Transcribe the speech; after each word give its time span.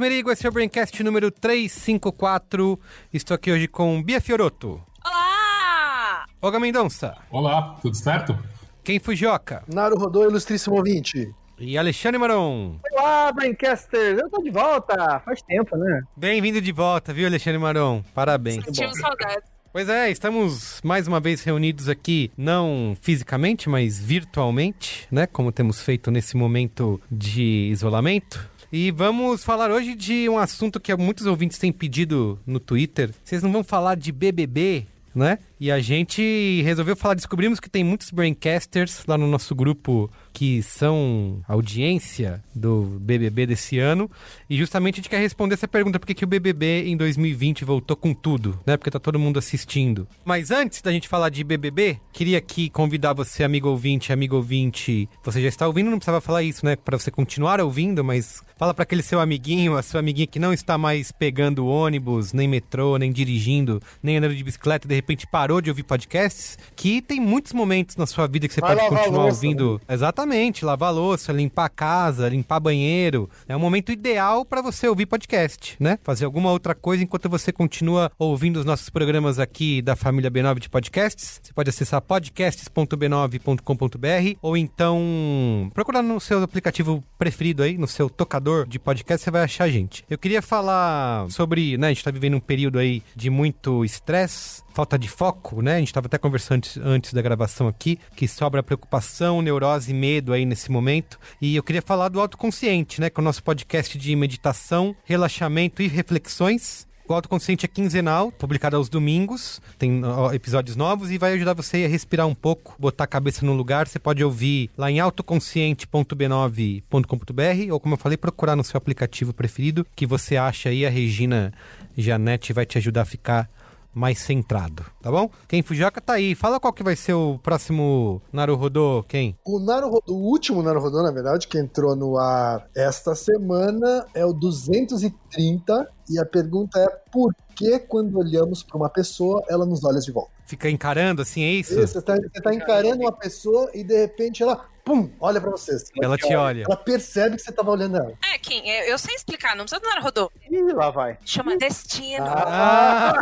Merigo, 0.00 0.32
esse 0.32 0.46
é 0.46 0.48
o 0.48 0.52
Braincast 0.52 1.02
número 1.02 1.30
354. 1.30 2.80
Estou 3.12 3.34
aqui 3.34 3.52
hoje 3.52 3.68
com 3.68 4.02
Bia 4.02 4.18
Fioroto. 4.18 4.80
Olá! 5.04 6.24
Olga 6.40 6.58
Mendonça. 6.58 7.14
Olá, 7.30 7.76
tudo 7.82 7.94
certo? 7.94 8.34
Ken 8.82 8.98
Fujioka. 8.98 9.62
Naru 9.68 9.98
Rodô, 9.98 10.24
ilustríssimo 10.24 10.76
ouvinte. 10.76 11.30
E 11.58 11.76
Alexandre 11.76 12.16
Maron. 12.18 12.80
Olá, 12.92 13.30
Braincasters! 13.30 14.18
Eu 14.18 14.30
tô 14.30 14.42
de 14.42 14.50
volta! 14.50 15.20
Faz 15.20 15.42
tempo, 15.42 15.76
né? 15.76 16.00
Bem-vindo 16.16 16.62
de 16.62 16.72
volta, 16.72 17.12
viu, 17.12 17.26
Alexandre 17.26 17.58
Maron? 17.58 18.02
Parabéns. 18.14 18.64
Tive 18.72 18.94
saudade. 18.94 19.42
Pois 19.72 19.88
é, 19.88 20.10
estamos 20.10 20.80
mais 20.82 21.06
uma 21.06 21.20
vez 21.20 21.44
reunidos 21.44 21.88
aqui, 21.88 22.32
não 22.36 22.96
fisicamente, 23.00 23.68
mas 23.68 24.00
virtualmente, 24.00 25.06
né? 25.12 25.28
Como 25.28 25.52
temos 25.52 25.80
feito 25.80 26.10
nesse 26.10 26.36
momento 26.36 27.00
de 27.08 27.68
isolamento. 27.70 28.49
E 28.72 28.92
vamos 28.92 29.42
falar 29.42 29.68
hoje 29.72 29.96
de 29.96 30.28
um 30.28 30.38
assunto 30.38 30.78
que 30.78 30.94
muitos 30.94 31.26
ouvintes 31.26 31.58
têm 31.58 31.72
pedido 31.72 32.38
no 32.46 32.60
Twitter. 32.60 33.10
Vocês 33.24 33.42
não 33.42 33.50
vão 33.50 33.64
falar 33.64 33.96
de 33.96 34.12
BBB, 34.12 34.86
né? 35.12 35.40
E 35.60 35.70
a 35.70 35.78
gente 35.78 36.62
resolveu 36.62 36.96
falar, 36.96 37.12
descobrimos 37.12 37.60
que 37.60 37.68
tem 37.68 37.84
muitos 37.84 38.10
braincasters 38.10 39.04
lá 39.06 39.18
no 39.18 39.26
nosso 39.26 39.54
grupo 39.54 40.10
que 40.32 40.62
são 40.62 41.42
audiência 41.46 42.42
do 42.54 42.98
BBB 42.98 43.46
desse 43.46 43.78
ano. 43.78 44.10
E 44.48 44.56
justamente 44.56 44.94
a 44.94 44.96
gente 44.96 45.10
quer 45.10 45.20
responder 45.20 45.52
essa 45.52 45.68
pergunta: 45.68 46.00
por 46.00 46.06
que, 46.06 46.14
que 46.14 46.24
o 46.24 46.26
BBB 46.26 46.84
em 46.86 46.96
2020 46.96 47.62
voltou 47.62 47.94
com 47.94 48.14
tudo, 48.14 48.58
né? 48.64 48.78
Porque 48.78 48.90
tá 48.90 48.98
todo 48.98 49.18
mundo 49.18 49.38
assistindo. 49.38 50.08
Mas 50.24 50.50
antes 50.50 50.80
da 50.80 50.90
gente 50.90 51.06
falar 51.06 51.28
de 51.28 51.44
BBB, 51.44 52.00
queria 52.10 52.38
aqui 52.38 52.70
convidar 52.70 53.12
você, 53.12 53.44
amigo 53.44 53.68
ouvinte, 53.68 54.14
amigo 54.14 54.36
ouvinte. 54.36 55.10
Você 55.22 55.42
já 55.42 55.48
está 55.48 55.66
ouvindo, 55.66 55.90
não 55.90 55.98
precisava 55.98 56.22
falar 56.22 56.42
isso, 56.42 56.64
né? 56.64 56.74
Para 56.74 56.98
você 56.98 57.10
continuar 57.10 57.60
ouvindo, 57.60 58.02
mas 58.02 58.42
fala 58.56 58.72
para 58.72 58.84
aquele 58.84 59.02
seu 59.02 59.20
amiguinho, 59.20 59.76
a 59.76 59.82
sua 59.82 60.00
amiguinha 60.00 60.26
que 60.26 60.38
não 60.38 60.54
está 60.54 60.78
mais 60.78 61.12
pegando 61.12 61.66
ônibus, 61.66 62.32
nem 62.32 62.48
metrô, 62.48 62.96
nem 62.96 63.12
dirigindo, 63.12 63.82
nem 64.02 64.16
andando 64.16 64.34
de 64.34 64.44
bicicleta, 64.44 64.88
de 64.88 64.94
repente 64.94 65.26
parou 65.26 65.49
de 65.58 65.70
ouvir 65.70 65.82
podcasts, 65.82 66.58
que 66.76 67.00
tem 67.00 67.18
muitos 67.18 67.54
momentos 67.54 67.96
na 67.96 68.06
sua 68.06 68.28
vida 68.28 68.46
que 68.46 68.54
você 68.54 68.60
Vai 68.60 68.76
pode 68.76 68.88
continuar 68.88 69.24
louça, 69.24 69.36
ouvindo. 69.36 69.80
Exatamente, 69.88 70.64
lavar 70.64 70.92
louça, 70.92 71.32
limpar 71.32 71.64
a 71.64 71.68
casa, 71.70 72.28
limpar 72.28 72.60
banheiro. 72.60 73.28
É 73.48 73.56
um 73.56 73.60
momento 73.60 73.90
ideal 73.90 74.44
para 74.44 74.60
você 74.60 74.86
ouvir 74.86 75.06
podcast, 75.06 75.76
né? 75.80 75.98
Fazer 76.02 76.26
alguma 76.26 76.52
outra 76.52 76.74
coisa 76.74 77.02
enquanto 77.02 77.28
você 77.28 77.50
continua 77.50 78.12
ouvindo 78.18 78.58
os 78.58 78.66
nossos 78.66 78.90
programas 78.90 79.38
aqui 79.38 79.80
da 79.80 79.96
família 79.96 80.30
B9 80.30 80.58
de 80.60 80.68
podcasts. 80.68 81.40
Você 81.42 81.52
pode 81.52 81.70
acessar 81.70 82.02
podcasts.b9.com.br 82.02 84.38
ou 84.42 84.56
então 84.56 85.70
procurar 85.72 86.02
no 86.02 86.20
seu 86.20 86.42
aplicativo 86.42 87.02
preferido 87.18 87.62
aí, 87.62 87.78
no 87.78 87.86
seu 87.86 88.10
tocador 88.10 88.66
de 88.66 88.78
podcast, 88.78 89.24
você 89.24 89.30
vai 89.30 89.42
achar 89.42 89.64
a 89.64 89.70
gente. 89.70 90.04
Eu 90.10 90.18
queria 90.18 90.42
falar 90.42 91.30
sobre, 91.30 91.78
né, 91.78 91.88
a 91.88 91.90
gente 91.90 92.04
tá 92.04 92.10
vivendo 92.10 92.36
um 92.36 92.40
período 92.40 92.78
aí 92.78 93.02
de 93.14 93.30
muito 93.30 93.84
estresse, 93.84 94.62
falta 94.80 94.98
de 94.98 95.08
foco, 95.08 95.60
né? 95.60 95.74
A 95.74 95.78
gente 95.78 95.88
estava 95.88 96.06
até 96.06 96.16
conversando 96.16 96.66
antes, 96.82 97.12
da 97.12 97.20
gravação 97.20 97.68
aqui, 97.68 97.98
que 98.16 98.26
sobra 98.26 98.62
preocupação, 98.62 99.42
neurose 99.42 99.90
e 99.90 99.94
medo 99.94 100.32
aí 100.32 100.46
nesse 100.46 100.70
momento. 100.70 101.18
E 101.38 101.54
eu 101.54 101.62
queria 101.62 101.82
falar 101.82 102.08
do 102.08 102.18
autoconsciente, 102.18 102.98
né? 102.98 103.10
Que 103.10 103.20
é 103.20 103.22
o 103.22 103.24
nosso 103.24 103.42
podcast 103.42 103.98
de 103.98 104.16
meditação, 104.16 104.96
relaxamento 105.04 105.82
e 105.82 105.86
reflexões. 105.86 106.88
O 107.06 107.12
Autoconsciente 107.12 107.66
é 107.66 107.68
quinzenal, 107.68 108.32
publicado 108.32 108.74
aos 108.76 108.88
domingos, 108.88 109.60
tem 109.76 110.00
episódios 110.32 110.76
novos 110.76 111.10
e 111.10 111.18
vai 111.18 111.34
ajudar 111.34 111.52
você 111.54 111.84
a 111.84 111.88
respirar 111.88 112.26
um 112.26 112.36
pouco, 112.36 112.74
botar 112.78 113.04
a 113.04 113.06
cabeça 113.06 113.44
no 113.44 113.52
lugar. 113.52 113.86
Você 113.88 113.98
pode 113.98 114.24
ouvir 114.24 114.70
lá 114.78 114.90
em 114.90 115.00
autoconsciente.b9.com.br 115.00 117.72
ou, 117.72 117.80
como 117.80 117.94
eu 117.94 117.98
falei, 117.98 118.16
procurar 118.16 118.54
no 118.54 118.62
seu 118.62 118.78
aplicativo 118.78 119.34
preferido, 119.34 119.84
que 119.96 120.06
você 120.06 120.36
acha 120.36 120.68
aí. 120.68 120.86
A 120.86 120.90
Regina 120.90 121.52
Janete 121.98 122.52
vai 122.52 122.64
te 122.64 122.78
ajudar 122.78 123.02
a 123.02 123.04
ficar 123.04 123.50
mais 123.92 124.18
centrado, 124.18 124.84
tá 125.02 125.10
bom? 125.10 125.30
Quem 125.48 125.62
Fujioka 125.62 126.00
tá 126.00 126.14
aí. 126.14 126.34
Fala 126.34 126.60
qual 126.60 126.72
que 126.72 126.82
vai 126.82 126.96
ser 126.96 127.14
o 127.14 127.38
próximo 127.38 128.22
Naruhodô, 128.32 129.04
quem? 129.08 129.36
O 129.44 129.58
Naruhodô, 129.58 130.12
o 130.12 130.30
último 130.30 130.62
Naruhodô, 130.62 131.02
na 131.02 131.10
verdade, 131.10 131.48
que 131.48 131.58
entrou 131.58 131.96
no 131.96 132.16
ar 132.16 132.68
esta 132.74 133.14
semana 133.14 134.06
é 134.14 134.24
o 134.24 134.32
230 134.32 135.88
e 136.08 136.18
a 136.18 136.24
pergunta 136.24 136.78
é 136.78 136.88
por 137.10 137.34
que 137.54 137.78
quando 137.78 138.18
olhamos 138.18 138.62
para 138.62 138.76
uma 138.76 138.88
pessoa, 138.88 139.44
ela 139.48 139.66
nos 139.66 139.84
olha 139.84 140.00
de 140.00 140.10
volta? 140.10 140.30
Fica 140.46 140.68
encarando 140.68 141.22
assim, 141.22 141.42
é 141.42 141.52
isso? 141.52 141.78
Isso, 141.78 141.92
você 141.92 142.02
tá, 142.02 142.16
você 142.16 142.40
tá 142.42 142.54
encarando 142.54 143.02
uma 143.02 143.12
pessoa 143.12 143.70
e 143.74 143.84
de 143.84 143.96
repente 143.96 144.42
ela, 144.42 144.64
pum, 144.84 145.10
olha 145.20 145.40
para 145.40 145.50
você. 145.50 145.76
Ela 146.02 146.16
te 146.16 146.34
olha. 146.34 146.64
Ela 146.64 146.76
percebe 146.76 147.36
que 147.36 147.42
você 147.42 147.52
tava 147.52 147.70
olhando 147.70 147.96
ela. 147.96 148.12
É, 148.32 148.38
Kim, 148.38 148.60
eu, 148.68 148.84
eu 148.84 148.98
sei 148.98 149.14
explicar, 149.14 149.56
não 149.56 149.64
precisa 149.64 149.80
do 149.80 149.88
Naruhodô. 149.88 150.30
Ih, 150.50 150.72
lá 150.72 150.90
vai. 150.90 151.18
Chama 151.24 151.56
destino. 151.56 152.26
Ah, 152.26 153.14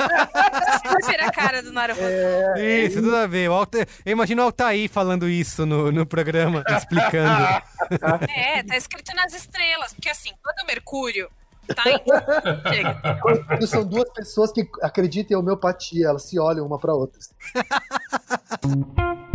Você 0.72 0.88
vai 0.88 1.02
ver 1.02 1.22
a 1.22 1.30
cara 1.30 1.62
do 1.62 1.72
Naruhodô. 1.72 2.58
isso, 2.58 3.02
tudo 3.02 3.16
a 3.16 3.26
ver. 3.26 3.50
O 3.50 3.52
Alta... 3.52 3.86
Eu 4.04 4.12
imagino 4.12 4.42
o 4.42 4.44
Altair 4.46 4.88
falando 4.88 5.28
isso 5.28 5.66
no, 5.66 5.92
no 5.92 6.06
programa, 6.06 6.64
explicando. 6.70 7.62
É, 8.34 8.62
tá 8.62 8.76
escrito 8.76 9.14
nas 9.14 9.32
estrelas. 9.34 9.92
Porque 9.92 10.08
assim, 10.08 10.30
quando 10.42 10.64
o 10.64 10.66
Mercúrio 10.66 11.30
tá 11.74 11.84
em... 11.90 11.98
Chega. 12.72 13.66
São 13.66 13.84
duas 13.84 14.10
pessoas 14.12 14.52
que 14.52 14.66
acreditam 14.82 15.36
em 15.36 15.40
homeopatia, 15.40 16.08
elas 16.08 16.22
se 16.22 16.38
olham 16.38 16.66
uma 16.66 16.78
para 16.78 16.94
outra. 16.94 17.20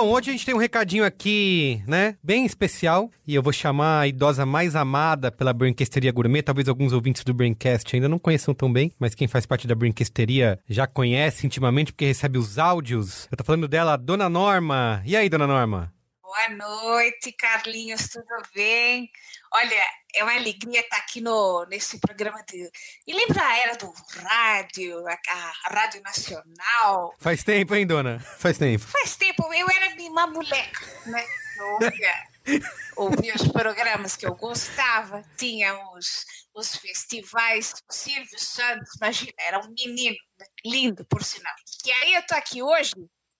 Bom, 0.00 0.12
hoje 0.12 0.30
a 0.30 0.32
gente 0.32 0.46
tem 0.46 0.54
um 0.54 0.58
recadinho 0.58 1.04
aqui, 1.04 1.82
né, 1.84 2.14
bem 2.22 2.46
especial, 2.46 3.10
e 3.26 3.34
eu 3.34 3.42
vou 3.42 3.52
chamar 3.52 3.98
a 3.98 4.06
idosa 4.06 4.46
mais 4.46 4.76
amada 4.76 5.28
pela 5.32 5.52
Brinquesteria 5.52 6.12
Gourmet, 6.12 6.40
talvez 6.40 6.68
alguns 6.68 6.92
ouvintes 6.92 7.24
do 7.24 7.34
Braincast 7.34 7.96
ainda 7.96 8.08
não 8.08 8.16
conheçam 8.16 8.54
tão 8.54 8.72
bem, 8.72 8.92
mas 8.96 9.12
quem 9.12 9.26
faz 9.26 9.44
parte 9.44 9.66
da 9.66 9.74
Brinquesteria 9.74 10.60
já 10.68 10.86
conhece 10.86 11.44
intimamente 11.44 11.92
porque 11.92 12.04
recebe 12.04 12.38
os 12.38 12.60
áudios. 12.60 13.26
Eu 13.28 13.36
tô 13.36 13.42
falando 13.42 13.66
dela, 13.66 13.96
Dona 13.96 14.28
Norma. 14.28 15.02
E 15.04 15.16
aí, 15.16 15.28
Dona 15.28 15.48
Norma? 15.48 15.92
Boa 16.28 16.48
noite, 16.50 17.32
Carlinhos, 17.32 18.10
tudo 18.10 18.26
bem? 18.54 19.10
Olha, 19.50 19.82
é 20.14 20.22
uma 20.22 20.34
alegria 20.34 20.80
estar 20.80 20.98
aqui 20.98 21.22
no, 21.22 21.64
nesse 21.70 21.98
programa 21.98 22.44
de. 22.46 22.70
E 23.06 23.14
lembra 23.14 23.42
a 23.42 23.56
era 23.56 23.76
do 23.76 23.90
rádio, 24.14 25.08
a, 25.08 25.12
a 25.14 25.74
Rádio 25.74 26.02
Nacional? 26.02 27.14
Faz 27.18 27.42
tempo, 27.42 27.74
hein, 27.74 27.86
Dona? 27.86 28.20
Faz 28.20 28.58
tempo. 28.58 28.84
Faz 28.84 29.16
tempo, 29.16 29.42
eu 29.54 29.66
era 29.70 29.94
uma 30.02 30.26
moleca, 30.26 30.86
né? 31.06 31.24
Eu 31.56 33.04
ouvia, 33.04 33.34
os 33.34 33.48
programas 33.48 34.14
que 34.14 34.26
eu 34.26 34.34
gostava, 34.34 35.24
tinha 35.38 35.74
os, 35.94 36.26
os 36.54 36.76
festivais, 36.76 37.72
o 37.88 37.92
Silvio 37.92 38.38
Santos, 38.38 38.96
imagina, 38.96 39.32
era 39.38 39.60
um 39.60 39.70
menino, 39.70 40.18
né? 40.38 40.46
lindo, 40.62 41.06
por 41.06 41.24
sinal. 41.24 41.54
E 41.86 41.90
aí 41.90 42.12
eu 42.12 42.26
tô 42.26 42.34
aqui 42.34 42.62
hoje 42.62 42.92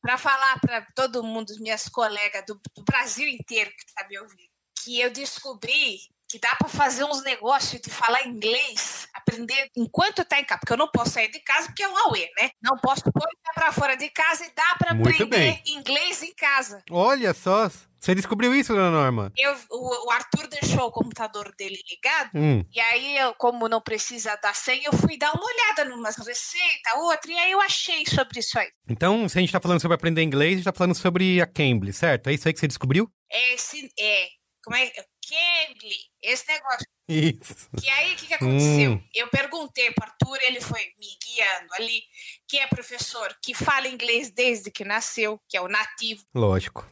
para 0.09 0.17
falar 0.17 0.59
para 0.61 0.87
todo 0.95 1.23
mundo, 1.23 1.53
minhas 1.61 1.87
colegas 1.87 2.43
do, 2.47 2.59
do 2.75 2.83
Brasil 2.83 3.29
inteiro 3.29 3.71
que 3.71 3.85
está 3.87 4.09
me 4.09 4.19
ouvindo, 4.19 4.49
que 4.83 4.99
eu 4.99 5.11
descobri 5.11 5.99
que 6.27 6.39
dá 6.39 6.57
para 6.59 6.67
fazer 6.67 7.05
uns 7.05 7.23
negócios 7.23 7.79
de 7.83 7.91
falar 7.91 8.27
inglês, 8.27 9.07
aprender 9.13 9.71
enquanto 9.77 10.25
tá 10.25 10.41
em 10.41 10.45
casa, 10.47 10.61
porque 10.61 10.73
eu 10.73 10.79
não 10.79 10.91
posso 10.91 11.11
sair 11.11 11.31
de 11.31 11.41
casa 11.41 11.67
porque 11.67 11.83
é 11.83 11.89
um 11.89 11.99
auê, 12.07 12.27
né? 12.41 12.51
Não 12.63 12.79
posso 12.79 13.03
pôr 13.05 13.29
para 13.55 13.71
fora 13.71 13.97
de 13.97 14.09
casa 14.09 14.47
e 14.47 14.53
dá 14.55 14.77
para 14.79 14.93
aprender 14.93 15.27
bem. 15.27 15.63
inglês 15.67 16.23
em 16.23 16.35
casa. 16.35 16.83
Olha 16.91 17.35
só, 17.35 17.71
você 18.01 18.15
descobriu 18.15 18.55
isso, 18.55 18.75
Dona 18.75 18.91
Norma? 18.91 19.33
Eu, 19.37 19.55
o, 19.71 20.07
o 20.07 20.11
Arthur 20.11 20.47
deixou 20.49 20.87
o 20.87 20.93
computador 20.93 21.53
dele 21.57 21.79
ligado, 21.91 22.31
Hum, 22.35 22.65
e 22.75 22.81
aí, 22.81 23.17
eu, 23.19 23.35
como 23.35 23.69
não 23.69 23.81
precisa 23.81 24.37
dar 24.43 24.55
senha, 24.55 24.83
eu 24.87 24.93
fui 24.93 25.17
dar 25.17 25.33
uma 25.33 25.45
olhada 25.45 25.85
numas 25.85 26.17
receitas, 26.17 26.93
outra, 26.97 27.31
e 27.33 27.39
aí 27.39 27.53
eu 27.53 27.61
achei 27.61 28.05
sobre 28.07 28.41
isso 28.41 28.59
aí. 28.59 28.69
então, 28.89 29.29
se 29.29 29.39
a 29.39 29.41
gente 29.41 29.53
tá 29.53 29.61
falando 29.61 29.81
sobre 29.81 29.95
aprender 29.95 30.23
inglês, 30.23 30.55
a 30.55 30.57
gente 30.57 30.65
tá 30.65 30.73
falando 30.73 30.95
sobre 30.95 31.41
a 31.41 31.47
Cambly, 31.47 31.93
certo? 31.93 32.29
É 32.29 32.33
isso 32.33 32.47
aí 32.47 32.55
que 32.55 32.61
você 32.61 32.69
descobriu? 32.69 33.11
Esse 33.31 33.91
é, 33.99 34.29
como 34.65 34.77
é, 34.77 34.91
Cambly, 35.29 35.97
esse 36.23 36.47
negócio. 36.49 36.87
Isso. 37.09 37.69
E 37.83 37.89
aí, 37.89 38.13
o 38.13 38.17
que, 38.17 38.27
que 38.27 38.35
aconteceu? 38.35 38.93
Hum. 38.93 39.03
Eu 39.15 39.29
perguntei 39.29 39.91
para 39.93 40.09
Arthur, 40.09 40.39
ele 40.43 40.61
foi 40.61 40.81
me 40.99 41.07
guiando 41.25 41.75
ali, 41.75 42.03
que 42.47 42.59
é 42.59 42.67
professor 42.67 43.35
que 43.43 43.55
fala 43.55 43.89
inglês 43.89 44.31
desde 44.31 44.71
que 44.71 44.85
nasceu, 44.85 45.41
que 45.49 45.57
é 45.57 45.61
o 45.61 45.69
nativo. 45.69 46.23
Lógico. 46.35 46.87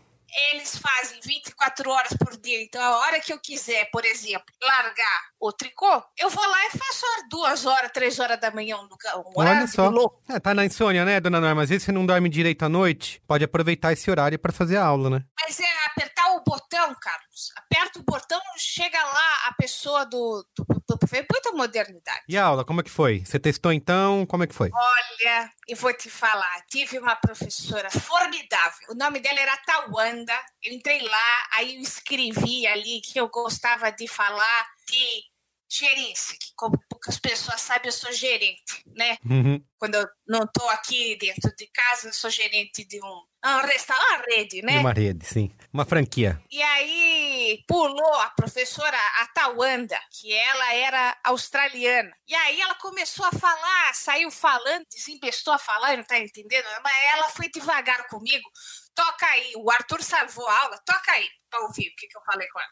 Eles 0.53 0.77
fazem 0.77 1.19
24 1.23 1.91
horas 1.91 2.13
por 2.13 2.37
dia. 2.37 2.63
Então, 2.63 2.83
a 2.83 2.99
hora 2.99 3.21
que 3.21 3.33
eu 3.33 3.39
quiser, 3.39 3.89
por 3.91 4.05
exemplo, 4.05 4.47
largar 4.63 5.23
o 5.41 5.53
tricô, 5.53 6.03
eu 6.19 6.29
vou 6.31 6.47
lá 6.47 6.67
e 6.67 6.71
faço 6.71 7.07
duas 7.31 7.65
horas, 7.65 7.91
três 7.93 8.19
horas 8.19 8.39
da 8.41 8.51
manhã, 8.51 8.77
um, 8.77 8.89
Olha 9.37 9.67
só. 9.67 9.89
louco. 9.89 10.21
É, 10.29 10.39
tá 10.39 10.55
na 10.55 10.65
insônia, 10.65 11.05
né, 11.05 11.21
dona 11.21 11.41
Norma? 11.41 11.63
Às 11.63 11.69
vezes 11.71 11.85
você 11.85 11.93
não 11.93 12.07
dorme 12.07 12.29
direito 12.29 12.65
à 12.65 12.69
noite, 12.69 13.23
pode 13.27 13.45
aproveitar 13.45 13.93
esse 13.93 14.11
horário 14.11 14.39
pra 14.39 14.53
fazer 14.53 14.77
a 14.77 14.85
aula, 14.85 15.11
né? 15.11 15.25
Mas 15.41 15.59
é 15.61 15.87
apertar 15.87 16.16
o 16.31 16.43
botão, 16.43 16.95
Carlos. 17.01 17.53
Aperta 17.57 17.99
o 17.99 18.03
botão, 18.03 18.41
chega 18.57 19.03
lá 19.03 19.47
a 19.49 19.55
pessoa 19.55 20.05
do. 20.05 20.47
do, 20.57 20.65
do, 20.65 20.97
do 20.97 21.07
muita 21.33 21.53
modernidade. 21.53 22.23
E 22.29 22.37
a 22.37 22.45
aula, 22.45 22.65
como 22.65 22.81
é 22.81 22.85
que 22.85 22.91
foi? 22.91 23.25
Você 23.25 23.39
testou 23.39 23.73
então? 23.73 24.27
Como 24.27 24.45
é 24.45 24.47
que 24.47 24.55
foi? 24.55 24.71
Olha, 24.73 25.53
eu 25.69 25.77
vou 25.77 25.93
te 25.93 26.11
falar, 26.11 26.63
tive 26.71 26.99
uma 26.99 27.17
professora 27.17 27.91
formidável. 27.91 28.89
O 28.91 28.95
nome 28.95 29.21
dela 29.21 29.41
era 29.41 29.57
Tawanda. 29.59 30.35
Eu 30.63 30.75
entrei 30.75 31.03
lá, 31.03 31.47
aí 31.55 31.77
eu 31.77 31.83
escrevi 31.83 32.67
ali 32.67 33.01
que 33.01 33.19
eu 33.19 33.29
gostava 33.29 33.91
de 33.91 34.09
falar 34.09 34.67
de 34.89 35.25
gerência, 35.69 36.37
que 36.39 36.53
como 36.55 36.79
poucas 37.07 37.19
pessoas 37.19 37.61
sabem, 37.61 37.87
eu 37.87 37.93
sou 37.93 38.13
gerente, 38.13 38.83
né? 38.97 39.17
Uhum. 39.25 39.65
Quando 39.79 39.95
eu 39.95 40.09
não 40.27 40.43
estou 40.43 40.69
aqui 40.71 41.17
dentro 41.17 41.55
de 41.57 41.67
casa, 41.69 42.09
eu 42.09 42.13
sou 42.13 42.29
gerente 42.29 42.85
de 42.85 43.01
um, 43.01 43.23
um 43.45 43.67
restaurante, 43.67 44.07
uma 44.09 44.37
rede, 44.37 44.63
né? 44.63 44.79
Uma 44.81 44.93
rede, 44.93 45.25
sim. 45.25 45.51
Uma 45.73 45.85
franquia. 45.85 46.41
E 46.51 46.61
aí 46.61 47.63
pulou 47.69 48.15
a 48.21 48.31
professora 48.31 48.99
Atawanda, 49.21 49.99
que 50.11 50.33
ela 50.33 50.75
era 50.75 51.17
australiana. 51.25 52.13
E 52.27 52.35
aí 52.35 52.61
ela 52.61 52.75
começou 52.75 53.25
a 53.25 53.33
falar, 53.33 53.95
saiu 53.95 54.31
falando, 54.31 54.85
desempestou 54.91 55.55
a 55.55 55.59
falar, 55.59 55.97
não 55.97 56.05
tá 56.05 56.19
entendendo? 56.19 56.67
Mas 56.83 56.95
ela 57.15 57.29
foi 57.31 57.49
devagar 57.49 58.09
comigo. 58.09 58.49
Toca 58.95 59.27
aí, 59.27 59.53
o 59.57 59.71
Arthur 59.71 60.03
salvou 60.03 60.49
a 60.49 60.61
aula, 60.63 60.83
toca 60.85 61.13
aí 61.13 61.29
pra 61.49 61.61
ouvir 61.61 61.89
o 61.89 61.97
que, 61.97 62.09
que 62.09 62.17
eu 62.17 62.23
falei 62.23 62.49
com 62.49 62.59
ela. 62.59 62.71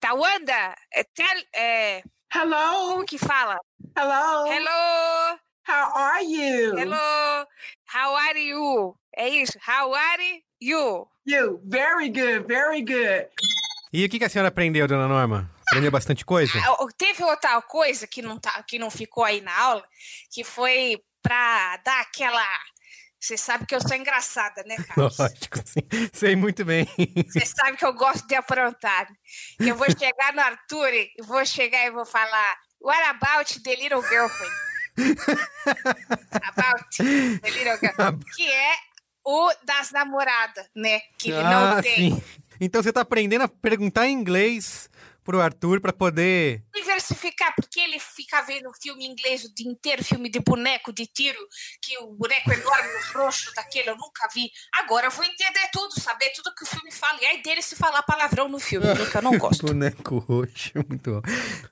Tawanda, 0.00 0.74
é, 0.92 1.04
tell, 1.04 1.44
é, 1.54 2.02
Hello, 2.32 2.90
como 2.92 3.04
que 3.04 3.18
fala? 3.18 3.58
hello. 3.96 4.46
Hello, 4.46 5.38
How 5.66 5.92
are 5.94 6.22
you? 6.24 6.76
hello, 6.78 7.46
how 7.92 8.14
are 8.14 8.38
you? 8.38 8.94
É 9.16 9.28
isso, 9.28 9.58
how 9.66 9.92
are 9.94 10.42
you? 10.60 11.06
You. 11.26 11.60
Very 11.64 12.08
good, 12.08 12.46
very 12.46 12.82
good. 12.82 13.28
E 13.92 14.04
o 14.04 14.08
que 14.08 14.24
a 14.24 14.28
senhora 14.28 14.48
aprendeu, 14.48 14.86
dona 14.86 15.08
Norma? 15.08 15.50
Aprendeu 15.68 15.90
bastante 15.90 16.24
coisa? 16.24 16.52
Ah, 16.64 16.86
Teve 16.96 17.22
outra 17.24 17.60
coisa 17.62 18.06
que 18.06 18.22
não, 18.22 18.38
tá, 18.38 18.62
que 18.62 18.78
não 18.78 18.90
ficou 18.90 19.24
aí 19.24 19.40
na 19.40 19.56
aula, 19.56 19.84
que 20.32 20.44
foi 20.44 21.00
pra 21.22 21.76
dar 21.78 22.00
aquela. 22.00 22.44
Você 23.20 23.36
sabe 23.36 23.66
que 23.66 23.74
eu 23.74 23.80
sou 23.80 23.94
engraçada, 23.94 24.62
né, 24.66 24.76
Carlos? 24.88 25.18
Lógico, 25.18 25.58
sim. 25.64 25.82
Sei 26.12 26.34
muito 26.34 26.64
bem. 26.64 26.86
Você 27.28 27.44
sabe 27.44 27.76
que 27.76 27.84
eu 27.84 27.92
gosto 27.92 28.26
de 28.26 28.34
aprontar. 28.34 29.08
Eu 29.58 29.76
vou 29.76 29.86
chegar 29.90 30.32
no 30.32 30.40
Arthur 30.40 30.88
e 30.94 31.12
vou 31.22 31.44
chegar 31.44 31.86
e 31.86 31.90
vou 31.90 32.06
falar: 32.06 32.56
What 32.80 33.02
about 33.02 33.62
the 33.62 33.76
little 33.76 34.02
girlfriend? 34.02 34.54
about 36.42 36.96
the 36.96 37.50
little 37.50 37.76
girlfriend. 37.78 38.24
Que 38.34 38.50
é 38.50 38.74
o 39.24 39.52
das 39.64 39.90
namoradas, 39.90 40.66
né? 40.74 41.00
Que 41.18 41.30
ele 41.30 41.42
não 41.42 41.78
ah, 41.78 41.82
tem. 41.82 42.14
sim. 42.14 42.22
Então 42.60 42.82
você 42.82 42.92
tá 42.92 43.00
aprendendo 43.00 43.42
a 43.42 43.48
perguntar 43.48 44.06
em 44.06 44.12
inglês 44.12 44.89
pro 45.24 45.40
Arthur 45.40 45.80
pra 45.80 45.92
poder. 45.92 46.62
diversificar, 46.74 47.54
porque 47.54 47.80
ele 47.80 47.98
fica 47.98 48.42
vendo 48.42 48.70
filme 48.80 49.04
em 49.06 49.10
inglês 49.10 49.44
o 49.44 49.54
dia 49.54 49.70
inteiro, 49.70 50.04
filme 50.04 50.30
de 50.30 50.40
boneco, 50.40 50.92
de 50.92 51.06
tiro, 51.06 51.38
que 51.82 51.96
o 51.98 52.08
boneco 52.14 52.52
enorme, 52.52 52.88
roxo 53.14 53.52
daquele, 53.54 53.90
eu 53.90 53.96
nunca 53.96 54.28
vi. 54.34 54.50
Agora 54.74 55.06
eu 55.06 55.10
vou 55.10 55.24
entender 55.24 55.68
tudo, 55.72 56.00
saber 56.00 56.30
tudo 56.34 56.54
que 56.54 56.64
o 56.64 56.66
filme 56.66 56.90
fala. 56.92 57.18
E 57.20 57.26
aí 57.26 57.42
dele 57.42 57.62
se 57.62 57.76
falar 57.76 58.02
palavrão 58.02 58.48
no 58.48 58.58
filme, 58.58 58.86
que 59.10 59.16
eu 59.16 59.22
não 59.22 59.38
gosto. 59.38 59.66
Boneco 59.66 60.18
roxo, 60.18 60.72
muito 60.88 61.10
bom. 61.10 61.22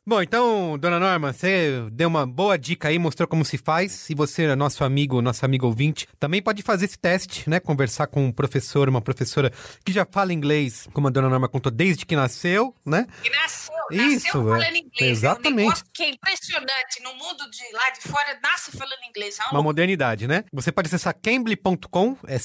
Bom, 0.06 0.22
então, 0.22 0.78
dona 0.78 0.98
Norma, 0.98 1.32
você 1.32 1.88
deu 1.92 2.08
uma 2.08 2.26
boa 2.26 2.58
dica 2.58 2.88
aí, 2.88 2.98
mostrou 2.98 3.26
como 3.26 3.44
se 3.44 3.58
faz. 3.58 4.08
E 4.10 4.14
você, 4.14 4.54
nosso 4.54 4.84
amigo, 4.84 5.20
nosso 5.22 5.44
amigo 5.44 5.66
ouvinte, 5.66 6.06
também 6.18 6.42
pode 6.42 6.62
fazer 6.62 6.84
esse 6.84 6.98
teste, 6.98 7.48
né? 7.48 7.60
Conversar 7.60 8.06
com 8.06 8.26
um 8.26 8.32
professor, 8.32 8.88
uma 8.88 9.00
professora 9.00 9.52
que 9.84 9.92
já 9.92 10.06
fala 10.10 10.32
inglês, 10.32 10.88
como 10.92 11.08
a 11.08 11.10
dona 11.10 11.28
Norma 11.28 11.48
contou, 11.48 11.70
desde 11.72 12.06
que 12.06 12.16
nasceu, 12.16 12.74
né? 12.84 13.06
E 13.24 13.30
nasceu, 13.43 13.75
Isso, 13.90 14.26
nasceu 14.26 14.40
é. 14.40 14.58
falando 14.58 14.76
inglês. 14.76 15.00
É 15.00 15.05
um 15.05 15.11
Exatamente. 15.11 15.56
negócio 15.56 15.85
que 15.93 16.02
é 16.02 16.11
impressionante. 16.11 17.02
No 17.02 17.14
mundo 17.14 17.50
de 17.50 17.73
lá 17.73 17.90
de 17.90 18.00
fora, 18.08 18.38
nasce 18.43 18.70
falando 18.76 18.99
inglês. 19.08 19.38
É 19.38 19.43
uma 19.44 19.52
Uma 19.52 19.62
modernidade, 19.62 20.26
né? 20.26 20.44
Você 20.52 20.70
pode 20.73 20.88
acessar 20.88 21.14
cambly.com, 21.20 22.17
é 22.26 22.38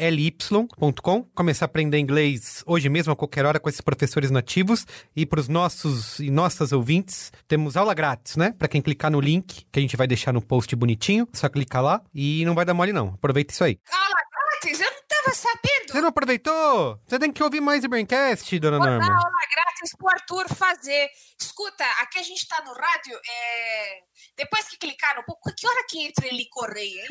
C-A-M-B-L-Y.com, 0.00 1.24
começar 1.34 1.64
a 1.64 1.66
aprender 1.66 1.98
inglês 1.98 2.62
hoje 2.66 2.88
mesmo, 2.88 3.12
a 3.12 3.16
qualquer 3.16 3.44
hora, 3.46 3.58
com 3.60 3.68
esses 3.68 3.80
professores 3.80 4.30
nativos. 4.30 4.86
E 5.14 5.24
para 5.26 5.40
os 5.40 5.48
nossos 5.48 6.18
e 6.20 6.30
nossas 6.30 6.72
ouvintes, 6.72 7.32
temos 7.48 7.76
aula 7.76 7.94
grátis, 7.94 8.36
né? 8.36 8.54
Para 8.58 8.68
quem 8.68 8.80
clicar 8.82 9.10
no 9.10 9.20
link, 9.20 9.66
que 9.70 9.78
a 9.78 9.82
gente 9.82 9.96
vai 9.96 10.06
deixar 10.06 10.32
no 10.32 10.40
post 10.42 10.74
bonitinho, 10.76 11.28
só 11.32 11.48
clicar 11.48 11.82
lá 11.82 12.02
e 12.14 12.44
não 12.44 12.54
vai 12.54 12.64
dar 12.64 12.74
mole, 12.74 12.92
não. 12.92 13.08
Aproveita 13.14 13.52
isso 13.52 13.64
aí. 13.64 13.78
aula 13.92 14.14
grátis, 14.60 14.80
eu 14.80 14.90
não 14.90 15.00
estava 15.20 15.34
sabendo. 15.34 15.92
Você 15.92 16.00
não 16.00 16.08
aproveitou? 16.08 17.00
Você 17.06 17.18
tem 17.18 17.32
que 17.32 17.42
ouvir 17.42 17.60
mais 17.60 17.84
o 17.84 17.88
Braincast, 17.88 18.58
dona 18.58 18.78
Vou 18.78 18.86
dar 18.86 18.98
Norma. 18.98 19.14
aula 19.14 19.40
grátis 19.54 19.94
pro 19.96 20.08
Arthur 20.08 20.48
fazer. 20.54 21.10
Escuta, 21.38 21.84
aqui 22.00 22.18
a 22.18 22.22
gente 22.22 22.46
tá 22.48 22.62
no 22.64 22.72
rádio, 22.72 23.16
é... 23.16 24.02
depois 24.36 24.68
que 24.68 24.78
clicar 24.78 25.16
no 25.16 25.24
pouco, 25.24 25.52
que 25.54 25.66
hora 25.66 25.84
que 25.88 26.06
entra 26.06 26.26
ele 26.26 26.46
correia, 26.50 27.02
hein? 27.02 27.08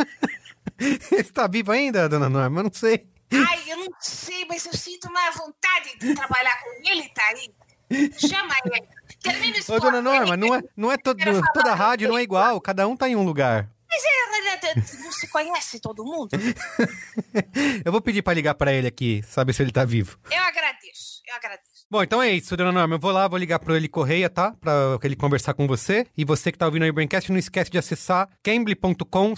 Você 1.09 1.23
tá 1.25 1.47
vivo 1.47 1.71
ainda, 1.71 2.07
dona 2.07 2.29
Norma? 2.29 2.59
Eu 2.59 2.63
não 2.63 2.73
sei. 2.73 3.07
Ai, 3.31 3.63
eu 3.67 3.77
não 3.77 3.91
sei, 3.99 4.45
mas 4.45 4.65
eu 4.65 4.73
sinto 4.73 5.07
uma 5.07 5.29
vontade 5.31 5.97
de 5.99 6.15
trabalhar 6.15 6.57
com 6.63 6.89
ele, 6.89 7.07
tá 7.09 7.23
aí. 7.27 7.53
Chama 8.17 8.55
ele. 8.65 8.87
Termina 9.21 9.57
o 9.67 9.73
Ô, 9.73 9.79
dona 9.79 10.01
Norma, 10.01 10.37
não 10.37 10.55
é, 10.55 10.61
não 10.75 10.91
é 10.91 10.97
falar 10.97 11.51
toda 11.53 11.75
rádio, 11.75 12.07
não 12.07 12.17
é 12.17 12.23
igual. 12.23 12.61
Cada 12.61 12.87
um 12.87 12.95
tá 12.95 13.09
em 13.09 13.15
um 13.15 13.23
lugar. 13.23 13.69
Mas 13.89 14.03
é, 14.05 14.99
não 15.03 15.11
se 15.11 15.27
conhece 15.27 15.79
todo 15.79 16.05
mundo? 16.05 16.29
Eu 17.83 17.91
vou 17.91 18.01
pedir 18.01 18.21
pra 18.21 18.33
ligar 18.33 18.53
pra 18.55 18.71
ele 18.71 18.87
aqui, 18.87 19.23
saber 19.27 19.53
se 19.53 19.63
ele 19.63 19.71
tá 19.71 19.83
vivo. 19.83 20.17
Eu 20.29 20.41
agradeço, 20.41 21.21
eu 21.27 21.35
agradeço. 21.35 21.69
Bom, 21.89 22.03
então 22.03 22.21
é 22.21 22.31
isso, 22.31 22.55
dona 22.55 22.71
Norma. 22.71 22.95
Eu 22.95 22.99
vou 22.99 23.11
lá, 23.11 23.27
vou 23.27 23.39
ligar 23.39 23.57
pro 23.57 23.75
ele 23.75 23.87
Correia, 23.87 24.29
tá? 24.29 24.51
Pra 24.51 24.99
ele 25.03 25.15
conversar 25.15 25.55
com 25.55 25.65
você. 25.65 26.05
E 26.15 26.23
você 26.23 26.51
que 26.51 26.57
tá 26.57 26.67
ouvindo 26.67 26.83
aí 26.83 26.89
o 26.91 26.93
Braincast, 26.93 27.31
não 27.31 27.39
esquece 27.39 27.71
de 27.71 27.79
acessar 27.79 28.29
cambly.com, 28.43 29.35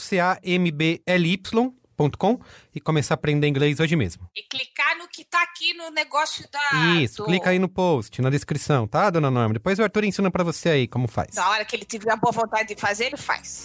C-A-M-B-L-Y.com 2.09 2.39
e 2.73 2.79
começar 2.79 3.13
a 3.13 3.15
aprender 3.15 3.47
inglês 3.47 3.79
hoje 3.79 3.95
mesmo. 3.95 4.27
E 4.35 4.41
clicar 4.43 4.97
no 4.97 5.07
que 5.07 5.23
tá 5.25 5.41
aqui 5.43 5.73
no 5.73 5.89
negócio 5.91 6.45
da. 6.51 6.95
Isso, 7.01 7.17
do- 7.23 7.25
clica 7.25 7.49
aí 7.49 7.59
no 7.59 7.67
post, 7.69 8.21
na 8.21 8.29
descrição, 8.29 8.87
tá, 8.87 9.09
dona 9.09 9.29
Norma? 9.29 9.53
Depois 9.53 9.77
o 9.79 9.83
Arthur 9.83 10.03
ensina 10.05 10.31
pra 10.31 10.43
você 10.43 10.69
aí 10.69 10.87
como 10.87 11.07
faz. 11.07 11.35
Da 11.35 11.49
hora 11.49 11.65
que 11.65 11.75
ele 11.75 11.85
tiver 11.85 12.11
a 12.11 12.15
boa 12.15 12.31
vontade 12.31 12.73
de 12.73 12.79
fazer, 12.79 13.05
ele 13.07 13.17
faz. 13.17 13.63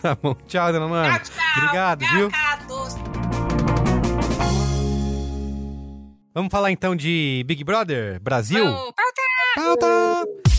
tá 0.00 0.14
bom. 0.14 0.34
Tchau, 0.46 0.72
dona 0.72 0.88
Norma. 0.88 1.18
Tchau, 1.20 1.30
tchau. 1.34 1.62
Obrigado, 1.64 2.00
viu? 2.06 2.30
Vamos 6.34 6.50
falar 6.50 6.70
então 6.70 6.96
de 6.96 7.44
Big 7.46 7.62
Brother 7.62 8.18
Brasil? 8.20 8.64
Vamos, 8.64 8.92
pauta. 8.94 9.22
Pauta! 9.54 10.51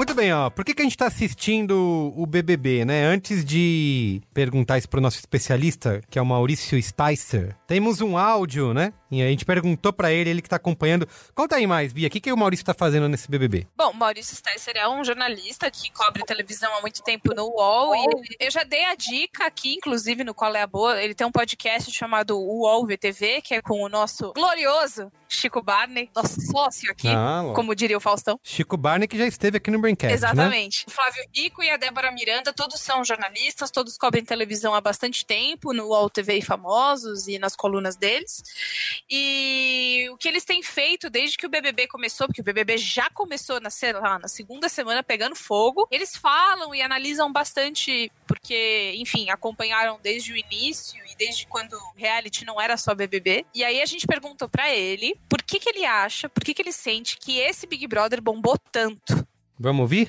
What 0.00 0.09
Muito 0.10 0.22
bem, 0.22 0.32
ó. 0.32 0.50
Por 0.50 0.64
que, 0.64 0.74
que 0.74 0.82
a 0.82 0.84
gente 0.84 0.96
tá 0.96 1.06
assistindo 1.06 2.12
o 2.16 2.26
BBB, 2.26 2.84
né? 2.84 3.04
Antes 3.04 3.44
de 3.44 4.20
perguntar 4.34 4.76
isso 4.76 4.88
pro 4.88 5.00
nosso 5.00 5.18
especialista, 5.18 6.00
que 6.10 6.18
é 6.18 6.22
o 6.22 6.26
Maurício 6.26 6.82
Sticer, 6.82 7.54
temos 7.64 8.00
um 8.00 8.18
áudio, 8.18 8.74
né? 8.74 8.92
E 9.08 9.22
a 9.22 9.26
gente 9.28 9.44
perguntou 9.44 9.92
pra 9.92 10.12
ele, 10.12 10.30
ele 10.30 10.42
que 10.42 10.48
tá 10.48 10.56
acompanhando. 10.56 11.06
Conta 11.34 11.56
aí 11.56 11.66
mais, 11.66 11.92
Bia, 11.92 12.08
o 12.08 12.10
que, 12.10 12.20
que 12.20 12.32
o 12.32 12.36
Maurício 12.36 12.64
tá 12.64 12.74
fazendo 12.74 13.08
nesse 13.08 13.28
BBB? 13.30 13.66
Bom, 13.76 13.92
Maurício 13.92 14.36
Sticer 14.36 14.76
é 14.76 14.88
um 14.88 15.04
jornalista 15.04 15.70
que 15.70 15.90
cobre 15.92 16.24
televisão 16.24 16.72
há 16.76 16.80
muito 16.80 17.02
tempo 17.02 17.32
no 17.34 17.44
UOL. 17.46 17.94
E 17.94 17.98
ele- 18.04 18.36
eu 18.40 18.50
já 18.50 18.62
dei 18.64 18.84
a 18.84 18.94
dica 18.96 19.46
aqui, 19.46 19.74
inclusive, 19.74 20.22
no 20.24 20.34
Qual 20.34 20.54
é 20.54 20.62
a 20.62 20.66
Boa. 20.66 21.00
Ele 21.02 21.14
tem 21.14 21.26
um 21.26 21.32
podcast 21.32 21.90
chamado 21.92 22.36
UOL 22.38 22.84
VTV, 22.86 23.40
que 23.42 23.54
é 23.54 23.62
com 23.62 23.80
o 23.82 23.88
nosso 23.88 24.32
glorioso 24.32 25.10
Chico 25.28 25.62
Barney, 25.62 26.08
nosso 26.14 26.40
sócio 26.40 26.90
aqui, 26.90 27.08
Ah, 27.08 27.44
como 27.54 27.74
diria 27.74 27.96
o 27.96 28.00
Faustão. 28.00 28.38
Chico 28.42 28.76
Barney, 28.76 29.06
que 29.08 29.16
já 29.18 29.26
esteve 29.26 29.56
aqui 29.58 29.70
no 29.70 29.78
Braincast, 29.80 29.99
né? 30.06 30.12
Exatamente. 30.12 30.84
O 30.86 30.90
Flávio 30.90 31.24
Rico 31.34 31.62
e 31.62 31.70
a 31.70 31.76
Débora 31.76 32.10
Miranda, 32.10 32.52
todos 32.52 32.80
são 32.80 33.04
jornalistas, 33.04 33.70
todos 33.70 33.96
cobrem 33.96 34.24
televisão 34.24 34.74
há 34.74 34.80
bastante 34.80 35.24
tempo, 35.24 35.72
no 35.72 35.88
UOL 35.88 36.10
TV 36.10 36.38
e 36.38 36.42
Famosos 36.42 37.28
e 37.28 37.38
nas 37.38 37.56
colunas 37.56 37.96
deles. 37.96 38.42
E 39.08 40.08
o 40.10 40.16
que 40.16 40.28
eles 40.28 40.44
têm 40.44 40.62
feito 40.62 41.10
desde 41.10 41.36
que 41.36 41.46
o 41.46 41.48
BBB 41.48 41.86
começou, 41.86 42.26
porque 42.26 42.40
o 42.40 42.44
BBB 42.44 42.78
já 42.78 43.10
começou 43.10 43.60
na, 43.60 43.70
sei 43.70 43.92
lá, 43.92 44.18
na 44.18 44.28
segunda 44.28 44.68
semana 44.68 45.02
pegando 45.02 45.36
fogo, 45.36 45.86
eles 45.90 46.16
falam 46.16 46.74
e 46.74 46.82
analisam 46.82 47.32
bastante, 47.32 48.10
porque, 48.26 48.94
enfim, 48.96 49.30
acompanharam 49.30 49.98
desde 50.02 50.32
o 50.32 50.36
início 50.36 51.00
e 51.06 51.16
desde 51.16 51.46
quando 51.46 51.74
o 51.74 51.92
reality 51.96 52.44
não 52.44 52.60
era 52.60 52.76
só 52.76 52.94
BBB. 52.94 53.44
E 53.54 53.64
aí 53.64 53.80
a 53.80 53.86
gente 53.86 54.06
perguntou 54.06 54.48
pra 54.48 54.70
ele 54.70 55.18
por 55.28 55.42
que, 55.42 55.58
que 55.58 55.68
ele 55.68 55.84
acha, 55.84 56.28
por 56.28 56.44
que, 56.44 56.54
que 56.54 56.62
ele 56.62 56.72
sente 56.72 57.16
que 57.16 57.38
esse 57.38 57.66
Big 57.66 57.86
Brother 57.86 58.20
bombou 58.20 58.58
tanto. 58.70 59.26
Vamos 59.62 59.82
ouvir? 59.82 60.08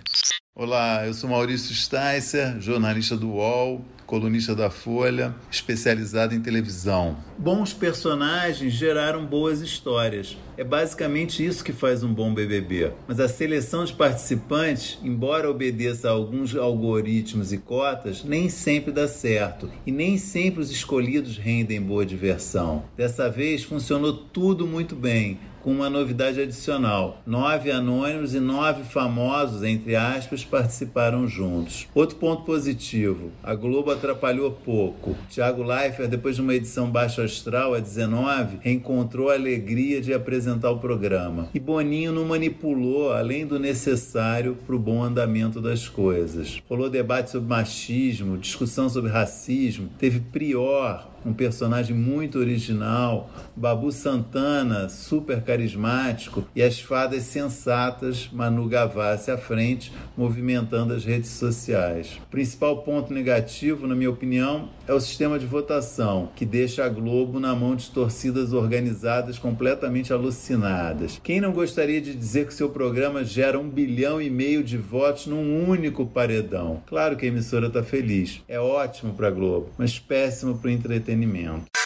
Olá, 0.55 1.05
eu 1.05 1.13
sou 1.13 1.29
Maurício 1.29 1.75
Sticer, 1.75 2.57
jornalista 2.61 3.17
do 3.17 3.31
UOL, 3.31 3.83
colunista 4.05 4.55
da 4.55 4.69
Folha, 4.69 5.35
especializado 5.51 6.33
em 6.33 6.41
televisão. 6.41 7.17
Bons 7.37 7.73
personagens 7.73 8.71
geraram 8.71 9.25
boas 9.25 9.59
histórias. 9.59 10.37
É 10.57 10.63
basicamente 10.63 11.45
isso 11.45 11.65
que 11.65 11.73
faz 11.73 12.01
um 12.01 12.13
bom 12.13 12.33
BBB. 12.33 12.93
Mas 13.05 13.19
a 13.19 13.27
seleção 13.27 13.83
de 13.83 13.91
participantes, 13.91 14.97
embora 15.03 15.51
obedeça 15.51 16.07
a 16.07 16.11
alguns 16.11 16.55
algoritmos 16.55 17.51
e 17.51 17.57
cotas, 17.57 18.23
nem 18.23 18.47
sempre 18.47 18.93
dá 18.93 19.05
certo. 19.05 19.69
E 19.85 19.91
nem 19.91 20.17
sempre 20.17 20.61
os 20.61 20.71
escolhidos 20.71 21.37
rendem 21.37 21.81
boa 21.81 22.05
diversão. 22.05 22.85
Dessa 22.95 23.29
vez 23.29 23.65
funcionou 23.65 24.13
tudo 24.13 24.65
muito 24.65 24.95
bem 24.95 25.37
com 25.61 25.71
uma 25.71 25.89
novidade 25.89 26.41
adicional. 26.41 27.21
Nove 27.25 27.71
anônimos 27.71 28.33
e 28.33 28.39
nove 28.39 28.83
famosos, 28.83 29.63
entre 29.63 29.95
aspas, 29.95 30.43
participaram 30.43 31.27
juntos. 31.27 31.87
Outro 31.93 32.17
ponto 32.17 32.43
positivo: 32.43 33.31
a 33.43 33.53
Globo 33.55 33.91
atrapalhou 33.91 34.51
pouco. 34.51 35.15
Thiago 35.29 35.63
Leifert, 35.63 36.09
depois 36.09 36.35
de 36.35 36.41
uma 36.41 36.53
edição 36.53 36.89
baixo 36.89 37.21
astral, 37.21 37.73
a 37.73 37.79
19, 37.79 38.57
reencontrou 38.61 39.29
a 39.29 39.33
alegria 39.33 40.01
de 40.01 40.13
apresentar 40.13 40.71
o 40.71 40.79
programa. 40.79 41.49
E 41.53 41.59
Boninho 41.59 42.11
não 42.11 42.25
manipulou 42.25 43.11
além 43.11 43.45
do 43.45 43.59
necessário 43.59 44.57
para 44.65 44.75
o 44.75 44.79
bom 44.79 45.03
andamento 45.03 45.61
das 45.61 45.87
coisas. 45.87 46.61
Rolou 46.69 46.89
debate 46.89 47.31
sobre 47.31 47.49
machismo, 47.49 48.37
discussão 48.37 48.89
sobre 48.89 49.11
racismo, 49.11 49.89
teve 49.99 50.19
Prior, 50.31 51.10
um 51.25 51.33
personagem 51.33 51.95
muito 51.95 52.39
original, 52.39 53.29
Babu 53.55 53.91
Santana, 53.91 54.89
super 54.89 55.41
carismático, 55.41 56.45
e 56.55 56.61
as 56.61 56.79
fadas 56.79 57.23
sensatas 57.23 58.29
Manu 58.31 58.67
Gavassi 58.67 59.31
à 59.31 59.37
frente, 59.37 59.91
movimentando 60.17 60.93
as 60.93 61.05
redes 61.05 61.29
sociais. 61.31 62.19
O 62.27 62.31
principal 62.31 62.81
ponto 62.83 63.13
negativo, 63.13 63.87
na 63.87 63.95
minha 63.95 64.09
opinião, 64.09 64.69
é 64.87 64.93
o 64.93 64.99
sistema 64.99 65.37
de 65.37 65.45
votação, 65.45 66.29
que 66.35 66.45
deixa 66.45 66.83
a 66.83 66.89
Globo 66.89 67.39
na 67.39 67.55
mão 67.55 67.75
de 67.75 67.89
torcidas 67.91 68.53
organizadas 68.53 69.37
completamente 69.37 70.11
alucinadas. 70.11 71.19
Quem 71.23 71.39
não 71.39 71.51
gostaria 71.51 72.01
de 72.01 72.13
dizer 72.13 72.47
que 72.47 72.53
seu 72.53 72.69
programa 72.69 73.23
gera 73.23 73.59
um 73.59 73.69
bilhão 73.69 74.21
e 74.21 74.29
meio 74.29 74.63
de 74.63 74.77
votos 74.77 75.27
num 75.27 75.67
único 75.67 76.05
paredão? 76.05 76.81
Claro 76.87 77.15
que 77.15 77.25
a 77.25 77.29
emissora 77.29 77.67
está 77.67 77.83
feliz. 77.83 78.41
É 78.47 78.59
ótimo 78.59 79.13
para 79.13 79.27
a 79.27 79.31
Globo, 79.31 79.69
mas 79.77 79.99
péssimo 79.99 80.57
para 80.57 80.69
o 80.69 80.71
entretenimento 80.71 81.10
entretenimento. 81.11 81.80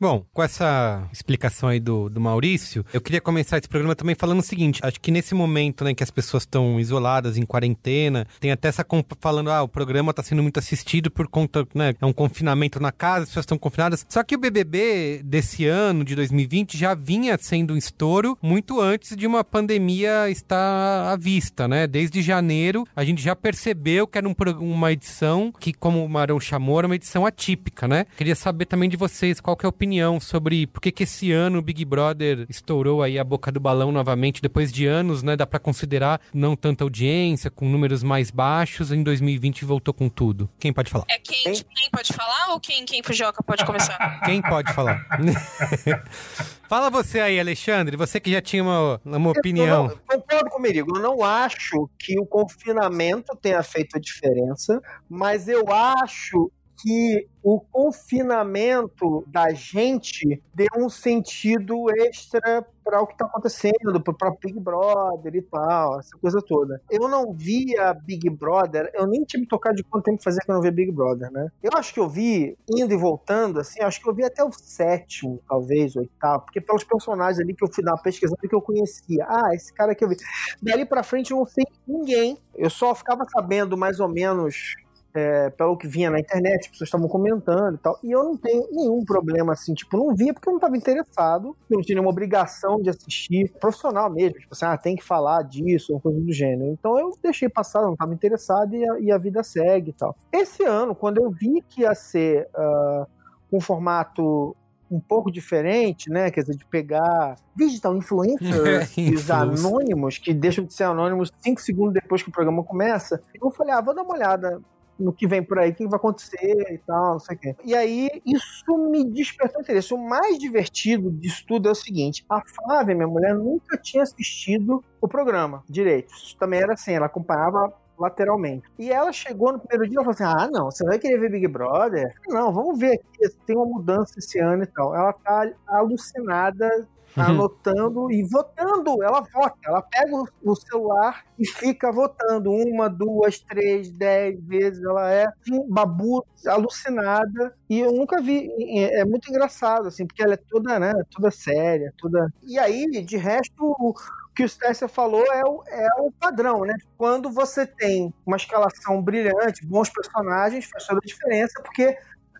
Bom, 0.00 0.24
com 0.32 0.44
essa 0.44 1.08
explicação 1.12 1.68
aí 1.68 1.80
do, 1.80 2.08
do 2.08 2.20
Maurício, 2.20 2.86
eu 2.92 3.00
queria 3.00 3.20
começar 3.20 3.58
esse 3.58 3.68
programa 3.68 3.96
também 3.96 4.14
falando 4.14 4.38
o 4.38 4.42
seguinte: 4.42 4.78
acho 4.80 5.00
que 5.00 5.10
nesse 5.10 5.34
momento, 5.34 5.82
né, 5.82 5.92
que 5.92 6.04
as 6.04 6.10
pessoas 6.10 6.44
estão 6.44 6.78
isoladas, 6.78 7.36
em 7.36 7.44
quarentena, 7.44 8.24
tem 8.38 8.52
até 8.52 8.68
essa 8.68 8.86
falando, 9.20 9.50
ah, 9.50 9.60
o 9.60 9.68
programa 9.68 10.10
está 10.10 10.22
sendo 10.22 10.40
muito 10.40 10.58
assistido 10.58 11.10
por 11.10 11.26
conta, 11.26 11.66
né, 11.74 11.94
é 12.00 12.06
um 12.06 12.12
confinamento 12.12 12.78
na 12.78 12.92
casa, 12.92 13.24
as 13.24 13.30
pessoas 13.30 13.42
estão 13.42 13.58
confinadas. 13.58 14.06
Só 14.08 14.22
que 14.22 14.36
o 14.36 14.38
BBB 14.38 15.20
desse 15.24 15.66
ano, 15.66 16.04
de 16.04 16.14
2020, 16.14 16.78
já 16.78 16.94
vinha 16.94 17.36
sendo 17.36 17.74
um 17.74 17.76
estouro 17.76 18.38
muito 18.40 18.80
antes 18.80 19.16
de 19.16 19.26
uma 19.26 19.42
pandemia 19.42 20.30
estar 20.30 21.12
à 21.12 21.16
vista, 21.16 21.66
né? 21.66 21.88
Desde 21.88 22.22
janeiro, 22.22 22.86
a 22.94 23.04
gente 23.04 23.20
já 23.20 23.34
percebeu 23.34 24.06
que 24.06 24.16
era 24.16 24.28
um 24.28 24.34
uma 24.60 24.92
edição 24.92 25.52
que, 25.58 25.72
como 25.72 26.04
o 26.04 26.08
Marão 26.08 26.38
chamou, 26.38 26.78
era 26.78 26.86
uma 26.86 26.94
edição 26.94 27.26
atípica, 27.26 27.88
né? 27.88 28.06
Queria 28.16 28.36
saber 28.36 28.66
também 28.66 28.88
de 28.88 28.96
vocês 28.96 29.40
qual 29.40 29.56
que 29.56 29.66
é 29.66 29.66
a 29.66 29.70
opinião 29.70 29.87
sobre 30.20 30.66
por 30.66 30.80
que, 30.80 30.92
que 30.92 31.04
esse 31.04 31.32
ano 31.32 31.58
o 31.58 31.62
Big 31.62 31.84
Brother 31.84 32.46
estourou 32.48 33.02
aí 33.02 33.18
a 33.18 33.24
boca 33.24 33.50
do 33.50 33.58
balão 33.58 33.90
novamente, 33.90 34.42
depois 34.42 34.72
de 34.72 34.86
anos, 34.86 35.22
né? 35.22 35.36
Dá 35.36 35.46
pra 35.46 35.58
considerar 35.58 36.20
não 36.32 36.54
tanta 36.54 36.84
audiência, 36.84 37.50
com 37.50 37.68
números 37.68 38.02
mais 38.02 38.30
baixos, 38.30 38.92
em 38.92 39.02
2020 39.02 39.64
voltou 39.64 39.94
com 39.94 40.08
tudo. 40.08 40.48
Quem 40.58 40.72
pode 40.72 40.90
falar? 40.90 41.04
É 41.08 41.18
quem, 41.18 41.44
quem 41.44 41.90
pode 41.90 42.12
falar 42.12 42.52
ou 42.52 42.60
quem, 42.60 42.84
quem 42.84 43.02
Fujoca 43.02 43.42
pode 43.42 43.64
começar? 43.64 43.98
Quem 44.24 44.42
pode 44.42 44.72
falar? 44.72 45.06
Fala 46.68 46.90
você 46.90 47.20
aí, 47.20 47.40
Alexandre, 47.40 47.96
você 47.96 48.20
que 48.20 48.30
já 48.30 48.42
tinha 48.42 48.62
uma, 48.62 49.00
uma 49.02 49.30
opinião. 49.30 49.86
Eu 49.86 49.88
não, 49.88 50.18
concordo 50.20 50.50
comigo. 50.50 50.96
Eu 50.96 51.02
não 51.02 51.24
acho 51.24 51.88
que 51.98 52.18
o 52.20 52.26
confinamento 52.26 53.34
tenha 53.36 53.62
feito 53.62 53.96
a 53.96 54.00
diferença, 54.00 54.80
mas 55.08 55.48
eu 55.48 55.64
acho 55.72 56.52
que 56.80 57.26
o 57.42 57.60
confinamento 57.60 59.24
da 59.26 59.50
gente 59.52 60.42
deu 60.54 60.68
um 60.76 60.88
sentido 60.88 61.86
extra 61.98 62.66
para 62.84 63.02
o 63.02 63.06
que 63.06 63.12
está 63.12 63.26
acontecendo, 63.26 64.02
para 64.02 64.30
Big 64.42 64.58
Brother 64.58 65.34
e 65.34 65.42
tal, 65.42 65.98
essa 65.98 66.16
coisa 66.18 66.40
toda. 66.40 66.80
Eu 66.90 67.06
não 67.06 67.32
via 67.34 67.92
Big 67.92 68.30
Brother, 68.30 68.90
eu 68.94 69.06
nem 69.06 69.24
tinha 69.24 69.40
me 69.40 69.46
tocado 69.46 69.76
de 69.76 69.82
quanto 69.82 70.04
tempo 70.04 70.22
fazia 70.22 70.40
que 70.40 70.50
eu 70.50 70.54
não 70.54 70.62
via 70.62 70.72
Big 70.72 70.90
Brother, 70.90 71.30
né? 71.30 71.48
Eu 71.62 71.70
acho 71.74 71.92
que 71.92 72.00
eu 72.00 72.08
vi, 72.08 72.56
indo 72.68 72.92
e 72.92 72.96
voltando, 72.96 73.60
assim, 73.60 73.82
acho 73.82 74.00
que 74.00 74.08
eu 74.08 74.14
vi 74.14 74.24
até 74.24 74.42
o 74.42 74.50
sétimo, 74.50 75.40
talvez, 75.46 75.94
o 75.96 76.00
oitavo, 76.00 76.44
porque 76.44 76.60
pelos 76.60 76.84
personagens 76.84 77.38
ali 77.38 77.54
que 77.54 77.62
eu 77.62 77.72
fui 77.72 77.84
dar 77.84 77.92
uma 77.92 78.02
pesquisada 78.02 78.40
que 78.48 78.54
eu 78.54 78.62
conhecia. 78.62 79.26
Ah, 79.28 79.54
esse 79.54 79.72
cara 79.72 79.94
que 79.94 80.02
eu 80.02 80.08
vi. 80.08 80.16
Dali 80.62 80.86
pra 80.86 81.02
frente 81.02 81.30
eu 81.32 81.38
não 81.38 81.46
sei 81.46 81.64
ninguém. 81.86 82.38
Eu 82.54 82.70
só 82.70 82.94
ficava 82.94 83.24
sabendo 83.30 83.76
mais 83.76 84.00
ou 84.00 84.08
menos 84.08 84.74
é, 85.18 85.50
pelo 85.50 85.76
que 85.76 85.88
vinha 85.88 86.10
na 86.10 86.20
internet, 86.20 86.60
as 86.60 86.68
pessoas 86.68 86.88
estavam 86.88 87.08
comentando 87.08 87.74
e 87.74 87.78
tal. 87.78 87.98
E 88.02 88.12
eu 88.12 88.22
não 88.22 88.36
tenho 88.36 88.68
nenhum 88.70 89.04
problema 89.04 89.52
assim, 89.52 89.74
tipo, 89.74 89.96
não 89.96 90.14
via 90.14 90.32
porque 90.32 90.48
eu 90.48 90.52
não 90.52 90.58
estava 90.58 90.76
interessado, 90.76 91.56
eu 91.68 91.76
não 91.76 91.82
tinha 91.82 91.96
nenhuma 91.96 92.10
obrigação 92.10 92.80
de 92.80 92.90
assistir, 92.90 93.52
profissional 93.60 94.08
mesmo, 94.10 94.38
tipo 94.38 94.54
assim, 94.54 94.64
ah, 94.64 94.76
tem 94.76 94.94
que 94.94 95.04
falar 95.04 95.42
disso, 95.42 95.92
uma 95.92 96.00
coisa 96.00 96.20
do 96.20 96.32
gênero. 96.32 96.70
Então 96.72 96.98
eu 96.98 97.12
deixei 97.22 97.48
passar, 97.48 97.82
não 97.82 97.94
estava 97.94 98.14
interessado 98.14 98.74
e 98.74 98.88
a, 98.88 99.00
e 99.00 99.12
a 99.12 99.18
vida 99.18 99.42
segue 99.42 99.90
e 99.90 99.94
tal. 99.94 100.16
Esse 100.32 100.64
ano, 100.64 100.94
quando 100.94 101.18
eu 101.18 101.30
vi 101.30 101.62
que 101.68 101.82
ia 101.82 101.94
ser 101.94 102.48
uh, 102.56 103.06
um 103.52 103.60
formato 103.60 104.54
um 104.90 105.00
pouco 105.00 105.30
diferente, 105.30 106.08
né? 106.10 106.30
Quer 106.30 106.40
dizer, 106.40 106.56
de 106.56 106.64
pegar 106.64 107.36
digital 107.54 107.96
influencers 107.96 108.96
os 109.14 109.30
anônimos, 109.30 110.18
que 110.18 110.32
deixam 110.32 110.64
de 110.64 110.72
ser 110.72 110.84
anônimos 110.84 111.30
cinco 111.40 111.60
segundos 111.60 111.94
depois 111.94 112.22
que 112.22 112.30
o 112.30 112.32
programa 112.32 112.64
começa. 112.64 113.20
Eu 113.40 113.50
falei, 113.50 113.74
ah, 113.74 113.80
vou 113.80 113.94
dar 113.94 114.02
uma 114.02 114.14
olhada 114.14 114.60
no 114.98 115.12
que 115.12 115.26
vem 115.26 115.42
por 115.42 115.58
aí, 115.58 115.70
o 115.70 115.74
que 115.74 115.86
vai 115.86 115.96
acontecer 115.96 116.72
e 116.72 116.78
tal, 116.78 117.12
não 117.12 117.18
sei 117.18 117.36
o 117.36 117.38
quê. 117.38 117.56
E 117.64 117.74
aí, 117.74 118.08
isso 118.26 118.78
me 118.90 119.04
despertou 119.04 119.60
interesse. 119.60 119.94
O 119.94 119.98
mais 119.98 120.38
divertido 120.38 121.10
disso 121.10 121.44
tudo 121.46 121.68
é 121.68 121.72
o 121.72 121.74
seguinte: 121.74 122.24
a 122.28 122.40
Flávia, 122.40 122.94
minha 122.94 123.08
mulher, 123.08 123.34
nunca 123.34 123.76
tinha 123.76 124.02
assistido 124.02 124.82
o 125.00 125.08
programa 125.08 125.62
direito. 125.68 126.12
Isso 126.14 126.36
também 126.36 126.60
era 126.60 126.74
assim, 126.74 126.92
ela 126.92 127.06
acompanhava 127.06 127.72
lateralmente. 127.98 128.64
E 128.78 128.90
ela 128.90 129.12
chegou 129.12 129.52
no 129.52 129.58
primeiro 129.58 129.90
dia 129.90 130.00
e 130.00 130.04
falou 130.04 130.10
assim: 130.10 130.24
Ah, 130.24 130.48
não, 130.50 130.70
você 130.70 130.84
vai 130.84 130.98
querer 130.98 131.18
ver 131.18 131.30
Big 131.30 131.48
Brother? 131.48 132.14
Não, 132.28 132.52
vamos 132.52 132.78
ver 132.78 132.94
aqui, 132.94 133.36
tem 133.46 133.56
uma 133.56 133.66
mudança 133.66 134.18
esse 134.18 134.38
ano 134.38 134.62
e 134.62 134.66
tal. 134.66 134.94
Ela 134.94 135.12
tá 135.12 135.50
alucinada 135.66 136.88
anotando 137.16 138.10
e 138.10 138.22
votando. 138.22 139.02
Ela 139.02 139.20
vota, 139.20 139.58
ela 139.64 139.82
pega 139.82 140.22
o 140.42 140.54
celular 140.56 141.24
e 141.38 141.46
fica 141.46 141.90
votando 141.90 142.50
uma, 142.50 142.88
duas, 142.88 143.40
três, 143.40 143.90
dez 143.90 144.40
vezes. 144.42 144.82
Ela 144.82 145.12
é 145.12 145.26
um 145.50 145.68
babu 145.68 146.24
alucinada 146.46 147.54
e 147.68 147.80
eu 147.80 147.92
nunca 147.92 148.20
vi. 148.20 148.50
É 148.92 149.04
muito 149.04 149.28
engraçado 149.28 149.88
assim, 149.88 150.06
porque 150.06 150.22
ela 150.22 150.34
é 150.34 150.36
toda, 150.36 150.78
né, 150.78 150.92
toda 151.10 151.30
séria, 151.30 151.92
toda. 151.98 152.32
E 152.42 152.58
aí, 152.58 152.86
de 153.02 153.16
resto, 153.16 153.54
o 153.78 153.94
que 154.34 154.44
o 154.44 154.48
Stécia 154.48 154.86
falou 154.86 155.24
é 155.32 155.42
o, 155.44 155.64
é 155.66 155.88
o 155.98 156.12
padrão, 156.12 156.60
né? 156.60 156.76
Quando 156.96 157.28
você 157.28 157.66
tem 157.66 158.14
uma 158.24 158.36
escalação 158.36 159.02
brilhante, 159.02 159.66
bons 159.66 159.90
personagens, 159.90 160.66
faz 160.66 160.86
toda 160.86 161.00
a 161.02 161.06
diferença, 161.06 161.60
porque 161.60 161.98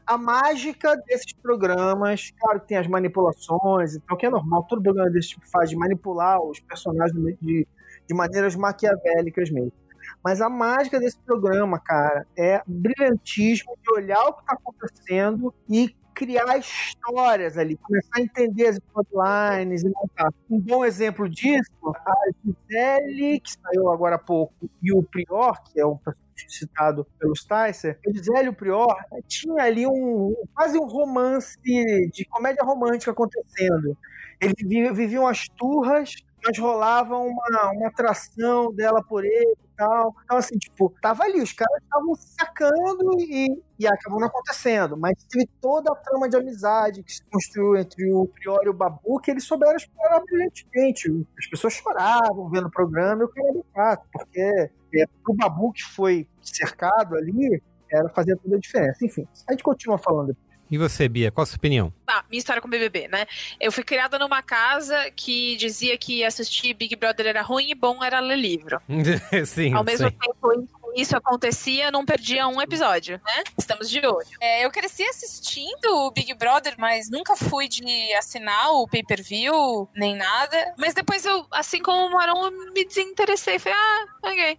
a 0.09 0.17
mágica 0.17 0.97
desses 1.07 1.35
programas, 1.35 2.33
claro 2.41 2.61
que 2.61 2.69
tem 2.69 2.79
as 2.79 2.87
manipulações, 2.87 3.95
então 3.95 4.17
que 4.17 4.25
é 4.25 4.31
normal, 4.31 4.65
todo 4.65 4.83
programa 4.83 5.11
desse 5.11 5.29
tipo 5.29 5.47
faz 5.47 5.69
de 5.69 5.77
manipular 5.77 6.41
os 6.41 6.59
personagens 6.61 7.13
de, 7.43 7.69
de 8.07 8.15
maneiras 8.15 8.57
maquiavélicas 8.57 9.51
mesmo. 9.51 9.73
Mas 10.25 10.41
a 10.41 10.49
mágica 10.49 10.99
desse 10.99 11.19
programa, 11.19 11.79
cara, 11.79 12.27
é 12.35 12.63
brilhantismo 12.67 13.77
de 13.83 13.93
olhar 13.93 14.21
o 14.29 14.33
que 14.33 14.41
está 14.41 14.55
acontecendo 14.55 15.55
e 15.69 15.95
criar 16.19 16.59
histórias 16.59 17.57
ali, 17.57 17.77
começar 17.77 18.11
a 18.17 18.21
entender 18.21 18.67
as 18.67 18.77
storylines 18.77 19.85
e 19.85 19.89
montar. 19.89 20.35
Um 20.51 20.59
bom 20.59 20.85
exemplo 20.85 21.29
disso, 21.29 21.71
a 21.85 22.13
Gisele, 22.45 23.39
que 23.39 23.53
saiu 23.53 23.89
agora 23.89 24.17
há 24.17 24.19
pouco, 24.19 24.69
e 24.83 24.93
o 24.93 25.01
Prior, 25.01 25.63
que 25.63 25.81
é 25.81 25.87
um 25.87 25.97
citado 26.49 27.07
pelo 27.21 27.37
Sticer, 27.37 28.01
o 28.49 28.53
Prior 28.53 28.97
tinha 29.29 29.63
ali 29.63 29.87
um 29.87 30.35
quase 30.53 30.77
um 30.77 30.87
romance 30.87 31.57
de 31.63 32.25
comédia 32.29 32.65
romântica 32.65 33.13
acontecendo. 33.13 33.97
Eles 34.41 34.57
viviam 34.97 35.27
as 35.27 35.47
turras, 35.57 36.17
mas 36.49 36.59
rolava 36.59 37.17
uma, 37.19 37.73
uma 37.73 37.89
atração 37.89 38.73
dela 38.73 39.03
por 39.03 39.23
ele 39.25 39.53
e 39.53 39.77
tal. 39.77 40.15
Então, 40.25 40.39
assim, 40.39 40.57
tipo, 40.57 40.95
tava 41.03 41.25
ali, 41.25 41.43
os 41.43 41.53
caras 41.53 41.83
estavam 41.83 42.15
sacando 42.15 43.21
e, 43.21 43.63
e 43.79 43.87
acabou 43.87 44.19
não 44.19 44.29
acontecendo. 44.29 44.97
Mas 44.97 45.23
teve 45.29 45.47
toda 45.61 45.93
a 45.93 45.97
trama 45.97 46.29
de 46.29 46.37
amizade 46.37 47.03
que 47.03 47.13
se 47.13 47.25
construiu 47.31 47.77
entre 47.77 48.11
o 48.11 48.27
Prior 48.27 48.65
e 48.65 48.71
o 48.71 48.75
Babu, 48.75 49.21
que 49.21 49.31
eles 49.31 49.45
souberam 49.45 49.77
explorar 49.77 50.21
brilhantemente. 50.21 51.11
As 51.39 51.47
pessoas 51.47 51.75
choravam 51.75 52.49
vendo 52.49 52.69
o 52.69 52.71
programa 52.71 53.23
e 53.23 53.27
o 53.27 53.29
cara 53.29 53.65
fato, 53.75 54.09
porque 54.11 54.71
é, 54.95 55.07
pro 55.23 55.35
Babu 55.35 55.73
que 55.73 55.83
foi 55.83 56.27
cercado 56.41 57.15
ali, 57.15 57.63
era 57.93 58.09
fazer 58.11 58.37
toda 58.37 58.57
a 58.57 58.59
diferença. 58.59 59.05
Enfim, 59.05 59.27
a 59.47 59.53
gente 59.53 59.63
continua 59.63 59.99
falando 59.99 60.35
E 60.71 60.77
você, 60.77 61.09
Bia, 61.09 61.31
qual 61.31 61.43
a 61.43 61.47
sua 61.47 61.57
opinião? 61.57 61.93
Tá, 62.07 62.25
minha 62.29 62.39
história 62.39 62.61
com 62.61 62.69
o 62.69 62.71
BBB, 62.71 63.09
né? 63.09 63.27
Eu 63.61 63.73
fui 63.73 63.83
criada 63.83 64.19
numa 64.19 64.43
casa 64.43 65.11
que 65.17 65.57
dizia 65.57 65.97
que 65.97 66.25
assistir 66.25 66.75
Big 66.75 66.95
Brother 66.97 67.27
era 67.27 67.43
ruim 67.43 67.71
e 67.71 67.75
bom 67.75 68.05
era 68.05 68.21
ler 68.21 68.37
livro. 68.37 68.81
sim, 69.47 69.73
Ao 69.73 69.85
mesmo 69.85 70.09
sim. 70.09 70.17
tempo 70.17 70.53
em 70.53 70.67
que 70.67 71.01
isso 71.01 71.17
acontecia, 71.17 71.91
não 71.91 72.05
perdia 72.05 72.47
um 72.49 72.61
episódio, 72.61 73.21
né? 73.25 73.45
Estamos 73.57 73.89
de 73.89 74.05
olho. 74.07 74.27
É, 74.41 74.65
eu 74.65 74.71
cresci 74.71 75.03
assistindo 75.05 75.87
o 75.87 76.11
Big 76.11 76.35
Brother, 76.35 76.75
mas 76.79 77.09
nunca 77.11 77.37
fui 77.37 77.69
de 77.69 78.13
assinar 78.15 78.73
o 78.73 78.87
pay-per-view, 78.87 79.89
nem 79.95 80.17
nada. 80.17 80.75
Mas 80.77 80.95
depois 80.95 81.25
eu, 81.25 81.47
assim 81.51 81.81
como 81.81 82.07
o 82.07 82.13
Marão, 82.13 82.45
eu 82.45 82.73
me 82.73 82.85
desinteressei. 82.85 83.59
Falei, 83.59 83.79
ah, 83.79 84.29
ok. 84.29 84.59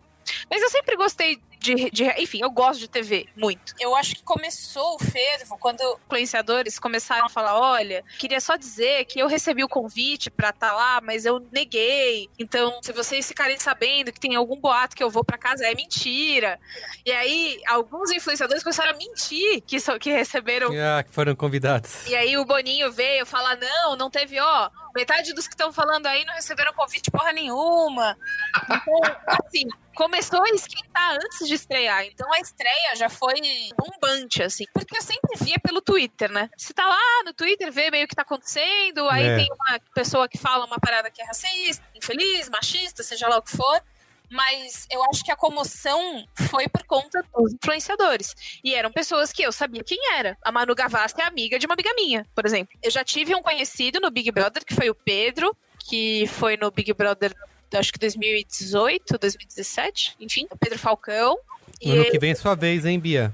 Mas 0.49 0.61
eu 0.61 0.69
sempre 0.69 0.95
gostei 0.95 1.39
de, 1.59 1.89
de- 1.91 2.05
Enfim, 2.21 2.39
eu 2.41 2.49
gosto 2.49 2.79
de 2.79 2.87
TV, 2.87 3.27
muito. 3.35 3.73
Eu 3.79 3.95
acho 3.95 4.15
que 4.15 4.23
começou 4.23 4.95
o 4.95 4.99
fervo 4.99 5.57
quando 5.59 5.81
influenciadores 6.05 6.79
começaram 6.79 7.25
a 7.25 7.29
falar: 7.29 7.59
olha, 7.59 8.03
queria 8.17 8.39
só 8.39 8.55
dizer 8.55 9.05
que 9.05 9.19
eu 9.19 9.27
recebi 9.27 9.63
o 9.63 9.67
convite 9.67 10.29
pra 10.31 10.49
estar 10.49 10.71
lá, 10.71 11.01
mas 11.01 11.25
eu 11.25 11.45
neguei. 11.51 12.29
Então, 12.39 12.79
se 12.81 12.93
vocês 12.93 13.27
ficarem 13.27 13.59
sabendo 13.59 14.11
que 14.11 14.19
tem 14.19 14.35
algum 14.35 14.59
boato 14.59 14.95
que 14.95 15.03
eu 15.03 15.09
vou 15.09 15.23
pra 15.23 15.37
casa, 15.37 15.65
é 15.65 15.75
mentira. 15.75 16.59
E 17.05 17.11
aí, 17.11 17.59
alguns 17.67 18.09
influenciadores 18.11 18.63
começaram 18.63 18.91
a 18.91 18.95
mentir 18.97 19.61
que, 19.61 19.79
so- 19.79 19.99
que 19.99 20.09
receberam 20.11 20.69
Ah, 20.73 21.03
que 21.03 21.11
foram 21.11 21.35
convidados. 21.35 22.07
e 22.07 22.15
aí 22.15 22.37
o 22.37 22.45
Boninho 22.45 22.91
veio 22.91 23.25
falar: 23.25 23.57
não, 23.57 23.95
não 23.97 24.09
teve, 24.09 24.39
ó. 24.39 24.69
Metade 24.95 25.33
dos 25.33 25.47
que 25.47 25.53
estão 25.53 25.71
falando 25.71 26.07
aí 26.07 26.25
não 26.25 26.33
receberam 26.33 26.73
convite 26.73 27.11
porra 27.11 27.31
nenhuma. 27.31 28.17
Então, 28.63 28.99
assim, 29.27 29.67
começou 29.99 30.41
a 30.41 30.49
esquentar 30.51 31.15
antes 31.15 31.45
de 31.45 31.53
estrear. 31.53 32.05
Então 32.05 32.31
a 32.31 32.39
estreia 32.39 32.95
já 32.95 33.09
foi 33.09 33.35
bombante, 33.77 34.41
assim. 34.41 34.63
Porque 34.73 34.97
eu 34.97 35.01
sempre 35.01 35.35
via 35.41 35.57
pelo 35.61 35.81
Twitter, 35.81 36.31
né? 36.31 36.49
Se 36.57 36.73
tá 36.73 36.85
lá 36.85 37.23
no 37.25 37.33
Twitter, 37.33 37.69
vê 37.69 37.91
meio 37.91 38.05
o 38.05 38.07
que 38.07 38.15
tá 38.15 38.21
acontecendo. 38.21 39.09
Aí 39.09 39.25
É. 39.27 39.35
tem 39.35 39.47
uma 39.51 39.77
pessoa 39.93 40.29
que 40.29 40.37
fala 40.37 40.65
uma 40.65 40.79
parada 40.79 41.11
que 41.11 41.21
é 41.21 41.25
racista, 41.25 41.83
infeliz, 41.93 42.49
machista, 42.49 43.03
seja 43.03 43.27
lá 43.27 43.37
o 43.37 43.41
que 43.41 43.51
for. 43.57 43.83
Mas 44.31 44.87
eu 44.89 45.03
acho 45.09 45.21
que 45.23 45.31
a 45.31 45.35
comoção 45.35 46.23
foi 46.49 46.69
por 46.69 46.83
conta 46.85 47.21
dos 47.35 47.51
influenciadores. 47.53 48.33
E 48.63 48.73
eram 48.75 48.91
pessoas 48.91 49.33
que 49.33 49.41
eu 49.41 49.51
sabia 49.51 49.83
quem 49.83 49.99
era. 50.13 50.37
A 50.43 50.51
Manu 50.51 50.73
Gavassi 50.75 51.19
é 51.19 51.25
amiga 51.25 51.59
de 51.59 51.65
uma 51.65 51.73
amiga 51.73 51.91
minha, 51.95 52.25
por 52.33 52.45
exemplo. 52.45 52.77
Eu 52.81 52.89
já 52.91 53.03
tive 53.03 53.35
um 53.35 53.41
conhecido 53.41 53.99
no 53.99 54.09
Big 54.09 54.31
Brother, 54.31 54.63
que 54.63 54.75
foi 54.75 54.89
o 54.89 54.95
Pedro, 54.95 55.53
que 55.89 56.25
foi 56.27 56.55
no 56.55 56.69
Big 56.71 56.93
Brother, 56.93 57.33
acho 57.73 57.91
que 57.93 57.99
2018, 57.99 59.17
2017, 59.17 60.15
enfim, 60.19 60.47
o 60.51 60.57
Pedro 60.57 60.79
Falcão. 60.79 61.37
E 61.81 61.91
Ano 61.91 62.01
ele- 62.01 62.11
que 62.11 62.19
vem 62.19 62.31
é 62.31 62.35
sua 62.35 62.55
vez, 62.55 62.85
hein, 62.85 62.99
Bia? 62.99 63.33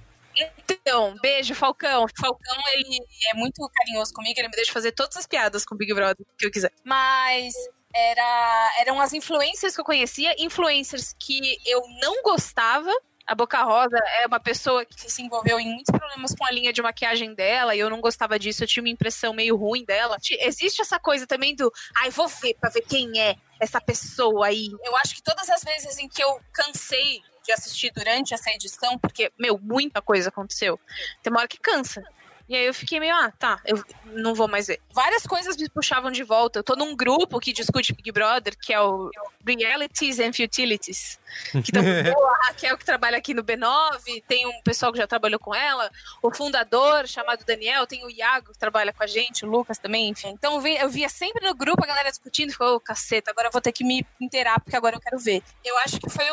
então, 0.70 1.16
beijo, 1.22 1.56
Falcão. 1.56 2.06
Falcão, 2.20 2.58
ele 2.74 3.00
é 3.32 3.34
muito 3.36 3.68
carinhoso 3.74 4.14
comigo, 4.14 4.38
ele 4.40 4.50
me 4.50 4.56
deixa 4.56 4.72
fazer 4.72 4.92
todas 4.92 5.16
as 5.18 5.26
piadas 5.26 5.66
com 5.66 5.74
o 5.76 5.78
Big 5.78 5.94
Brother 5.94 6.26
que 6.38 6.46
eu 6.46 6.52
quiser. 6.52 6.72
Mas 6.84 7.54
era, 7.94 8.74
eram 8.80 9.00
as 9.00 9.14
influencers 9.14 9.74
que 9.74 9.82
eu 9.82 9.86
conhecia, 9.86 10.36
influencers 10.38 11.16
que 11.18 11.58
eu 11.66 11.82
não 12.02 12.22
gostava. 12.22 12.92
A 13.28 13.34
Boca 13.34 13.62
Rosa 13.64 13.98
é 14.22 14.28
uma 14.28 14.40
pessoa 14.40 14.86
que 14.86 15.12
se 15.12 15.22
envolveu 15.22 15.60
em 15.60 15.68
muitos 15.68 15.92
problemas 15.92 16.36
com 16.36 16.46
a 16.46 16.52
linha 16.52 16.72
de 16.72 16.82
maquiagem 16.82 17.34
dela 17.34 17.76
e 17.76 17.80
eu 17.80 17.90
não 17.90 18.00
gostava 18.00 18.38
disso, 18.38 18.64
eu 18.64 18.68
tinha 18.68 18.84
uma 18.84 18.90
impressão 18.90 19.34
meio 19.34 19.56
ruim 19.56 19.84
dela. 19.84 20.18
Existe 20.42 20.82
essa 20.82 21.00
coisa 21.00 21.26
também 21.26 21.56
do, 21.56 21.72
ai, 21.98 22.12
vou 22.12 22.28
ver 22.28 22.56
pra 22.60 22.70
ver 22.70 22.82
quem 22.82 23.20
é 23.20 23.36
essa 23.60 23.82
pessoa 23.82 24.48
aí. 24.48 24.70
Eu 24.84 24.96
acho 24.98 25.16
que 25.16 25.24
todas 25.24 25.50
as 25.50 25.64
vezes 25.64 25.98
em 25.98 26.08
que 26.08 26.24
eu 26.24 26.40
cansei 26.54 27.22
de 27.44 27.52
assistir 27.52 27.92
durante 27.96 28.34
essa 28.34 28.50
edição, 28.50 28.98
porque, 28.98 29.32
meu, 29.40 29.58
muita 29.60 30.02
coisa 30.02 30.30
aconteceu. 30.30 30.80
Tem 31.22 31.32
uma 31.32 31.40
hora 31.40 31.48
que 31.48 31.60
cansa. 31.60 32.04
E 32.48 32.56
aí 32.56 32.66
eu 32.66 32.74
fiquei 32.74 33.00
meio, 33.00 33.16
ah, 33.16 33.32
tá, 33.32 33.60
eu 33.66 33.84
não 34.06 34.36
vou 34.36 34.48
mais 34.48 34.68
ver. 34.68 34.80
Várias 34.94 35.26
coisas 35.26 35.58
me 35.58 35.68
puxavam 35.68 36.12
de 36.12 36.24
volta. 36.24 36.60
Eu 36.60 36.64
tô 36.64 36.76
num 36.76 36.96
grupo 36.96 37.40
que 37.40 37.52
discute 37.52 37.94
Big 37.94 38.12
Brother, 38.12 38.56
que 38.58 38.72
é 38.72 38.80
o 38.80 39.10
Realities 39.46 40.20
and 40.20 40.34
Futilities. 40.34 41.20
Que, 41.52 41.72
tá 41.72 41.80
a 41.82 42.48
Raquel, 42.48 42.78
que 42.78 42.86
trabalha 42.86 43.18
aqui 43.18 43.34
no 43.34 43.44
B9, 43.44 44.24
tem 44.28 44.46
um 44.46 44.62
pessoal 44.62 44.92
que 44.92 45.00
já 45.00 45.08
trabalhou 45.08 45.40
com 45.40 45.54
ela, 45.54 45.90
o 46.22 46.34
fundador, 46.34 47.08
chamado 47.08 47.44
Daniel, 47.46 47.88
tem 47.88 48.06
o 48.06 48.10
Iago, 48.10 48.54
que 48.54 48.60
trabalha 48.60 48.94
com 48.94 49.04
a 49.04 49.08
gente, 49.08 49.46
o 49.46 49.50
Lucas 49.50 49.78
também, 49.78 50.10
enfim. 50.10 50.30
Então 50.30 50.56
eu 50.56 50.62
via, 50.62 50.82
eu 50.82 50.90
via 50.90 51.10
sempre 51.10 51.46
no 51.46 51.56
grupo 51.56 51.84
a 51.84 51.88
galera 51.88 52.10
discutindo, 52.10 52.52
ficou, 52.52 52.76
ô, 52.76 52.80
caceta, 52.80 53.32
agora 53.32 53.48
eu 53.48 53.52
vou 53.52 53.62
ter 53.62 53.72
que 53.72 53.84
me 53.84 54.06
inteirar, 54.22 54.60
porque 54.60 54.76
agora 54.76 54.96
eu 54.96 55.02
quero 55.02 55.18
ver. 55.18 55.42
Eu 55.64 55.78
acho 55.80 56.00
que 56.00 56.10
foi 56.10 56.26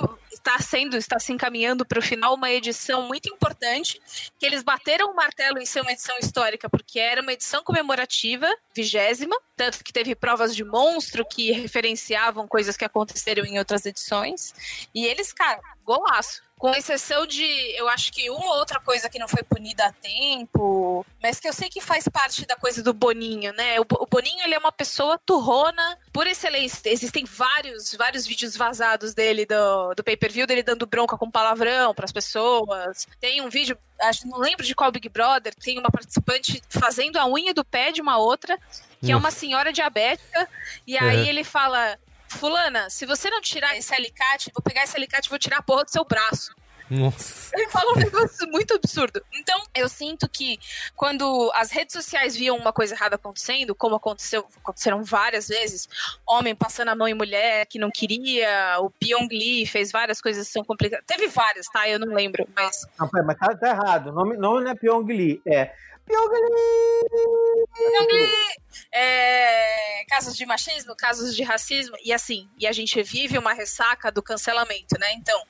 está 0.42 0.58
sendo, 0.58 0.96
está 0.96 1.18
se 1.18 1.32
encaminhando 1.32 1.86
para 1.86 1.98
o 1.98 2.02
final 2.02 2.34
uma 2.34 2.50
edição 2.50 3.06
muito 3.06 3.28
importante, 3.28 4.00
que 4.38 4.44
eles 4.44 4.62
bateram 4.62 5.10
o 5.10 5.14
martelo 5.14 5.58
em 5.58 5.66
ser 5.66 5.80
uma 5.80 5.92
edição 5.92 6.01
histórica, 6.18 6.68
porque 6.68 6.98
era 6.98 7.22
uma 7.22 7.32
edição 7.32 7.62
comemorativa, 7.62 8.48
vigésima, 8.74 9.36
tanto 9.56 9.82
que 9.84 9.92
teve 9.92 10.14
provas 10.14 10.54
de 10.54 10.64
monstro 10.64 11.24
que 11.24 11.52
referenciavam 11.52 12.48
coisas 12.48 12.76
que 12.76 12.84
aconteceram 12.84 13.44
em 13.44 13.58
outras 13.58 13.86
edições. 13.86 14.52
E 14.94 15.06
eles, 15.06 15.32
cara, 15.32 15.60
golaço. 15.84 16.42
Com 16.62 16.72
exceção 16.76 17.26
de, 17.26 17.42
eu 17.76 17.88
acho 17.88 18.12
que 18.12 18.30
uma 18.30 18.46
ou 18.52 18.58
outra 18.58 18.78
coisa 18.78 19.10
que 19.10 19.18
não 19.18 19.26
foi 19.26 19.42
punida 19.42 19.84
a 19.84 19.92
tempo, 19.92 21.04
mas 21.20 21.40
que 21.40 21.48
eu 21.48 21.52
sei 21.52 21.68
que 21.68 21.80
faz 21.80 22.06
parte 22.06 22.46
da 22.46 22.54
coisa 22.54 22.84
do 22.84 22.92
Boninho, 22.94 23.52
né? 23.52 23.80
O, 23.80 23.84
Bo- 23.84 23.98
o 24.00 24.06
Boninho, 24.06 24.44
ele 24.44 24.54
é 24.54 24.58
uma 24.58 24.70
pessoa 24.70 25.18
turrona 25.26 25.98
por 26.12 26.24
excelência. 26.24 26.88
Existem 26.88 27.24
vários, 27.24 27.92
vários 27.96 28.24
vídeos 28.28 28.56
vazados 28.56 29.12
dele 29.12 29.44
do, 29.44 29.92
do 29.96 30.04
pay-per-view, 30.04 30.46
dele 30.46 30.62
dando 30.62 30.86
bronca 30.86 31.18
com 31.18 31.28
palavrão 31.28 31.92
pras 31.92 32.12
pessoas. 32.12 33.08
Tem 33.20 33.40
um 33.40 33.50
vídeo, 33.50 33.76
acho, 34.00 34.28
não 34.28 34.38
lembro 34.38 34.64
de 34.64 34.72
qual 34.72 34.92
Big 34.92 35.08
Brother, 35.08 35.52
tem 35.56 35.80
uma 35.80 35.90
participante 35.90 36.62
fazendo 36.70 37.16
a 37.16 37.26
unha 37.26 37.52
do 37.52 37.64
pé 37.64 37.90
de 37.90 38.00
uma 38.00 38.18
outra, 38.18 38.56
que 39.04 39.10
é 39.10 39.16
uma 39.16 39.32
senhora 39.32 39.72
diabética, 39.72 40.48
e 40.86 40.96
aí 40.96 41.28
ele 41.28 41.42
fala... 41.42 41.98
Fulana, 42.32 42.90
se 42.90 43.06
você 43.06 43.30
não 43.30 43.40
tirar 43.40 43.76
esse 43.76 43.94
alicate, 43.94 44.50
vou 44.54 44.62
pegar 44.62 44.84
esse 44.84 44.96
alicate 44.96 45.28
e 45.28 45.30
vou 45.30 45.38
tirar 45.38 45.58
a 45.58 45.62
porra 45.62 45.84
do 45.84 45.90
seu 45.90 46.04
braço. 46.04 46.54
Nossa. 46.92 47.50
Ele 47.54 47.68
fala 47.70 47.92
um 47.92 47.96
negócio 47.96 48.46
muito 48.48 48.74
absurdo. 48.74 49.22
Então, 49.32 49.58
eu 49.74 49.88
sinto 49.88 50.28
que 50.28 50.58
quando 50.94 51.50
as 51.54 51.70
redes 51.70 51.94
sociais 51.94 52.36
viam 52.36 52.56
uma 52.56 52.72
coisa 52.72 52.94
errada 52.94 53.16
acontecendo, 53.16 53.74
como 53.74 53.96
aconteceu, 53.96 54.46
aconteceram 54.58 55.02
várias 55.02 55.48
vezes, 55.48 55.88
homem 56.26 56.54
passando 56.54 56.88
a 56.88 56.94
mão 56.94 57.08
em 57.08 57.14
mulher 57.14 57.66
que 57.66 57.78
não 57.78 57.90
queria, 57.90 58.76
o 58.80 58.90
Pyong 58.90 59.28
Lee 59.30 59.64
fez 59.64 59.90
várias 59.90 60.20
coisas 60.20 60.46
que 60.46 60.52
são 60.52 60.64
complicadas. 60.64 61.06
Teve 61.06 61.28
várias, 61.28 61.66
tá? 61.66 61.88
Eu 61.88 61.98
não 61.98 62.12
lembro, 62.12 62.46
mas 62.54 62.86
Não, 62.98 63.08
pera, 63.08 63.24
mas 63.24 63.38
tá, 63.38 63.56
tá 63.56 63.68
errado. 63.70 64.08
O 64.08 64.12
nome, 64.12 64.36
nome 64.36 64.64
não 64.64 64.70
é 64.70 64.74
Pyong 64.74 65.06
Lee, 65.06 65.40
é 65.46 65.72
É, 68.92 70.04
casos 70.08 70.36
de 70.36 70.44
machismo, 70.44 70.94
casos 70.96 71.34
de 71.34 71.42
racismo, 71.42 71.96
e 72.04 72.12
assim, 72.12 72.48
e 72.58 72.66
a 72.66 72.72
gente 72.72 73.02
vive 73.02 73.38
uma 73.38 73.52
ressaca 73.52 74.10
do 74.10 74.22
cancelamento, 74.22 74.98
né? 74.98 75.12
Então, 75.14 75.40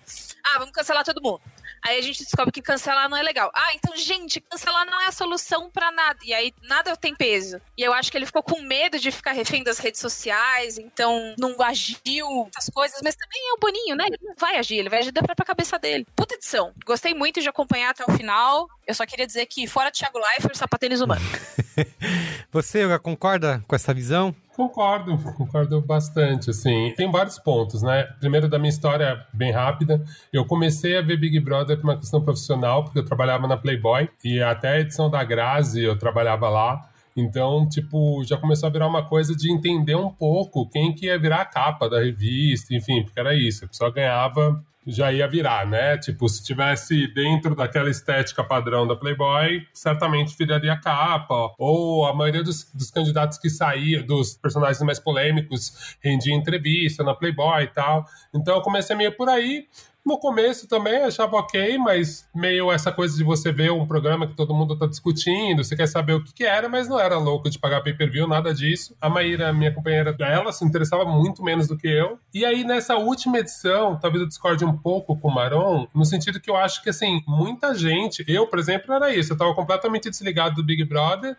ah, 0.44 0.58
vamos 0.58 0.72
cancelar 0.72 1.04
todo 1.04 1.22
mundo. 1.22 1.40
Aí 1.84 1.98
a 1.98 2.02
gente 2.02 2.22
descobre 2.22 2.52
que 2.52 2.62
cancelar 2.62 3.08
não 3.08 3.16
é 3.16 3.22
legal. 3.22 3.50
Ah, 3.54 3.74
então, 3.74 3.96
gente, 3.96 4.40
cancelar 4.40 4.86
não 4.86 5.00
é 5.00 5.06
a 5.06 5.12
solução 5.12 5.70
pra 5.70 5.90
nada. 5.90 6.18
E 6.22 6.32
aí 6.32 6.52
nada 6.62 6.96
tem 6.96 7.14
peso. 7.14 7.60
E 7.76 7.82
eu 7.82 7.92
acho 7.92 8.10
que 8.10 8.16
ele 8.16 8.26
ficou 8.26 8.42
com 8.42 8.60
medo 8.62 8.98
de 8.98 9.10
ficar 9.10 9.32
refém 9.32 9.62
das 9.62 9.78
redes 9.78 10.00
sociais, 10.00 10.78
então 10.78 11.34
não 11.38 11.60
agiu 11.60 12.28
muitas 12.28 12.68
coisas, 12.70 13.00
mas 13.02 13.16
também 13.16 13.40
é 13.50 13.52
o 13.54 13.58
Boninho, 13.58 13.96
né? 13.96 14.04
Ele 14.06 14.18
não 14.22 14.34
vai 14.38 14.56
agir, 14.56 14.76
ele 14.76 14.88
vai 14.88 15.00
agir 15.00 15.12
da 15.12 15.22
própria 15.22 15.46
cabeça 15.46 15.78
dele. 15.78 16.06
Puta 16.14 16.34
edição. 16.34 16.72
Gostei 16.84 17.14
muito 17.14 17.40
de 17.40 17.48
acompanhar 17.48 17.90
até 17.90 18.04
o 18.06 18.16
final. 18.16 18.68
Eu 18.86 18.94
só 18.94 19.04
queria 19.06 19.26
dizer 19.26 19.46
que 19.46 19.66
fora 19.66 19.90
Thiago 19.90 20.18
Leifert, 20.18 20.56
sapatênis 20.56 21.00
humano. 21.00 21.22
Você 22.52 22.98
concorda 22.98 23.62
com 23.66 23.74
essa 23.74 23.92
visão? 23.94 24.34
Concordo, 24.54 25.16
concordo 25.34 25.80
bastante, 25.80 26.50
assim. 26.50 26.92
Tem 26.96 27.10
vários 27.10 27.38
pontos, 27.38 27.82
né? 27.82 28.04
Primeiro, 28.20 28.48
da 28.48 28.58
minha 28.58 28.68
história, 28.68 29.24
bem 29.32 29.50
rápida, 29.50 30.04
eu 30.32 30.44
comecei 30.44 30.96
a 30.98 31.02
ver 31.02 31.16
Big 31.16 31.40
Brother 31.40 31.78
por 31.78 31.84
uma 31.84 31.96
questão 31.96 32.22
profissional, 32.22 32.84
porque 32.84 32.98
eu 32.98 33.04
trabalhava 33.04 33.46
na 33.46 33.56
Playboy, 33.56 34.08
e 34.22 34.42
até 34.42 34.72
a 34.72 34.80
edição 34.80 35.08
da 35.08 35.24
Grazi 35.24 35.82
eu 35.82 35.98
trabalhava 35.98 36.48
lá. 36.48 36.88
Então, 37.16 37.68
tipo, 37.68 38.22
já 38.24 38.36
começou 38.36 38.68
a 38.68 38.72
virar 38.72 38.86
uma 38.86 39.06
coisa 39.06 39.34
de 39.34 39.52
entender 39.52 39.94
um 39.94 40.10
pouco 40.10 40.68
quem 40.68 40.94
que 40.94 41.06
ia 41.06 41.18
virar 41.18 41.42
a 41.42 41.44
capa 41.44 41.88
da 41.88 42.00
revista, 42.00 42.74
enfim, 42.74 43.02
porque 43.02 43.20
era 43.20 43.34
isso. 43.34 43.64
A 43.64 43.68
pessoa 43.68 43.92
ganhava 43.92 44.62
já 44.86 45.12
ia 45.12 45.28
virar, 45.28 45.66
né? 45.66 45.96
Tipo, 45.98 46.28
se 46.28 46.42
tivesse 46.42 47.06
dentro 47.14 47.54
daquela 47.54 47.88
estética 47.88 48.42
padrão 48.42 48.86
da 48.86 48.96
Playboy, 48.96 49.66
certamente 49.72 50.36
viraria 50.36 50.76
capa. 50.76 51.54
Ou 51.58 52.06
a 52.06 52.14
maioria 52.14 52.42
dos, 52.42 52.70
dos 52.72 52.90
candidatos 52.90 53.38
que 53.38 53.48
saíam, 53.48 54.04
dos 54.04 54.34
personagens 54.36 54.82
mais 54.82 54.98
polêmicos, 54.98 55.96
rendia 56.02 56.34
entrevista 56.34 57.04
na 57.04 57.14
Playboy 57.14 57.64
e 57.64 57.68
tal. 57.68 58.04
Então 58.34 58.56
eu 58.56 58.62
comecei 58.62 58.96
meio 58.96 59.16
por 59.16 59.28
aí. 59.28 59.66
No 60.04 60.18
começo 60.18 60.66
também 60.66 61.04
achava 61.04 61.36
ok, 61.36 61.78
mas 61.78 62.28
meio 62.34 62.72
essa 62.72 62.90
coisa 62.90 63.16
de 63.16 63.22
você 63.22 63.52
ver 63.52 63.70
um 63.70 63.86
programa 63.86 64.26
que 64.26 64.34
todo 64.34 64.52
mundo 64.52 64.76
tá 64.76 64.84
discutindo, 64.84 65.62
você 65.62 65.76
quer 65.76 65.86
saber 65.86 66.14
o 66.14 66.24
que, 66.24 66.34
que 66.34 66.44
era, 66.44 66.68
mas 66.68 66.88
não 66.88 66.98
era 66.98 67.16
louco 67.18 67.48
de 67.48 67.56
pagar 67.56 67.82
pay-per-view, 67.82 68.26
nada 68.26 68.52
disso. 68.52 68.96
A 69.00 69.08
Maíra, 69.08 69.52
minha 69.52 69.72
companheira, 69.72 70.14
ela 70.18 70.52
se 70.52 70.64
interessava 70.64 71.04
muito 71.04 71.40
menos 71.44 71.68
do 71.68 71.76
que 71.76 71.86
eu. 71.86 72.18
E 72.34 72.44
aí, 72.44 72.64
nessa 72.64 72.96
última 72.96 73.38
edição, 73.38 73.96
talvez 73.96 74.22
eu 74.22 74.28
discorde 74.28 74.64
um 74.64 74.76
pouco 74.76 75.16
com 75.16 75.28
o 75.28 75.34
Maron, 75.34 75.86
no 75.94 76.04
sentido 76.04 76.40
que 76.40 76.50
eu 76.50 76.56
acho 76.56 76.82
que, 76.82 76.90
assim, 76.90 77.22
muita 77.24 77.72
gente, 77.72 78.24
eu, 78.26 78.48
por 78.48 78.58
exemplo, 78.58 78.92
era 78.92 79.14
isso, 79.14 79.32
eu 79.32 79.38
tava 79.38 79.54
completamente 79.54 80.10
desligado 80.10 80.56
do 80.56 80.64
Big 80.64 80.84
Brother, 80.84 81.36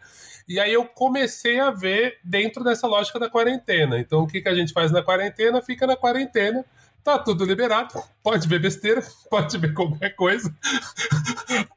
e 0.47 0.57
aí 0.57 0.71
eu 0.71 0.85
comecei 0.85 1.59
a 1.59 1.69
ver 1.69 2.17
dentro 2.23 2.63
dessa 2.63 2.87
lógica 2.87 3.19
da 3.19 3.29
quarentena. 3.29 3.99
Então, 3.99 4.23
o 4.23 4.27
que, 4.27 4.41
que 4.41 4.49
a 4.49 4.55
gente 4.55 4.71
faz 4.71 4.89
na 4.89 5.01
quarentena? 5.01 5.61
Fica 5.61 5.85
na 5.85 5.97
quarentena 5.97 6.65
Tá 7.03 7.19
tudo 7.19 7.43
liberado, 7.43 8.01
pode 8.23 8.47
ver 8.47 8.59
besteira, 8.59 9.03
pode 9.29 9.57
ver 9.57 9.73
qualquer 9.73 10.11
coisa. 10.11 10.55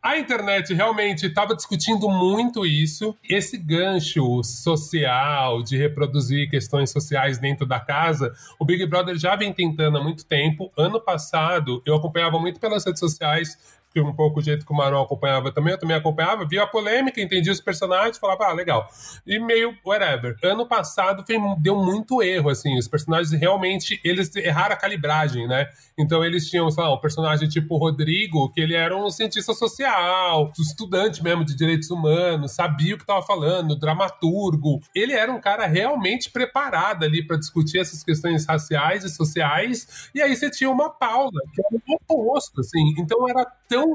A 0.01 0.17
internet 0.17 0.73
realmente 0.73 1.27
estava 1.27 1.57
discutindo 1.57 2.09
muito 2.09 2.65
isso. 2.65 3.12
Esse 3.29 3.59
gancho 3.59 4.45
social 4.45 5.65
de 5.65 5.77
reproduzir 5.77 6.49
questões 6.49 6.91
sociais 6.91 7.39
dentro 7.39 7.67
da 7.67 7.81
casa, 7.81 8.33
o 8.57 8.65
Big 8.65 8.87
Brother 8.87 9.19
já 9.19 9.35
vem 9.35 9.53
tentando 9.53 9.99
há 9.99 10.03
muito 10.03 10.25
tempo. 10.25 10.71
Ano 10.77 11.01
passado, 11.01 11.83
eu 11.85 11.97
acompanhava 11.97 12.39
muito 12.39 12.61
pelas 12.61 12.85
redes 12.85 13.01
sociais 13.01 13.59
que 13.97 14.01
um 14.01 14.13
pouco 14.13 14.41
o 14.41 14.43
jeito 14.43 14.67
que 14.67 14.73
o 14.73 14.77
Manuel 14.77 15.03
acompanhava 15.03 15.51
também, 15.51 15.73
eu 15.73 15.79
também 15.79 15.97
acompanhava, 15.97 16.45
via 16.45 16.65
a 16.65 16.67
polêmica, 16.67 17.19
entendia 17.19 17.51
os 17.51 17.63
personagens, 17.63 18.19
falava, 18.19 18.45
ah, 18.45 18.53
legal. 18.53 18.87
E 19.27 19.39
meio 19.39 19.75
whatever. 19.87 20.37
Ano 20.45 20.67
passado 20.67 21.25
foi, 21.27 21.39
deu 21.59 21.77
muito 21.77 22.23
erro, 22.23 22.51
assim, 22.51 22.79
os 22.79 22.87
personagens 22.87 23.33
realmente, 23.33 23.99
eles 24.05 24.35
erraram 24.37 24.75
a 24.75 24.77
calibragem, 24.77 25.49
né? 25.49 25.67
Então 25.97 26.23
eles 26.23 26.51
tinham, 26.51 26.71
sei 26.71 26.85
lá, 26.85 26.93
um 26.93 27.01
personagem 27.01 27.49
tipo 27.49 27.79
Rodrigo, 27.79 28.53
que 28.53 28.61
ele 28.61 28.75
era 28.75 28.95
um 28.95 29.09
cientista 29.09 29.55
social, 29.55 30.53
estudante 30.59 31.25
mesmo 31.25 31.43
de 31.43 31.57
direitos 31.57 31.91
humanos, 31.91 32.53
sabia 32.53 32.95
o 32.95 32.99
que 32.99 33.05
estava 33.05 33.23
falando, 33.23 33.79
dramaturgo. 33.79 34.81
Ele 34.95 35.15
era 35.15 35.33
um 35.33 35.41
cara 35.41 35.67
realmente 35.67 36.31
preparado 36.31 37.03
ali 37.03 37.27
para 37.27 37.39
discutir 37.39 37.79
essas 37.79 38.05
questões 38.05 38.45
raciais 38.45 39.05
e 39.05 39.09
sociais. 39.09 40.11
E 40.15 40.21
aí 40.21 40.37
você 40.37 40.51
tinha 40.51 40.71
uma 40.71 40.91
Paula, 40.91 41.41
que 41.55 41.63
era 41.65 41.75
o 41.75 41.95
oposto, 41.95 42.61
assim. 42.61 42.95
Então 42.99 43.27
era 43.27 43.47
tão 43.69 43.86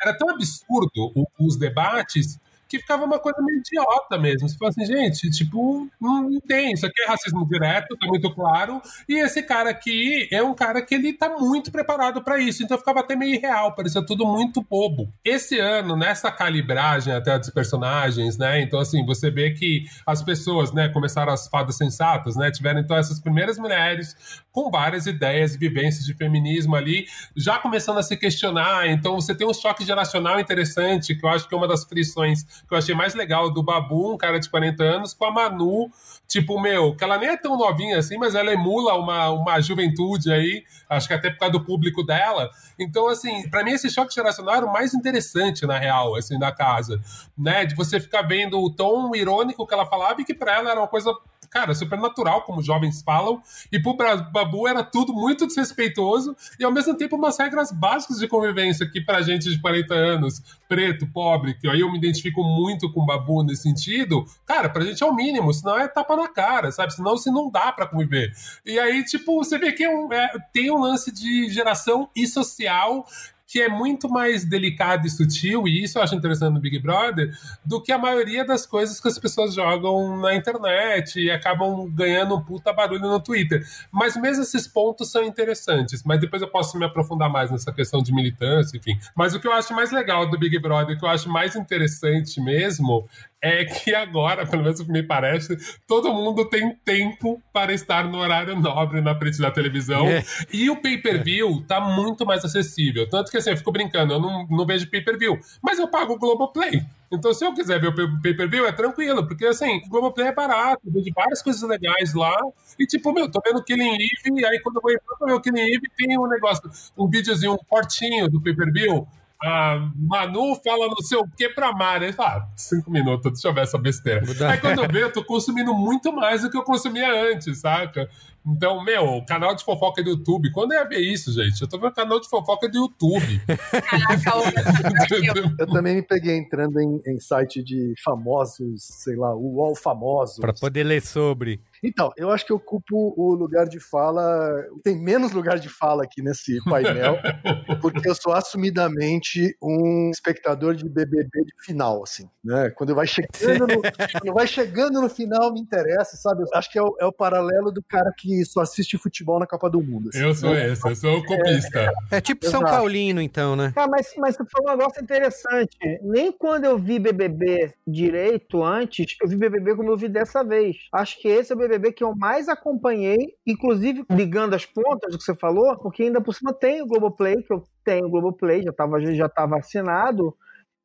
era 0.00 0.16
tão 0.16 0.28
absurdo 0.30 1.12
os 1.38 1.56
debates 1.56 2.38
que 2.68 2.78
ficava 2.78 3.04
uma 3.04 3.18
coisa 3.18 3.40
meio 3.42 3.58
idiota 3.58 4.18
mesmo. 4.18 4.48
Você 4.48 4.56
fala 4.56 4.70
assim, 4.70 4.86
gente, 4.86 5.30
tipo, 5.30 5.88
não, 6.00 6.40
tem, 6.40 6.72
isso 6.72 6.86
aqui 6.86 7.02
é 7.02 7.06
racismo 7.08 7.46
direto, 7.48 7.96
tá 7.96 8.06
muito 8.06 8.32
claro, 8.34 8.80
e 9.08 9.14
esse 9.18 9.42
cara 9.42 9.70
aqui 9.70 10.28
é 10.32 10.42
um 10.42 10.54
cara 10.54 10.82
que 10.82 10.94
ele 10.94 11.12
tá 11.12 11.28
muito 11.28 11.70
preparado 11.70 12.22
para 12.22 12.38
isso, 12.38 12.62
então 12.62 12.78
ficava 12.78 13.00
até 13.00 13.14
meio 13.14 13.34
irreal, 13.34 13.74
parecia 13.74 14.04
tudo 14.04 14.26
muito 14.26 14.62
bobo. 14.62 15.12
Esse 15.24 15.58
ano, 15.58 15.96
nessa 15.96 16.30
calibragem 16.30 17.12
até 17.12 17.38
dos 17.38 17.50
personagens, 17.50 18.36
né, 18.36 18.60
então 18.60 18.80
assim, 18.80 19.04
você 19.04 19.30
vê 19.30 19.50
que 19.52 19.84
as 20.06 20.22
pessoas, 20.22 20.72
né, 20.72 20.88
começaram 20.88 21.32
as 21.32 21.48
fadas 21.48 21.76
sensatas, 21.76 22.36
né, 22.36 22.50
tiveram 22.50 22.80
então 22.80 22.96
essas 22.96 23.20
primeiras 23.20 23.58
mulheres 23.58 24.16
com 24.50 24.70
várias 24.70 25.06
ideias 25.06 25.54
e 25.54 25.58
vivências 25.58 26.04
de 26.04 26.14
feminismo 26.14 26.74
ali, 26.74 27.06
já 27.36 27.58
começando 27.58 27.98
a 27.98 28.02
se 28.02 28.16
questionar, 28.16 28.88
então 28.88 29.14
você 29.14 29.34
tem 29.34 29.46
um 29.46 29.52
choque 29.52 29.84
geracional 29.84 30.40
interessante, 30.40 31.14
que 31.14 31.24
eu 31.24 31.28
acho 31.30 31.48
que 31.48 31.54
é 31.54 31.58
uma 31.58 31.68
das 31.68 31.84
frições 31.84 32.44
que 32.66 32.74
eu 32.74 32.78
achei 32.78 32.94
mais 32.94 33.14
legal 33.14 33.50
do 33.50 33.62
Babu, 33.62 34.12
um 34.12 34.16
cara 34.16 34.38
de 34.38 34.48
40 34.48 34.82
anos, 34.82 35.14
com 35.14 35.24
a 35.24 35.30
Manu, 35.30 35.90
tipo, 36.26 36.60
meu, 36.60 36.94
que 36.96 37.04
ela 37.04 37.18
nem 37.18 37.30
é 37.30 37.36
tão 37.36 37.56
novinha 37.56 37.98
assim, 37.98 38.16
mas 38.18 38.34
ela 38.34 38.52
emula 38.52 38.94
uma, 38.94 39.30
uma 39.30 39.60
juventude 39.60 40.32
aí, 40.32 40.64
acho 40.88 41.08
que 41.08 41.14
até 41.14 41.30
por 41.30 41.38
causa 41.38 41.52
do 41.52 41.64
público 41.64 42.02
dela. 42.02 42.50
Então, 42.78 43.08
assim, 43.08 43.48
para 43.48 43.64
mim 43.64 43.72
esse 43.72 43.88
choque 43.90 44.14
geracional 44.14 44.56
era 44.56 44.66
o 44.66 44.72
mais 44.72 44.94
interessante, 44.94 45.66
na 45.66 45.78
real, 45.78 46.14
assim, 46.16 46.38
da 46.38 46.52
casa, 46.52 47.00
né? 47.36 47.64
De 47.64 47.74
você 47.74 48.00
ficar 48.00 48.22
vendo 48.22 48.60
o 48.60 48.70
tom 48.70 49.14
irônico 49.14 49.66
que 49.66 49.74
ela 49.74 49.86
falava 49.86 50.20
e 50.20 50.24
que 50.24 50.34
para 50.34 50.56
ela 50.56 50.70
era 50.70 50.80
uma 50.80 50.88
coisa 50.88 51.12
cara, 51.46 51.74
super 51.74 51.98
natural, 51.98 52.42
como 52.42 52.62
jovens 52.62 53.02
falam, 53.02 53.40
e 53.72 53.80
pro 53.80 53.96
Babu 53.96 54.68
era 54.68 54.82
tudo 54.82 55.12
muito 55.12 55.46
desrespeitoso 55.46 56.36
e 56.58 56.64
ao 56.64 56.72
mesmo 56.72 56.94
tempo 56.94 57.16
umas 57.16 57.38
regras 57.38 57.72
básicas 57.72 58.18
de 58.18 58.28
convivência 58.28 58.88
que 58.88 59.00
pra 59.00 59.22
gente 59.22 59.48
de 59.48 59.60
40 59.60 59.94
anos, 59.94 60.42
preto, 60.68 61.06
pobre, 61.06 61.54
que 61.54 61.68
aí 61.68 61.80
eu 61.80 61.90
me 61.90 61.98
identifico 61.98 62.42
muito 62.42 62.92
com 62.92 63.02
o 63.02 63.06
Babu 63.06 63.42
nesse 63.42 63.62
sentido, 63.62 64.24
cara, 64.44 64.68
pra 64.68 64.84
gente 64.84 65.02
é 65.02 65.06
o 65.06 65.14
mínimo, 65.14 65.52
senão 65.52 65.78
é 65.78 65.88
tapa 65.88 66.15
na 66.16 66.28
cara, 66.28 66.72
sabe? 66.72 66.94
Senão 66.94 67.16
se 67.16 67.30
não 67.30 67.50
dá 67.50 67.72
pra 67.72 67.86
conviver. 67.86 68.32
E 68.64 68.78
aí, 68.78 69.04
tipo, 69.04 69.36
você 69.36 69.58
vê 69.58 69.72
que 69.72 69.84
é 69.84 69.90
um, 69.90 70.12
é, 70.12 70.30
tem 70.52 70.70
um 70.70 70.78
lance 70.78 71.12
de 71.12 71.48
geração 71.50 72.08
e 72.14 72.26
social 72.26 73.06
que 73.46 73.60
é 73.62 73.68
muito 73.68 74.08
mais 74.08 74.44
delicado 74.44 75.06
e 75.06 75.10
sutil, 75.10 75.68
e 75.68 75.84
isso 75.84 75.98
eu 75.98 76.02
acho 76.02 76.14
interessante 76.14 76.52
no 76.52 76.60
Big 76.60 76.78
Brother, 76.80 77.30
do 77.64 77.80
que 77.80 77.92
a 77.92 77.98
maioria 77.98 78.44
das 78.44 78.66
coisas 78.66 79.00
que 79.00 79.06
as 79.06 79.18
pessoas 79.18 79.54
jogam 79.54 80.20
na 80.20 80.34
internet 80.34 81.20
e 81.20 81.30
acabam 81.30 81.88
ganhando 81.88 82.34
um 82.34 82.42
puta 82.42 82.72
barulho 82.72 83.02
no 83.02 83.20
Twitter. 83.20 83.64
Mas 83.92 84.16
mesmo 84.16 84.42
esses 84.42 84.66
pontos 84.66 85.10
são 85.10 85.22
interessantes, 85.22 86.02
mas 86.04 86.20
depois 86.20 86.42
eu 86.42 86.48
posso 86.48 86.76
me 86.76 86.84
aprofundar 86.84 87.30
mais 87.30 87.50
nessa 87.50 87.72
questão 87.72 88.02
de 88.02 88.12
militância, 88.12 88.76
enfim. 88.76 88.98
Mas 89.14 89.34
o 89.34 89.40
que 89.40 89.46
eu 89.46 89.52
acho 89.52 89.72
mais 89.74 89.92
legal 89.92 90.28
do 90.28 90.38
Big 90.38 90.58
Brother, 90.58 90.96
o 90.96 90.98
que 90.98 91.04
eu 91.04 91.08
acho 91.08 91.28
mais 91.28 91.54
interessante 91.54 92.40
mesmo, 92.40 93.06
é 93.40 93.64
que 93.64 93.94
agora, 93.94 94.46
pelo 94.46 94.62
menos 94.62 94.84
me 94.88 95.02
parece, 95.02 95.56
todo 95.86 96.12
mundo 96.12 96.48
tem 96.48 96.74
tempo 96.84 97.40
para 97.52 97.72
estar 97.72 98.04
no 98.04 98.18
horário 98.18 98.58
nobre 98.58 99.00
na 99.00 99.14
frente 99.14 99.38
da 99.38 99.50
televisão. 99.50 100.08
É. 100.08 100.24
E 100.52 100.68
o 100.68 100.76
pay-per-view 100.80 101.64
tá 101.66 101.80
muito 101.80 102.26
mais 102.26 102.44
acessível. 102.44 103.08
Tanto 103.08 103.30
que 103.30 103.35
assim, 103.38 103.50
eu 103.50 103.56
fico 103.56 103.72
brincando, 103.72 104.14
eu 104.14 104.20
não, 104.20 104.46
não 104.48 104.66
vejo 104.66 104.90
pay-per-view, 104.90 105.38
mas 105.62 105.78
eu 105.78 105.88
pago 105.88 106.14
o 106.14 106.18
Globoplay. 106.18 106.84
Então, 107.12 107.32
se 107.32 107.44
eu 107.44 107.54
quiser 107.54 107.80
ver 107.80 107.88
o 107.88 108.20
pay-per-view, 108.20 108.66
é 108.66 108.72
tranquilo, 108.72 109.26
porque 109.26 109.46
assim, 109.46 109.78
o 109.86 109.88
Globoplay 109.88 110.28
é 110.28 110.34
barato, 110.34 110.82
eu 110.86 110.92
vejo 110.92 111.10
várias 111.14 111.42
coisas 111.42 111.62
legais 111.62 112.14
lá. 112.14 112.36
E 112.78 112.86
tipo, 112.86 113.12
meu, 113.12 113.30
tô 113.30 113.40
vendo 113.44 113.58
o 113.58 113.64
Killing 113.64 113.94
Eve, 113.94 114.40
e 114.40 114.44
aí 114.44 114.60
quando 114.60 114.76
eu 114.76 114.82
vou 114.82 114.90
entrar 114.90 115.16
pra 115.16 115.26
ver 115.28 115.34
o 115.34 115.40
Killing 115.40 115.60
Eve, 115.60 115.88
tem 115.96 116.18
um 116.18 116.26
negócio, 116.26 116.68
um 116.96 117.08
videozinho, 117.08 117.52
um 117.52 117.58
cortinho 117.68 118.28
do 118.28 118.40
pay-per-view 118.40 119.06
a 119.42 119.90
Manu 119.94 120.54
fala 120.64 120.88
não 120.88 120.96
sei 120.96 121.18
o 121.18 121.26
que 121.28 121.48
pra 121.48 121.72
Mari. 121.72 122.06
Ele 122.06 122.12
fala, 122.12 122.38
ah, 122.38 122.48
cinco 122.56 122.90
minutos, 122.90 123.32
deixa 123.32 123.48
eu 123.48 123.54
ver 123.54 123.62
essa 123.62 123.78
besteira. 123.78 124.22
Aí 124.50 124.58
quando 124.58 124.82
eu 124.82 124.88
vejo, 124.88 125.06
eu 125.06 125.12
tô 125.12 125.24
consumindo 125.24 125.74
muito 125.74 126.12
mais 126.12 126.42
do 126.42 126.50
que 126.50 126.56
eu 126.56 126.62
consumia 126.62 127.30
antes, 127.30 127.60
saca? 127.60 128.08
Então, 128.46 128.82
meu, 128.84 129.24
canal 129.26 129.56
de 129.56 129.64
fofoca 129.64 130.02
do 130.02 130.10
YouTube. 130.10 130.52
Quando 130.52 130.72
é 130.72 130.84
ver 130.84 131.00
isso, 131.00 131.32
gente? 131.32 131.60
Eu 131.60 131.68
tô 131.68 131.78
vendo 131.78 131.92
canal 131.92 132.20
de 132.20 132.28
fofoca 132.28 132.68
do 132.68 132.78
YouTube. 132.78 133.42
eu 135.58 135.66
também 135.66 135.96
me 135.96 136.02
peguei 136.02 136.36
entrando 136.36 136.80
em, 136.80 137.00
em 137.06 137.18
site 137.18 137.62
de 137.62 137.94
famosos, 138.04 138.86
sei 139.02 139.16
lá, 139.16 139.34
o 139.34 139.56
UOL 139.56 139.74
famosos. 139.74 140.38
Pra 140.38 140.52
poder 140.52 140.84
ler 140.84 141.02
sobre. 141.02 141.60
Então, 141.82 142.12
eu 142.16 142.30
acho 142.30 142.46
que 142.46 142.52
eu 142.52 142.56
ocupo 142.56 143.14
o 143.16 143.34
lugar 143.34 143.66
de 143.66 143.80
fala. 143.80 144.64
Tem 144.82 144.96
menos 144.96 145.32
lugar 145.32 145.58
de 145.58 145.68
fala 145.68 146.04
aqui 146.04 146.22
nesse 146.22 146.62
painel, 146.64 147.16
porque 147.82 148.08
eu 148.08 148.14
sou 148.14 148.32
assumidamente 148.32 149.56
um 149.62 150.10
espectador 150.10 150.74
de 150.74 150.88
BBB 150.88 151.44
de 151.44 151.64
final, 151.64 152.02
assim, 152.02 152.28
né? 152.44 152.70
Quando 152.70 152.94
vai 152.94 153.06
chegando 153.06 153.66
no, 153.66 153.82
quando 153.82 154.34
vai 154.34 154.46
chegando 154.46 155.00
no 155.00 155.08
final, 155.08 155.52
me 155.52 155.60
interessa, 155.60 156.16
sabe? 156.16 156.42
Eu 156.42 156.48
acho 156.54 156.70
que 156.70 156.78
é 156.78 156.82
o, 156.82 156.96
é 157.00 157.06
o 157.06 157.12
paralelo 157.12 157.70
do 157.70 157.82
cara 157.82 158.12
que 158.16 158.35
só 158.44 158.60
assiste 158.60 158.98
futebol 158.98 159.38
na 159.38 159.46
Copa 159.46 159.70
do 159.70 159.80
Mundo. 159.80 160.08
Assim, 160.08 160.22
eu 160.22 160.34
sou 160.34 160.50
né? 160.50 160.72
esse, 160.72 160.88
eu 160.88 160.96
sou 160.96 161.18
o 161.18 161.24
copista. 161.24 161.92
É, 162.10 162.16
é 162.16 162.20
tipo 162.20 162.44
Exato. 162.44 162.64
São 162.64 162.70
Paulino, 162.70 163.20
então, 163.20 163.54
né? 163.54 163.72
Ah, 163.76 163.86
mas, 163.86 164.12
mas 164.18 164.36
foi 164.36 164.64
um 164.64 164.70
negócio 164.70 165.02
interessante. 165.02 165.76
Nem 166.02 166.32
quando 166.32 166.64
eu 166.64 166.78
vi 166.78 166.98
BBB 166.98 167.72
direito 167.86 168.62
antes, 168.62 169.16
eu 169.22 169.28
vi 169.28 169.36
BBB 169.36 169.76
como 169.76 169.90
eu 169.90 169.96
vi 169.96 170.08
dessa 170.08 170.42
vez. 170.42 170.76
Acho 170.92 171.20
que 171.20 171.28
esse 171.28 171.52
é 171.52 171.54
o 171.54 171.58
BBB 171.58 171.76
BBB 171.86 171.92
que 171.92 172.04
eu 172.04 172.14
mais 172.14 172.48
acompanhei, 172.48 173.36
inclusive 173.46 174.04
ligando 174.10 174.54
as 174.54 174.64
pontas 174.64 175.12
do 175.12 175.18
que 175.18 175.24
você 175.24 175.34
falou, 175.34 175.76
porque 175.78 176.04
ainda 176.04 176.20
por 176.20 176.34
cima 176.34 176.52
tem 176.52 176.82
o 176.82 176.86
Globoplay, 176.86 177.42
que 177.42 177.52
eu 177.52 177.62
tenho 177.84 178.06
o 178.06 178.10
Globoplay, 178.10 178.62
já 178.62 178.70
estava 178.70 179.00
já 179.14 179.28
tava 179.28 179.58
assinado. 179.58 180.36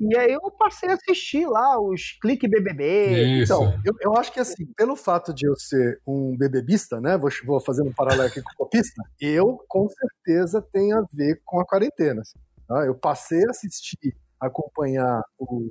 E 0.01 0.17
aí 0.17 0.31
eu 0.31 0.41
passei 0.57 0.89
a 0.89 0.93
assistir 0.93 1.45
lá 1.45 1.79
os 1.79 2.17
Clique 2.19 2.47
BBB. 2.47 3.41
Isso. 3.41 3.53
Então, 3.53 3.79
eu, 3.85 3.93
eu 4.01 4.17
acho 4.17 4.31
que 4.33 4.39
assim, 4.39 4.65
pelo 4.75 4.95
fato 4.95 5.31
de 5.31 5.47
eu 5.47 5.55
ser 5.55 6.01
um 6.07 6.35
bebebista, 6.35 6.99
né, 6.99 7.17
vou, 7.17 7.29
vou 7.45 7.59
fazer 7.59 7.83
um 7.83 7.93
paralelo 7.93 8.23
aqui 8.23 8.41
com 8.41 8.51
o 8.51 8.55
copista, 8.57 9.03
eu 9.19 9.63
com 9.67 9.87
certeza 9.87 10.61
tenho 10.73 10.97
a 10.97 11.05
ver 11.13 11.39
com 11.45 11.59
a 11.59 11.65
quarentena. 11.65 12.21
Assim, 12.21 12.39
tá? 12.67 12.83
Eu 12.85 12.95
passei 12.95 13.45
a 13.45 13.51
assistir, 13.51 14.15
acompanhar 14.39 15.21
o, 15.37 15.69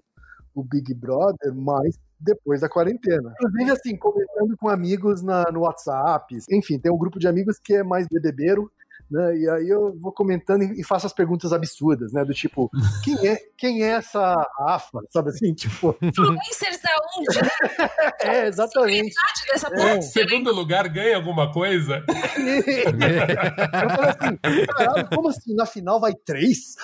o 0.55 0.63
Big 0.63 0.95
Brother 0.95 1.53
mais 1.53 1.99
depois 2.21 2.61
da 2.61 2.69
quarentena. 2.69 3.35
Inclusive, 3.41 3.71
assim, 3.73 3.97
conversando 3.97 4.57
com 4.57 4.69
amigos 4.69 5.23
na, 5.23 5.51
no 5.51 5.61
WhatsApp. 5.61 6.37
Enfim, 6.51 6.79
tem 6.79 6.93
um 6.93 6.99
grupo 6.99 7.19
de 7.19 7.27
amigos 7.27 7.59
que 7.59 7.75
é 7.75 7.83
mais 7.83 8.07
bebebeiro, 8.09 8.71
né? 9.11 9.37
E 9.37 9.49
aí 9.49 9.69
eu 9.69 9.97
vou 10.01 10.13
comentando 10.13 10.63
e 10.63 10.85
faço 10.85 11.07
as 11.07 11.13
perguntas 11.13 11.53
absurdas, 11.53 12.13
né? 12.13 12.25
Do 12.25 12.33
tipo, 12.33 12.71
quem 13.05 13.29
é, 13.29 13.39
quem 13.57 13.83
é 13.83 13.91
essa 13.91 14.47
AFA? 14.61 15.01
Sabe 15.11 15.31
assim, 15.31 15.53
tipo. 15.55 15.97
Influencers 16.01 16.81
da 16.83 16.91
onde? 17.17 17.41
É, 18.23 18.47
exatamente. 18.47 19.15
Dessa 19.51 19.69
É. 19.75 20.01
Segundo 20.03 20.53
lugar, 20.53 20.87
ganha 20.89 21.17
alguma 21.17 21.51
coisa? 21.53 22.05
Eu 22.07 23.91
falei 23.91 24.11
assim, 24.11 24.67
caralho, 24.67 25.09
como 25.09 25.29
assim? 25.29 25.55
Na 25.55 25.65
final 25.65 25.99
vai 25.99 26.13
três? 26.15 26.77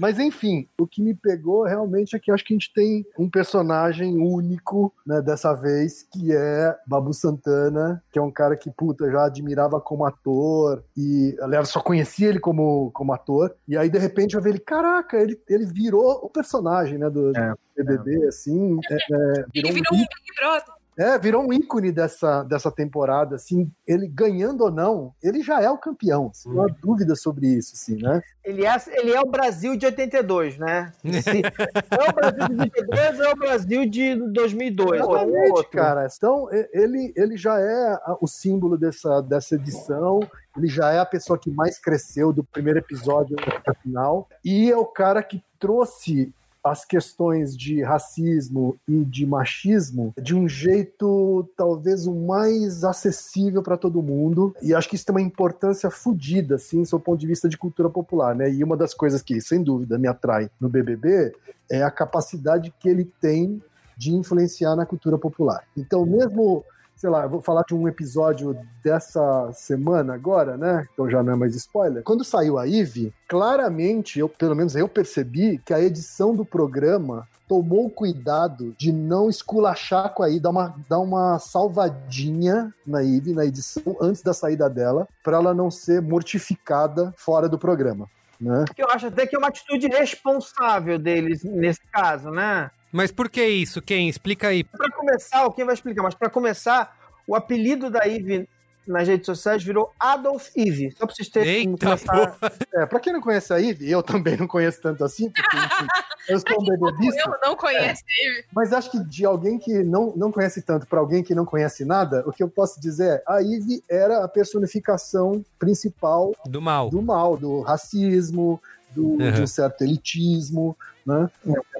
Mas 0.00 0.18
enfim, 0.18 0.68
o 0.78 0.86
que 0.86 1.00
me 1.00 1.14
pegou 1.14 1.64
realmente 1.64 2.16
é 2.16 2.18
que 2.18 2.30
eu 2.30 2.34
acho 2.34 2.44
que 2.44 2.52
a 2.52 2.56
gente 2.56 2.72
tem 2.72 3.04
um 3.18 3.30
personagem 3.30 4.18
único, 4.18 4.92
né, 5.06 5.22
dessa 5.22 5.54
vez, 5.54 6.02
que 6.12 6.34
é 6.34 6.76
Babu 6.86 7.12
Santana, 7.12 8.02
que 8.10 8.18
é 8.18 8.22
um 8.22 8.30
cara 8.30 8.56
que, 8.56 8.70
puta, 8.70 9.10
já 9.10 9.26
admirava 9.26 9.80
como 9.80 10.04
ator, 10.04 10.82
e 10.96 11.21
aliás, 11.40 11.68
só 11.68 11.80
conhecia 11.80 12.28
ele 12.28 12.40
como, 12.40 12.90
como 12.92 13.12
ator, 13.12 13.54
e 13.66 13.76
aí 13.76 13.88
de 13.90 13.98
repente 13.98 14.34
eu 14.34 14.42
vi 14.42 14.50
ele, 14.50 14.58
caraca, 14.58 15.16
ele, 15.16 15.40
ele 15.48 15.66
virou 15.66 16.20
o 16.22 16.28
personagem, 16.28 16.98
né, 16.98 17.08
do 17.10 17.36
É, 17.36 17.54
BBB, 17.76 18.26
assim, 18.26 18.78
é, 18.90 18.94
é, 18.94 19.44
Ele 19.54 19.70
um 19.70 19.74
virou 19.74 19.94
um 19.94 19.98
Big 19.98 20.08
Brother. 20.38 20.81
É, 20.98 21.18
virou 21.18 21.42
um 21.42 21.52
ícone 21.52 21.90
dessa, 21.90 22.42
dessa 22.42 22.70
temporada, 22.70 23.36
assim, 23.36 23.70
ele 23.86 24.06
ganhando 24.06 24.64
ou 24.64 24.70
não, 24.70 25.14
ele 25.22 25.42
já 25.42 25.60
é 25.60 25.70
o 25.70 25.78
campeão, 25.78 26.30
assim, 26.30 26.52
não 26.52 26.64
há 26.64 26.66
dúvida 26.82 27.14
sobre 27.14 27.46
isso, 27.46 27.72
assim, 27.74 27.96
né? 27.96 28.20
Ele 28.44 28.66
é, 28.66 28.76
ele 28.92 29.12
é 29.12 29.20
o 29.20 29.26
Brasil 29.26 29.76
de 29.76 29.86
82, 29.86 30.58
né? 30.58 30.92
Se 31.00 31.42
é 31.90 32.10
o 32.10 32.12
Brasil 32.12 32.48
de 32.48 32.62
82 32.62 33.18
ou 33.20 33.24
é 33.24 33.32
o 33.32 33.36
Brasil 33.36 33.86
de 33.86 34.14
2002? 34.32 35.00
ou 35.00 35.06
um 35.06 35.10
ou 35.10 35.16
Exatamente, 35.16 35.50
outro. 35.52 35.70
cara. 35.70 36.08
Então, 36.14 36.48
e- 36.52 36.68
ele, 36.72 37.12
ele 37.16 37.36
já 37.36 37.58
é 37.58 37.98
o 38.20 38.26
símbolo 38.26 38.76
dessa, 38.76 39.20
dessa 39.22 39.54
edição, 39.54 40.20
ele 40.56 40.66
já 40.66 40.92
é 40.92 40.98
a 40.98 41.06
pessoa 41.06 41.38
que 41.38 41.50
mais 41.50 41.78
cresceu 41.78 42.32
do 42.32 42.44
primeiro 42.44 42.78
episódio 42.78 43.36
até 43.40 43.70
o 43.70 43.74
final, 43.82 44.28
e 44.44 44.70
é 44.70 44.76
o 44.76 44.84
cara 44.84 45.22
que 45.22 45.42
trouxe 45.58 46.32
as 46.64 46.84
questões 46.84 47.56
de 47.56 47.82
racismo 47.82 48.76
e 48.86 49.04
de 49.04 49.26
machismo 49.26 50.14
de 50.20 50.34
um 50.34 50.48
jeito 50.48 51.48
talvez 51.56 52.06
o 52.06 52.14
mais 52.14 52.84
acessível 52.84 53.62
para 53.62 53.76
todo 53.76 54.02
mundo 54.02 54.54
e 54.62 54.74
acho 54.74 54.88
que 54.88 54.94
isso 54.94 55.04
tem 55.04 55.14
uma 55.14 55.20
importância 55.20 55.90
fodida 55.90 56.54
assim, 56.54 56.82
do 56.82 57.00
ponto 57.00 57.18
de 57.18 57.26
vista 57.26 57.48
de 57.48 57.58
cultura 57.58 57.90
popular, 57.90 58.34
né? 58.34 58.50
E 58.50 58.62
uma 58.62 58.76
das 58.76 58.94
coisas 58.94 59.22
que 59.22 59.40
sem 59.40 59.62
dúvida 59.62 59.98
me 59.98 60.06
atrai 60.06 60.50
no 60.60 60.68
BBB 60.68 61.34
é 61.70 61.82
a 61.82 61.90
capacidade 61.90 62.72
que 62.78 62.88
ele 62.88 63.04
tem 63.20 63.62
de 63.96 64.14
influenciar 64.14 64.74
na 64.74 64.86
cultura 64.86 65.16
popular. 65.18 65.64
Então, 65.76 66.04
mesmo, 66.04 66.64
sei 66.96 67.10
lá, 67.10 67.24
eu 67.24 67.28
vou 67.28 67.40
falar 67.40 67.62
de 67.62 67.74
um 67.74 67.88
episódio 67.88 68.56
dessa 68.82 69.50
semana 69.52 70.14
agora, 70.14 70.56
né? 70.56 70.86
Então 70.92 71.10
já 71.10 71.22
não 71.22 71.32
é 71.32 71.36
mais 71.36 71.54
spoiler. 71.56 72.02
Quando 72.02 72.24
saiu 72.24 72.58
a 72.58 72.68
Eve, 72.68 73.12
claramente, 73.28 74.18
eu, 74.18 74.28
pelo 74.28 74.54
menos 74.54 74.76
eu 74.76 74.88
percebi 74.88 75.58
que 75.64 75.74
a 75.74 75.80
edição 75.80 76.34
do 76.34 76.44
programa 76.44 77.26
tomou 77.48 77.90
cuidado 77.90 78.74
de 78.78 78.92
não 78.92 79.28
esculachar 79.28 80.14
com 80.14 80.22
a 80.22 80.30
Eve, 80.30 80.40
dar 80.40 80.50
uma, 80.50 80.74
dar 80.88 81.00
uma 81.00 81.38
salvadinha 81.38 82.72
na 82.86 83.02
Eve, 83.02 83.34
na 83.34 83.44
edição, 83.44 83.96
antes 84.00 84.22
da 84.22 84.32
saída 84.32 84.70
dela, 84.70 85.06
para 85.22 85.36
ela 85.36 85.52
não 85.52 85.70
ser 85.70 86.00
mortificada 86.00 87.12
fora 87.16 87.48
do 87.48 87.58
programa. 87.58 88.08
Né? 88.40 88.64
Eu 88.76 88.88
acho 88.90 89.06
até 89.06 89.26
que 89.26 89.36
é 89.36 89.38
uma 89.38 89.48
atitude 89.48 89.86
responsável 89.86 90.98
deles 90.98 91.44
nesse 91.44 91.80
caso, 91.92 92.30
né? 92.30 92.70
Mas 92.92 93.10
por 93.10 93.28
que 93.30 93.44
isso? 93.44 93.80
Quem? 93.80 94.08
Explica 94.08 94.48
aí. 94.48 94.62
Para 94.64 94.90
começar, 94.92 95.50
quem 95.52 95.64
vai 95.64 95.74
explicar, 95.74 96.02
mas 96.02 96.14
para 96.14 96.28
começar, 96.30 96.94
o 97.26 97.34
apelido 97.34 97.90
da 97.90 98.06
Eve 98.06 98.46
nas 98.86 99.06
redes 99.06 99.26
sociais 99.26 99.62
virou 99.62 99.92
Adolf 99.98 100.48
Eve. 100.56 100.90
Só 100.98 101.06
pra 101.06 101.14
vocês 101.14 101.28
terem 101.28 101.70
Eita, 101.70 101.86
começar- 101.86 102.36
É, 102.74 102.84
pra 102.84 102.98
quem 102.98 103.12
não 103.12 103.20
conhece 103.20 103.52
a 103.52 103.60
Eve, 103.62 103.88
eu 103.88 104.02
também 104.02 104.36
não 104.36 104.48
conheço 104.48 104.80
tanto 104.82 105.04
assim, 105.04 105.30
porque 105.30 105.56
enfim, 105.56 105.86
eu 106.28 106.38
sou 106.40 106.60
um 106.60 106.64
bebedista, 106.66 107.20
Eu 107.20 107.38
não 107.48 107.54
conheço 107.56 108.02
ele. 108.20 108.44
mas 108.52 108.72
acho 108.72 108.90
que 108.90 108.98
de 108.98 109.24
alguém 109.24 109.56
que 109.56 109.84
não, 109.84 110.12
não 110.16 110.32
conhece 110.32 110.60
tanto 110.62 110.84
para 110.88 110.98
alguém 110.98 111.22
que 111.22 111.32
não 111.32 111.44
conhece 111.46 111.84
nada, 111.84 112.24
o 112.26 112.32
que 112.32 112.42
eu 112.42 112.48
posso 112.48 112.80
dizer 112.80 113.08
é, 113.08 113.22
a 113.28 113.40
Eve 113.40 113.84
era 113.88 114.24
a 114.24 114.28
personificação 114.28 115.44
principal 115.60 116.32
Do 116.44 116.60
mal. 116.60 116.90
do 116.90 117.00
mal, 117.00 117.36
do 117.36 117.60
racismo, 117.60 118.60
do, 118.90 119.10
Uhum. 119.12 119.30
de 119.32 119.42
um 119.42 119.46
certo 119.46 119.82
elitismo, 119.84 120.76
né? 121.06 121.28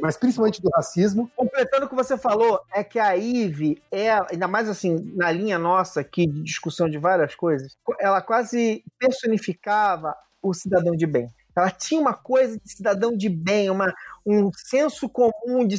Mas 0.01 0.17
principalmente 0.17 0.61
do 0.61 0.71
racismo. 0.75 1.31
Completando 1.37 1.87
o 1.87 1.89
que 1.89 1.95
você 1.95 2.17
falou, 2.17 2.61
é 2.73 2.83
que 2.83 2.99
a 2.99 3.17
Eve 3.17 3.83
é, 3.91 4.11
ainda 4.31 4.49
mais 4.49 4.69
assim, 4.69 5.13
na 5.15 5.31
linha 5.31 5.59
nossa 5.59 6.01
aqui 6.01 6.27
de 6.27 6.43
discussão 6.43 6.89
de 6.89 6.99
várias 6.99 7.35
coisas, 7.35 7.77
ela 8.01 8.21
quase 8.21 8.85
personificava 8.99 10.15
o 10.43 10.53
cidadão 10.53 10.93
de 10.97 11.07
bem. 11.07 11.31
Ela 11.55 11.71
tinha 11.71 12.01
uma 12.01 12.15
coisa 12.15 12.59
de 12.59 12.73
cidadão 12.73 13.15
de 13.15 13.29
bem, 13.29 13.69
uma, 13.69 13.93
um 14.27 14.51
senso 14.55 15.07
comum 15.09 15.67
de, 15.67 15.79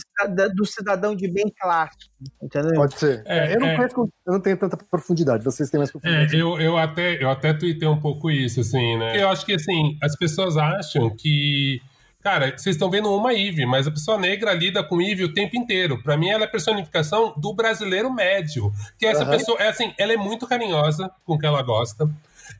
do 0.53 0.65
cidadão 0.65 1.15
de 1.15 1.27
bem 1.27 1.51
clássico, 1.59 2.13
entendeu? 2.41 2.75
Pode 2.75 2.97
ser. 2.99 3.23
É, 3.25 3.55
eu 3.55 3.59
não 3.59 3.67
é. 3.67 3.75
conheço, 3.75 3.95
eu 4.25 4.33
não 4.33 4.39
tenho 4.39 4.55
tanta 4.55 4.77
profundidade, 4.77 5.43
vocês 5.43 5.71
têm 5.71 5.79
mais 5.79 5.89
É, 5.89 5.93
profundidade. 5.93 6.37
eu, 6.37 6.59
eu 6.59 6.77
até 6.77 7.23
eu 7.23 7.29
até 7.29 7.53
tuitei 7.53 7.87
um 7.87 7.99
pouco 7.99 8.29
isso, 8.29 8.59
assim, 8.59 8.97
né? 8.97 9.19
Eu 9.19 9.29
acho 9.29 9.45
que, 9.45 9.53
assim, 9.53 9.97
as 10.01 10.15
pessoas 10.15 10.57
acham 10.57 11.09
que... 11.09 11.81
Cara, 12.23 12.57
vocês 12.57 12.77
estão 12.77 12.89
vendo 12.89 13.13
uma 13.13 13.33
Eve, 13.33 13.65
mas 13.65 13.85
a 13.85 13.91
pessoa 13.91 14.17
negra 14.17 14.53
lida 14.53 14.81
com 14.81 15.01
Eve 15.01 15.25
o 15.25 15.33
tempo 15.33 15.57
inteiro. 15.57 16.01
Pra 16.01 16.15
mim, 16.15 16.29
ela 16.29 16.45
é 16.45 16.47
a 16.47 16.49
personificação 16.49 17.33
do 17.35 17.53
brasileiro 17.53 18.11
médio. 18.11 18.71
Que 18.97 19.05
essa 19.05 19.23
Aham. 19.23 19.31
pessoa, 19.31 19.59
é 19.59 19.67
assim, 19.67 19.93
ela 19.97 20.13
é 20.13 20.17
muito 20.17 20.47
carinhosa 20.47 21.11
com 21.25 21.33
o 21.33 21.37
que 21.39 21.45
ela 21.45 21.61
gosta. 21.61 22.09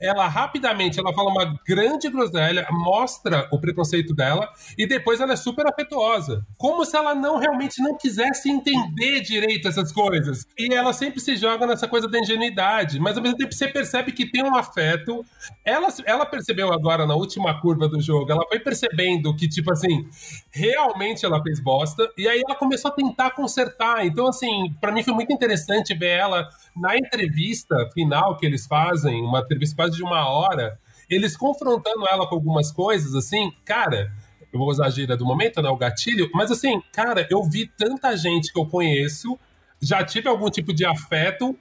Ela 0.01 0.27
rapidamente, 0.27 0.99
ela 0.99 1.13
fala 1.13 1.29
uma 1.29 1.59
grande 1.65 2.09
groselha, 2.09 2.67
mostra 2.71 3.47
o 3.51 3.59
preconceito 3.59 4.13
dela 4.13 4.49
e 4.77 4.85
depois 4.85 5.19
ela 5.19 5.33
é 5.33 5.35
super 5.35 5.65
afetuosa. 5.67 6.45
Como 6.57 6.85
se 6.85 6.95
ela 6.95 7.15
não 7.15 7.37
realmente 7.37 7.81
não 7.81 7.97
quisesse 7.97 8.49
entender 8.49 9.21
direito 9.21 9.67
essas 9.67 9.91
coisas. 9.91 10.45
E 10.57 10.73
ela 10.73 10.93
sempre 10.93 11.19
se 11.19 11.35
joga 11.35 11.65
nessa 11.65 11.87
coisa 11.87 12.07
da 12.07 12.19
ingenuidade, 12.19 12.99
mas 12.99 13.17
ao 13.17 13.23
mesmo 13.23 13.37
tempo 13.37 13.53
você 13.53 13.67
percebe 13.67 14.11
que 14.11 14.29
tem 14.29 14.43
um 14.43 14.55
afeto. 14.55 15.25
Ela, 15.65 15.87
ela 16.05 16.25
percebeu 16.25 16.73
agora 16.73 17.05
na 17.05 17.15
última 17.15 17.59
curva 17.59 17.87
do 17.87 18.01
jogo, 18.01 18.31
ela 18.31 18.45
foi 18.47 18.59
percebendo 18.59 19.35
que, 19.35 19.47
tipo 19.47 19.71
assim, 19.71 20.07
realmente 20.53 21.25
ela 21.25 21.41
fez 21.41 21.59
bosta, 21.59 22.07
e 22.15 22.27
aí 22.27 22.41
ela 22.47 22.55
começou 22.55 22.91
a 22.91 22.93
tentar 22.93 23.31
consertar. 23.31 24.05
Então, 24.05 24.27
assim, 24.27 24.71
pra 24.79 24.91
mim 24.91 25.01
foi 25.03 25.13
muito 25.13 25.33
interessante 25.33 25.95
ver 25.95 26.19
ela 26.19 26.47
na 26.75 26.95
entrevista 26.95 27.75
final 27.91 28.37
que 28.37 28.45
eles 28.45 28.67
fazem, 28.67 29.23
uma 29.23 29.39
entrevista 29.39 29.75
quase 29.75 29.97
de 29.97 30.03
uma 30.03 30.29
hora, 30.29 30.77
eles 31.09 31.35
confrontando 31.35 32.05
ela 32.07 32.27
com 32.27 32.35
algumas 32.35 32.71
coisas, 32.71 33.15
assim, 33.15 33.51
cara. 33.65 34.11
Eu 34.51 34.59
vou 34.59 34.69
usar 34.69 34.85
a 34.85 34.89
gíria 34.91 35.17
do 35.17 35.25
momento, 35.25 35.59
né? 35.63 35.69
O 35.69 35.75
gatilho. 35.75 36.29
Mas 36.31 36.51
assim, 36.51 36.79
cara, 36.91 37.27
eu 37.31 37.43
vi 37.43 37.65
tanta 37.65 38.15
gente 38.15 38.53
que 38.53 38.59
eu 38.59 38.67
conheço, 38.67 39.37
já 39.81 40.05
tive 40.05 40.29
algum 40.29 40.47
tipo 40.51 40.71
de 40.71 40.85
afeto 40.85 41.57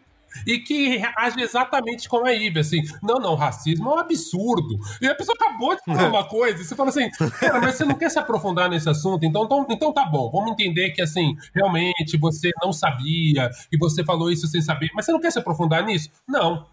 e 0.47 0.59
que 0.59 1.01
age 1.17 1.41
exatamente 1.41 2.09
como 2.09 2.27
a 2.27 2.33
Ive, 2.33 2.61
assim, 2.61 2.83
não, 3.03 3.17
não, 3.17 3.35
racismo 3.35 3.91
é 3.91 3.95
um 3.95 3.99
absurdo. 3.99 4.79
E 5.01 5.07
a 5.07 5.15
pessoa 5.15 5.37
acabou 5.39 5.75
de 5.75 5.83
falar 5.85 6.09
uma 6.09 6.25
coisa, 6.25 6.61
e 6.61 6.65
você 6.65 6.75
fala 6.75 6.91
assim, 6.91 7.11
cara, 7.11 7.61
mas 7.61 7.77
você 7.77 7.85
não 7.85 7.95
quer 7.95 8.11
se 8.11 8.19
aprofundar 8.19 8.69
nesse 8.69 8.89
assunto, 8.89 9.25
então, 9.25 9.45
então, 9.45 9.67
então 9.69 9.93
tá 9.93 10.05
bom, 10.05 10.31
vamos 10.31 10.53
entender 10.53 10.91
que, 10.91 11.03
assim, 11.03 11.37
realmente 11.55 12.17
você 12.17 12.51
não 12.63 12.73
sabia, 12.73 13.51
e 13.71 13.77
você 13.77 14.05
falou 14.05 14.31
isso 14.31 14.47
sem 14.47 14.61
saber, 14.61 14.91
mas 14.95 15.07
você 15.07 15.13
não 15.13 15.21
quer 15.21 15.33
se 15.33 15.39
aprofundar 15.39 15.85
nisso? 15.85 16.11
Não. 16.29 16.67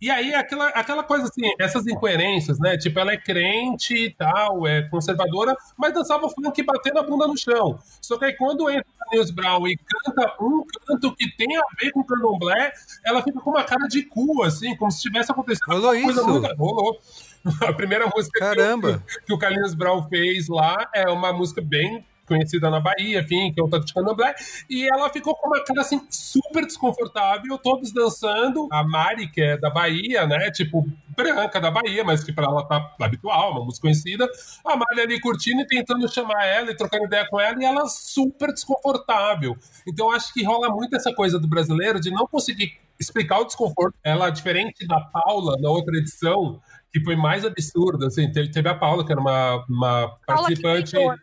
E 0.00 0.10
aí, 0.10 0.34
aquela, 0.34 0.68
aquela 0.68 1.02
coisa 1.02 1.24
assim, 1.24 1.50
essas 1.58 1.86
incoerências, 1.86 2.58
né? 2.58 2.76
Tipo, 2.76 2.98
ela 3.00 3.12
é 3.12 3.16
crente 3.16 3.94
e 3.94 4.10
tal, 4.10 4.66
é 4.66 4.82
conservadora, 4.88 5.56
mas 5.76 5.94
dançava 5.94 6.28
funk 6.28 6.62
batendo 6.62 6.98
a 6.98 7.02
bunda 7.02 7.26
no 7.26 7.36
chão. 7.36 7.78
Só 8.02 8.18
que 8.18 8.26
aí, 8.26 8.36
quando 8.36 8.68
entra 8.68 8.84
a 9.00 9.14
Nils 9.14 9.30
Brown 9.30 9.66
e 9.66 9.76
canta 9.76 10.34
um 10.40 10.64
canto 10.86 11.14
que 11.16 11.34
tem 11.36 11.56
a 11.56 11.62
ver 11.80 11.92
com 11.92 12.04
candomblé, 12.04 12.72
ela 13.04 13.22
fica 13.22 13.40
com 13.40 13.50
uma 13.50 13.64
cara 13.64 13.86
de 13.88 14.02
cu, 14.02 14.42
assim, 14.42 14.76
como 14.76 14.90
se 14.90 15.00
tivesse 15.00 15.32
acontecido 15.32 15.64
Rolou 15.66 15.94
isso? 15.94 16.26
muito- 16.28 16.54
Rolou. 16.56 17.00
A 17.66 17.72
primeira 17.72 18.06
música 18.14 18.38
que 18.38 18.44
o- 18.44 18.48
Caramba. 18.48 19.02
que 19.24 19.32
o 19.32 19.38
Carlinhos 19.38 19.72
Brown 19.74 20.02
fez 20.08 20.48
lá 20.48 20.76
é 20.92 21.08
uma 21.08 21.32
música 21.32 21.62
bem 21.62 22.04
conhecida 22.26 22.70
na 22.70 22.80
Bahia, 22.80 23.20
enfim, 23.20 23.52
que 23.52 23.60
é 23.60 23.64
um 23.64 23.68
tanto 23.68 23.86
de 23.86 23.94
candomblé, 23.94 24.34
e 24.68 24.88
ela 24.88 25.08
ficou 25.10 25.34
com 25.34 25.48
uma 25.48 25.62
cara 25.64 25.80
assim 25.80 26.00
super 26.10 26.64
desconfortável, 26.64 27.56
todos 27.58 27.92
dançando. 27.92 28.68
A 28.70 28.82
Mari, 28.82 29.28
que 29.28 29.40
é 29.40 29.56
da 29.56 29.70
Bahia, 29.70 30.26
né, 30.26 30.50
tipo 30.50 30.86
branca 31.16 31.58
da 31.58 31.70
Bahia, 31.70 32.04
mas 32.04 32.22
que 32.22 32.32
pra 32.32 32.44
ela 32.44 32.62
tá 32.66 32.94
habitual, 33.00 33.52
uma 33.52 33.64
música 33.64 33.82
conhecida, 33.82 34.28
a 34.64 34.76
Mari 34.76 35.00
ali 35.00 35.20
curtindo 35.20 35.62
e 35.62 35.66
tentando 35.66 36.06
chamar 36.12 36.44
ela 36.44 36.70
e 36.70 36.76
trocando 36.76 37.04
ideia 37.06 37.26
com 37.28 37.40
ela, 37.40 37.60
e 37.60 37.64
ela 37.64 37.86
super 37.88 38.52
desconfortável. 38.52 39.56
Então 39.86 40.10
acho 40.10 40.32
que 40.34 40.44
rola 40.44 40.68
muito 40.68 40.94
essa 40.94 41.14
coisa 41.14 41.38
do 41.38 41.48
brasileiro 41.48 41.98
de 42.00 42.10
não 42.10 42.26
conseguir 42.26 42.78
explicar 42.98 43.40
o 43.40 43.44
desconforto. 43.44 43.94
Ela, 44.02 44.30
diferente 44.30 44.86
da 44.86 45.00
Paula 45.00 45.56
na 45.60 45.70
outra 45.70 45.96
edição, 45.96 46.60
que 46.92 47.00
foi 47.02 47.16
mais 47.16 47.44
absurda, 47.44 48.06
assim, 48.06 48.30
teve, 48.30 48.68
a 48.68 48.74
Paula, 48.74 49.04
que 49.04 49.12
era 49.12 49.20
uma, 49.20 49.64
uma 49.68 50.16
Paula 50.26 50.42
participante. 50.42 50.96
né? 50.96 51.16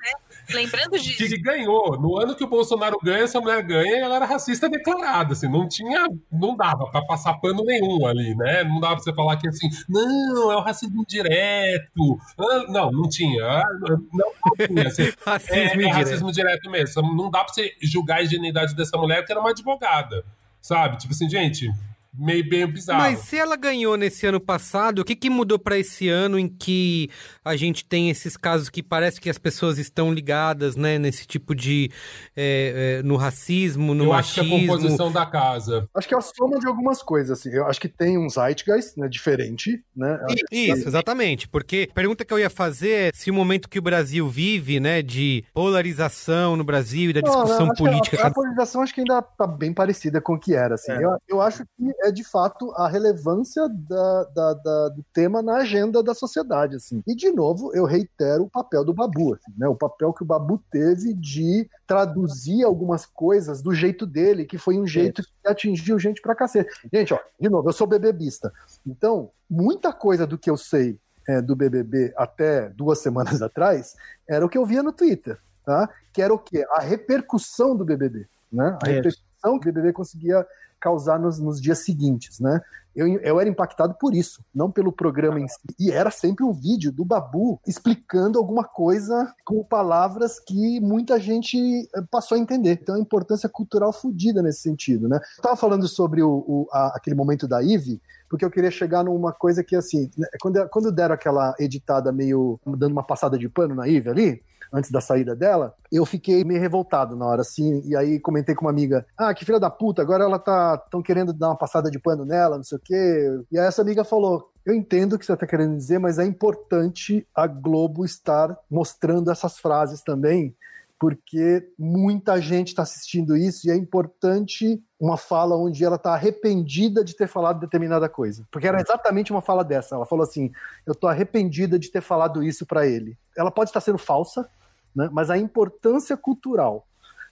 Lembrando 0.49 0.91
que 0.91 0.99
disso. 0.99 1.23
ele 1.23 1.37
ganhou. 1.39 1.99
No 1.99 2.19
ano 2.19 2.35
que 2.35 2.43
o 2.43 2.47
Bolsonaro 2.47 2.97
ganha, 3.03 3.23
essa 3.23 3.39
mulher 3.39 3.61
ganha 3.63 3.97
e 3.97 3.99
ela 3.99 4.15
era 4.17 4.25
racista 4.25 4.69
declarada, 4.69 5.33
assim, 5.33 5.47
não 5.49 5.67
tinha, 5.67 6.05
não 6.31 6.55
dava 6.55 6.89
pra 6.91 7.01
passar 7.05 7.33
pano 7.35 7.63
nenhum 7.63 8.05
ali, 8.05 8.35
né? 8.35 8.63
Não 8.63 8.79
dava 8.79 8.95
pra 8.95 9.03
você 9.03 9.13
falar 9.13 9.37
que 9.37 9.47
assim, 9.47 9.69
não, 9.87 10.51
é 10.51 10.55
o 10.55 10.61
racismo 10.61 11.05
direto. 11.07 12.17
Ah, 12.39 12.65
Não, 12.69 12.91
não 12.91 13.07
tinha. 13.09 13.43
Ah, 13.45 13.65
Não, 13.81 14.31
não 14.45 14.67
tinha. 14.67 14.87
Assim, 14.87 15.03
é, 15.07 15.13
Racismo 15.25 15.59
é 15.61 15.65
indireto. 15.73 15.93
racismo 15.95 16.31
direto 16.31 16.69
mesmo. 16.69 17.15
Não 17.15 17.29
dá 17.29 17.43
pra 17.43 17.53
você 17.53 17.71
julgar 17.81 18.19
a 18.19 18.23
ingenuidade 18.23 18.75
dessa 18.75 18.97
mulher 18.97 19.17
porque 19.19 19.31
era 19.31 19.41
uma 19.41 19.51
advogada, 19.51 20.23
sabe? 20.61 20.97
Tipo 20.97 21.13
assim, 21.13 21.29
gente, 21.29 21.69
meio 22.13 22.47
bem 22.47 22.67
bizarro. 22.67 23.01
Mas 23.01 23.19
se 23.19 23.37
ela 23.37 23.55
ganhou 23.55 23.97
nesse 23.97 24.25
ano 24.25 24.39
passado, 24.39 24.99
o 24.99 25.05
que, 25.05 25.15
que 25.15 25.29
mudou 25.29 25.57
pra 25.57 25.77
esse 25.77 26.07
ano 26.09 26.37
em 26.37 26.47
que 26.47 27.09
a 27.43 27.55
gente 27.55 27.85
tem 27.85 28.09
esses 28.09 28.37
casos 28.37 28.69
que 28.69 28.83
parece 28.83 29.19
que 29.19 29.29
as 29.29 29.37
pessoas 29.37 29.77
estão 29.77 30.13
ligadas, 30.13 30.75
né, 30.75 30.97
nesse 30.99 31.25
tipo 31.25 31.55
de 31.55 31.89
é, 32.35 32.99
é, 32.99 33.03
no 33.03 33.15
racismo, 33.15 33.93
no 33.93 34.05
Eu 34.05 34.13
acho 34.13 34.35
que 34.35 34.39
a 34.39 34.43
machismo? 34.43 34.67
composição 34.67 35.11
da 35.11 35.25
casa. 35.25 35.87
Acho 35.95 36.07
que 36.07 36.13
é 36.13 36.17
a 36.17 36.21
soma 36.21 36.59
de 36.59 36.67
algumas 36.67 37.01
coisas, 37.01 37.39
assim. 37.39 37.49
Eu 37.49 37.65
acho 37.67 37.79
que 37.81 37.89
tem 37.89 38.17
um 38.17 38.29
zeitgeist, 38.29 38.97
né, 38.97 39.07
diferente, 39.07 39.83
né? 39.95 40.19
Isso, 40.51 40.87
exatamente. 40.87 41.47
Porque 41.47 41.87
a 41.89 41.93
pergunta 41.93 42.23
que 42.23 42.33
eu 42.33 42.39
ia 42.39 42.49
fazer 42.49 42.91
é 42.91 43.11
se 43.13 43.31
o 43.31 43.33
momento 43.33 43.67
que 43.69 43.79
o 43.79 43.81
Brasil 43.81 44.27
vive, 44.29 44.79
né, 44.79 45.01
de 45.01 45.43
polarização 45.53 46.55
no 46.55 46.63
Brasil 46.63 47.09
e 47.09 47.13
da 47.13 47.21
Não, 47.21 47.29
discussão 47.29 47.65
não, 47.65 47.71
acho 47.71 47.83
que 47.83 47.89
política. 47.89 48.23
A, 48.23 48.27
a 48.27 48.31
polarização 48.31 48.81
acho 48.81 48.93
que 48.93 49.01
ainda 49.01 49.21
tá 49.21 49.47
bem 49.47 49.73
parecida 49.73 50.21
com 50.21 50.33
o 50.35 50.39
que 50.39 50.53
era, 50.53 50.75
assim. 50.75 50.91
É. 50.91 51.03
Eu, 51.03 51.17
eu 51.27 51.41
acho 51.41 51.63
que 51.63 52.02
é, 52.03 52.11
de 52.11 52.23
fato, 52.23 52.71
a 52.73 52.87
relevância 52.87 53.67
da, 53.69 54.23
da- 54.25 54.53
da- 54.55 54.89
do 54.89 55.03
tema 55.13 55.41
na 55.41 55.57
agenda 55.57 56.03
da 56.03 56.13
sociedade, 56.13 56.75
assim. 56.75 57.01
E, 57.07 57.15
de 57.15 57.31
novo, 57.31 57.73
eu 57.73 57.85
reitero 57.85 58.43
o 58.43 58.49
papel 58.49 58.83
do 58.83 58.93
Babu, 58.93 59.33
assim, 59.35 59.53
né? 59.57 59.67
O 59.67 59.75
papel 59.75 60.11
que 60.13 60.21
o 60.21 60.25
Babu 60.25 60.61
teve 60.69 61.13
de 61.13 61.69
traduzir 61.87 62.63
algumas 62.63 63.05
coisas 63.05 63.61
do 63.61 63.73
jeito 63.73 64.05
dele, 64.05 64.45
que 64.45 64.57
foi 64.57 64.77
um 64.77 64.85
jeito 64.85 65.21
que 65.23 65.47
atingiu 65.47 65.97
gente 65.97 66.21
pra 66.21 66.35
cacete. 66.35 66.69
Gente, 66.91 67.13
ó, 67.13 67.19
de 67.39 67.49
novo, 67.49 67.69
eu 67.69 67.73
sou 67.73 67.87
bebebista. 67.87 68.51
Então, 68.85 69.29
muita 69.49 69.93
coisa 69.93 70.27
do 70.27 70.37
que 70.37 70.49
eu 70.49 70.57
sei 70.57 70.99
é, 71.27 71.41
do 71.41 71.55
BBB 71.55 72.13
até 72.17 72.67
duas 72.69 72.99
semanas 72.99 73.41
atrás 73.41 73.95
era 74.27 74.45
o 74.45 74.49
que 74.49 74.57
eu 74.57 74.65
via 74.65 74.83
no 74.83 74.91
Twitter, 74.91 75.37
tá? 75.65 75.89
Que 76.11 76.21
era 76.21 76.33
o 76.33 76.39
quê? 76.39 76.65
A 76.71 76.81
repercussão 76.81 77.75
do 77.77 77.85
BBB, 77.85 78.27
né? 78.51 78.77
A 78.83 78.89
Isso. 78.89 78.95
repercussão 78.97 79.59
que 79.59 79.69
o 79.69 79.73
BBB 79.73 79.93
conseguia 79.93 80.45
causar 80.83 81.17
nos, 81.17 81.39
nos 81.39 81.61
dias 81.61 81.79
seguintes, 81.79 82.39
né? 82.41 82.59
Eu, 82.95 83.07
eu 83.07 83.39
era 83.39 83.49
impactado 83.49 83.95
por 83.99 84.13
isso, 84.13 84.43
não 84.53 84.69
pelo 84.69 84.91
programa 84.91 85.39
em 85.39 85.47
si. 85.47 85.57
E 85.79 85.89
era 85.89 86.11
sempre 86.11 86.43
um 86.45 86.51
vídeo 86.53 86.91
do 86.91 87.03
Babu 87.03 87.59
explicando 87.65 88.37
alguma 88.37 88.63
coisa 88.63 89.33
com 89.43 89.63
palavras 89.63 90.39
que 90.39 90.79
muita 90.79 91.19
gente 91.19 91.57
eh, 91.57 92.01
passou 92.11 92.35
a 92.35 92.39
entender. 92.39 92.77
Então, 92.81 92.93
a 92.93 92.99
importância 92.99 93.49
cultural 93.49 93.91
fodida 93.91 94.43
nesse 94.43 94.61
sentido, 94.61 95.07
né? 95.09 95.19
Eu 95.37 95.41
tava 95.41 95.55
falando 95.55 95.87
sobre 95.87 96.21
o, 96.21 96.29
o- 96.47 96.67
a- 96.71 96.93
aquele 96.95 97.15
momento 97.15 97.47
da 97.47 97.63
Ive, 97.63 97.99
porque 98.29 98.45
eu 98.45 98.51
queria 98.51 98.69
chegar 98.69 99.03
numa 99.03 99.31
coisa 99.33 99.63
que, 99.63 99.75
assim, 99.75 100.11
né, 100.15 100.27
quando, 100.39 100.69
quando 100.69 100.91
deram 100.91 101.15
aquela 101.15 101.55
editada 101.59 102.11
meio 102.11 102.59
dando 102.77 102.91
uma 102.91 103.03
passada 103.03 103.39
de 103.39 103.49
pano 103.49 103.73
na 103.73 103.87
Ive 103.87 104.09
ali, 104.09 104.43
antes 104.73 104.89
da 104.89 104.99
saída 104.99 105.35
dela, 105.35 105.75
eu 105.91 106.05
fiquei 106.05 106.43
meio 106.43 106.59
revoltado 106.59 107.15
na 107.15 107.25
hora, 107.25 107.41
assim, 107.41 107.81
e 107.85 107.95
aí 107.95 108.19
comentei 108.19 108.55
com 108.55 108.65
uma 108.65 108.71
amiga, 108.71 109.05
ah, 109.15 109.33
que 109.33 109.45
filha 109.45 109.59
da 109.59 109.69
puta, 109.69 110.01
agora 110.01 110.23
ela 110.23 110.39
tá, 110.39 110.77
tão 110.89 111.01
querendo 111.01 111.31
dar 111.31 111.49
uma 111.49 111.57
passada 111.57 111.91
de 111.91 111.99
pano 111.99 112.25
nela, 112.25 112.57
não 112.57 112.63
sei 112.63 112.77
o 112.77 112.81
quê, 112.81 113.43
e 113.51 113.59
aí 113.59 113.67
essa 113.67 113.83
amiga 113.83 114.03
falou, 114.03 114.51
eu 114.65 114.73
entendo 114.73 115.13
o 115.13 115.19
que 115.19 115.25
você 115.25 115.37
tá 115.37 115.45
querendo 115.45 115.77
dizer, 115.77 115.99
mas 115.99 116.17
é 116.17 116.25
importante 116.25 117.27
a 117.35 117.45
Globo 117.45 118.03
estar 118.03 118.57
mostrando 118.69 119.29
essas 119.29 119.59
frases 119.59 120.01
também, 120.01 120.55
porque 121.03 121.67
muita 121.77 122.39
gente 122.39 122.69
está 122.69 122.83
assistindo 122.83 123.35
isso 123.35 123.67
e 123.67 123.71
é 123.71 123.75
importante 123.75 124.81
uma 124.97 125.17
fala 125.17 125.57
onde 125.57 125.83
ela 125.83 125.97
está 125.97 126.13
arrependida 126.13 127.03
de 127.03 127.13
ter 127.13 127.27
falado 127.27 127.59
determinada 127.59 128.07
coisa. 128.07 128.47
Porque 128.49 128.65
era 128.65 128.79
exatamente 128.79 129.29
uma 129.29 129.41
fala 129.41 129.65
dessa. 129.65 129.95
Ela 129.95 130.05
falou 130.05 130.23
assim: 130.23 130.49
Eu 130.87 130.95
tô 130.95 131.07
arrependida 131.07 131.77
de 131.77 131.91
ter 131.91 131.99
falado 131.99 132.41
isso 132.41 132.65
para 132.65 132.87
ele. 132.87 133.17
Ela 133.35 133.51
pode 133.51 133.69
estar 133.69 133.81
sendo 133.81 133.97
falsa, 133.97 134.49
né? 134.95 135.09
mas 135.11 135.29
a 135.29 135.37
importância 135.37 136.15
cultural 136.17 136.85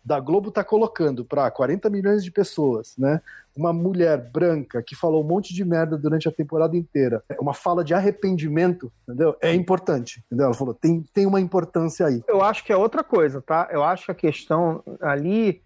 da 0.04 0.20
Globo 0.20 0.50
tá 0.52 0.64
colocando 0.64 1.24
para 1.24 1.50
40 1.52 1.90
milhões 1.90 2.24
de 2.24 2.32
pessoas, 2.32 2.96
né? 2.98 3.22
Uma 3.56 3.72
mulher 3.72 4.18
branca 4.18 4.82
que 4.82 4.96
falou 4.96 5.24
um 5.24 5.28
monte 5.28 5.54
de 5.54 5.64
merda 5.64 5.98
durante 5.98 6.28
a 6.28 6.32
temporada 6.32 6.76
inteira, 6.76 7.24
uma 7.40 7.54
fala 7.54 7.84
de 7.84 7.94
arrependimento, 7.94 8.92
entendeu? 9.04 9.36
É 9.40 9.54
importante, 9.54 10.24
entendeu? 10.26 10.48
Ela 10.48 10.56
falou, 10.56 10.74
tem, 10.74 11.06
tem 11.14 11.26
uma 11.26 11.40
importância 11.40 12.08
aí. 12.08 12.24
Eu 12.28 12.42
acho 12.42 12.64
que 12.64 12.74
é 12.74 12.78
outra 12.78 13.04
coisa, 13.04 13.42
tá? 13.42 13.70
Eu 13.72 13.84
acho 13.84 14.06
que 14.06 14.12
a 14.12 14.16
questão 14.16 14.84
ali 15.02 15.62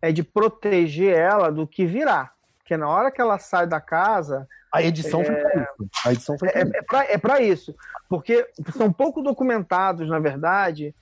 é 0.00 0.12
de 0.12 0.22
proteger 0.22 1.16
ela 1.16 1.50
do 1.50 1.66
que 1.66 1.84
virá. 1.84 2.30
Porque 2.58 2.76
na 2.76 2.88
hora 2.88 3.10
que 3.10 3.20
ela 3.20 3.38
sai 3.38 3.66
da 3.66 3.80
casa, 3.80 4.46
A 4.72 4.82
edição 4.82 5.24
foi 5.24 5.34
pra 5.34 5.62
isso. 5.62 5.90
A 6.06 6.12
edição 6.12 6.38
foi 6.38 6.48
pra 6.48 6.60
é, 6.60 6.62
isso. 6.62 6.74
é, 6.94 7.14
é 7.14 7.18
pra 7.18 7.40
isso. 7.40 7.74
Porque 8.08 8.46
são 8.76 8.92
pouco 8.92 9.22
documentados, 9.22 10.08
na 10.08 10.20
verdade, 10.20 10.94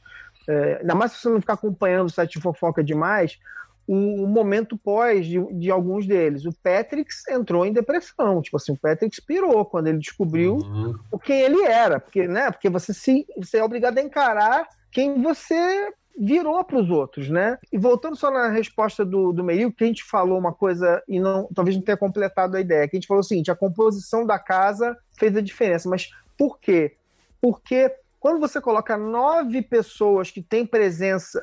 é, 0.49 0.79
ainda 0.81 0.95
mais 0.95 1.13
se 1.13 1.21
você 1.21 1.29
não 1.29 1.41
ficar 1.41 1.55
acompanhando 1.55 2.07
o 2.07 2.11
site 2.11 2.33
de 2.33 2.41
fofoca 2.41 2.83
demais, 2.83 3.39
o, 3.87 4.25
o 4.25 4.27
momento 4.27 4.77
pós 4.77 5.27
de, 5.27 5.41
de 5.55 5.71
alguns 5.71 6.07
deles. 6.07 6.45
O 6.45 6.53
Patrix 6.53 7.27
entrou 7.29 7.65
em 7.65 7.73
depressão. 7.73 8.43
Tipo 8.43 8.57
assim, 8.57 8.73
o 8.73 8.79
Patrix 8.79 9.21
pirou 9.21 9.65
quando 9.65 9.87
ele 9.89 9.99
descobriu 9.99 10.57
Uhum. 10.57 10.95
o 11.11 11.19
quem 11.19 11.41
ele 11.41 11.63
era. 11.63 11.99
Porque, 12.01 12.27
né, 12.29 12.51
porque 12.51 12.69
você, 12.69 12.93
se, 12.93 13.27
você 13.37 13.59
é 13.59 13.65
obrigado 13.65 13.99
a 13.99 14.03
encarar 14.03 14.67
quem 14.91 15.23
você 15.23 15.91
virou 16.21 16.65
para 16.65 16.79
os 16.81 16.91
outros, 16.91 17.31
né? 17.31 17.59
E 17.73 17.79
voltando 17.79 18.17
só 18.17 18.29
na 18.31 18.49
resposta 18.49 19.05
do, 19.05 19.33
do 19.33 19.45
Meio, 19.45 19.73
que 19.73 19.85
a 19.85 19.87
gente 19.87 20.03
falou 20.03 20.37
uma 20.37 20.53
coisa 20.53 21.01
e 21.07 21.21
não, 21.21 21.49
talvez 21.55 21.77
não 21.77 21.85
tenha 21.85 21.97
completado 21.97 22.57
a 22.57 22.61
ideia, 22.61 22.89
que 22.89 22.97
a 22.97 22.99
gente 22.99 23.07
falou 23.07 23.21
o 23.21 23.25
seguinte, 23.25 23.51
a 23.53 23.57
composição 23.57 24.27
da 24.27 24.37
casa 24.39 24.97
fez 25.17 25.37
a 25.37 25.41
diferença, 25.41 25.89
mas 25.89 26.11
por 26.37 26.59
quê? 26.59 26.97
Porque 27.41 27.95
quando 28.21 28.41
você 28.41 28.61
coloca 28.61 28.97
nove 28.97 29.63
pessoas 29.63 30.31
que 30.31 30.43
têm 30.43 30.67
presença, 30.67 31.41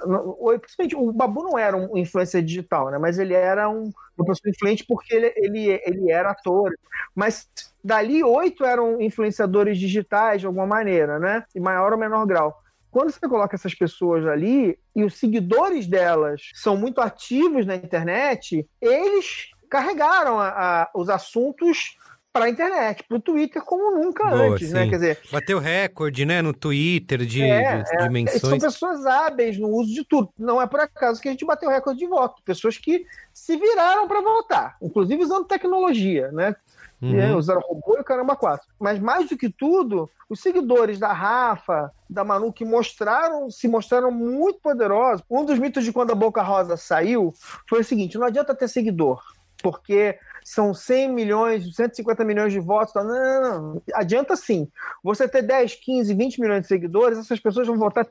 principalmente 0.62 0.96
o 0.96 1.12
Babu 1.14 1.44
não 1.44 1.58
era 1.58 1.76
um 1.78 1.98
influencer 1.98 2.44
digital, 2.44 2.90
né? 2.92 2.98
Mas 2.98 3.18
ele 3.18 3.34
era 3.34 3.70
um, 3.70 3.92
uma 4.18 4.26
pessoa 4.26 4.52
influente 4.52 4.86
porque 4.86 5.14
ele, 5.16 5.34
ele, 5.38 5.82
ele 5.86 6.12
era 6.12 6.32
ator. 6.32 6.72
Mas 7.16 7.48
dali 7.84 8.24
oito 8.24 8.66
eram 8.66 9.00
influenciadores 9.02 9.78
digitais 9.78 10.42
de 10.42 10.48
alguma 10.48 10.68
maneira, 10.68 11.18
né? 11.20 11.44
Em 11.56 11.60
maior 11.62 11.94
ou 11.94 12.00
menor 12.00 12.26
grau. 12.26 12.62
Quando 12.92 13.12
você 13.12 13.28
coloca 13.28 13.56
essas 13.56 13.74
pessoas 13.76 14.26
ali 14.26 14.78
e 14.96 15.04
os 15.04 15.16
seguidores 15.18 15.86
delas 15.88 16.42
são 16.54 16.78
muito 16.78 17.02
ativos 17.02 17.66
na 17.66 17.76
internet, 17.76 18.66
eles 18.82 19.48
carregaram 19.70 20.40
a- 20.40 20.50
a- 20.84 20.90
os 20.96 21.10
assuntos 21.10 21.98
para 22.36 22.46
a 22.46 22.50
internet, 22.50 23.02
para 23.08 23.16
o 23.16 23.20
Twitter 23.22 23.62
como 23.62 23.96
nunca 23.96 24.26
Boa, 24.30 24.48
antes, 24.50 24.70
né? 24.74 24.84
sim. 24.84 24.90
Quer 24.90 24.96
dizer, 24.98 25.20
Bateu 25.32 25.58
recorde, 25.58 26.26
né, 26.26 26.42
no 26.42 26.52
Twitter 26.54 27.20
de, 27.26 27.42
É, 27.42 27.82
de 27.82 27.88
são 27.88 27.98
dimensões. 28.00 28.62
pessoas 28.62 29.06
hábeis 29.06 29.58
no 29.58 29.70
uso 29.70 29.94
de 29.94 30.04
tudo. 30.04 30.28
Não 30.38 30.62
é 30.62 30.68
por 30.68 30.82
acaso 30.82 31.22
que 31.22 31.30
a 31.30 31.32
gente 31.32 31.46
bateu 31.46 31.70
recorde 31.70 31.98
de 31.98 32.06
voto. 32.06 32.44
Pessoas 32.44 32.78
que 32.78 33.06
se 33.34 33.56
viraram 33.56 34.06
para 34.06 34.20
votar, 34.20 34.76
inclusive 34.82 35.24
usando 35.24 35.46
tecnologia, 35.46 36.30
né? 36.34 36.54
Uhum. 37.02 37.18
É, 37.18 37.34
usaram 37.34 37.62
robô 37.62 37.96
e 37.98 38.02
o 38.02 38.04
caramba 38.04 38.36
quatro. 38.36 38.68
Mas 38.78 39.00
mais 39.00 39.30
do 39.30 39.38
que 39.38 39.50
tudo, 39.50 40.10
os 40.30 40.42
seguidores 40.42 41.00
da 41.00 41.14
Rafa, 41.14 41.90
da 42.10 42.26
Manu, 42.26 42.52
que 42.52 42.66
mostraram, 42.66 43.50
se 43.50 43.70
mostraram 43.70 44.12
muito 44.12 44.60
poderosos. 44.60 45.24
Um 45.32 45.46
dos 45.46 45.58
mitos 45.58 45.86
de 45.86 45.94
quando 45.94 46.12
a 46.12 46.16
Boca 46.16 46.42
Rosa 46.42 46.76
saiu 46.76 47.34
foi 47.66 47.80
o 47.80 47.84
seguinte: 47.84 48.18
não 48.18 48.28
adianta 48.28 48.54
ter 48.54 48.68
seguidor, 48.68 49.22
porque 49.64 50.18
são 50.46 50.76
100 50.76 51.12
milhões, 51.12 51.76
150 51.76 52.24
milhões 52.24 52.54
de 52.54 52.60
votos. 52.60 52.94
Não, 52.94 53.04
não, 53.04 53.42
não, 53.42 53.62
não. 53.62 53.82
Adianta 53.96 54.36
sim. 54.36 54.70
Você 55.04 55.28
ter 55.28 55.42
10, 55.42 55.74
15, 55.74 56.14
20 56.14 56.40
milhões 56.40 56.62
de 56.62 56.68
seguidores, 56.68 57.18
essas 57.18 57.40
pessoas 57.40 57.66
vão 57.66 57.80
votar 57.80 58.08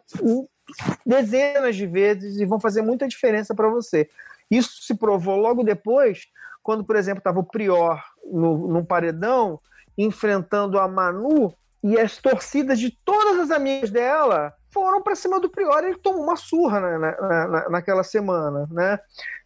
dezenas 1.07 1.77
de 1.77 1.87
vezes 1.87 2.41
e 2.41 2.45
vão 2.45 2.59
fazer 2.59 2.83
muita 2.83 3.07
diferença 3.07 3.55
para 3.55 3.69
você. 3.69 4.11
Isso 4.51 4.83
se 4.83 4.97
provou 4.97 5.37
logo 5.37 5.63
depois, 5.63 6.27
quando, 6.61 6.83
por 6.83 6.97
exemplo, 6.97 7.19
estava 7.19 7.39
o 7.39 7.45
Prior 7.45 8.03
no, 8.25 8.67
num 8.67 8.85
paredão 8.85 9.61
enfrentando 9.97 10.77
a 10.81 10.89
Manu 10.89 11.55
e 11.85 11.97
as 12.01 12.17
torcidas 12.17 12.81
de 12.81 12.91
todas 13.05 13.39
as 13.39 13.53
amigas 13.53 13.91
dela 13.91 14.53
foram 14.75 15.01
para 15.01 15.15
cima 15.15 15.39
do 15.41 15.49
Prior 15.49 15.85
e 15.85 15.91
ele 15.91 15.99
tomou 15.99 16.23
uma 16.25 16.35
surra 16.37 16.81
na, 16.81 16.99
na- 16.99 17.47
na- 17.49 17.69
naquela 17.71 18.03
semana, 18.03 18.69
né? 18.73 18.99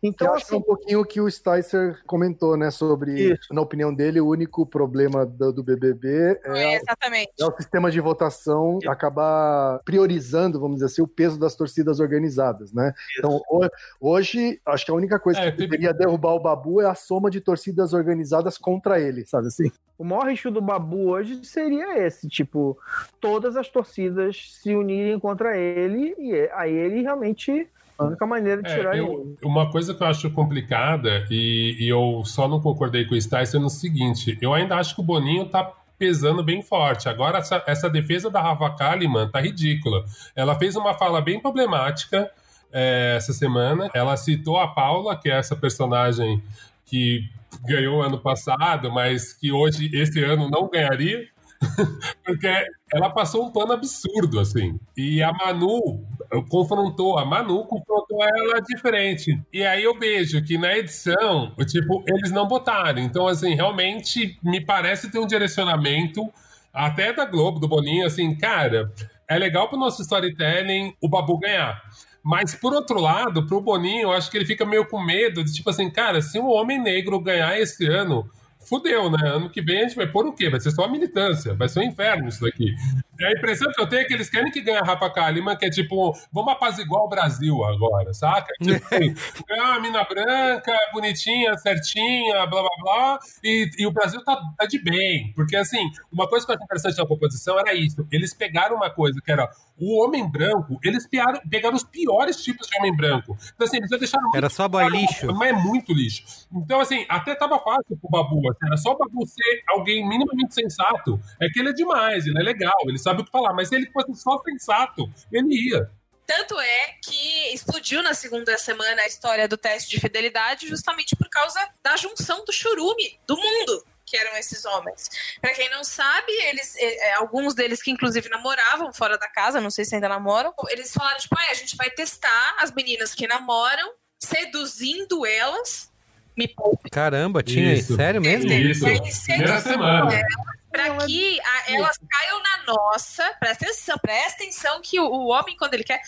Então, 0.02 0.28
eu 0.28 0.34
acho 0.34 0.46
que 0.46 0.54
é 0.54 0.56
assim, 0.56 0.62
um 0.62 0.66
pouquinho 0.66 1.00
o 1.00 1.04
que 1.04 1.20
o 1.20 1.30
Sticer 1.30 2.00
comentou, 2.06 2.56
né? 2.56 2.70
Sobre, 2.70 3.32
Isso. 3.32 3.52
na 3.52 3.60
opinião 3.60 3.92
dele, 3.92 4.20
o 4.20 4.28
único 4.28 4.64
problema 4.64 5.26
do, 5.26 5.52
do 5.52 5.62
BBB 5.62 6.40
É, 6.44 6.74
é, 6.74 6.76
exatamente. 6.76 7.32
é 7.38 7.44
o 7.44 7.52
sistema 7.56 7.90
de 7.90 8.00
votação 8.00 8.78
acabar 8.86 9.80
priorizando, 9.84 10.58
vamos 10.60 10.76
dizer 10.76 10.86
assim, 10.86 11.02
o 11.02 11.06
peso 11.08 11.38
das 11.38 11.54
torcidas 11.54 12.00
organizadas, 12.00 12.72
né? 12.72 12.94
Então, 13.18 13.40
ho- 13.50 13.68
hoje, 14.00 14.60
acho 14.64 14.84
que 14.86 14.90
a 14.90 14.94
única 14.94 15.18
coisa 15.18 15.40
É, 15.40 15.50
que 15.50 15.64
poderia 15.64 15.92
derrubar 15.92 16.32
o 16.34 16.40
Babu 16.40 16.80
é 16.80 16.86
a 16.86 16.94
soma 16.94 17.30
de 17.30 17.40
torcidas 17.40 17.92
organizadas 17.92 18.56
contra 18.56 18.98
ele, 19.00 19.26
sabe 19.26 19.48
assim? 19.48 19.70
o 19.98 20.04
maior 20.04 20.28
risco 20.28 20.48
do 20.48 20.60
Babu 20.60 21.08
hoje 21.08 21.44
seria 21.44 21.98
esse, 22.06 22.28
tipo, 22.28 22.78
todas 23.20 23.56
as 23.56 23.68
torcidas 23.68 24.60
se 24.62 24.72
unirem 24.76 25.17
alguém 25.18 25.20
contra 25.20 25.56
ele 25.56 26.14
e 26.18 26.34
é- 26.34 26.50
aí 26.54 26.72
ele 26.74 27.02
realmente. 27.02 27.68
A 27.98 28.04
única 28.04 28.24
maneira 28.28 28.62
de 28.62 28.70
É, 28.70 28.76
tirar 28.76 28.96
eu- 28.96 29.06
ele. 29.12 29.36
uma 29.42 29.72
coisa 29.72 29.92
que 29.92 30.00
eu 30.00 30.06
acho 30.06 30.30
complicada, 30.30 31.26
e, 31.28 31.76
e 31.80 31.88
eu 31.88 32.22
só 32.24 32.46
não 32.46 32.60
concordei 32.60 33.04
com 33.04 33.16
o 33.16 33.20
Sticer 33.20 33.58
no 33.60 33.68
seguinte: 33.68 34.38
eu 34.40 34.54
ainda 34.54 34.76
acho 34.76 34.94
que 34.94 35.00
o 35.00 35.04
Boninho 35.04 35.46
tá 35.46 35.72
pesando 35.98 36.44
bem 36.44 36.62
forte. 36.62 37.08
Agora, 37.08 37.38
essa, 37.38 37.60
essa 37.66 37.90
defesa 37.90 38.30
da 38.30 38.40
Rafa 38.40 38.70
Kalimann 38.70 39.28
tá 39.28 39.40
ridícula. 39.40 40.04
Ela 40.36 40.54
fez 40.56 40.76
uma 40.76 40.94
fala 40.94 41.20
bem 41.20 41.40
problemática 41.40 42.30
é, 42.72 43.14
essa 43.16 43.32
semana. 43.32 43.90
Ela 43.92 44.16
citou 44.16 44.58
a 44.58 44.68
Paula, 44.68 45.16
que 45.16 45.28
é 45.28 45.36
essa 45.36 45.56
personagem 45.56 46.40
que 46.86 47.28
ganhou 47.66 48.00
ano 48.00 48.18
passado, 48.20 48.92
mas 48.92 49.32
que 49.32 49.50
hoje, 49.50 49.90
esse 49.92 50.22
ano, 50.22 50.48
não 50.48 50.68
ganharia. 50.68 51.26
Porque 52.24 52.48
ela 52.92 53.10
passou 53.10 53.46
um 53.46 53.50
pano 53.50 53.72
absurdo, 53.72 54.38
assim. 54.40 54.78
E 54.96 55.22
a 55.22 55.32
Manu 55.32 56.04
confrontou, 56.48 57.18
a 57.18 57.24
Manu 57.24 57.64
confrontou 57.64 58.22
ela 58.22 58.60
diferente. 58.60 59.40
E 59.52 59.64
aí 59.64 59.82
eu 59.84 59.98
vejo 59.98 60.42
que 60.42 60.56
na 60.58 60.76
edição, 60.76 61.52
tipo, 61.66 62.04
eles 62.06 62.30
não 62.30 62.46
botaram. 62.46 63.00
Então, 63.00 63.26
assim, 63.26 63.54
realmente 63.54 64.38
me 64.42 64.60
parece 64.60 65.10
ter 65.10 65.18
um 65.18 65.26
direcionamento 65.26 66.30
até 66.72 67.12
da 67.12 67.24
Globo, 67.24 67.58
do 67.58 67.66
Boninho, 67.66 68.06
assim, 68.06 68.36
cara, 68.36 68.92
é 69.26 69.38
legal 69.38 69.68
pro 69.68 69.78
nosso 69.78 70.02
storytelling 70.02 70.94
o 71.00 71.08
Babu 71.08 71.38
ganhar. 71.38 71.82
Mas, 72.22 72.54
por 72.54 72.74
outro 72.74 73.00
lado, 73.00 73.46
pro 73.46 73.60
Boninho, 73.60 74.02
eu 74.02 74.12
acho 74.12 74.30
que 74.30 74.36
ele 74.36 74.44
fica 74.44 74.64
meio 74.64 74.86
com 74.86 75.02
medo 75.02 75.42
de, 75.42 75.52
tipo 75.52 75.70
assim, 75.70 75.90
cara, 75.90 76.20
se 76.20 76.38
um 76.38 76.48
homem 76.48 76.80
negro 76.80 77.18
ganhar 77.20 77.58
esse 77.58 77.86
ano, 77.86 78.28
fudeu, 78.68 79.10
né? 79.10 79.28
Ano 79.28 79.50
que 79.50 79.62
vem 79.62 79.78
a 79.78 79.82
gente 79.82 79.96
vai 79.96 80.06
pôr 80.06 80.26
o 80.26 80.32
quê? 80.32 80.48
Vai 80.50 80.60
ser 80.60 80.70
só 80.70 80.84
a 80.84 80.88
militância, 80.88 81.54
vai 81.54 81.68
ser 81.68 81.80
um 81.80 81.84
inferno 81.84 82.28
isso 82.28 82.42
daqui. 82.42 82.74
A 83.20 83.32
impressão 83.32 83.72
que 83.72 83.80
eu 83.80 83.88
tenho 83.88 84.02
é 84.02 84.04
que 84.04 84.14
eles 84.14 84.30
querem 84.30 84.52
que 84.52 84.60
ganhe 84.60 84.78
a 84.78 84.82
Rafa 84.82 85.10
Kalimann, 85.10 85.56
que 85.56 85.66
é 85.66 85.70
tipo, 85.70 86.12
vamos 86.32 86.52
apaziguar 86.52 87.02
o 87.02 87.08
Brasil 87.08 87.64
agora, 87.64 88.12
saca? 88.12 88.52
Tipo 88.62 88.84
assim, 88.94 89.14
ganhar 89.48 89.72
uma 89.72 89.80
mina 89.80 90.04
branca, 90.04 90.72
bonitinha, 90.92 91.56
certinha, 91.58 92.46
blá 92.46 92.62
blá 92.62 92.70
blá, 92.82 93.18
e, 93.42 93.68
e 93.78 93.86
o 93.86 93.90
Brasil 93.90 94.22
tá, 94.24 94.40
tá 94.56 94.66
de 94.66 94.78
bem. 94.78 95.32
Porque 95.34 95.56
assim, 95.56 95.90
uma 96.12 96.28
coisa 96.28 96.46
que 96.46 96.52
eu 96.52 96.56
acho 96.56 96.64
interessante 96.64 96.98
na 96.98 97.06
composição 97.06 97.58
era 97.58 97.74
isso. 97.74 98.06
Eles 98.12 98.34
pegaram 98.34 98.76
uma 98.76 98.90
coisa 98.90 99.20
que 99.24 99.32
era 99.32 99.48
o 99.80 100.02
homem 100.02 100.28
branco, 100.28 100.78
eles 100.82 101.06
pegaram, 101.06 101.40
pegaram 101.48 101.76
os 101.76 101.84
piores 101.84 102.42
tipos 102.42 102.66
de 102.66 102.76
homem 102.78 102.94
branco. 102.94 103.36
Então, 103.54 103.66
assim, 103.66 103.76
eles 103.76 103.88
já 103.90 103.96
deixaram. 103.96 104.30
Era 104.34 104.50
só 104.50 104.68
boy 104.68 104.88
lixo. 104.88 105.26
Mas 105.34 105.50
é 105.50 105.52
muito 105.52 105.92
lixo. 105.92 106.24
Então, 106.52 106.80
assim, 106.80 107.06
até 107.08 107.34
tava 107.34 107.58
fácil 107.58 107.96
pro 108.00 108.10
Babu. 108.10 108.40
Assim, 108.50 108.66
era 108.66 108.76
só 108.76 108.92
o 108.92 108.98
Babu 108.98 109.26
ser 109.26 109.62
alguém 109.68 110.06
minimamente 110.08 110.54
sensato. 110.54 111.20
É 111.40 111.48
que 111.48 111.60
ele 111.60 111.70
é 111.70 111.72
demais, 111.72 112.26
ele 112.26 112.38
é 112.38 112.42
legal, 112.42 112.78
ele 112.86 112.98
sabe 112.98 113.22
o 113.22 113.24
que 113.24 113.30
falar. 113.30 113.52
Mas 113.54 113.68
se 113.68 113.76
ele 113.76 113.90
fosse 113.90 114.14
só 114.16 114.40
sensato, 114.42 115.08
ele 115.32 115.54
ia. 115.54 115.90
Tanto 116.26 116.60
é 116.60 116.94
que 117.02 117.54
explodiu 117.54 118.02
na 118.02 118.12
segunda 118.12 118.58
semana 118.58 119.00
a 119.00 119.06
história 119.06 119.48
do 119.48 119.56
teste 119.56 119.88
de 119.88 119.98
fidelidade 119.98 120.68
justamente 120.68 121.16
por 121.16 121.28
causa 121.30 121.58
da 121.82 121.96
junção 121.96 122.44
do 122.44 122.52
churume 122.52 123.18
do 123.26 123.34
mundo 123.34 123.82
que 124.08 124.16
eram 124.16 124.36
esses 124.36 124.64
homens. 124.64 125.08
Pra 125.40 125.52
quem 125.52 125.70
não 125.70 125.84
sabe, 125.84 126.32
eles, 126.46 126.74
eh, 126.76 127.08
eh, 127.08 127.14
alguns 127.14 127.54
deles 127.54 127.82
que 127.82 127.90
inclusive 127.90 128.28
namoravam 128.28 128.92
fora 128.92 129.18
da 129.18 129.28
casa, 129.28 129.60
não 129.60 129.70
sei 129.70 129.84
se 129.84 129.94
ainda 129.94 130.08
namoram, 130.08 130.52
eles 130.70 130.92
falaram 130.92 131.18
tipo, 131.18 131.34
ah, 131.38 131.50
a 131.50 131.54
gente 131.54 131.76
vai 131.76 131.90
testar 131.90 132.56
as 132.60 132.72
meninas 132.72 133.14
que 133.14 133.26
namoram, 133.26 133.92
seduzindo 134.18 135.26
elas. 135.26 135.90
Me 136.36 136.46
poupe. 136.46 136.88
Caramba, 136.90 137.42
tinha 137.42 137.74
Isso. 137.74 137.96
sério 137.96 138.20
mesmo? 138.20 138.50
Isso. 138.52 138.80
Primeira 138.84 139.12
seduzindo 139.12 139.60
semana. 139.62 140.12
elas 140.14 140.58
Pra 140.70 140.96
que 141.06 141.40
a- 141.40 141.72
elas 141.72 141.96
caiam 142.10 142.42
na 142.42 142.62
nossa, 142.74 143.24
presta 143.40 143.64
atenção, 143.64 143.98
presta 143.98 144.42
atenção 144.44 144.80
que 144.82 145.00
o, 145.00 145.04
o 145.06 145.28
homem, 145.28 145.56
quando 145.56 145.74
ele 145.74 145.82
quer. 145.82 146.00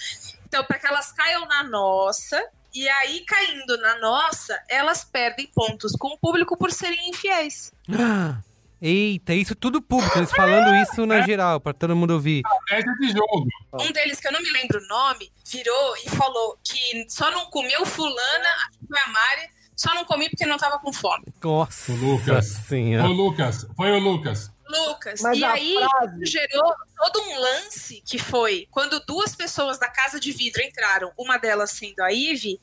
Então, 0.47 0.63
para 0.65 0.79
que 0.79 0.87
elas 0.87 1.11
caiam 1.13 1.47
na 1.47 1.63
nossa, 1.65 2.41
e 2.75 2.89
aí 2.89 3.21
caindo 3.27 3.77
na 3.79 3.99
nossa, 3.99 4.59
elas 4.69 5.05
perdem 5.05 5.47
pontos 5.55 5.93
com 5.93 6.09
o 6.09 6.19
público 6.19 6.57
por 6.57 6.71
serem 6.73 7.11
infiéis. 7.11 7.73
Ah, 7.93 8.41
Eita, 8.83 9.35
isso 9.35 9.55
tudo 9.55 9.83
público, 9.83 10.17
eles 10.17 10.31
falando 10.31 10.75
isso 10.77 11.05
na 11.05 11.21
geral, 11.21 11.61
pra 11.61 11.75
todo 11.75 11.95
mundo 11.95 12.13
ouvir. 12.15 12.41
Estratégia 12.47 12.95
de 12.99 13.13
jogo. 13.13 13.47
Um 13.75 13.93
deles, 13.93 14.19
que 14.19 14.27
eu 14.27 14.33
não 14.33 14.41
me 14.41 14.51
lembro 14.53 14.79
o 14.83 14.87
nome, 14.89 15.31
virou 15.53 15.97
e 15.99 16.09
falou 16.09 16.59
que 16.65 17.05
só 17.11 17.31
não 17.31 17.45
comeu 17.51 17.85
fulana, 17.85 18.49
acho 18.69 18.79
que 18.79 18.87
foi 18.87 18.99
a 18.99 19.09
Mari, 19.09 19.51
só 19.77 19.95
não 19.95 20.05
comi 20.07 20.31
porque 20.31 20.47
não 20.47 20.57
tava 20.57 20.79
com 20.79 20.91
fome. 20.95 21.25
Nossa 21.45 21.93
O 21.93 21.97
Lucas. 21.97 22.47
senhora. 22.47 23.07
Ô, 23.07 23.13
Lucas, 23.13 23.67
foi 23.77 23.91
o 23.91 23.99
Lucas. 23.99 24.51
Lucas. 24.71 25.21
Mas 25.21 25.39
e 25.39 25.45
aí 25.45 25.75
frase- 25.75 26.27
gerou 26.27 26.75
todo 26.97 27.21
um 27.23 27.39
lance 27.39 28.03
que 28.07 28.19
foi 28.19 28.67
quando 28.71 29.01
duas 29.01 29.35
pessoas 29.35 29.79
da 29.79 29.89
Casa 29.89 30.19
de 30.21 30.33
Vidro 30.33 30.63
entraram, 30.63 31.13
uma 31.17 31.39
delas 31.39 31.71
sendo 31.73 32.01
a 32.01 32.13
Ive, 32.13 32.61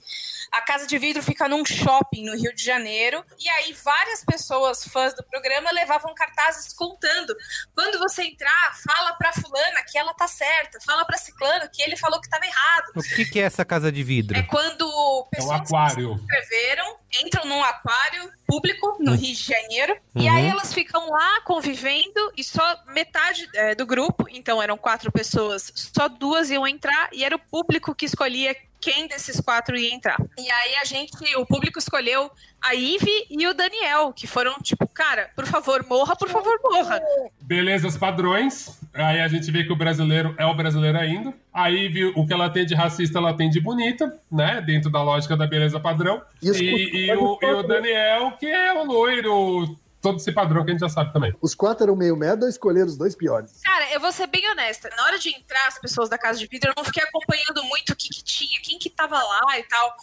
a 0.51 0.61
Casa 0.61 0.87
de 0.87 0.97
Vidro 0.97 1.21
fica 1.23 1.47
num 1.47 1.65
shopping 1.65 2.23
no 2.25 2.35
Rio 2.35 2.53
de 2.55 2.63
Janeiro, 2.63 3.23
e 3.39 3.49
aí 3.49 3.73
várias 3.83 4.23
pessoas 4.23 4.83
fãs 4.87 5.13
do 5.13 5.23
programa 5.23 5.71
levavam 5.71 6.13
cartazes 6.15 6.73
contando. 6.73 7.35
Quando 7.75 7.99
você 7.99 8.23
entrar, 8.23 8.75
fala 8.87 9.13
pra 9.13 9.33
fulana 9.33 9.83
que 9.89 9.97
ela 9.97 10.13
tá 10.13 10.27
certa, 10.27 10.79
fala 10.85 11.05
pra 11.05 11.17
ciclano 11.17 11.69
que 11.71 11.81
ele 11.81 11.95
falou 11.97 12.19
que 12.21 12.29
tava 12.29 12.45
errado. 12.45 12.91
O 12.95 13.01
que, 13.03 13.25
que 13.25 13.39
é 13.39 13.43
essa 13.43 13.65
casa 13.65 13.91
de 13.91 14.03
vidro? 14.03 14.37
É 14.37 14.43
quando 14.43 14.83
É 14.85 14.87
um 14.87 15.29
pessoas 15.31 15.61
aquário. 15.61 16.15
se 16.15 16.21
inscreveram, 16.23 16.97
entram 17.23 17.45
num 17.45 17.63
aquário 17.63 18.31
público 18.47 18.97
no 18.99 19.13
Rio 19.13 19.35
de 19.35 19.43
Janeiro, 19.43 19.97
e 20.15 20.21
Uhum. 20.27 20.35
aí 20.35 20.45
elas 20.47 20.73
ficam 20.73 21.09
lá 21.09 21.41
convivendo 21.41 22.31
e 22.35 22.43
só 22.43 22.63
metade 22.87 23.47
é, 23.55 23.75
do 23.75 23.85
grupo, 23.85 24.25
então 24.29 24.61
eram 24.61 24.77
quatro 24.77 25.11
pessoas, 25.11 25.71
só 25.75 26.07
duas 26.07 26.49
iam 26.49 26.65
entrar 26.67 27.09
e 27.11 27.23
era 27.23 27.35
o 27.35 27.39
público 27.39 27.93
que 27.93 28.05
escolhia 28.05 28.55
quem 28.79 29.07
desses 29.07 29.39
quatro 29.39 29.77
ia 29.77 29.93
entrar. 29.93 30.17
E 30.37 30.51
aí 30.51 30.75
a 30.75 30.85
gente, 30.85 31.11
o 31.35 31.45
público 31.45 31.79
escolheu 31.79 32.31
a 32.61 32.73
Ive 32.73 33.27
e 33.29 33.47
o 33.47 33.53
Daniel, 33.53 34.11
que 34.13 34.27
foram 34.27 34.55
tipo, 34.61 34.87
cara, 34.87 35.29
por 35.35 35.45
favor, 35.45 35.85
morra, 35.87 36.15
por 36.15 36.29
favor, 36.29 36.59
morra. 36.63 36.99
Belezas 37.41 37.97
padrões. 37.97 38.79
Aí 38.93 39.21
a 39.21 39.27
gente 39.27 39.49
vê 39.51 39.63
que 39.63 39.71
o 39.71 39.75
brasileiro 39.75 40.33
é 40.37 40.45
o 40.45 40.55
brasileiro 40.55 40.97
ainda. 40.97 41.33
Aí 41.53 41.87
viu 41.87 42.11
o 42.15 42.25
que 42.25 42.33
ela 42.33 42.49
tem 42.49 42.65
de 42.65 42.73
racista, 42.73 43.19
ela 43.19 43.35
tem 43.35 43.49
de 43.49 43.59
bonita, 43.59 44.19
né? 44.31 44.61
Dentro 44.61 44.89
da 44.89 45.01
lógica 45.03 45.37
da 45.37 45.47
beleza 45.47 45.79
padrão. 45.79 46.21
E 46.41 46.49
E, 46.49 47.05
e 47.07 47.15
o, 47.15 47.37
e 47.41 47.45
o 47.45 47.63
Daniel, 47.63 48.31
que 48.39 48.47
é 48.47 48.73
o 48.73 48.85
loiro, 48.85 49.77
todo 50.07 50.17
esse 50.17 50.31
padrão 50.31 50.63
que 50.63 50.71
a 50.71 50.73
gente 50.73 50.79
já 50.79 50.89
sabe 50.89 51.11
também. 51.11 51.35
Os 51.41 51.53
quatro 51.53 51.83
eram 51.83 51.95
meio 51.95 52.15
merda 52.15 52.45
ou 52.45 52.49
escolheram 52.49 52.87
os 52.87 52.97
dois 52.97 53.13
piores? 53.13 53.59
Cara, 53.61 53.91
eu 53.91 53.99
vou 53.99 54.11
ser 54.11 54.27
bem 54.27 54.49
honesta. 54.49 54.89
Na 54.95 55.03
hora 55.03 55.19
de 55.19 55.29
entrar 55.29 55.67
as 55.67 55.77
pessoas 55.77 56.07
da 56.07 56.17
casa 56.17 56.39
de 56.39 56.47
vidro, 56.47 56.69
eu 56.69 56.73
não 56.77 56.85
fiquei 56.85 57.03
acompanhando 57.03 57.63
muito 57.65 57.91
o 57.91 57.95
que, 57.95 58.07
que 58.07 58.23
tinha, 58.23 58.61
quem 58.61 58.79
que 58.79 58.89
tava 58.89 59.21
lá 59.21 59.59
e 59.59 59.63
tal. 59.63 59.93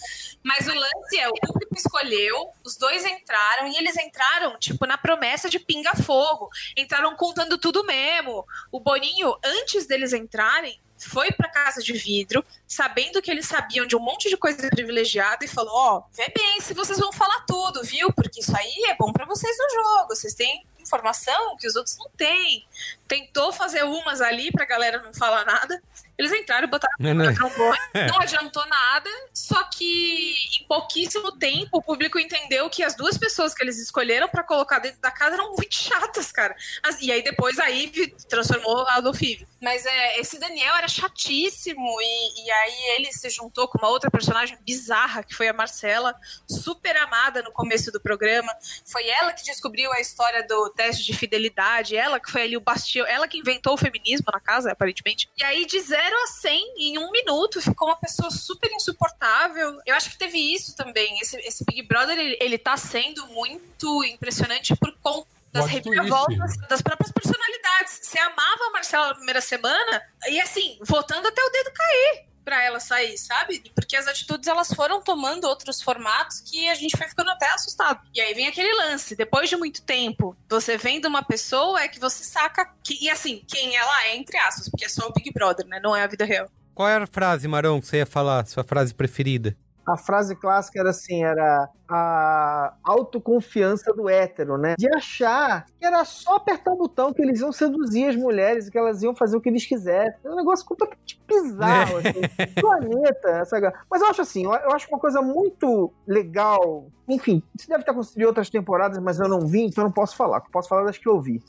Mas 0.43 0.67
o 0.67 0.75
lance 0.75 1.19
é, 1.19 1.29
o 1.29 1.33
público 1.33 1.75
escolheu, 1.75 2.51
os 2.63 2.77
dois 2.77 3.05
entraram 3.05 3.67
e 3.69 3.77
eles 3.77 3.97
entraram, 3.97 4.59
tipo, 4.59 4.87
na 4.87 4.99
promessa 4.99 5.49
de 5.49 5.59
pinga-fogo. 5.59 6.51
Entraram 6.77 7.17
contando 7.17 7.57
tudo 7.57 7.83
mesmo. 7.85 8.45
O 8.71 8.81
Boninho, 8.81 9.35
antes 9.43 9.87
deles 9.87 10.13
entrarem, 10.13 10.79
foi 10.99 11.31
pra 11.33 11.49
casa 11.49 11.83
de 11.83 11.93
vidro, 11.93 12.45
sabendo 12.67 13.21
que 13.21 13.31
eles 13.31 13.47
sabiam 13.47 13.87
de 13.87 13.97
um 13.97 14.01
monte 14.01 14.29
de 14.29 14.37
coisa 14.37 14.69
privilegiada 14.69 15.45
e 15.45 15.49
falou: 15.49 15.73
Ó, 15.75 16.03
vê 16.13 16.33
bem 16.35 16.61
se 16.61 16.75
vocês 16.75 16.99
vão 16.99 17.13
falar 17.13 17.45
tudo, 17.47 17.83
viu? 17.83 18.13
Porque 18.13 18.41
isso 18.41 18.57
aí 18.57 18.85
é 18.89 18.97
bom 18.97 19.13
pra 19.13 19.27
vocês 19.27 19.57
no 19.59 19.69
jogo. 20.05 20.15
Vocês 20.15 20.35
têm 20.35 20.67
informação 20.79 21.57
que 21.57 21.67
os 21.67 21.77
outros 21.77 21.97
não 21.99 22.09
têm. 22.17 22.67
Tentou 23.07 23.53
fazer 23.53 23.85
umas 23.85 24.21
ali 24.21 24.51
pra 24.51 24.65
galera 24.65 25.03
não 25.03 25.13
falar 25.15 25.45
nada. 25.45 25.83
Eles 26.17 26.33
entraram 26.33 26.65
e 26.69 26.71
botaram 26.71 26.95
Não, 27.01 27.13
não. 27.13 27.25
no 27.27 27.35
trombone. 27.35 27.79
Não 28.09 28.21
adiantou 28.21 28.65
nada. 28.67 29.11
Só 29.33 29.63
que 29.65 30.33
em 30.61 30.67
pouquíssimo 30.69 31.33
tempo 31.33 31.79
o 31.79 31.83
público 31.83 32.19
entendeu 32.21 32.71
que 32.71 32.85
as 32.85 32.95
duas 32.95 33.19
pessoas 33.19 33.53
que 33.53 33.63
eles 33.63 33.79
escolheram 33.79 34.29
pra 34.29 34.45
colocar 34.45 34.79
dentro 34.79 35.01
da 35.01 35.11
casa 35.11 35.35
eram 35.35 35.53
muito 35.55 35.75
chatas, 35.75 36.31
cara. 36.31 36.55
As- 36.85 37.01
E 37.01 37.11
aí 37.11 37.23
depois 37.23 37.59
a 37.59 37.67
Ivy 37.67 38.15
transformou 38.29 38.87
a 38.87 38.95
Adolfível. 38.97 39.47
Mas 39.61 39.85
é, 39.87 40.21
esse 40.21 40.39
Daniel 40.39 40.75
era 40.77 40.87
chatíssimo. 40.89 42.01
E, 42.01 42.47
e 42.47 42.51
aí 42.51 42.95
ele 42.97 43.13
se 43.13 43.29
juntou 43.31 43.67
com 43.67 43.79
uma 43.79 43.89
outra 43.89 44.11
personagem 44.11 44.57
bizarra, 44.65 45.23
que 45.25 45.35
foi 45.35 45.49
a 45.49 45.53
Marcela, 45.53 46.15
super 46.49 46.97
amada 46.97 47.43
no 47.43 47.51
começo 47.53 47.91
do 47.91 48.01
programa. 48.01 48.55
Foi 48.87 49.07
ela 49.09 49.33
que 49.33 49.43
descobriu 49.43 49.93
a 49.93 50.01
história 50.01 50.47
do 50.47 50.71
teste 50.71 51.05
de 51.05 51.13
fidelidade, 51.17 51.97
ela 51.97 52.21
que 52.21 52.31
foi 52.31 52.43
ali 52.43 52.57
o 52.57 52.61
ela 53.07 53.29
que 53.29 53.39
inventou 53.39 53.75
o 53.75 53.77
feminismo 53.77 54.27
na 54.33 54.41
casa, 54.41 54.73
aparentemente. 54.73 55.29
E 55.37 55.45
aí, 55.45 55.67
de 55.67 55.81
0 55.81 56.17
a 56.17 56.27
100 56.27 56.75
em 56.79 56.99
um 56.99 57.11
minuto, 57.11 57.61
ficou 57.61 57.89
uma 57.89 57.97
pessoa 57.97 58.31
super 58.31 58.71
insuportável. 58.73 59.79
Eu 59.87 59.95
acho 59.95 60.11
que 60.11 60.19
teve 60.19 60.39
isso 60.39 60.77
também. 60.77 61.19
Esse, 61.21 61.37
esse 61.39 61.65
Big 61.65 61.83
Brother, 61.83 62.19
ele, 62.19 62.37
ele 62.41 62.59
tá 62.59 62.77
sendo 62.77 63.27
muito 63.29 64.05
impressionante 64.05 64.75
por 64.77 64.97
conta 65.03 65.29
das 65.53 65.67
reviravoltas 65.67 66.57
das 66.69 66.83
próprias 66.83 67.13
personalidades. 67.13 68.01
Você 68.03 68.19
amava 68.19 68.65
a 68.69 68.71
Marcela 68.73 69.09
na 69.09 69.15
primeira 69.15 69.41
semana, 69.41 70.03
e 70.29 70.41
assim, 70.41 70.79
votando 70.83 71.29
até 71.29 71.43
o 71.43 71.51
dedo 71.51 71.71
cair. 71.73 72.34
Pra 72.45 72.63
ela 72.63 72.79
sair, 72.79 73.17
sabe? 73.17 73.63
Porque 73.75 73.97
as 73.97 74.07
atitudes 74.07 74.47
elas 74.49 74.73
foram 74.73 75.01
tomando 75.01 75.45
outros 75.45 75.81
formatos 75.81 76.41
que 76.41 76.69
a 76.69 76.75
gente 76.75 76.97
foi 76.97 77.09
ficando 77.09 77.31
até 77.31 77.49
assustado. 77.51 78.01
E 78.15 78.21
aí 78.21 78.35
vem 78.35 78.47
aquele 78.47 78.73
lance, 78.75 79.17
depois 79.17 79.49
de 79.49 79.57
muito 79.57 79.83
tempo, 79.83 80.37
você 80.49 80.77
vendo 80.77 81.07
uma 81.07 81.23
pessoa 81.23 81.81
é 81.81 81.89
que 81.89 81.99
você 81.99 82.23
saca 82.23 82.71
que, 82.83 83.03
e 83.03 83.09
assim, 83.09 83.43
quem 83.49 83.75
ela 83.75 84.05
é, 84.05 84.17
entre 84.17 84.37
aspas, 84.37 84.69
porque 84.69 84.85
é 84.85 84.89
só 84.89 85.09
o 85.09 85.13
Big 85.13 85.33
Brother, 85.33 85.67
né? 85.67 85.81
Não 85.83 85.97
é 85.97 86.03
a 86.03 86.07
vida 86.07 86.25
real. 86.25 86.49
Qual 86.75 86.89
era 86.89 87.05
a 87.05 87.07
frase, 87.07 87.47
Marão, 87.47 87.81
que 87.81 87.87
você 87.87 87.99
ia 87.99 88.07
falar? 88.07 88.47
Sua 88.47 88.65
frase 88.65 88.93
preferida? 88.93 89.57
A 89.87 89.97
frase 89.97 90.35
clássica 90.35 90.81
era 90.81 90.91
assim, 90.91 91.25
era 91.25 91.69
a 91.89 92.75
autoconfiança 92.83 93.93
do 93.93 94.09
hétero, 94.09 94.57
né? 94.57 94.75
De 94.79 94.89
achar 94.95 95.67
que 95.79 95.85
era 95.85 96.05
só 96.05 96.37
apertar 96.37 96.73
o 96.73 96.77
botão 96.77 97.13
que 97.13 97.21
eles 97.21 97.41
iam 97.41 97.53
seduzir 97.53 98.09
as 98.09 98.17
mulheres 98.17 98.67
e 98.67 98.71
que 98.71 98.79
elas 98.79 99.03
iam 99.03 99.15
fazer 99.15 99.37
o 99.37 99.41
que 99.41 99.49
eles 99.49 99.67
quisessem. 99.67 100.19
É 100.25 100.31
um 100.31 100.37
negócio 100.37 100.65
completamente 100.65 101.21
bizarro, 101.29 101.99
assim. 101.99 102.55
Planeta, 102.61 103.29
essa... 103.29 103.73
Mas 103.91 104.01
eu 104.01 104.09
acho 104.09 104.23
assim, 104.23 104.45
eu 104.45 104.73
acho 104.73 104.89
uma 104.89 104.99
coisa 104.99 105.21
muito 105.21 105.93
legal. 106.07 106.87
Enfim, 107.09 107.43
isso 107.55 107.69
deve 107.69 107.85
acontecido 107.89 108.21
em 108.21 108.27
outras 108.27 108.49
temporadas, 108.49 108.99
mas 108.99 109.21
eu 109.21 109.29
não 109.29 109.47
vi, 109.47 109.67
então 109.67 109.85
eu 109.85 109.89
não 109.89 109.93
posso 109.93 110.17
falar. 110.17 110.41
Posso 110.41 110.69
falar 110.69 110.85
das 110.85 110.97
que 110.97 111.09
eu 111.09 111.21
vi. 111.21 111.43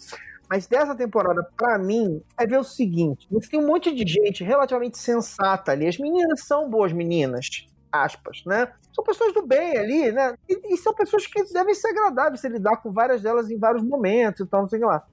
Mas 0.50 0.68
dessa 0.68 0.94
temporada, 0.94 1.48
pra 1.58 1.78
mim, 1.78 2.22
é 2.38 2.46
ver 2.46 2.60
o 2.60 2.64
seguinte: 2.64 3.28
tem 3.50 3.60
um 3.60 3.68
monte 3.68 3.94
de 3.94 4.06
gente 4.12 4.44
relativamente 4.44 4.98
sensata 4.98 5.72
ali. 5.72 5.88
As 5.88 5.98
meninas 5.98 6.42
são 6.42 6.70
boas 6.70 6.94
meninas 6.94 7.68
aspas, 8.04 8.44
né? 8.46 8.72
São 8.94 9.04
pessoas 9.04 9.34
do 9.34 9.46
bem 9.46 9.78
ali, 9.78 10.12
né? 10.12 10.36
E, 10.48 10.74
e, 10.74 10.78
são 10.78 10.94
pessoas 10.94 11.28
que 11.28 11.44
devem 11.54 11.74
ser 11.74 11.90
agradáveis 11.90 12.42
se 12.42 12.50
lidar 12.50 12.78
com 12.78 12.92
várias 12.92 13.22
delas 13.22 13.50
em 13.50 13.58
vários 13.58 13.84
momentos 13.84 14.42
e 14.42 14.46
tal, 14.46 14.62
não 14.62 14.70
sei 14.70 14.80
lá. 14.80 15.04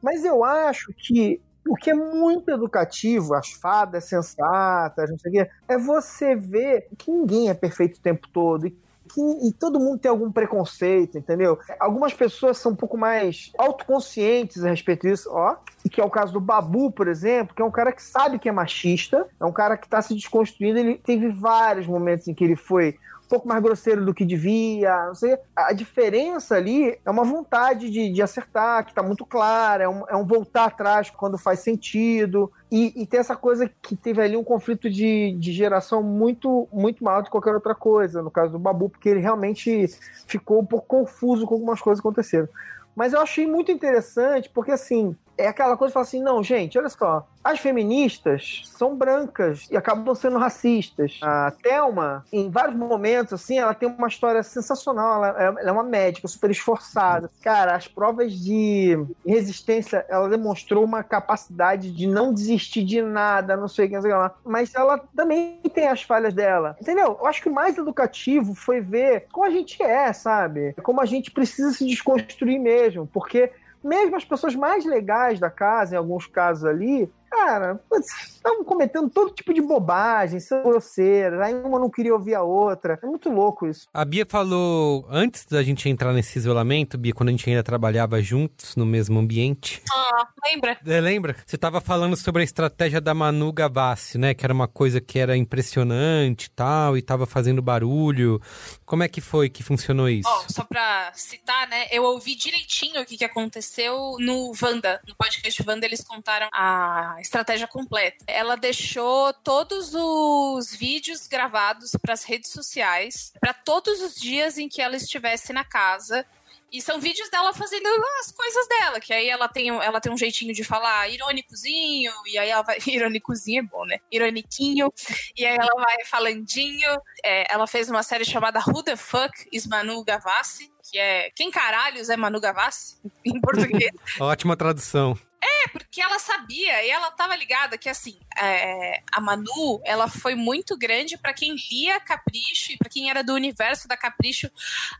Mas 0.00 0.24
eu 0.24 0.44
acho 0.44 0.92
que 0.92 1.40
o 1.66 1.76
que 1.76 1.90
é 1.90 1.94
muito 1.94 2.50
educativo, 2.50 3.34
as 3.34 3.52
fadas 3.52 4.04
sensatas, 4.04 5.10
não 5.10 5.18
sei 5.18 5.30
o 5.30 5.34
quê, 5.34 5.50
é 5.68 5.78
você 5.78 6.34
ver 6.34 6.88
que 6.98 7.10
ninguém 7.10 7.48
é 7.48 7.54
perfeito 7.54 7.98
o 7.98 8.02
tempo 8.02 8.28
todo 8.28 8.66
e 8.66 8.76
que 9.12 9.20
e 9.46 9.52
todo 9.52 9.80
mundo 9.80 9.98
tem 9.98 10.10
algum 10.10 10.30
preconceito, 10.30 11.18
entendeu? 11.18 11.58
Algumas 11.78 12.12
pessoas 12.12 12.58
são 12.58 12.72
um 12.72 12.76
pouco 12.76 12.96
mais 12.96 13.52
autoconscientes 13.58 14.64
a 14.64 14.70
respeito 14.70 15.06
disso, 15.06 15.28
ó, 15.32 15.56
que 15.90 16.00
é 16.00 16.04
o 16.04 16.10
caso 16.10 16.32
do 16.32 16.40
Babu, 16.40 16.90
por 16.90 17.08
exemplo, 17.08 17.54
que 17.54 17.62
é 17.62 17.64
um 17.64 17.70
cara 17.70 17.92
que 17.92 18.02
sabe 18.02 18.38
que 18.38 18.48
é 18.48 18.52
machista, 18.52 19.26
é 19.40 19.44
um 19.44 19.52
cara 19.52 19.76
que 19.76 19.86
está 19.86 20.00
se 20.00 20.14
desconstruindo, 20.14 20.78
ele 20.78 20.94
teve 20.96 21.28
vários 21.28 21.86
momentos 21.86 22.28
em 22.28 22.34
que 22.34 22.44
ele 22.44 22.56
foi 22.56 22.96
pouco 23.32 23.48
mais 23.48 23.62
grosseiro 23.62 24.04
do 24.04 24.12
que 24.12 24.26
devia, 24.26 25.06
não 25.06 25.14
sei. 25.14 25.38
A 25.56 25.72
diferença 25.72 26.54
ali 26.54 26.98
é 27.02 27.10
uma 27.10 27.24
vontade 27.24 27.88
de, 27.88 28.12
de 28.12 28.20
acertar, 28.20 28.84
que 28.84 28.90
está 28.90 29.02
muito 29.02 29.24
clara, 29.24 29.84
é 29.84 29.88
um, 29.88 30.04
é 30.06 30.14
um, 30.14 30.26
voltar 30.26 30.66
atrás 30.66 31.08
quando 31.08 31.38
faz 31.38 31.60
sentido. 31.60 32.52
E, 32.70 32.92
e 32.94 33.06
tem 33.06 33.20
essa 33.20 33.34
coisa 33.34 33.70
que 33.80 33.96
teve 33.96 34.20
ali 34.20 34.36
um 34.36 34.44
conflito 34.44 34.90
de, 34.90 35.34
de 35.38 35.50
geração 35.50 36.02
muito, 36.02 36.68
muito 36.70 37.02
maior 37.02 37.20
do 37.20 37.24
que 37.24 37.30
qualquer 37.30 37.54
outra 37.54 37.74
coisa, 37.74 38.20
no 38.20 38.30
caso 38.30 38.52
do 38.52 38.58
Babu, 38.58 38.90
porque 38.90 39.08
ele 39.08 39.20
realmente 39.20 39.86
ficou 40.26 40.60
um 40.60 40.66
pouco 40.66 40.86
confuso 40.86 41.46
com 41.46 41.54
algumas 41.54 41.80
coisas 41.80 42.02
que 42.02 42.06
aconteceram. 42.06 42.50
Mas 42.94 43.14
eu 43.14 43.20
achei 43.22 43.46
muito 43.46 43.72
interessante, 43.72 44.50
porque 44.50 44.72
assim, 44.72 45.16
é 45.36 45.46
aquela 45.46 45.76
coisa 45.76 45.90
de 45.90 45.94
falar 45.94 46.04
assim, 46.04 46.22
não, 46.22 46.42
gente, 46.42 46.78
olha 46.78 46.88
só, 46.88 47.26
as 47.42 47.58
feministas 47.58 48.62
são 48.64 48.96
brancas 48.96 49.66
e 49.70 49.76
acabam 49.76 50.14
sendo 50.14 50.38
racistas. 50.38 51.18
A 51.22 51.50
Thelma, 51.50 52.24
em 52.32 52.48
vários 52.48 52.76
momentos, 52.76 53.32
assim, 53.32 53.58
ela 53.58 53.74
tem 53.74 53.88
uma 53.88 54.06
história 54.06 54.42
sensacional. 54.42 55.24
Ela, 55.24 55.60
é, 55.60 55.72
uma 55.72 55.82
médica 55.82 56.28
super 56.28 56.50
esforçada. 56.50 57.30
Cara, 57.42 57.74
as 57.74 57.88
provas 57.88 58.32
de 58.32 58.96
resistência, 59.26 60.06
ela 60.08 60.28
demonstrou 60.28 60.84
uma 60.84 61.02
capacidade 61.02 61.90
de 61.90 62.06
não 62.06 62.32
desistir 62.32 62.84
de 62.84 63.02
nada, 63.02 63.56
não 63.56 63.68
sei 63.68 63.86
o 63.86 63.88
que, 63.88 63.94
não 63.94 64.02
sei 64.02 64.12
o 64.12 64.14
que 64.14 64.20
lá. 64.20 64.34
Mas 64.44 64.74
ela 64.74 64.98
também 65.16 65.60
tem 65.74 65.88
as 65.88 66.02
falhas 66.02 66.32
dela. 66.32 66.76
Entendeu? 66.80 67.18
Eu 67.18 67.26
acho 67.26 67.42
que 67.42 67.48
o 67.48 67.54
mais 67.54 67.76
educativo 67.76 68.54
foi 68.54 68.80
ver 68.80 69.26
como 69.32 69.46
a 69.46 69.50
gente 69.50 69.82
é, 69.82 70.12
sabe? 70.12 70.74
Como 70.82 71.00
a 71.00 71.06
gente 71.06 71.30
precisa 71.30 71.72
se 71.72 71.84
desconstruir 71.84 72.60
mesmo. 72.60 73.06
Porque 73.12 73.50
mesmo 73.82 74.16
as 74.16 74.24
pessoas 74.24 74.54
mais 74.54 74.84
legais 74.84 75.40
da 75.40 75.50
casa, 75.50 75.94
em 75.94 75.98
alguns 75.98 76.26
casos 76.26 76.64
ali, 76.64 77.10
cara, 77.32 77.80
estavam 77.98 78.62
cometendo 78.62 79.08
todo 79.08 79.32
tipo 79.32 79.54
de 79.54 79.62
bobagem, 79.62 80.38
são 80.38 80.62
grosseiras, 80.62 81.40
aí 81.40 81.54
uma 81.54 81.78
não 81.78 81.88
queria 81.88 82.12
ouvir 82.12 82.34
a 82.34 82.42
outra. 82.42 82.98
É 83.02 83.06
muito 83.06 83.30
louco 83.30 83.66
isso. 83.66 83.86
A 83.92 84.04
Bia 84.04 84.26
falou, 84.28 85.06
antes 85.08 85.46
da 85.46 85.62
gente 85.62 85.88
entrar 85.88 86.12
nesse 86.12 86.38
isolamento, 86.38 86.98
Bia, 86.98 87.14
quando 87.14 87.30
a 87.30 87.32
gente 87.32 87.48
ainda 87.48 87.62
trabalhava 87.62 88.20
juntos 88.20 88.76
no 88.76 88.84
mesmo 88.84 89.18
ambiente. 89.18 89.82
Ah, 89.90 90.28
lembra? 90.44 90.78
É, 90.86 91.00
lembra? 91.00 91.36
Você 91.46 91.56
estava 91.56 91.80
falando 91.80 92.16
sobre 92.16 92.42
a 92.42 92.44
estratégia 92.44 93.00
da 93.00 93.14
Manu 93.14 93.50
Gavassi, 93.50 94.18
né? 94.18 94.34
Que 94.34 94.44
era 94.44 94.52
uma 94.52 94.68
coisa 94.68 95.00
que 95.00 95.18
era 95.18 95.34
impressionante 95.34 96.44
e 96.46 96.50
tal, 96.50 96.98
e 96.98 97.02
tava 97.02 97.24
fazendo 97.24 97.62
barulho. 97.62 98.40
Como 98.84 99.02
é 99.02 99.08
que 99.08 99.22
foi 99.22 99.48
que 99.48 99.62
funcionou 99.62 100.08
isso? 100.08 100.28
Oh, 100.28 100.52
só 100.52 100.64
pra 100.64 101.10
citar, 101.14 101.66
né? 101.68 101.86
Eu 101.90 102.04
ouvi 102.04 102.34
direitinho 102.34 103.00
o 103.00 103.06
que, 103.06 103.16
que 103.16 103.24
aconteceu 103.24 104.16
no 104.18 104.52
Wanda. 104.60 105.00
No 105.08 105.16
podcast 105.16 105.64
Wanda, 105.66 105.86
eles 105.86 106.04
contaram 106.04 106.48
a 106.52 107.21
estratégia 107.22 107.66
completa. 107.66 108.24
Ela 108.26 108.56
deixou 108.56 109.32
todos 109.32 109.94
os 109.94 110.74
vídeos 110.74 111.26
gravados 111.26 111.92
para 112.00 112.12
as 112.12 112.24
redes 112.24 112.50
sociais, 112.50 113.32
para 113.40 113.54
todos 113.54 114.00
os 114.00 114.14
dias 114.14 114.58
em 114.58 114.68
que 114.68 114.82
ela 114.82 114.96
estivesse 114.96 115.52
na 115.52 115.64
casa. 115.64 116.26
E 116.72 116.80
são 116.80 116.98
vídeos 116.98 117.28
dela 117.28 117.52
fazendo 117.52 117.86
as 118.20 118.32
coisas 118.32 118.66
dela, 118.66 118.98
que 118.98 119.12
aí 119.12 119.28
ela 119.28 119.46
tem, 119.46 119.68
ela 119.68 120.00
tem 120.00 120.10
um 120.10 120.16
jeitinho 120.16 120.54
de 120.54 120.64
falar 120.64 121.06
irônicozinho, 121.10 122.10
e 122.26 122.38
aí 122.38 122.48
ela 122.48 122.62
vai. 122.62 122.78
Irônicozinho 122.88 123.60
é 123.60 123.62
bom, 123.62 123.84
né? 123.84 123.98
Ironiquinho, 124.10 124.90
e 125.36 125.44
aí 125.44 125.54
ela 125.54 125.74
vai 125.74 126.02
falandinho. 126.06 126.90
É, 127.22 127.52
ela 127.52 127.66
fez 127.66 127.90
uma 127.90 128.02
série 128.02 128.24
chamada 128.24 128.58
Who 128.66 128.82
the 128.82 128.96
Fuck 128.96 129.48
is 129.52 129.66
Manu 129.66 130.02
Gavassi, 130.02 130.72
que 130.90 130.98
é 130.98 131.30
Quem 131.36 131.50
Caralhos 131.50 132.08
é 132.08 132.16
Manu 132.16 132.40
Gavassi, 132.40 132.96
em 133.22 133.38
português. 133.38 133.92
Ótima 134.18 134.56
tradução. 134.56 135.18
É, 135.42 135.68
porque 135.68 136.00
ela 136.00 136.20
sabia 136.20 136.84
e 136.84 136.90
ela 136.90 137.10
tava 137.10 137.34
ligada 137.34 137.76
que, 137.76 137.88
assim, 137.88 138.16
é, 138.40 139.02
a 139.10 139.20
Manu, 139.20 139.80
ela 139.84 140.08
foi 140.08 140.36
muito 140.36 140.78
grande 140.78 141.18
para 141.18 141.34
quem 141.34 141.56
lia 141.68 141.98
Capricho 141.98 142.72
e 142.72 142.76
para 142.76 142.88
quem 142.88 143.10
era 143.10 143.24
do 143.24 143.34
universo 143.34 143.88
da 143.88 143.96
Capricho 143.96 144.48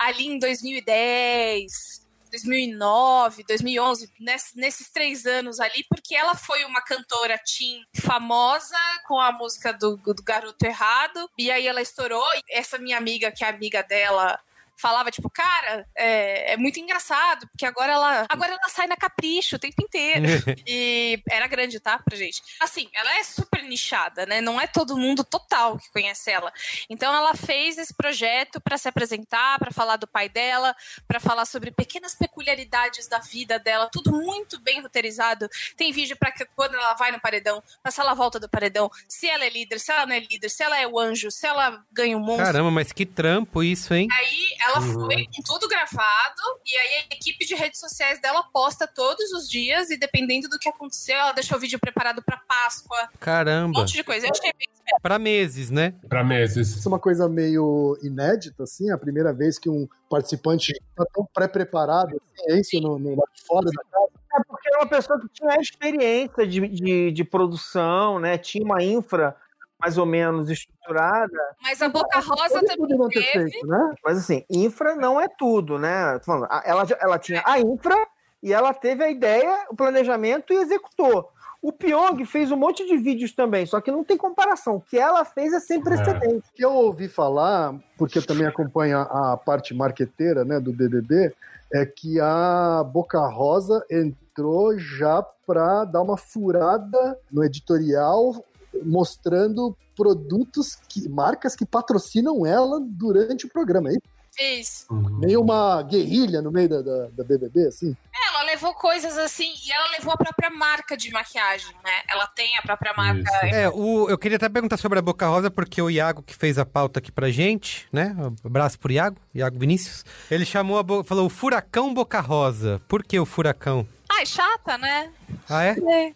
ali 0.01 0.27
em 0.27 0.41
2010, 0.41 2.03
2009, 2.33 3.45
2011, 3.47 4.11
ness, 4.19 4.53
nesses 4.57 4.91
três 4.91 5.27
anos 5.27 5.61
ali, 5.61 5.85
porque 5.89 6.17
ela 6.17 6.35
foi 6.35 6.65
uma 6.65 6.81
cantora 6.81 7.39
teen 7.39 7.85
famosa 7.95 8.77
com 9.07 9.21
a 9.21 9.31
música 9.31 9.73
do, 9.73 9.97
do 9.99 10.23
Garoto 10.25 10.65
Errado, 10.65 11.31
e 11.39 11.51
aí 11.53 11.69
ela 11.69 11.83
estourou. 11.83 12.25
E 12.35 12.43
essa 12.59 12.79
minha 12.79 12.99
amiga, 12.99 13.31
que 13.31 13.45
é 13.45 13.49
amiga 13.49 13.83
dela, 13.83 14.41
falava, 14.77 15.11
tipo, 15.11 15.31
cara, 15.31 15.87
é, 15.97 16.53
é, 16.53 16.57
muito 16.57 16.81
engraçado, 16.81 17.47
porque 17.49 17.65
agora 17.65 17.93
ela, 17.93 18.27
agora 18.29 18.53
ela 18.53 18.69
sai 18.69 18.87
na 18.87 18.97
capricho 18.97 19.57
o 19.57 19.59
tempo 19.59 19.83
inteiro. 19.83 20.25
e 20.67 21.23
era 21.31 21.47
grande, 21.47 21.79
tá, 21.79 21.99
pra 21.99 22.17
gente. 22.17 22.43
Assim, 22.61 22.89
ela 22.93 23.19
é 23.19 23.25
super 23.25 23.63
nichada, 23.63 24.27
né? 24.27 24.41
Não 24.41 24.61
é 24.61 24.67
todo 24.67 24.97
mundo 24.97 25.25
total 25.25 25.79
que 25.79 25.91
conhece 25.91 26.31
ela. 26.31 26.53
Então 26.91 27.15
ela 27.15 27.35
fez 27.35 27.79
esse 27.79 27.95
projeto 27.95 28.61
para 28.61 28.77
se 28.77 28.89
apresentar, 28.89 29.59
para 29.59 29.71
falar 29.71 29.97
do 29.97 30.07
pai 30.07 30.29
dela, 30.29 30.75
para 31.07 31.21
falar 31.21 31.45
sobre 31.45 31.71
pequenas 31.71 32.15
peculiaridades 32.15 33.07
da 33.09 33.19
vida 33.19 33.59
dela, 33.59 33.89
tudo 33.93 34.13
muito 34.13 34.61
bem 34.61 34.81
roteirizado. 34.81 35.49
Tem 35.77 35.93
vídeo 35.93 36.17
para 36.17 36.33
que 36.33 36.45
quando 36.57 36.75
ela 36.75 36.95
vai 36.95 37.13
no 37.13 37.21
paredão, 37.21 37.63
pra 37.83 37.93
se 37.93 38.01
ela 38.01 38.15
volta 38.15 38.41
do 38.41 38.49
paredão, 38.49 38.91
se 39.09 39.29
ela 39.29 39.45
é 39.45 39.51
líder, 39.51 39.79
se 39.79 39.93
ela 39.93 40.07
não 40.07 40.15
é 40.15 40.21
líder, 40.21 40.49
se 40.49 40.63
ela 40.63 40.79
é 40.79 40.87
o 40.87 40.99
anjo, 40.99 41.31
se 41.31 41.47
ela 41.47 41.85
ganha 41.93 42.17
o 42.17 42.21
um 42.21 42.25
monstro. 42.25 42.47
Caramba, 42.47 42.71
mas 42.71 42.93
que 42.93 43.07
trampo 43.07 43.63
isso, 43.63 43.95
hein? 43.95 44.09
Aí 44.11 44.57
ela 44.61 44.72
uhum. 44.79 45.07
foi 45.07 45.27
com 45.27 45.43
tudo 45.45 45.69
gravado 45.69 46.43
e 46.65 46.77
aí 46.77 47.07
a 47.11 47.15
equipe 47.15 47.45
de 47.45 47.55
redes 47.55 47.81
sociais 47.81 48.21
dela 48.21 48.43
posta 48.53 48.87
todos 48.87 49.33
os 49.33 49.49
dias 49.49 49.91
e 49.91 49.97
dependendo 49.97 50.49
do 50.49 50.59
que 50.59 50.69
aconteceu, 50.69 51.17
ela 51.17 51.33
deixou 51.33 51.57
o 51.57 51.61
vídeo 51.61 51.79
preparado 51.79 52.23
para 52.23 52.37
Páscoa. 52.49 53.09
Caramba. 53.19 53.79
Um 53.79 53.81
monte 53.81 53.95
de 53.95 54.05
coisa. 54.05 54.27
Eu 54.27 54.31
achei 54.31 54.53
bem 54.59 54.69
Pra 55.01 55.19
meses, 55.19 55.71
né? 55.71 55.95
Pra 56.09 56.23
meses. 56.23 56.77
Isso 56.77 56.89
é 56.89 56.91
uma 56.91 56.99
coisa 56.99 57.29
meio 57.29 57.99
inédita, 58.03 58.65
assim, 58.65 58.91
a 58.91 58.99
primeira 58.99 59.33
vez 59.33 59.59
que 59.59 59.69
um 59.69 59.89
participante 60.11 60.73
está 60.73 61.05
tão 61.13 61.27
pré-preparado, 61.33 62.21
assim, 62.35 62.53
é 62.53 62.61
isso, 62.61 62.81
no, 62.81 62.99
no, 62.99 63.17
fora 63.47 63.67
da 63.67 63.83
casa. 63.91 64.13
É 64.35 64.43
porque 64.47 64.69
é 64.69 64.77
uma 64.79 64.87
pessoa 64.87 65.21
que 65.21 65.29
tinha 65.29 65.61
experiência 65.61 66.47
de, 66.47 66.69
de, 66.69 67.13
de 67.13 67.25
produção, 67.25 68.19
né? 68.19 68.39
Tinha 68.39 68.65
uma 68.65 68.83
infra 68.83 69.37
mais 69.83 69.99
ou 69.99 70.07
menos 70.07 70.49
estruturada. 70.49 71.57
Mas 71.61 71.83
a 71.83 71.89
Boca 71.89 72.21
Rosa 72.21 72.61
também 72.61 72.97
não 72.97 73.09
ter 73.09 73.23
feito, 73.23 73.67
né? 73.67 73.95
Mas 74.05 74.19
assim, 74.19 74.45
infra 74.49 74.95
não 74.95 75.21
é 75.21 75.27
tudo, 75.27 75.77
né? 75.77 76.21
Tô 76.21 76.27
falando, 76.27 76.49
ela, 76.65 76.87
ela 77.01 77.19
tinha 77.19 77.43
a 77.45 77.59
infra 77.59 77.97
e 78.41 78.53
ela 78.53 78.73
teve 78.73 79.03
a 79.03 79.11
ideia, 79.11 79.67
o 79.71 79.77
planejamento 79.77 80.53
e 80.53 80.57
executou. 80.57 81.29
O 81.61 81.73
Pyong 81.73 82.25
fez 82.25 82.51
um 82.53 82.57
monte 82.57 82.87
de 82.87 82.97
vídeos 82.97 83.33
também, 83.33 83.67
só 83.67 83.81
que 83.81 83.91
não 83.91 84.05
tem 84.05 84.17
comparação. 84.17 84.77
O 84.77 84.81
que 84.81 84.99
ela 84.99 85.25
fez 85.25 85.53
é 85.53 85.59
sem 85.59 85.81
é. 85.81 85.83
precedente. 85.83 86.49
O 86.49 86.55
que 86.55 86.65
eu 86.65 86.73
ouvi 86.73 87.09
falar, 87.09 87.75
porque 87.99 88.19
eu 88.19 88.27
também 88.27 88.47
acompanho 88.47 88.99
a 88.99 89.37
parte 89.37 89.75
marqueteira 89.75 90.45
né, 90.45 90.61
do 90.61 90.73
BBB, 90.73 91.35
é 91.73 91.87
que 91.87 92.21
a 92.21 92.85
Boca 92.85 93.19
Rosa 93.29 93.85
entrou 93.91 94.79
já 94.79 95.23
para 95.47 95.85
dar 95.85 96.03
uma 96.03 96.17
furada 96.17 97.19
no 97.31 97.45
editorial 97.45 98.45
mostrando 98.85 99.77
produtos, 99.97 100.77
que, 100.89 101.09
marcas 101.09 101.55
que 101.55 101.67
patrocinam 101.67 102.47
ela 102.47 102.81
durante 102.83 103.47
o 103.47 103.49
programa. 103.49 103.91
É 104.39 104.55
Isso. 104.55 104.87
meio 104.91 105.43
uma 105.43 105.83
guerrilha 105.83 106.41
no 106.41 106.51
meio 106.51 106.67
da, 106.67 106.81
da, 106.81 107.07
da 107.09 107.23
BBB, 107.23 107.67
assim. 107.67 107.95
Ela 108.31 108.45
levou 108.45 108.73
coisas 108.73 109.19
assim, 109.19 109.53
e 109.67 109.71
ela 109.71 109.91
levou 109.91 110.11
a 110.11 110.17
própria 110.17 110.49
marca 110.49 110.97
de 110.97 111.11
maquiagem, 111.13 111.75
né? 111.85 111.91
Ela 112.09 112.27
tem 112.29 112.57
a 112.57 112.63
própria 112.63 112.95
marca. 112.97 113.31
É, 113.47 113.69
o, 113.69 114.09
eu 114.09 114.17
queria 114.17 114.37
até 114.37 114.49
perguntar 114.49 114.79
sobre 114.79 114.99
a 114.99 115.03
Boca 115.03 115.27
Rosa, 115.29 115.51
porque 115.51 115.83
o 115.83 115.91
Iago 115.91 116.23
que 116.23 116.35
fez 116.35 116.59
a 116.59 116.65
pauta 116.65 116.99
aqui 116.99 117.13
pra 117.13 117.31
gente, 117.31 117.87
né? 117.93 118.17
Um 118.19 118.35
abraço 118.47 118.79
pro 118.79 118.91
Iago, 118.91 119.19
Iago 119.35 119.59
Vinícius. 119.59 120.03
Ele 120.31 120.47
chamou 120.47 120.79
a 120.79 120.83
Bo- 120.83 121.05
falou 121.05 121.27
o 121.27 121.31
Furacão 121.31 121.93
Boca 121.93 122.19
Rosa. 122.21 122.81
Por 122.89 123.03
que 123.05 123.21
o 123.21 123.27
Furacão? 123.27 123.87
Ai, 124.11 124.25
chata, 124.25 124.79
né? 124.79 125.11
Ah, 125.49 125.63
é? 125.65 125.77
É. 125.79 126.15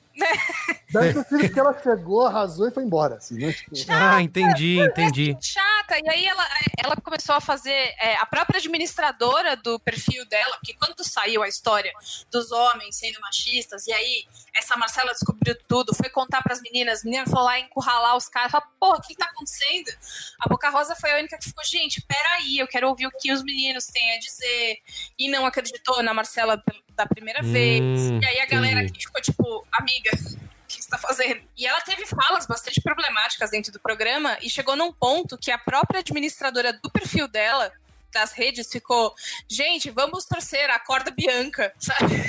Deve 0.90 1.14
ter 1.24 1.28
sido 1.28 1.52
que 1.52 1.58
ela 1.60 1.78
chegou, 1.82 2.26
arrasou 2.26 2.68
e 2.68 2.70
foi 2.70 2.84
embora, 2.84 3.16
assim, 3.16 3.34
né? 3.38 3.52
Tipo, 3.52 3.74
Ah, 3.90 4.22
entendi, 4.22 4.78
entendi. 4.78 5.36
chata. 5.40 5.98
E 6.02 6.08
aí 6.08 6.24
ela, 6.26 6.46
ela 6.82 6.96
começou 6.96 7.34
a 7.34 7.40
fazer. 7.40 7.70
é, 8.00 8.16
a 8.16 8.26
própria 8.26 8.58
administradora 8.58 9.56
do 9.56 9.78
perfil 9.80 10.24
dela, 10.26 10.56
porque 10.56 10.74
quando 10.74 11.04
saiu 11.04 11.42
a 11.42 11.48
história 11.48 11.92
dos 12.30 12.50
homens 12.52 12.96
sendo 12.96 13.20
machistas, 13.20 13.86
e 13.86 13.92
aí 13.92 14.24
essa 14.54 14.76
Marcela 14.76 15.12
descobriu 15.12 15.56
tudo, 15.68 15.94
foi 15.94 16.08
contar 16.08 16.42
pras 16.42 16.60
meninas, 16.62 16.98
as 17.00 17.04
meninas 17.04 17.28
foram 17.30 17.44
lá 17.44 17.58
encurralar 17.60 18.16
os 18.16 18.28
caras, 18.28 18.50
falaram, 18.52 18.70
pô, 18.80 18.90
o 18.94 19.00
que 19.00 19.14
tá 19.14 19.26
acontecendo? 19.26 19.90
A 20.40 20.48
Boca 20.48 20.70
Rosa 20.70 20.94
foi 20.96 21.12
a 21.12 21.18
única 21.18 21.36
que 21.38 21.44
ficou, 21.44 21.64
gente, 21.64 22.02
peraí, 22.06 22.58
eu 22.58 22.66
quero 22.68 22.88
ouvir 22.88 23.06
o 23.06 23.10
que 23.18 23.32
os 23.32 23.42
meninos 23.42 23.86
têm 23.86 24.16
a 24.16 24.18
dizer. 24.18 24.78
E 25.18 25.28
não 25.28 25.44
acreditou 25.46 26.02
na 26.02 26.14
Marcela 26.14 26.62
da 26.94 27.06
primeira 27.06 27.42
vez. 27.42 27.82
Hum, 27.82 28.20
E 28.22 28.26
aí 28.26 28.40
a 28.40 28.46
galera 28.46 28.86
que 28.90 29.00
ficou 29.00 29.20
tipo, 29.20 29.66
amiga, 29.72 30.05
o 30.10 30.66
que 30.68 30.82
você 30.82 30.88
tá 30.88 30.98
fazendo? 30.98 31.40
E 31.56 31.66
ela 31.66 31.80
teve 31.80 32.06
falas 32.06 32.46
bastante 32.46 32.80
problemáticas 32.80 33.50
dentro 33.50 33.72
do 33.72 33.80
programa 33.80 34.36
e 34.42 34.50
chegou 34.50 34.76
num 34.76 34.92
ponto 34.92 35.38
que 35.38 35.50
a 35.50 35.58
própria 35.58 36.00
administradora 36.00 36.72
do 36.72 36.90
perfil 36.90 37.28
dela, 37.28 37.72
das 38.12 38.32
redes, 38.32 38.70
ficou, 38.70 39.14
gente, 39.48 39.90
vamos 39.90 40.24
torcer 40.24 40.70
a 40.70 40.78
corda 40.78 41.10
Bianca, 41.10 41.72
sabe? 41.78 42.22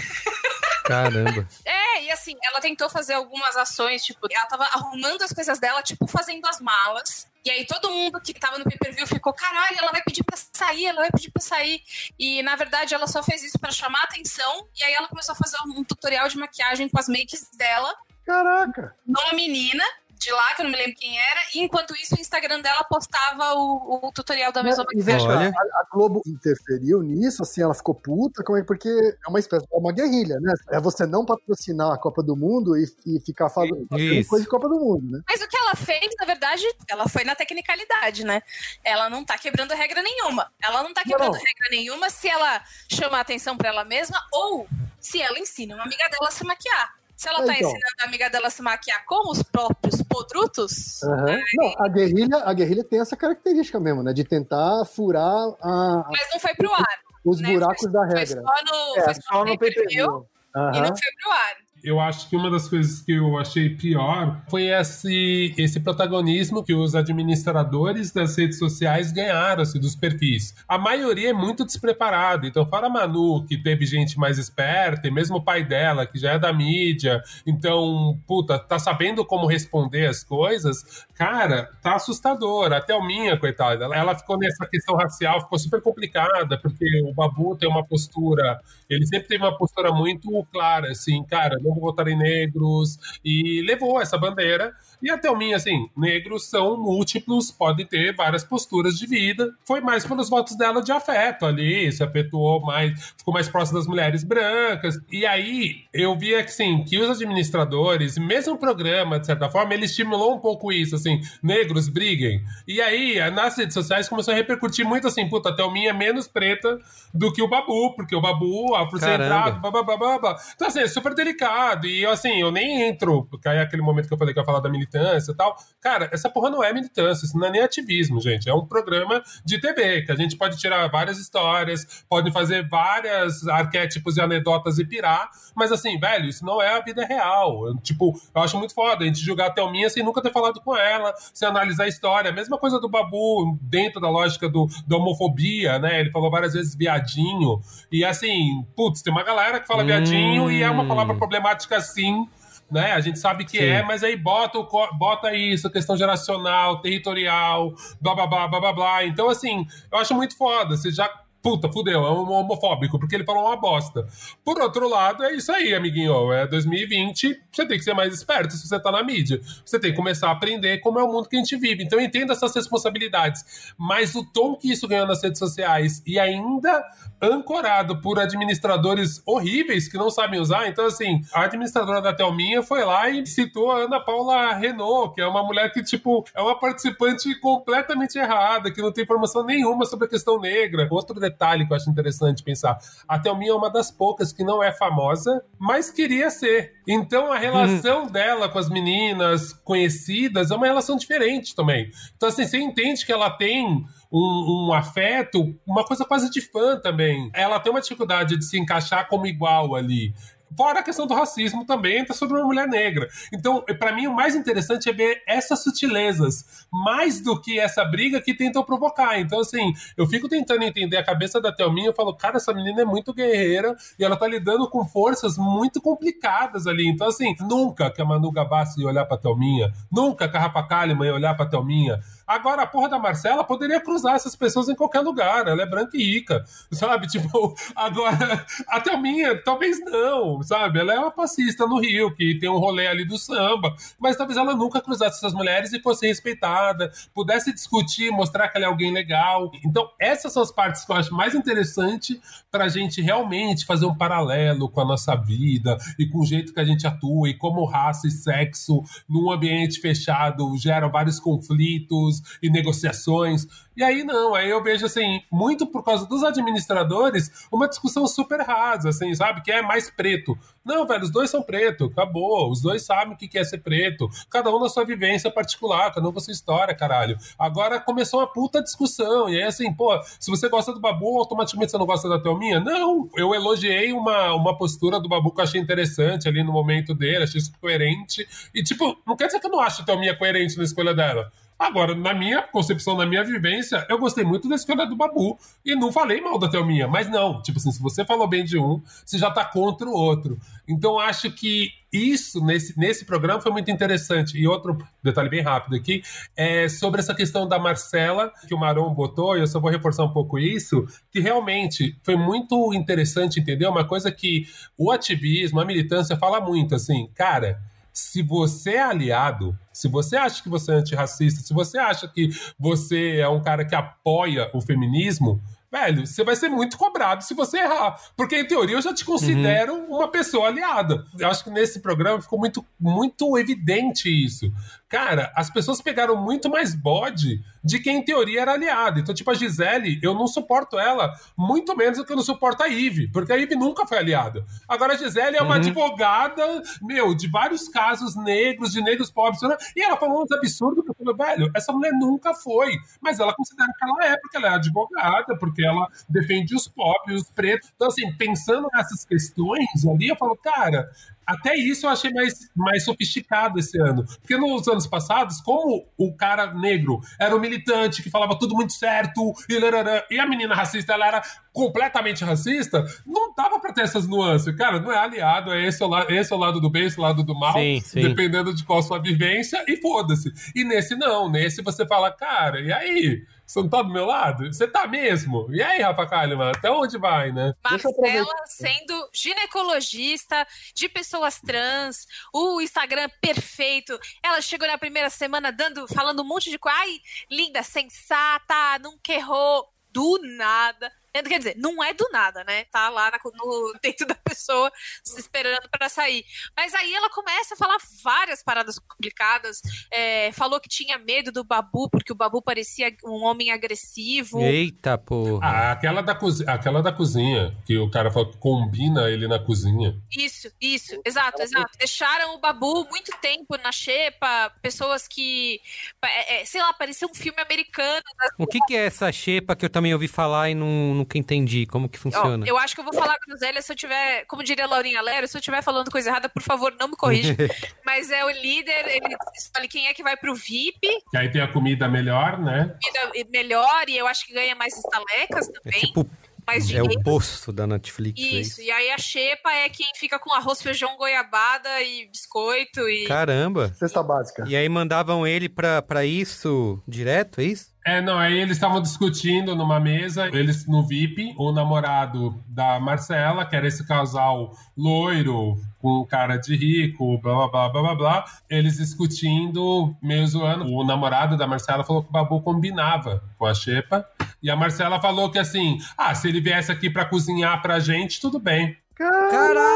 Caramba. 0.86 1.48
É, 1.66 2.04
e 2.04 2.12
assim, 2.12 2.38
ela 2.44 2.62
tentou 2.62 2.90
fazer 2.90 3.14
algumas 3.14 3.58
ações, 3.58 4.04
tipo, 4.04 4.28
ela 4.32 4.46
tava 4.46 4.64
arrumando 4.66 5.22
as 5.22 5.34
coisas 5.34 5.60
dela, 5.60 5.82
tipo, 5.82 6.08
fazendo 6.08 6.46
as 6.48 6.62
malas. 6.62 7.28
E 7.48 7.50
aí 7.50 7.66
todo 7.66 7.90
mundo 7.90 8.20
que 8.20 8.34
tava 8.34 8.58
no 8.58 8.66
pay-per-view 8.66 9.08
ficou, 9.08 9.32
caralho, 9.32 9.78
ela 9.80 9.90
vai 9.90 10.02
pedir 10.04 10.22
pra 10.22 10.36
sair, 10.36 10.86
ela 10.88 11.00
vai 11.00 11.12
pedir 11.12 11.32
pra 11.32 11.42
sair. 11.42 11.82
E 12.20 12.44
na 12.44 12.58
verdade 12.58 12.94
ela 12.94 13.08
só 13.08 13.24
fez 13.24 13.42
isso 13.42 13.58
pra 13.58 13.72
chamar 13.72 14.04
atenção. 14.04 14.68
E 14.78 14.84
aí 14.84 14.94
ela 14.94 15.08
começou 15.08 15.32
a 15.32 15.36
fazer 15.38 15.56
um 15.66 15.82
tutorial 15.82 16.28
de 16.28 16.38
maquiagem 16.38 16.90
com 16.90 17.00
as 17.00 17.08
makes 17.08 17.50
dela, 17.52 17.96
Caraca! 18.26 18.94
numa 19.06 19.32
menina 19.32 19.82
de 20.18 20.32
lá, 20.32 20.56
que 20.56 20.62
eu 20.62 20.64
não 20.64 20.72
me 20.72 20.78
lembro 20.78 20.96
quem 20.96 21.18
era. 21.18 21.40
E 21.54 21.60
enquanto 21.60 21.96
isso, 21.96 22.16
o 22.16 22.20
Instagram 22.20 22.62
dela 22.62 22.84
postava 22.84 23.54
o, 23.54 24.08
o 24.08 24.12
tutorial 24.12 24.52
da 24.52 24.64
mesma 24.64 24.86
veja, 24.96 25.28
Olha. 25.28 25.50
a, 25.50 25.80
a 25.82 25.88
Globo 25.92 26.22
interferiu 26.26 27.02
nisso, 27.02 27.44
assim, 27.44 27.62
ela 27.62 27.74
ficou 27.74 27.96
puta, 27.96 28.44
como 28.44 28.58
é, 28.58 28.64
porque 28.64 28.90
é 28.90 29.30
uma 29.30 29.40
espécie, 29.40 29.66
é 29.72 29.78
uma 29.78 29.92
guerrilha, 29.92 30.40
né? 30.40 30.54
É 30.72 30.80
você 30.80 31.06
não 31.06 31.26
patrocinar 31.26 31.92
a 31.92 31.98
Copa 31.98 32.24
do 32.24 32.36
Mundo 32.36 32.76
e, 32.78 32.86
e 33.06 33.20
ficar 33.22 33.50
falando 33.50 33.88
coisa 33.88 34.44
de 34.44 34.50
Copa 34.50 34.68
do 34.68 34.80
Mundo, 34.80 35.12
né? 35.12 35.22
Mas 35.28 35.42
o 35.42 35.48
que 35.48 35.58
ela 35.58 35.76
fez, 35.76 36.14
na 36.20 36.26
verdade, 36.26 36.64
ela 36.90 37.08
foi 37.08 37.24
na 37.24 37.36
tecnicalidade, 37.36 38.24
né? 38.24 38.42
Ela 38.84 39.10
não 39.10 39.24
tá 39.24 39.38
quebrando 39.38 39.74
regra 39.74 40.02
nenhuma. 40.02 40.52
Ela 40.64 40.84
não 40.84 40.94
tá 40.94 41.04
quebrando 41.04 41.34
Não. 41.34 41.40
regra 41.40 41.70
nenhuma 41.72 42.10
se 42.10 42.28
ela 42.28 42.62
chama 42.92 43.18
a 43.18 43.22
atenção 43.22 43.58
pra 43.58 43.70
ela 43.70 43.84
mesma 43.84 44.18
ou 44.32 44.68
se 45.00 45.22
ela 45.22 45.40
ensina 45.40 45.76
uma 45.76 45.84
amiga 45.84 46.08
dela 46.10 46.28
a 46.28 46.32
se 46.32 46.44
maquiar. 46.44 46.98
Se 47.18 47.28
ela 47.28 47.40
É, 47.42 47.46
tá 47.48 47.54
então. 47.56 47.70
ensinando 47.70 47.96
a 48.02 48.06
amiga 48.06 48.30
dela 48.30 48.48
a 48.48 48.50
se 48.52 48.62
maquiar 48.62 49.04
com 49.06 49.32
os 49.32 49.42
próprios 49.42 50.02
podrutos, 50.04 51.02
Aham. 51.04 51.40
Não, 51.56 51.74
a 51.84 51.90
guerrilha, 51.90 52.38
a 52.46 52.54
guerrilha 52.54 52.84
tem 52.84 53.00
essa 53.00 53.18
característica 53.18 53.80
mesmo, 53.80 54.04
né? 54.04 54.14
De 54.14 54.24
tentar 54.24 54.86
furar 54.86 55.26
a- 55.62 56.04
mas 56.12 56.30
não 56.32 56.40
foi 56.40 56.54
pro 56.54 56.72
ar. 56.72 56.86
os 57.26 57.42
Né? 57.42 57.52
buracos 57.52 57.92
da 57.92 58.06
Foi 58.08 58.20
regra. 58.20 58.42
só 58.42 58.64
no, 58.66 58.98
É, 59.00 59.04
foi 59.04 59.14
só 59.16 59.22
só 59.34 59.46
no 59.46 59.58
pay-per-view. 59.58 60.28
e 60.56 60.58
Aham. 60.60 60.72
não 60.74 60.88
foi 60.96 61.12
pro 61.22 61.32
ar. 61.32 61.56
Eu 61.88 62.02
acho 62.02 62.30
que 62.30 62.36
uma 62.36 62.52
das 62.52 62.68
coisas 62.68 63.02
que 63.02 63.14
eu 63.14 63.38
achei 63.38 63.70
pior 63.70 64.42
foi 64.50 64.64
esse, 64.66 65.54
esse 65.58 65.80
protagonismo 65.80 66.62
que 66.62 66.74
os 66.74 66.94
administradores 66.96 68.12
das 68.12 68.38
redes 68.38 68.60
sociais 68.60 69.14
ganharam, 69.14 69.62
assim, 69.62 69.80
dos 69.80 69.96
perfis. 69.96 70.54
A 70.68 70.78
maioria 70.78 71.30
é 71.30 71.34
muito 71.34 71.64
despreparada. 71.64 72.46
Então, 72.46 72.66
fora 72.66 72.88
a 72.88 72.90
Manu, 72.90 73.46
que 73.46 73.56
teve 73.58 73.86
gente 73.86 74.20
mais 74.20 74.38
esperta, 74.38 75.08
e 75.08 75.12
mesmo 75.12 75.38
o 75.38 75.42
pai 75.42 75.64
dela, 75.64 76.06
que 76.06 76.20
já 76.20 76.34
é 76.34 76.40
da 76.40 76.52
mídia, 76.52 77.22
então, 77.46 78.20
puta, 78.28 78.60
tá 78.60 78.78
sabendo 78.78 79.24
como 79.24 79.48
responder 79.48 80.08
as 80.08 80.26
coisas, 80.26 81.06
cara, 81.16 81.70
tá 81.82 81.96
assustador. 81.96 82.74
Até 82.74 82.94
o 82.94 83.06
minha, 83.06 83.38
coitada, 83.38 83.86
ela- 83.86 84.18
ficou 84.18 84.38
nessa 84.38 84.66
questão 84.66 84.96
racial, 84.98 85.40
ficou 85.40 85.58
super 85.58 85.82
complicada, 85.82 86.58
porque 86.58 86.86
o 87.04 87.14
Babu 87.14 87.56
tem 87.56 87.70
uma 87.70 87.86
postura, 87.86 88.60
ele 88.90 89.06
sempre 89.08 89.28
teve 89.30 89.44
uma 89.44 89.58
postura 89.58 89.94
muito 89.94 90.46
clara, 90.52 90.92
assim, 90.92 91.24
cara, 91.24 91.58
não 91.62 91.77
vou 91.80 91.90
votar 91.90 92.08
em 92.08 92.18
negros, 92.18 92.98
e 93.24 93.62
levou 93.62 94.02
essa 94.02 94.18
bandeira. 94.18 94.74
E 95.02 95.10
até 95.12 95.30
o 95.30 95.36
minha, 95.36 95.56
assim, 95.56 95.90
negros 95.96 96.50
são 96.50 96.78
múltiplos, 96.78 97.52
podem 97.52 97.86
ter 97.86 98.16
várias 98.16 98.44
posturas 98.44 98.98
de 98.98 99.06
vida. 99.06 99.54
Foi 99.66 99.80
mais 99.80 100.06
pelos 100.06 100.30
votos 100.30 100.58
dela 100.58 100.82
de 100.82 100.92
afeto 100.92 101.46
ali, 101.46 101.92
se 101.92 102.04
afetuou 102.04 102.62
mais, 102.62 103.14
ficou 103.18 103.34
mais 103.34 103.48
próximo 103.48 103.78
das 103.78 103.88
mulheres 103.88 104.24
brancas. 104.24 105.00
E 105.12 105.26
aí 105.26 105.84
eu 105.94 106.18
via 106.18 106.44
que, 106.44 106.50
assim, 106.50 106.84
que 106.84 106.98
os 106.98 107.10
administradores, 107.10 108.18
mesmo 108.18 108.54
o 108.54 108.58
programa, 108.58 109.20
de 109.20 109.26
certa 109.26 109.50
forma, 109.50 109.74
ele 109.74 109.86
estimulou 109.86 110.36
um 110.36 110.40
pouco 110.40 110.72
isso, 110.72 110.96
assim, 110.96 111.22
negros 111.42 111.88
briguem. 111.88 112.42
E 112.68 112.82
aí, 112.82 113.18
nas 113.32 113.58
redes 113.58 113.74
sociais 113.74 114.10
começou 114.10 114.34
a 114.34 114.38
repercutir 114.38 114.86
muito 114.86 115.08
assim, 115.08 115.28
puta, 115.28 115.50
a 115.50 115.54
Thelminha 115.54 115.92
é 115.92 115.94
menos 115.94 116.28
preta 116.28 116.80
do 117.14 117.32
que 117.32 117.42
o 117.42 117.48
Babu, 117.48 117.94
porque 117.96 118.16
o 118.16 118.22
Babu, 118.22 118.76
afrocentrado, 118.76 119.62
Caramba. 119.62 119.72
blá, 119.72 119.72
blá, 119.72 119.84
blá, 119.84 119.98
blá, 119.98 120.20
blá. 120.20 120.38
Então, 120.56 120.68
assim, 120.68 120.80
é 120.80 120.88
super 120.88 121.14
delicado. 121.14 121.88
E, 121.88 122.06
assim, 122.06 122.42
eu 122.42 122.52
nem 122.52 122.84
entro, 122.84 123.26
porque 123.30 123.48
aí 123.48 123.58
é 123.58 123.62
aquele 123.62 123.82
momento 123.82 124.08
que 124.08 124.14
eu 124.14 124.18
falei 124.18 124.34
que 124.34 124.40
ia 124.40 124.46
falar 124.46 124.60
da 124.60 124.70
militância 124.88 125.32
e 125.32 125.36
tal. 125.36 125.56
Cara, 125.82 126.10
essa 126.12 126.30
porra 126.30 126.50
não 126.50 126.64
é 126.64 126.74
militância, 126.74 127.26
isso 127.26 127.38
não 127.38 127.48
é 127.48 127.52
nem 127.52 127.62
ativismo, 127.62 128.20
gente. 128.22 128.50
É 128.50 128.54
um 128.54 128.66
programa 128.66 129.22
de 129.46 129.60
TV, 129.60 130.04
que 130.04 130.12
a 130.12 130.16
gente 130.16 130.36
pode 130.38 130.58
tirar 130.58 130.88
várias 130.88 131.18
histórias, 131.18 132.04
pode 132.10 132.32
fazer 132.32 132.68
várias 132.68 133.48
arquétipos 133.48 134.18
e 134.18 134.22
anedotas 134.22 134.80
e 134.80 134.86
pirar, 134.86 135.30
mas, 135.56 135.72
assim, 135.72 136.00
velho, 136.00 136.26
isso 136.28 136.46
não 136.46 136.62
é 136.62 136.78
a 136.78 136.82
vida 136.82 137.06
real. 137.06 137.68
Eu, 137.68 137.78
tipo, 137.78 138.14
eu 138.34 138.42
acho 138.42 138.58
muito 138.58 138.74
foda 138.74 139.04
a 139.04 139.08
gente 139.08 139.20
julgar 139.20 139.48
a 139.48 139.52
Thelminha 139.52 139.90
sem 139.90 140.04
nunca 140.04 140.22
ter 140.22 140.32
falado 140.32 140.60
com 140.62 140.76
ela, 140.76 141.14
sem 141.34 141.48
analisar 141.48 141.86
a 141.86 141.88
história. 141.88 142.32
A 142.32 142.34
mesma 142.34 142.58
coisa 142.58 142.80
do 142.80 142.90
Babu, 142.90 143.58
dentro 143.62 144.00
da 144.02 144.10
lógica 144.10 144.50
do, 144.50 144.68
da 144.88 144.98
homofobia, 144.98 145.80
né? 145.80 146.00
Ele 146.02 146.12
falou 146.12 146.30
várias 146.30 146.54
vezes 146.54 146.76
viadinho. 146.76 147.60
E 147.92 148.04
assim, 148.04 148.66
putz, 148.76 149.02
tem 149.02 149.12
uma 149.12 149.24
galera 149.24 149.60
que 149.60 149.68
fala 149.68 149.84
Hum. 149.84 149.88
viadinho 149.88 150.52
e 150.52 150.62
é 150.64 150.70
uma 150.70 150.88
palavra 150.88 151.16
problemática 151.16 151.80
sim. 151.82 152.28
Né? 152.70 152.92
A 152.92 153.00
gente 153.00 153.18
sabe 153.18 153.46
que 153.46 153.58
Sim. 153.58 153.64
é, 153.64 153.84
mas 153.84 154.04
aí 154.04 154.18
bota, 154.18 154.60
o 154.60 154.68
bota 154.98 155.34
isso, 155.34 155.70
questão 155.72 155.96
geracional, 155.96 156.82
territorial, 156.82 157.74
blá 158.02 158.14
blá 158.14 158.28
blá 158.28 158.48
blá 158.48 158.60
blá 158.60 158.74
blá. 158.74 159.06
Então, 159.06 159.30
assim, 159.30 159.66
eu 159.92 159.98
acho 159.98 160.14
muito 160.14 160.36
foda. 160.38 160.76
Você 160.76 160.92
já. 160.92 161.10
Puta, 161.48 161.72
fudeu, 161.72 162.06
é 162.06 162.12
um 162.12 162.30
homofóbico, 162.30 163.00
porque 163.00 163.16
ele 163.16 163.24
falou 163.24 163.46
uma 163.46 163.56
bosta. 163.56 164.06
Por 164.44 164.60
outro 164.60 164.90
lado, 164.90 165.24
é 165.24 165.34
isso 165.34 165.50
aí, 165.50 165.74
amiguinho. 165.74 166.34
É 166.34 166.46
2020, 166.46 167.42
você 167.50 167.66
tem 167.66 167.78
que 167.78 167.86
ser 167.86 167.94
mais 167.94 168.14
esperto 168.14 168.54
se 168.54 168.68
você 168.68 168.78
tá 168.78 168.92
na 168.92 169.02
mídia. 169.02 169.40
Você 169.64 169.80
tem 169.80 169.92
que 169.92 169.96
começar 169.96 170.28
a 170.28 170.32
aprender 170.32 170.80
como 170.80 171.00
é 171.00 171.04
o 171.04 171.08
mundo 171.08 171.30
que 171.30 171.38
a 171.38 171.40
gente 171.40 171.56
vive. 171.56 171.86
Então, 171.86 171.98
eu 171.98 172.06
entendo 172.06 172.34
essas 172.34 172.54
responsabilidades. 172.54 173.74
Mas 173.78 174.14
o 174.14 174.26
tom 174.26 174.58
que 174.58 174.70
isso 174.70 174.90
ganhou 174.90 175.08
nas 175.08 175.24
redes 175.24 175.40
sociais 175.40 176.04
e 176.06 176.20
ainda 176.20 176.84
ancorado 177.22 178.02
por 178.02 178.20
administradores 178.20 179.22
horríveis 179.26 179.88
que 179.88 179.98
não 179.98 180.10
sabem 180.10 180.42
usar. 180.42 180.68
Então, 180.68 180.86
assim, 180.86 181.22
a 181.34 181.44
administradora 181.46 182.02
da 182.02 182.14
Thelminha 182.14 182.62
foi 182.62 182.84
lá 182.84 183.10
e 183.10 183.26
citou 183.26 183.72
a 183.72 183.78
Ana 183.78 184.02
Paula 184.02 184.54
Renault, 184.54 185.16
que 185.16 185.22
é 185.22 185.26
uma 185.26 185.44
mulher 185.44 185.72
que, 185.72 185.82
tipo, 185.82 186.26
é 186.36 186.42
uma 186.42 186.60
participante 186.60 187.34
completamente 187.40 188.18
errada, 188.18 188.70
que 188.70 188.82
não 188.82 188.92
tem 188.92 189.06
informação 189.06 189.46
nenhuma 189.46 189.86
sobre 189.86 190.08
a 190.08 190.10
questão 190.10 190.38
negra. 190.42 190.86
Outro 190.92 191.18
detalhe 191.18 191.37
que 191.38 191.74
eu 191.74 191.78
acho 191.78 191.90
interessante 191.90 192.44
pensar: 192.44 192.78
a 193.08 193.20
Thelminha 193.20 193.52
é 193.52 193.56
uma 193.56 193.70
das 193.70 193.92
poucas 193.92 194.34
que 194.34 194.44
não 194.44 194.64
é 194.64 194.72
famosa, 194.72 195.44
mas 195.60 195.90
queria 195.90 196.30
ser. 196.30 196.74
Então, 196.88 197.32
a 197.32 197.38
relação 197.38 198.08
dela 198.08 198.50
com 198.50 198.60
as 198.60 198.70
meninas 198.70 199.54
conhecidas 199.54 200.52
é 200.52 200.56
uma 200.56 200.68
relação 200.68 200.96
diferente 200.96 201.56
também. 201.56 201.92
Então, 202.16 202.30
assim, 202.30 202.46
você 202.46 202.58
entende 202.58 203.06
que 203.06 203.12
ela 203.12 203.30
tem 203.30 203.86
um, 204.12 204.68
um 204.70 204.74
afeto, 204.74 205.56
uma 205.66 205.84
coisa 205.84 206.06
quase 206.06 206.30
de 206.30 206.42
fã 206.42 206.80
também. 206.80 207.30
Ela 207.34 207.60
tem 207.60 207.72
uma 207.72 207.82
dificuldade 207.82 208.38
de 208.38 208.46
se 208.46 208.58
encaixar 208.58 209.08
como 209.08 209.28
igual 209.28 209.76
ali. 209.76 210.14
Fora 210.56 210.80
a 210.80 210.84
questão 210.84 211.06
do 211.06 211.14
racismo 211.14 211.66
também, 211.66 212.06
tá 212.06 212.14
sobre 212.14 212.38
uma 212.38 212.46
mulher 212.46 212.68
negra. 212.68 213.08
Então, 213.34 213.64
para 213.78 213.94
mim, 213.94 214.08
o 214.08 214.14
mais 214.14 214.36
interessante 214.36 214.90
é 214.90 214.94
ver 214.94 215.22
essas 215.28 215.64
sutilezas, 215.64 216.66
mais 216.72 217.22
do 217.22 217.40
que 217.40 217.60
essa 217.60 217.84
briga 217.84 218.22
que 218.22 218.34
tentam 218.34 218.64
provocar. 218.64 219.20
Então, 219.20 219.40
assim, 219.40 219.74
eu 219.96 220.08
fico 220.08 220.30
tentando 220.30 220.64
entender 220.64 220.98
a 220.98 221.04
cabeça 221.04 221.42
da 221.42 221.52
Thelminha, 221.52 221.90
eu 221.90 221.94
falo, 221.94 222.16
cara, 222.16 222.38
essa 222.38 222.54
menina 222.54 222.82
é 222.82 222.86
muito 222.86 223.14
guerreira 223.14 223.76
e 224.00 224.04
ela 224.04 224.16
tá 224.16 224.28
lidando 224.28 224.70
com 224.70 224.86
forças 224.86 225.38
muito 225.38 225.82
complicadas 225.82 226.66
ali. 226.66 226.88
Então, 226.88 227.08
assim, 227.08 227.36
nunca 227.42 227.92
que 227.92 228.02
a 228.02 228.06
Manu 228.06 228.32
Gavassi 228.32 228.82
ia 228.82 228.88
olhar 228.88 229.06
pra 229.06 229.18
Thelminha, 229.18 229.72
nunca 229.92 230.28
que 230.28 230.38
a 230.38 230.40
Rafa 230.40 230.64
Kalimann 230.64 231.08
ia 231.08 231.14
olhar 231.14 231.36
pra 231.36 231.46
Thelminha. 231.46 232.00
Agora, 232.28 232.64
a 232.64 232.68
porra 232.68 232.90
da 232.90 233.00
Marcela 233.00 233.42
poderia 233.42 233.80
cruzar 233.80 234.16
essas 234.16 234.36
pessoas 234.36 234.68
em 234.68 234.76
qualquer 234.76 235.00
lugar. 235.00 235.48
Ela 235.48 235.62
é 235.62 235.66
branca 235.66 235.96
e 235.96 236.04
rica, 236.04 236.44
sabe? 236.72 237.08
Tipo, 237.18 237.56
agora, 237.76 238.46
a 238.68 238.82
Thelminha, 238.82 239.42
talvez 239.42 239.80
não, 239.80 240.37
sabe? 240.44 240.80
Ela 240.80 240.94
é 240.94 241.00
uma 241.00 241.12
passista 241.12 241.66
no 241.66 241.80
Rio, 241.80 242.14
que 242.14 242.38
tem 242.40 242.50
um 242.50 242.58
rolê 242.58 242.88
ali 242.88 243.06
do 243.06 243.18
samba, 243.18 243.76
mas 244.00 244.16
talvez 244.16 244.38
ela 244.38 244.56
nunca 244.56 244.82
cruzasse 244.82 245.18
essas 245.18 245.34
mulheres 245.34 245.74
e 245.74 245.80
fosse 245.80 246.08
respeitada, 246.08 246.92
pudesse 247.14 247.54
discutir, 247.54 248.12
mostrar 248.12 248.48
que 248.50 248.58
ela 248.58 248.66
é 248.66 248.70
alguém 248.70 248.92
legal. 248.92 249.52
Então, 249.66 249.90
essas 250.00 250.34
são 250.34 250.44
as 250.44 250.52
partes 250.52 250.86
que 250.86 250.92
eu 250.92 250.96
acho 250.96 251.14
mais 251.14 251.36
interessante 251.36 252.20
pra 252.52 252.68
gente 252.68 253.02
realmente 253.02 253.66
fazer 253.66 253.86
um 253.86 253.96
paralelo 253.96 254.70
com 254.70 254.82
a 254.82 254.86
nossa 254.86 255.16
vida 255.16 255.78
e 255.98 256.06
com 256.06 256.20
o 256.20 256.26
jeito 256.26 256.54
que 256.54 256.60
a 256.60 256.66
gente 256.66 256.86
atua 256.86 257.30
e 257.30 257.34
como 257.34 257.66
raça 257.66 258.08
e 258.08 258.12
sexo 258.12 258.84
num 259.08 259.32
ambiente 259.32 259.80
fechado 259.80 260.58
geram 260.58 260.90
vários 260.90 261.20
conflitos 261.20 262.22
e 262.42 262.50
negociações. 262.50 263.48
E 263.78 263.84
aí 263.84 264.04
não, 264.04 264.34
aí 264.34 264.50
eu 264.50 264.64
vejo 264.64 264.88
assim, 264.88 265.22
muito 265.32 265.68
por 265.68 265.84
causa 265.84 266.08
dos 266.08 266.24
administradores, 266.24 267.46
uma 267.52 267.70
discussão 267.70 268.08
super 268.08 268.42
rasa, 268.42 268.90
assim, 268.90 269.14
sabe? 269.14 269.44
Que 269.44 269.52
é 269.52 269.62
mais 269.62 269.88
preto. 269.88 270.36
Não, 270.66 270.88
velho, 270.88 271.04
os 271.04 271.12
dois 271.12 271.30
são 271.30 271.44
preto, 271.44 271.86
acabou. 271.86 272.52
Os 272.52 272.60
dois 272.60 272.84
sabem 272.84 273.14
o 273.14 273.16
que 273.16 273.38
é 273.38 273.44
ser 273.44 273.60
preto. 273.60 274.10
Cada 274.32 274.50
um 274.50 274.60
na 274.60 274.68
sua 274.68 274.84
vivência 274.84 275.30
particular, 275.30 275.94
cada 275.94 276.10
um 276.10 276.12
com 276.12 276.18
a 276.18 276.22
sua 276.22 276.34
história, 276.34 276.74
caralho. 276.74 277.20
Agora 277.38 277.80
começou 277.80 278.20
uma 278.20 278.26
puta 278.26 278.64
discussão. 278.64 279.30
E 279.30 279.38
aí, 279.38 279.44
assim, 279.44 279.72
pô, 279.72 279.96
se 280.20 280.32
você 280.32 280.50
gosta 280.50 280.74
do 280.74 280.80
Babu, 280.80 281.20
automaticamente 281.20 281.72
você 281.72 281.78
não 281.78 281.86
gosta 281.86 282.10
da 282.10 282.20
Thelminha? 282.20 282.60
Não, 282.60 283.08
eu 283.16 283.36
elogiei 283.36 283.94
uma, 283.94 284.34
uma 284.34 284.58
postura 284.58 285.00
do 285.00 285.08
Babu 285.08 285.32
que 285.32 285.40
eu 285.40 285.44
achei 285.44 285.62
interessante 285.62 286.28
ali 286.28 286.44
no 286.44 286.52
momento 286.52 286.96
dele, 286.96 287.26
achei 287.26 287.40
isso 287.40 287.54
coerente. 287.62 288.28
E, 288.56 288.64
tipo, 288.64 288.98
não 289.06 289.16
quer 289.16 289.28
dizer 289.28 289.40
que 289.40 289.46
eu 289.46 289.52
não 289.52 289.60
acho 289.60 289.84
a 289.84 289.86
Thelminha 289.86 290.18
coerente 290.18 290.58
na 290.58 290.64
escolha 290.64 290.96
dela. 290.96 291.32
Agora, 291.60 291.96
na 291.96 292.14
minha 292.14 292.44
concepção, 292.44 292.96
na 292.96 293.06
minha 293.06 293.24
vivência, 293.24 293.86
eu 293.90 293.98
gostei 293.98 294.24
muito 294.24 294.48
da 294.48 294.56
escolha 294.56 294.86
do 294.86 294.96
Babu. 294.96 295.40
E 295.66 295.76
não 295.76 295.92
falei 295.92 296.22
mal 296.22 296.38
da 296.38 296.48
Thelminha. 296.48 296.88
Mas 296.88 297.10
não, 297.10 297.42
tipo 297.42 297.58
assim, 297.58 297.72
se 297.72 297.82
você 297.82 298.06
falou 298.06 298.28
bem 298.28 298.46
de 298.46 298.60
um, 298.60 298.82
você 299.04 299.18
já 299.18 299.32
tá 299.32 299.44
contra 299.44 299.88
o 299.88 299.92
outro. 299.92 300.40
Então, 300.68 301.00
acho 301.00 301.32
que 301.32 301.72
isso, 301.92 302.44
nesse, 302.46 302.78
nesse 302.78 303.06
programa, 303.06 303.42
foi 303.42 303.52
muito 303.52 303.72
interessante. 303.72 304.38
E 304.38 304.48
outro 304.48 304.78
detalhe 305.02 305.30
bem 305.30 305.42
rápido 305.42 305.76
aqui, 305.76 306.04
é 306.36 306.70
sobre 306.70 307.00
essa 307.00 307.16
questão 307.16 307.48
da 307.48 307.58
Marcela, 307.58 308.32
que 308.48 308.54
o 308.54 308.60
Maron 308.60 308.94
botou, 308.94 309.36
e 309.36 309.40
eu 309.40 309.48
só 309.48 309.60
vou 309.60 309.72
reforçar 309.72 310.04
um 310.04 310.14
pouco 310.14 310.38
isso, 310.38 310.86
que 311.12 311.20
realmente 311.20 311.98
foi 312.04 312.16
muito 312.16 312.72
interessante 312.74 313.40
entender 313.40 313.66
uma 313.66 313.84
coisa 313.84 314.12
que 314.12 314.46
o 314.78 314.92
ativismo, 314.92 315.60
a 315.60 315.66
militância 315.66 316.16
fala 316.18 316.40
muito, 316.40 316.76
assim, 316.76 317.10
cara 317.16 317.60
se 317.98 318.22
você 318.22 318.76
é 318.76 318.84
aliado, 318.84 319.58
se 319.74 319.88
você 319.88 320.16
acha 320.16 320.44
que 320.44 320.50
você 320.50 320.72
é 320.72 320.76
antirracista, 320.76 321.42
se 321.42 321.52
você 321.52 321.80
acha 321.80 322.08
que 322.08 322.30
você 322.60 323.18
é 323.18 323.28
um 323.28 323.42
cara 323.42 323.66
que 323.66 323.74
apoia 323.74 324.52
o 324.54 324.62
feminismo, 324.62 325.42
velho, 325.72 326.06
você 326.06 326.24
vai 326.24 326.36
ser 326.36 326.48
muito 326.48 326.78
cobrado 326.78 327.24
se 327.24 327.34
você 327.34 327.58
errar. 327.58 328.00
Porque, 328.16 328.40
em 328.40 328.48
teoria, 328.48 328.76
eu 328.76 328.82
já 328.84 328.94
te 328.94 329.04
considero 329.04 329.74
uhum. 329.74 329.98
uma 329.98 330.10
pessoa 330.10 330.48
aliada. 330.48 331.04
Eu 331.18 331.28
acho 331.28 331.44
que 331.44 331.50
nesse 331.50 331.80
programa 331.80 332.22
ficou 332.22 332.38
muito, 332.38 332.64
muito 332.80 333.36
evidente 333.36 334.08
isso. 334.08 334.54
Cara, 334.90 335.34
as 335.36 335.50
pessoas 335.50 335.82
pegaram 335.82 336.16
muito 336.16 336.50
mais 336.50 336.74
bode 336.74 337.44
de 337.62 337.80
quem, 337.80 337.98
em 337.98 338.06
teoria, 338.06 338.42
era 338.42 338.54
aliado. 338.54 339.00
Então, 339.02 339.14
tipo, 339.14 339.30
a 339.30 339.34
Gisele, 339.34 340.00
eu 340.02 340.14
não 340.14 340.28
suporto 340.28 340.80
ela 340.80 341.14
muito 341.38 341.76
menos 341.76 341.98
do 341.98 342.06
que 342.06 342.14
eu 342.14 342.16
não 342.16 342.24
suporto 342.24 342.64
a 342.64 342.68
Ive, 342.68 343.12
porque 343.12 343.34
a 343.34 343.38
Ive 343.38 343.56
nunca 343.56 343.86
foi 343.86 343.98
aliada. 343.98 344.46
Agora, 344.66 344.94
a 344.94 344.96
Gisele 344.96 345.36
é 345.36 345.42
uma 345.42 345.56
uhum. 345.56 345.62
advogada, 345.62 346.42
meu, 346.82 347.14
de 347.14 347.28
vários 347.28 347.68
casos 347.68 348.16
negros, 348.16 348.72
de 348.72 348.82
negros 348.82 349.12
pobres, 349.12 349.42
e 349.76 349.82
ela 349.82 349.98
falou 349.98 350.24
uns 350.24 350.32
absurdos 350.32 350.86
que 350.86 350.92
eu 350.92 350.96
falei, 350.96 351.36
velho, 351.36 351.52
essa 351.54 351.74
mulher 351.74 351.92
nunca 351.92 352.34
foi. 352.34 352.78
Mas 353.02 353.20
ela 353.20 353.36
considera 353.36 353.70
que 353.78 353.84
ela 353.84 354.14
é, 354.14 354.18
porque 354.18 354.38
ela 354.38 354.48
é 354.48 354.52
advogada, 354.52 355.38
porque 355.38 355.66
ela 355.66 355.86
defende 356.08 356.56
os 356.56 356.66
pobres, 356.70 357.24
os 357.24 357.32
pretos. 357.32 357.70
Então, 357.76 357.90
assim, 357.90 358.10
pensando 358.16 358.70
nessas 358.74 359.04
questões 359.04 359.86
ali, 359.86 360.08
eu 360.08 360.16
falo, 360.16 360.38
cara, 360.38 360.90
até 361.28 361.56
isso 361.58 361.86
eu 361.86 361.90
achei 361.90 362.12
mais, 362.12 362.34
mais 362.56 362.86
sofisticado 362.86 363.60
esse 363.60 363.78
ano. 363.80 364.06
Porque 364.22 364.38
nos 364.38 364.66
anos 364.68 364.88
passados, 364.88 365.42
como 365.42 365.86
o 365.98 366.16
cara 366.16 366.54
negro 366.54 367.02
era 367.20 367.36
um 367.36 367.40
militante 367.40 368.02
que 368.02 368.10
falava 368.10 368.40
tudo 368.40 368.56
muito 368.56 368.72
certo, 368.72 369.34
e, 369.50 370.16
e 370.16 370.20
a 370.20 370.26
menina 370.26 370.56
racista 370.56 370.94
ela 370.94 371.06
era 371.06 371.22
completamente 371.58 372.24
racista, 372.24 372.86
não 373.04 373.34
dava 373.34 373.60
pra 373.60 373.74
ter 373.74 373.82
essas 373.82 374.08
nuances. 374.08 374.56
Cara, 374.56 374.80
não 374.80 374.92
é 374.92 374.98
aliado, 375.00 375.52
é 375.52 375.66
esse 375.66 375.84
o, 375.84 375.88
lado, 375.88 376.14
esse 376.14 376.32
é 376.32 376.36
o 376.36 376.40
lado 376.40 376.62
do 376.62 376.70
bem, 376.70 376.86
esse 376.86 377.00
é 377.00 377.02
o 377.02 377.04
lado 377.04 377.24
do 377.24 377.34
mal, 377.34 377.54
sim, 377.54 377.82
sim. 377.84 378.02
dependendo 378.02 378.54
de 378.54 378.64
qual 378.64 378.84
sua 378.84 379.00
vivência, 379.00 379.66
e 379.68 379.76
foda-se. 379.78 380.32
E 380.56 380.64
nesse 380.64 380.96
não, 380.96 381.28
nesse 381.28 381.64
você 381.64 381.84
fala, 381.88 382.12
cara, 382.12 382.62
e 382.62 382.72
aí? 382.72 383.26
Você 383.44 383.60
não 383.60 383.70
tá 383.70 383.82
do 383.82 383.90
meu 383.90 384.06
lado? 384.06 384.54
Você 384.54 384.68
tá 384.68 384.86
mesmo? 384.86 385.48
E 385.50 385.64
aí, 385.64 385.82
Rafa 385.82 386.06
Kalimann, 386.06 386.52
até 386.54 386.70
onde 386.70 386.98
vai, 386.98 387.32
né? 387.32 387.54
Marcela 387.64 388.46
sendo 388.46 389.10
ginecologista 389.12 390.46
de 390.76 390.88
pessoas 390.90 391.40
trans, 391.40 392.06
o 392.32 392.62
Instagram 392.62 393.10
perfeito. 393.20 393.98
Ela 394.22 394.42
chegou 394.42 394.68
na 394.68 394.78
primeira 394.78 395.10
semana 395.10 395.52
dando, 395.52 395.88
falando 395.88 396.22
um 396.22 396.28
monte 396.28 396.52
de 396.52 396.60
coisa. 396.60 396.78
Ai, 396.78 397.00
linda, 397.32 397.64
sensata, 397.64 398.78
nunca 398.84 399.14
errou. 399.14 399.66
Do 399.90 400.20
nada 400.22 400.92
Quer 401.24 401.38
dizer, 401.38 401.56
não 401.58 401.84
é 401.84 401.94
do 401.94 402.08
nada, 402.12 402.44
né? 402.44 402.66
Tá 402.66 402.90
lá 402.90 403.12
na, 403.12 403.20
no, 403.34 403.74
dentro 403.82 404.06
da 404.08 404.16
pessoa 404.16 404.72
se 405.04 405.20
esperando 405.20 405.70
para 405.70 405.90
sair. 405.90 406.24
Mas 406.56 406.74
aí 406.74 406.94
ela 406.94 407.10
começa 407.10 407.54
a 407.54 407.58
falar 407.58 407.78
várias 408.04 408.44
paradas 408.44 408.80
complicadas. 408.80 409.62
É, 409.92 410.32
falou 410.32 410.60
que 410.60 410.70
tinha 410.70 410.98
medo 410.98 411.32
do 411.32 411.44
Babu, 411.44 411.90
porque 411.90 412.12
o 412.12 412.16
Babu 412.16 412.42
parecia 412.42 412.96
um 413.06 413.24
homem 413.24 413.52
agressivo. 413.52 414.40
Eita, 414.42 414.98
porra. 414.98 415.46
Ah, 415.48 415.72
aquela 415.72 416.02
da, 416.02 416.16
cozinha, 416.16 416.52
aquela 416.52 416.82
da 416.82 416.92
cozinha, 416.92 417.56
que 417.66 417.78
o 417.78 417.90
cara 417.90 418.12
falou 418.12 418.32
que 418.32 418.38
combina 418.38 419.10
ele 419.10 419.28
na 419.28 419.40
cozinha. 419.40 420.00
Isso, 420.12 420.52
isso, 420.62 421.00
exato, 421.06 421.42
exato. 421.42 421.78
Deixaram 421.78 422.36
o 422.36 422.40
Babu 422.40 422.88
muito 422.90 423.12
tempo 423.22 423.58
na 423.58 423.72
xepa, 423.72 424.52
pessoas 424.62 425.08
que, 425.08 425.62
é, 426.04 426.42
é, 426.42 426.46
sei 426.46 426.62
lá, 426.62 426.74
parecia 426.74 427.08
um 427.08 427.14
filme 427.14 427.42
americano. 427.42 428.04
O 428.38 428.46
que, 428.46 428.60
que 428.62 428.76
é 428.76 428.86
essa 428.86 429.12
xepa 429.12 429.56
que 429.56 429.66
eu 429.66 429.70
também 429.70 429.94
ouvi 429.94 430.08
falar 430.08 430.50
e 430.50 430.56
não, 430.56 430.94
não 430.94 431.06
nunca 431.08 431.18
entendi 431.18 431.66
como 431.66 431.88
que 431.88 431.98
funciona. 431.98 432.46
eu 432.46 432.58
acho 432.58 432.76
que 432.76 432.82
eu 432.82 432.86
vou 432.86 432.94
falar 432.94 433.18
groselha 433.26 433.62
se 433.62 433.72
eu 433.72 433.76
tiver, 433.76 434.26
como 434.26 434.44
diria 434.44 434.66
a 434.66 434.68
Laurinha 434.68 435.02
Lero, 435.02 435.28
se 435.28 435.38
eu 435.38 435.40
estiver 435.40 435.64
falando 435.64 435.90
coisa 435.90 436.10
errada, 436.10 436.28
por 436.28 436.42
favor, 436.42 436.76
não 436.78 436.90
me 436.90 436.96
corrija. 436.96 437.36
Mas 437.86 438.12
é 438.12 438.26
o 438.26 438.30
líder, 438.30 438.88
ele 438.88 439.16
escolhe 439.36 439.68
quem 439.68 439.88
é 439.88 439.94
que 439.94 440.04
vai 440.04 440.18
pro 440.18 440.36
VIP. 440.36 440.80
Que 441.10 441.18
aí 441.18 441.32
tem 441.32 441.42
a 441.42 441.48
comida 441.48 441.88
melhor, 441.88 442.38
né? 442.40 442.78
Comida 442.84 443.30
melhor, 443.32 443.88
e 443.88 443.98
eu 443.98 444.06
acho 444.06 444.26
que 444.26 444.34
ganha 444.34 444.56
mais 444.56 444.76
estalecas 444.76 445.48
também. 445.48 445.80
É 445.80 445.86
tipo 445.86 446.10
mais 446.46 446.68
dinheiro. 446.68 446.92
É 446.94 446.98
o 446.98 447.04
poço 447.04 447.52
da 447.52 447.68
Netflix. 447.68 448.20
É 448.20 448.24
isso, 448.24 448.36
é 448.36 448.40
isso, 448.40 448.62
e 448.62 448.72
aí 448.72 448.92
a 448.92 448.98
xepa 448.98 449.52
é 449.52 449.70
quem 449.70 449.88
fica 449.96 450.18
com 450.18 450.34
arroz, 450.34 450.62
feijão, 450.62 450.96
goiabada 450.98 451.82
e 451.82 452.08
biscoito 452.08 452.88
e... 452.90 453.06
Caramba! 453.06 453.74
Cesta 453.74 454.02
básica. 454.02 454.46
E 454.48 454.56
aí 454.56 454.68
mandavam 454.70 455.28
ele 455.28 455.50
pra, 455.50 455.82
pra 455.82 456.06
isso 456.06 456.82
direto, 456.88 457.42
é 457.42 457.46
isso? 457.46 457.76
É, 457.88 458.02
não, 458.02 458.20
aí 458.20 458.38
eles 458.38 458.58
estavam 458.58 458.82
discutindo 458.82 459.56
numa 459.56 459.80
mesa, 459.80 460.28
eles 460.34 460.68
no 460.68 460.86
VIP, 460.86 461.34
o 461.38 461.54
namorado 461.54 462.44
da 462.46 462.82
Marcela, 462.82 463.46
que 463.46 463.56
era 463.56 463.66
esse 463.66 463.88
casal 463.88 464.52
loiro, 464.76 465.56
com 465.80 466.06
cara 466.06 466.36
de 466.36 466.54
rico, 466.54 467.18
blá 467.20 467.34
blá 467.34 467.48
blá 467.48 467.70
blá 467.70 467.82
blá 467.82 467.96
blá, 467.96 468.26
eles 468.50 468.76
discutindo, 468.76 469.96
meio 470.04 470.28
zoando. 470.28 470.66
O 470.66 470.84
namorado 470.84 471.38
da 471.38 471.48
Marcela 471.48 471.82
falou 471.82 472.04
que 472.04 472.10
o 472.10 472.12
Babu 472.12 472.42
combinava 472.42 473.24
com 473.38 473.46
a 473.46 473.54
Xepa, 473.54 474.06
e 474.44 474.52
a 474.52 474.56
Marcela 474.58 475.00
falou 475.00 475.32
que 475.32 475.40
assim, 475.40 475.78
ah, 475.98 476.14
se 476.14 476.28
ele 476.28 476.42
viesse 476.42 476.70
aqui 476.70 476.90
para 476.90 477.06
cozinhar 477.06 477.62
pra 477.62 477.80
gente, 477.80 478.20
tudo 478.20 478.38
bem. 478.38 478.76
Caralho! 478.98 479.68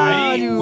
Aí, 0.00 0.56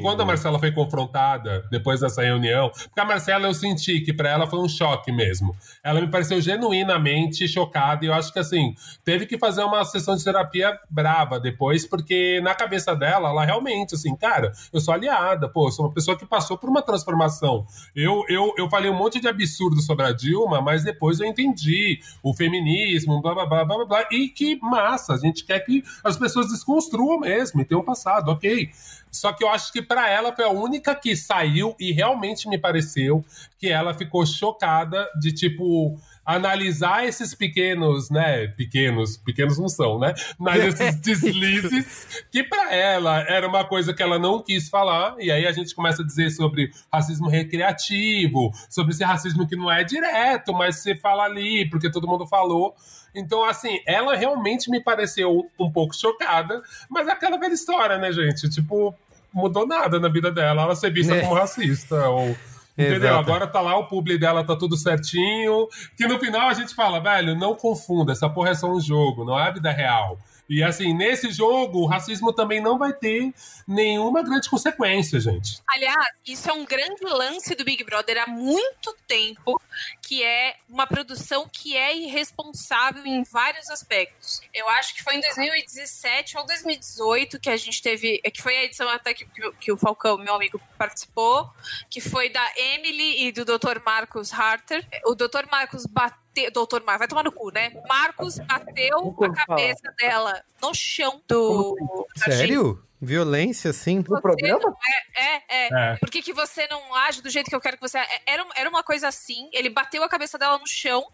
quando 0.00 0.22
a 0.22 0.24
Marcela 0.24 0.58
foi 0.58 0.70
confrontada, 0.70 1.66
depois 1.70 2.00
dessa 2.00 2.22
reunião, 2.22 2.70
porque 2.70 3.00
a 3.00 3.04
Marcela 3.04 3.46
eu 3.48 3.54
senti 3.54 4.00
que 4.00 4.12
para 4.12 4.30
ela 4.30 4.46
foi 4.46 4.60
um 4.60 4.68
choque 4.68 5.10
mesmo. 5.10 5.56
Ela 5.82 6.00
me 6.00 6.06
pareceu 6.06 6.40
genuinamente 6.40 7.48
chocada 7.48 8.04
e 8.04 8.08
eu 8.08 8.14
acho 8.14 8.32
que 8.32 8.38
assim, 8.38 8.74
teve 9.04 9.26
que 9.26 9.36
fazer 9.36 9.64
uma 9.64 9.84
sessão 9.84 10.14
de 10.14 10.22
terapia 10.22 10.78
brava 10.88 11.40
depois, 11.40 11.84
porque 11.84 12.40
na 12.40 12.54
cabeça 12.54 12.94
dela, 12.94 13.30
ela 13.30 13.44
realmente 13.44 13.94
assim, 13.94 14.14
cara, 14.14 14.52
eu 14.72 14.80
sou 14.80 14.94
aliada, 14.94 15.48
pô, 15.48 15.70
sou 15.72 15.86
uma 15.86 15.94
pessoa 15.94 16.16
que 16.16 16.24
passou 16.24 16.56
por 16.56 16.70
uma 16.70 16.82
transformação. 16.82 17.66
Eu, 17.96 18.22
eu, 18.28 18.52
eu 18.56 18.68
falei 18.68 18.90
um 18.90 18.96
monte 18.96 19.20
de 19.20 19.26
absurdo 19.26 19.80
sobre 19.80 20.06
a 20.06 20.12
Dilma, 20.12 20.60
mas 20.60 20.84
depois 20.84 21.18
eu 21.18 21.26
entendi 21.26 21.98
o 22.22 22.32
feminismo, 22.32 23.20
blá 23.20 23.34
blá 23.34 23.46
blá 23.46 23.64
blá 23.64 23.84
blá, 23.84 24.06
e 24.12 24.28
que 24.28 24.56
massa, 24.60 25.14
a 25.14 25.18
gente 25.18 25.44
quer 25.44 25.58
que 25.60 25.79
as 26.04 26.16
pessoas 26.16 26.48
desconstruam 26.48 27.20
mesmo, 27.20 27.64
e 27.68 27.74
um 27.74 27.82
passado, 27.82 28.30
ok. 28.30 28.70
Só 29.10 29.32
que 29.32 29.42
eu 29.42 29.48
acho 29.48 29.72
que 29.72 29.82
para 29.82 30.08
ela 30.08 30.34
foi 30.34 30.44
a 30.44 30.50
única 30.50 30.94
que 30.94 31.16
saiu 31.16 31.74
e 31.78 31.92
realmente 31.92 32.48
me 32.48 32.56
pareceu 32.56 33.24
que 33.58 33.68
ela 33.68 33.92
ficou 33.92 34.24
chocada 34.24 35.06
de 35.20 35.32
tipo 35.32 35.98
analisar 36.24 37.04
esses 37.06 37.34
pequenos, 37.34 38.10
né? 38.10 38.46
Pequenos, 38.48 39.16
pequenos 39.16 39.58
não 39.58 39.68
são, 39.68 39.98
né? 39.98 40.14
Mas 40.38 40.62
esses 40.64 40.96
deslizes 41.00 42.24
que 42.30 42.42
para 42.42 42.74
ela 42.74 43.20
era 43.28 43.46
uma 43.48 43.64
coisa 43.64 43.92
que 43.92 44.02
ela 44.02 44.18
não 44.18 44.42
quis 44.42 44.68
falar. 44.68 45.16
E 45.18 45.30
aí 45.30 45.46
a 45.46 45.52
gente 45.52 45.74
começa 45.74 46.02
a 46.02 46.06
dizer 46.06 46.30
sobre 46.30 46.70
racismo 46.92 47.28
recreativo, 47.28 48.52
sobre 48.68 48.92
esse 48.92 49.04
racismo 49.04 49.46
que 49.46 49.56
não 49.56 49.70
é 49.70 49.82
direto, 49.84 50.52
mas 50.52 50.76
você 50.76 50.94
fala 50.94 51.24
ali 51.24 51.68
porque 51.68 51.90
todo 51.90 52.06
mundo 52.06 52.26
falou. 52.26 52.74
Então, 53.14 53.44
assim, 53.44 53.80
ela 53.86 54.14
realmente 54.14 54.70
me 54.70 54.80
pareceu 54.80 55.48
um 55.58 55.70
pouco 55.70 55.94
chocada, 55.96 56.62
mas 56.88 57.08
é 57.08 57.12
aquela 57.12 57.38
velha 57.38 57.54
história, 57.54 57.98
né, 57.98 58.12
gente? 58.12 58.48
Tipo, 58.48 58.94
mudou 59.32 59.66
nada 59.66 59.98
na 59.98 60.08
vida 60.08 60.30
dela. 60.30 60.62
Ela 60.62 60.76
ser 60.76 60.92
vista 60.92 61.14
É. 61.14 61.20
como 61.22 61.34
racista 61.34 62.08
ou 62.08 62.36
Entendeu? 62.80 63.10
Exato. 63.10 63.30
Agora 63.30 63.46
tá 63.46 63.60
lá, 63.60 63.76
o 63.76 63.86
publi 63.86 64.18
dela 64.18 64.44
tá 64.44 64.56
tudo 64.56 64.76
certinho. 64.76 65.68
Que 65.96 66.06
no 66.06 66.18
final 66.18 66.48
a 66.48 66.54
gente 66.54 66.74
fala, 66.74 67.00
velho, 67.00 67.36
não 67.36 67.54
confunda, 67.54 68.12
essa 68.12 68.28
porra 68.28 68.50
é 68.50 68.54
só 68.54 68.70
um 68.70 68.80
jogo, 68.80 69.24
não 69.24 69.38
é 69.38 69.48
a 69.48 69.50
vida 69.50 69.70
real. 69.70 70.18
E 70.50 70.64
assim, 70.64 70.92
nesse 70.92 71.30
jogo, 71.30 71.78
o 71.78 71.86
racismo 71.86 72.32
também 72.32 72.60
não 72.60 72.76
vai 72.76 72.92
ter 72.92 73.32
nenhuma 73.66 74.20
grande 74.22 74.50
consequência, 74.50 75.20
gente. 75.20 75.62
Aliás, 75.68 76.08
isso 76.26 76.50
é 76.50 76.52
um 76.52 76.64
grande 76.64 77.04
lance 77.04 77.54
do 77.54 77.64
Big 77.64 77.84
Brother 77.84 78.24
há 78.24 78.26
muito 78.26 78.92
tempo, 79.06 79.60
que 80.02 80.24
é 80.24 80.56
uma 80.68 80.88
produção 80.88 81.48
que 81.48 81.76
é 81.76 81.96
irresponsável 81.96 83.06
em 83.06 83.22
vários 83.22 83.70
aspectos. 83.70 84.42
Eu 84.52 84.68
acho 84.70 84.94
que 84.96 85.04
foi 85.04 85.14
em 85.14 85.20
2017 85.20 86.36
ou 86.36 86.44
2018 86.44 87.38
que 87.38 87.48
a 87.48 87.56
gente 87.56 87.80
teve, 87.80 88.18
que 88.18 88.42
foi 88.42 88.56
a 88.56 88.64
edição 88.64 88.88
até 88.88 89.14
que, 89.14 89.24
que 89.26 89.70
que 89.70 89.72
o 89.72 89.76
Falcão, 89.76 90.18
meu 90.18 90.34
amigo, 90.34 90.60
participou, 90.76 91.48
que 91.88 92.00
foi 92.00 92.28
da 92.28 92.44
Emily 92.56 93.26
e 93.26 93.32
do 93.32 93.44
Dr. 93.44 93.78
Marcos 93.84 94.32
Harter. 94.32 94.84
O 95.06 95.14
Dr. 95.14 95.46
Marcos 95.50 95.86
bateu, 95.86 96.19
Dr. 96.34 96.80
Marcos, 96.84 96.98
vai 96.98 97.08
tomar 97.08 97.24
no 97.24 97.32
cu, 97.32 97.50
né? 97.52 97.72
O 97.74 97.88
Marcos 97.88 98.38
bateu 98.38 98.98
a 98.98 99.00
ouvi 99.02 99.16
falar. 99.16 99.34
cabeça 99.46 99.94
dela 99.98 100.42
no 100.62 100.72
chão 100.74 101.20
do 101.28 101.76
gente. 102.16 102.36
Sério? 102.36 102.82
Violência, 103.02 103.70
assim? 103.70 104.04
No 104.06 104.20
programa? 104.20 104.76
É, 105.16 105.22
é, 105.22 105.42
é. 105.48 105.68
É. 105.92 105.96
Por 105.96 106.10
que, 106.10 106.20
que 106.22 106.32
você 106.34 106.66
não 106.68 106.94
age 106.94 107.22
do 107.22 107.30
jeito 107.30 107.48
que 107.48 107.56
eu 107.56 107.60
quero 107.60 107.76
que 107.76 107.82
você. 107.82 107.98
é- 107.98 108.20
Era, 108.26 108.46
era 108.54 108.68
uma 108.68 108.82
coisa 108.82 109.08
assim. 109.08 109.48
Ele 109.52 109.70
bateu 109.70 110.02
a 110.02 110.08
cabeça 110.08 110.36
dela 110.38 110.58
no 110.58 110.66
chão. 110.66 111.06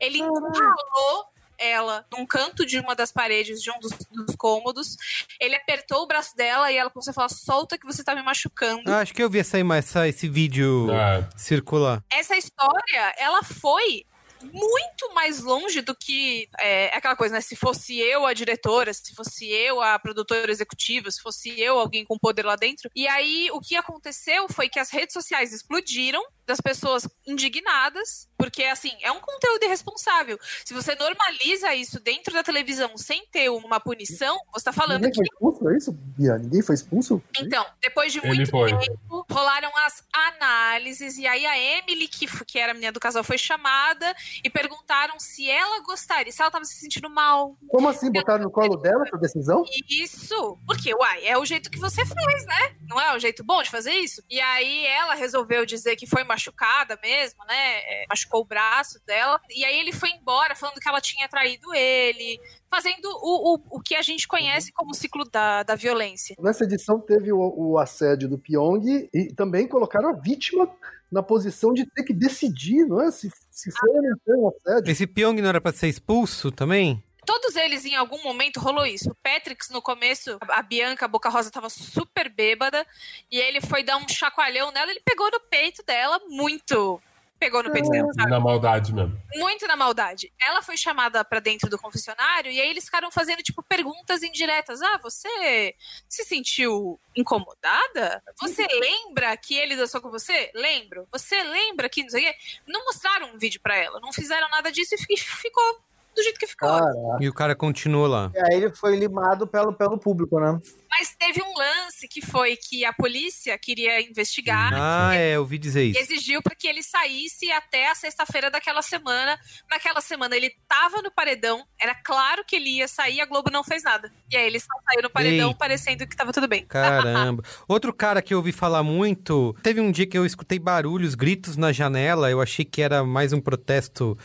Ele 0.00 0.18
encurralou 0.18 1.26
ela 1.58 2.06
num 2.12 2.24
canto 2.24 2.64
de 2.64 2.78
uma 2.78 2.94
das 2.94 3.10
paredes 3.12 3.60
de 3.60 3.70
um 3.70 3.78
dos, 3.78 3.90
dos 4.10 4.34
cômodos. 4.36 4.96
Ele 5.38 5.54
apertou 5.56 6.02
o 6.04 6.06
braço 6.06 6.34
dela 6.36 6.72
e 6.72 6.76
ela 6.78 6.88
começou 6.88 7.10
a 7.10 7.14
falar: 7.14 7.28
solta 7.28 7.76
que 7.76 7.84
você 7.84 8.02
tá 8.02 8.14
me 8.14 8.22
machucando. 8.22 8.90
Ah, 8.90 9.00
acho 9.00 9.12
que 9.12 9.22
eu 9.22 9.28
vi 9.28 9.40
essa, 9.40 9.58
essa, 9.76 10.08
esse 10.08 10.28
vídeo 10.28 10.88
É. 10.90 11.28
circular. 11.36 12.02
Essa 12.10 12.36
história, 12.36 13.14
ela 13.18 13.42
foi 13.42 14.06
muito 14.42 15.12
mais 15.14 15.40
longe 15.40 15.80
do 15.80 15.94
que 15.94 16.48
é, 16.60 16.86
aquela 16.96 17.16
coisa, 17.16 17.34
né? 17.34 17.40
Se 17.40 17.56
fosse 17.56 17.98
eu 17.98 18.26
a 18.26 18.32
diretora, 18.32 18.92
se 18.92 19.14
fosse 19.14 19.48
eu 19.48 19.80
a 19.80 19.98
produtora 19.98 20.50
executiva, 20.50 21.10
se 21.10 21.20
fosse 21.20 21.58
eu 21.60 21.78
alguém 21.78 22.04
com 22.04 22.18
poder 22.18 22.44
lá 22.44 22.56
dentro. 22.56 22.90
E 22.94 23.06
aí 23.08 23.48
o 23.52 23.60
que 23.60 23.76
aconteceu 23.76 24.48
foi 24.48 24.68
que 24.68 24.78
as 24.78 24.90
redes 24.90 25.12
sociais 25.12 25.52
explodiram 25.52 26.22
das 26.48 26.62
pessoas 26.62 27.06
indignadas, 27.26 28.26
porque 28.38 28.64
assim, 28.64 28.92
é 29.02 29.12
um 29.12 29.20
conteúdo 29.20 29.62
irresponsável. 29.64 30.38
Se 30.64 30.72
você 30.72 30.94
normaliza 30.94 31.74
isso 31.74 32.00
dentro 32.00 32.32
da 32.32 32.42
televisão 32.42 32.96
sem 32.96 33.26
ter 33.26 33.50
uma 33.50 33.78
punição, 33.78 34.38
você 34.50 34.64
tá 34.64 34.72
falando 34.72 35.02
Ninguém 35.02 35.12
que 35.12 35.16
foi 35.16 35.26
expulso, 35.26 35.68
é 35.68 35.76
isso, 35.76 35.92
Bia? 35.92 36.38
Ninguém 36.38 36.62
foi 36.62 36.74
expulso? 36.74 37.22
então, 37.38 37.66
depois 37.82 38.14
de 38.14 38.24
muito 38.24 38.50
tempo, 38.50 39.26
rolaram 39.30 39.70
as 39.84 40.02
análises, 40.10 41.18
e 41.18 41.26
aí 41.26 41.44
a 41.44 41.58
Emily, 41.58 42.08
que, 42.08 42.26
que 42.46 42.58
era 42.58 42.72
a 42.72 42.74
menina 42.74 42.92
do 42.92 43.00
casal, 43.00 43.22
foi 43.22 43.36
chamada 43.36 44.14
e 44.42 44.48
perguntaram 44.48 45.20
se 45.20 45.50
ela 45.50 45.82
gostaria, 45.82 46.32
se 46.32 46.40
ela 46.40 46.50
tava 46.50 46.64
se 46.64 46.76
sentindo 46.76 47.10
mal. 47.10 47.58
Como 47.68 47.88
assim? 47.90 48.10
Botaram 48.10 48.44
no 48.44 48.50
colo 48.50 48.76
dela 48.76 49.04
essa 49.06 49.18
decisão? 49.18 49.64
Isso, 49.90 50.58
porque, 50.66 50.94
uai, 50.94 51.26
é 51.26 51.36
o 51.36 51.44
jeito 51.44 51.70
que 51.70 51.78
você 51.78 52.06
faz, 52.06 52.46
né? 52.46 52.76
Não 52.88 52.98
é 52.98 53.14
o 53.14 53.18
jeito 53.18 53.44
bom 53.44 53.62
de 53.62 53.68
fazer 53.68 53.92
isso? 53.92 54.22
E 54.30 54.40
aí 54.40 54.86
ela 54.86 55.14
resolveu 55.14 55.66
dizer 55.66 55.96
que 55.96 56.06
foi 56.06 56.24
machucada 56.38 56.96
mesmo, 57.02 57.44
né? 57.46 57.78
É, 57.80 58.04
machucou 58.08 58.42
o 58.42 58.44
braço 58.44 59.00
dela. 59.04 59.40
E 59.50 59.64
aí 59.64 59.78
ele 59.78 59.92
foi 59.92 60.10
embora 60.10 60.54
falando 60.54 60.80
que 60.80 60.88
ela 60.88 61.00
tinha 61.00 61.28
traído 61.28 61.74
ele, 61.74 62.40
fazendo 62.70 63.06
o, 63.06 63.54
o, 63.54 63.78
o 63.78 63.80
que 63.80 63.96
a 63.96 64.02
gente 64.02 64.26
conhece 64.28 64.72
como 64.72 64.94
ciclo 64.94 65.24
da, 65.30 65.64
da 65.64 65.74
violência. 65.74 66.36
Nessa 66.38 66.64
edição 66.64 67.00
teve 67.00 67.32
o, 67.32 67.38
o 67.56 67.78
assédio 67.78 68.28
do 68.28 68.38
Pyong 68.38 69.08
e 69.12 69.34
também 69.34 69.66
colocaram 69.66 70.08
a 70.08 70.12
vítima 70.12 70.70
na 71.10 71.22
posição 71.22 71.72
de 71.72 71.86
ter 71.86 72.04
que 72.04 72.12
decidir, 72.12 72.86
não 72.86 73.00
é? 73.00 73.10
Se, 73.10 73.30
se 73.50 73.70
foi 73.72 73.90
ou 73.90 74.02
não 74.02 74.18
foi 74.24 74.36
um 74.36 74.48
assédio. 74.48 74.92
Esse 74.92 75.06
Pyong 75.06 75.40
não 75.40 75.48
era 75.48 75.60
pra 75.60 75.72
ser 75.72 75.88
expulso 75.88 76.52
também? 76.52 77.02
Todos 77.28 77.56
eles, 77.56 77.84
em 77.84 77.94
algum 77.94 78.22
momento, 78.22 78.58
rolou 78.58 78.86
isso. 78.86 79.10
O 79.10 79.14
Patrix, 79.16 79.68
no 79.68 79.82
começo, 79.82 80.38
a 80.48 80.62
Bianca, 80.62 81.04
a 81.04 81.08
Boca 81.08 81.28
Rosa, 81.28 81.50
tava 81.50 81.68
super 81.68 82.30
bêbada. 82.30 82.86
E 83.30 83.38
ele 83.38 83.60
foi 83.60 83.82
dar 83.82 83.98
um 83.98 84.08
chacoalhão 84.08 84.72
nela. 84.72 84.90
Ele 84.90 85.02
pegou 85.04 85.30
no 85.30 85.38
peito 85.40 85.82
dela, 85.82 86.18
muito. 86.26 86.98
Pegou 87.38 87.62
no 87.62 87.70
peito 87.70 87.90
dela, 87.90 88.08
sabe? 88.14 88.30
Na 88.30 88.40
maldade 88.40 88.94
mesmo. 88.94 89.16
Muito 89.34 89.66
na 89.66 89.76
maldade. 89.76 90.32
Ela 90.40 90.62
foi 90.62 90.76
chamada 90.78 91.22
pra 91.22 91.38
dentro 91.38 91.68
do 91.68 91.78
confessionário 91.78 92.50
e 92.50 92.58
aí 92.60 92.68
eles 92.70 92.86
ficaram 92.86 93.10
fazendo, 93.12 93.42
tipo, 93.42 93.62
perguntas 93.62 94.22
indiretas. 94.22 94.80
Ah, 94.80 94.98
você 95.00 95.74
se 96.08 96.24
sentiu 96.24 96.98
incomodada? 97.14 98.22
Você 98.40 98.66
lembra 98.66 99.36
que 99.36 99.54
ele 99.54 99.76
dançou 99.76 100.00
com 100.00 100.10
você? 100.10 100.50
Lembro. 100.54 101.06
Você 101.12 101.42
lembra 101.42 101.88
que 101.90 102.02
não 102.02 102.10
sei 102.10 102.22
o 102.22 102.26
quê? 102.26 102.38
Não 102.66 102.84
mostraram 102.86 103.34
um 103.34 103.38
vídeo 103.38 103.60
pra 103.60 103.76
ela. 103.76 104.00
Não 104.00 104.12
fizeram 104.12 104.48
nada 104.48 104.72
disso 104.72 104.94
e 104.94 104.98
fi- 104.98 105.16
ficou 105.16 105.80
do 106.18 106.22
jeito 106.24 106.38
que 106.38 106.46
ficou. 106.46 106.68
Cara, 106.68 106.92
E 107.20 107.28
o 107.28 107.32
cara 107.32 107.54
continuou 107.54 108.06
lá. 108.06 108.30
E 108.34 108.38
aí 108.38 108.54
ele 108.62 108.74
foi 108.74 108.96
limado 108.96 109.46
pelo, 109.46 109.72
pelo 109.72 109.98
público, 109.98 110.38
né? 110.40 110.58
Mas 110.90 111.14
teve 111.16 111.40
um 111.42 111.54
lance 111.56 112.08
que 112.08 112.20
foi 112.24 112.56
que 112.56 112.84
a 112.84 112.92
polícia 112.92 113.56
queria 113.58 114.00
investigar 114.00 114.72
Ah, 114.74 115.14
é, 115.14 115.36
eu 115.36 115.40
ouvi 115.40 115.58
dizer 115.58 115.84
e 115.84 115.90
isso. 115.90 116.00
exigiu 116.00 116.42
para 116.42 116.54
que 116.56 116.66
ele 116.66 116.82
saísse 116.82 117.50
até 117.52 117.90
a 117.90 117.94
sexta-feira 117.94 118.50
daquela 118.50 118.82
semana. 118.82 119.38
Naquela 119.70 120.00
semana 120.00 120.36
ele 120.36 120.50
tava 120.66 121.00
no 121.02 121.10
paredão, 121.10 121.64
era 121.80 121.94
claro 121.94 122.44
que 122.44 122.56
ele 122.56 122.70
ia 122.78 122.88
sair, 122.88 123.20
a 123.20 123.26
Globo 123.26 123.50
não 123.50 123.62
fez 123.62 123.82
nada. 123.82 124.10
E 124.30 124.36
aí 124.36 124.46
ele 124.46 124.58
só 124.58 124.66
saiu 124.88 125.02
no 125.02 125.10
paredão 125.10 125.48
Eita. 125.48 125.58
parecendo 125.58 126.06
que 126.06 126.16
tava 126.16 126.32
tudo 126.32 126.48
bem. 126.48 126.64
Caramba. 126.66 127.42
Outro 127.68 127.92
cara 127.92 128.20
que 128.20 128.34
eu 128.34 128.38
ouvi 128.38 128.50
falar 128.52 128.82
muito. 128.82 129.54
Teve 129.62 129.80
um 129.80 129.92
dia 129.92 130.06
que 130.06 130.18
eu 130.18 130.26
escutei 130.26 130.58
barulhos, 130.58 131.14
gritos 131.14 131.56
na 131.56 131.70
janela. 131.72 132.30
Eu 132.30 132.40
achei 132.40 132.64
que 132.64 132.82
era 132.82 133.04
mais 133.04 133.32
um 133.32 133.40
protesto 133.40 134.18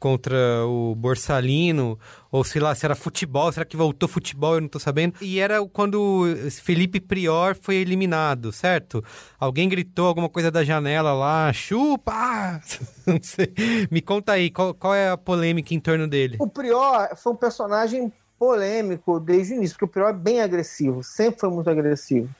contra 0.00 0.36
o 0.66 0.94
Borsalino. 0.96 1.98
Ou 2.32 2.42
sei 2.42 2.60
lá, 2.60 2.74
se 2.74 2.86
era 2.86 2.96
futebol. 2.96 3.52
Será 3.52 3.66
que 3.66 3.76
voltou 3.76 4.08
futebol? 4.08 4.54
Eu 4.54 4.62
não 4.62 4.68
tô 4.68 4.78
sabendo. 4.78 5.14
E 5.20 5.38
era 5.38 5.64
quando 5.66 6.24
Felipe 6.62 6.98
Prior 6.98 7.54
foi 7.60 7.76
eliminado, 7.76 8.50
certo? 8.50 9.04
Alguém 9.38 9.68
gritou 9.68 10.06
alguma 10.06 10.28
coisa 10.28 10.50
da 10.50 10.64
janela 10.64 11.12
lá. 11.12 11.52
Chupa! 11.52 12.60
Não 13.06 13.18
sei. 13.22 13.52
Me 13.90 14.00
conta 14.00 14.32
aí, 14.32 14.50
qual, 14.50 14.72
qual 14.72 14.94
é 14.94 15.10
a 15.10 15.16
polêmica 15.16 15.74
em 15.74 15.80
torno 15.80 16.08
dele? 16.08 16.36
O 16.40 16.48
Prior 16.48 17.14
foi 17.16 17.32
um 17.32 17.36
personagem 17.36 18.12
polêmico 18.38 19.20
desde 19.20 19.52
o 19.52 19.56
início, 19.56 19.74
porque 19.74 19.84
o 19.84 19.88
Prior 19.88 20.08
é 20.08 20.12
bem 20.14 20.40
agressivo, 20.40 21.02
sempre 21.02 21.40
foi 21.40 21.50
muito 21.50 21.68
agressivo. 21.68 22.30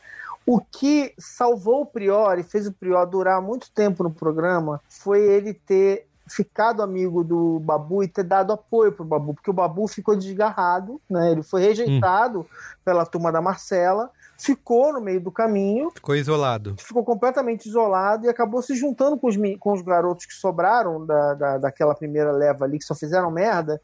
O 0.46 0.61
que 0.61 1.12
salvou 1.18 1.82
o 1.82 1.86
Prior 1.86 2.38
e 2.38 2.42
fez 2.42 2.66
o 2.66 2.72
Prior 2.72 3.04
durar 3.04 3.42
muito 3.42 3.70
tempo 3.70 4.02
no 4.02 4.11
programa 4.11 4.80
foi 4.88 5.20
ele 5.20 5.52
ter 5.52 6.06
ficado 6.30 6.82
amigo 6.82 7.24
do 7.24 7.60
Babu 7.60 8.02
e 8.02 8.08
ter 8.08 8.24
dado 8.24 8.52
apoio 8.52 8.92
pro 8.92 9.04
Babu, 9.04 9.34
porque 9.34 9.50
o 9.50 9.54
Babu 9.54 9.86
ficou 9.88 10.16
desgarrado, 10.16 11.00
né? 11.08 11.32
Ele 11.32 11.42
foi 11.42 11.62
rejeitado 11.62 12.46
pela 12.84 13.04
turma 13.04 13.32
da 13.32 13.40
Marcela, 13.40 14.10
ficou 14.38 14.92
no 14.92 15.00
meio 15.00 15.20
do 15.20 15.30
caminho 15.30 15.90
Ficou 15.90 16.16
isolado. 16.16 16.74
ficou 16.78 17.04
completamente 17.04 17.66
isolado 17.66 18.24
e 18.24 18.28
acabou 18.28 18.62
se 18.62 18.74
juntando 18.74 19.18
com 19.18 19.28
os, 19.28 19.36
com 19.58 19.72
os 19.72 19.82
garotos 19.82 20.24
que 20.26 20.32
sobraram 20.32 21.04
da, 21.04 21.34
da, 21.34 21.58
daquela 21.58 21.94
primeira 21.94 22.32
leva 22.32 22.64
ali, 22.64 22.78
que 22.78 22.84
só 22.84 22.94
fizeram 22.94 23.30
merda, 23.30 23.80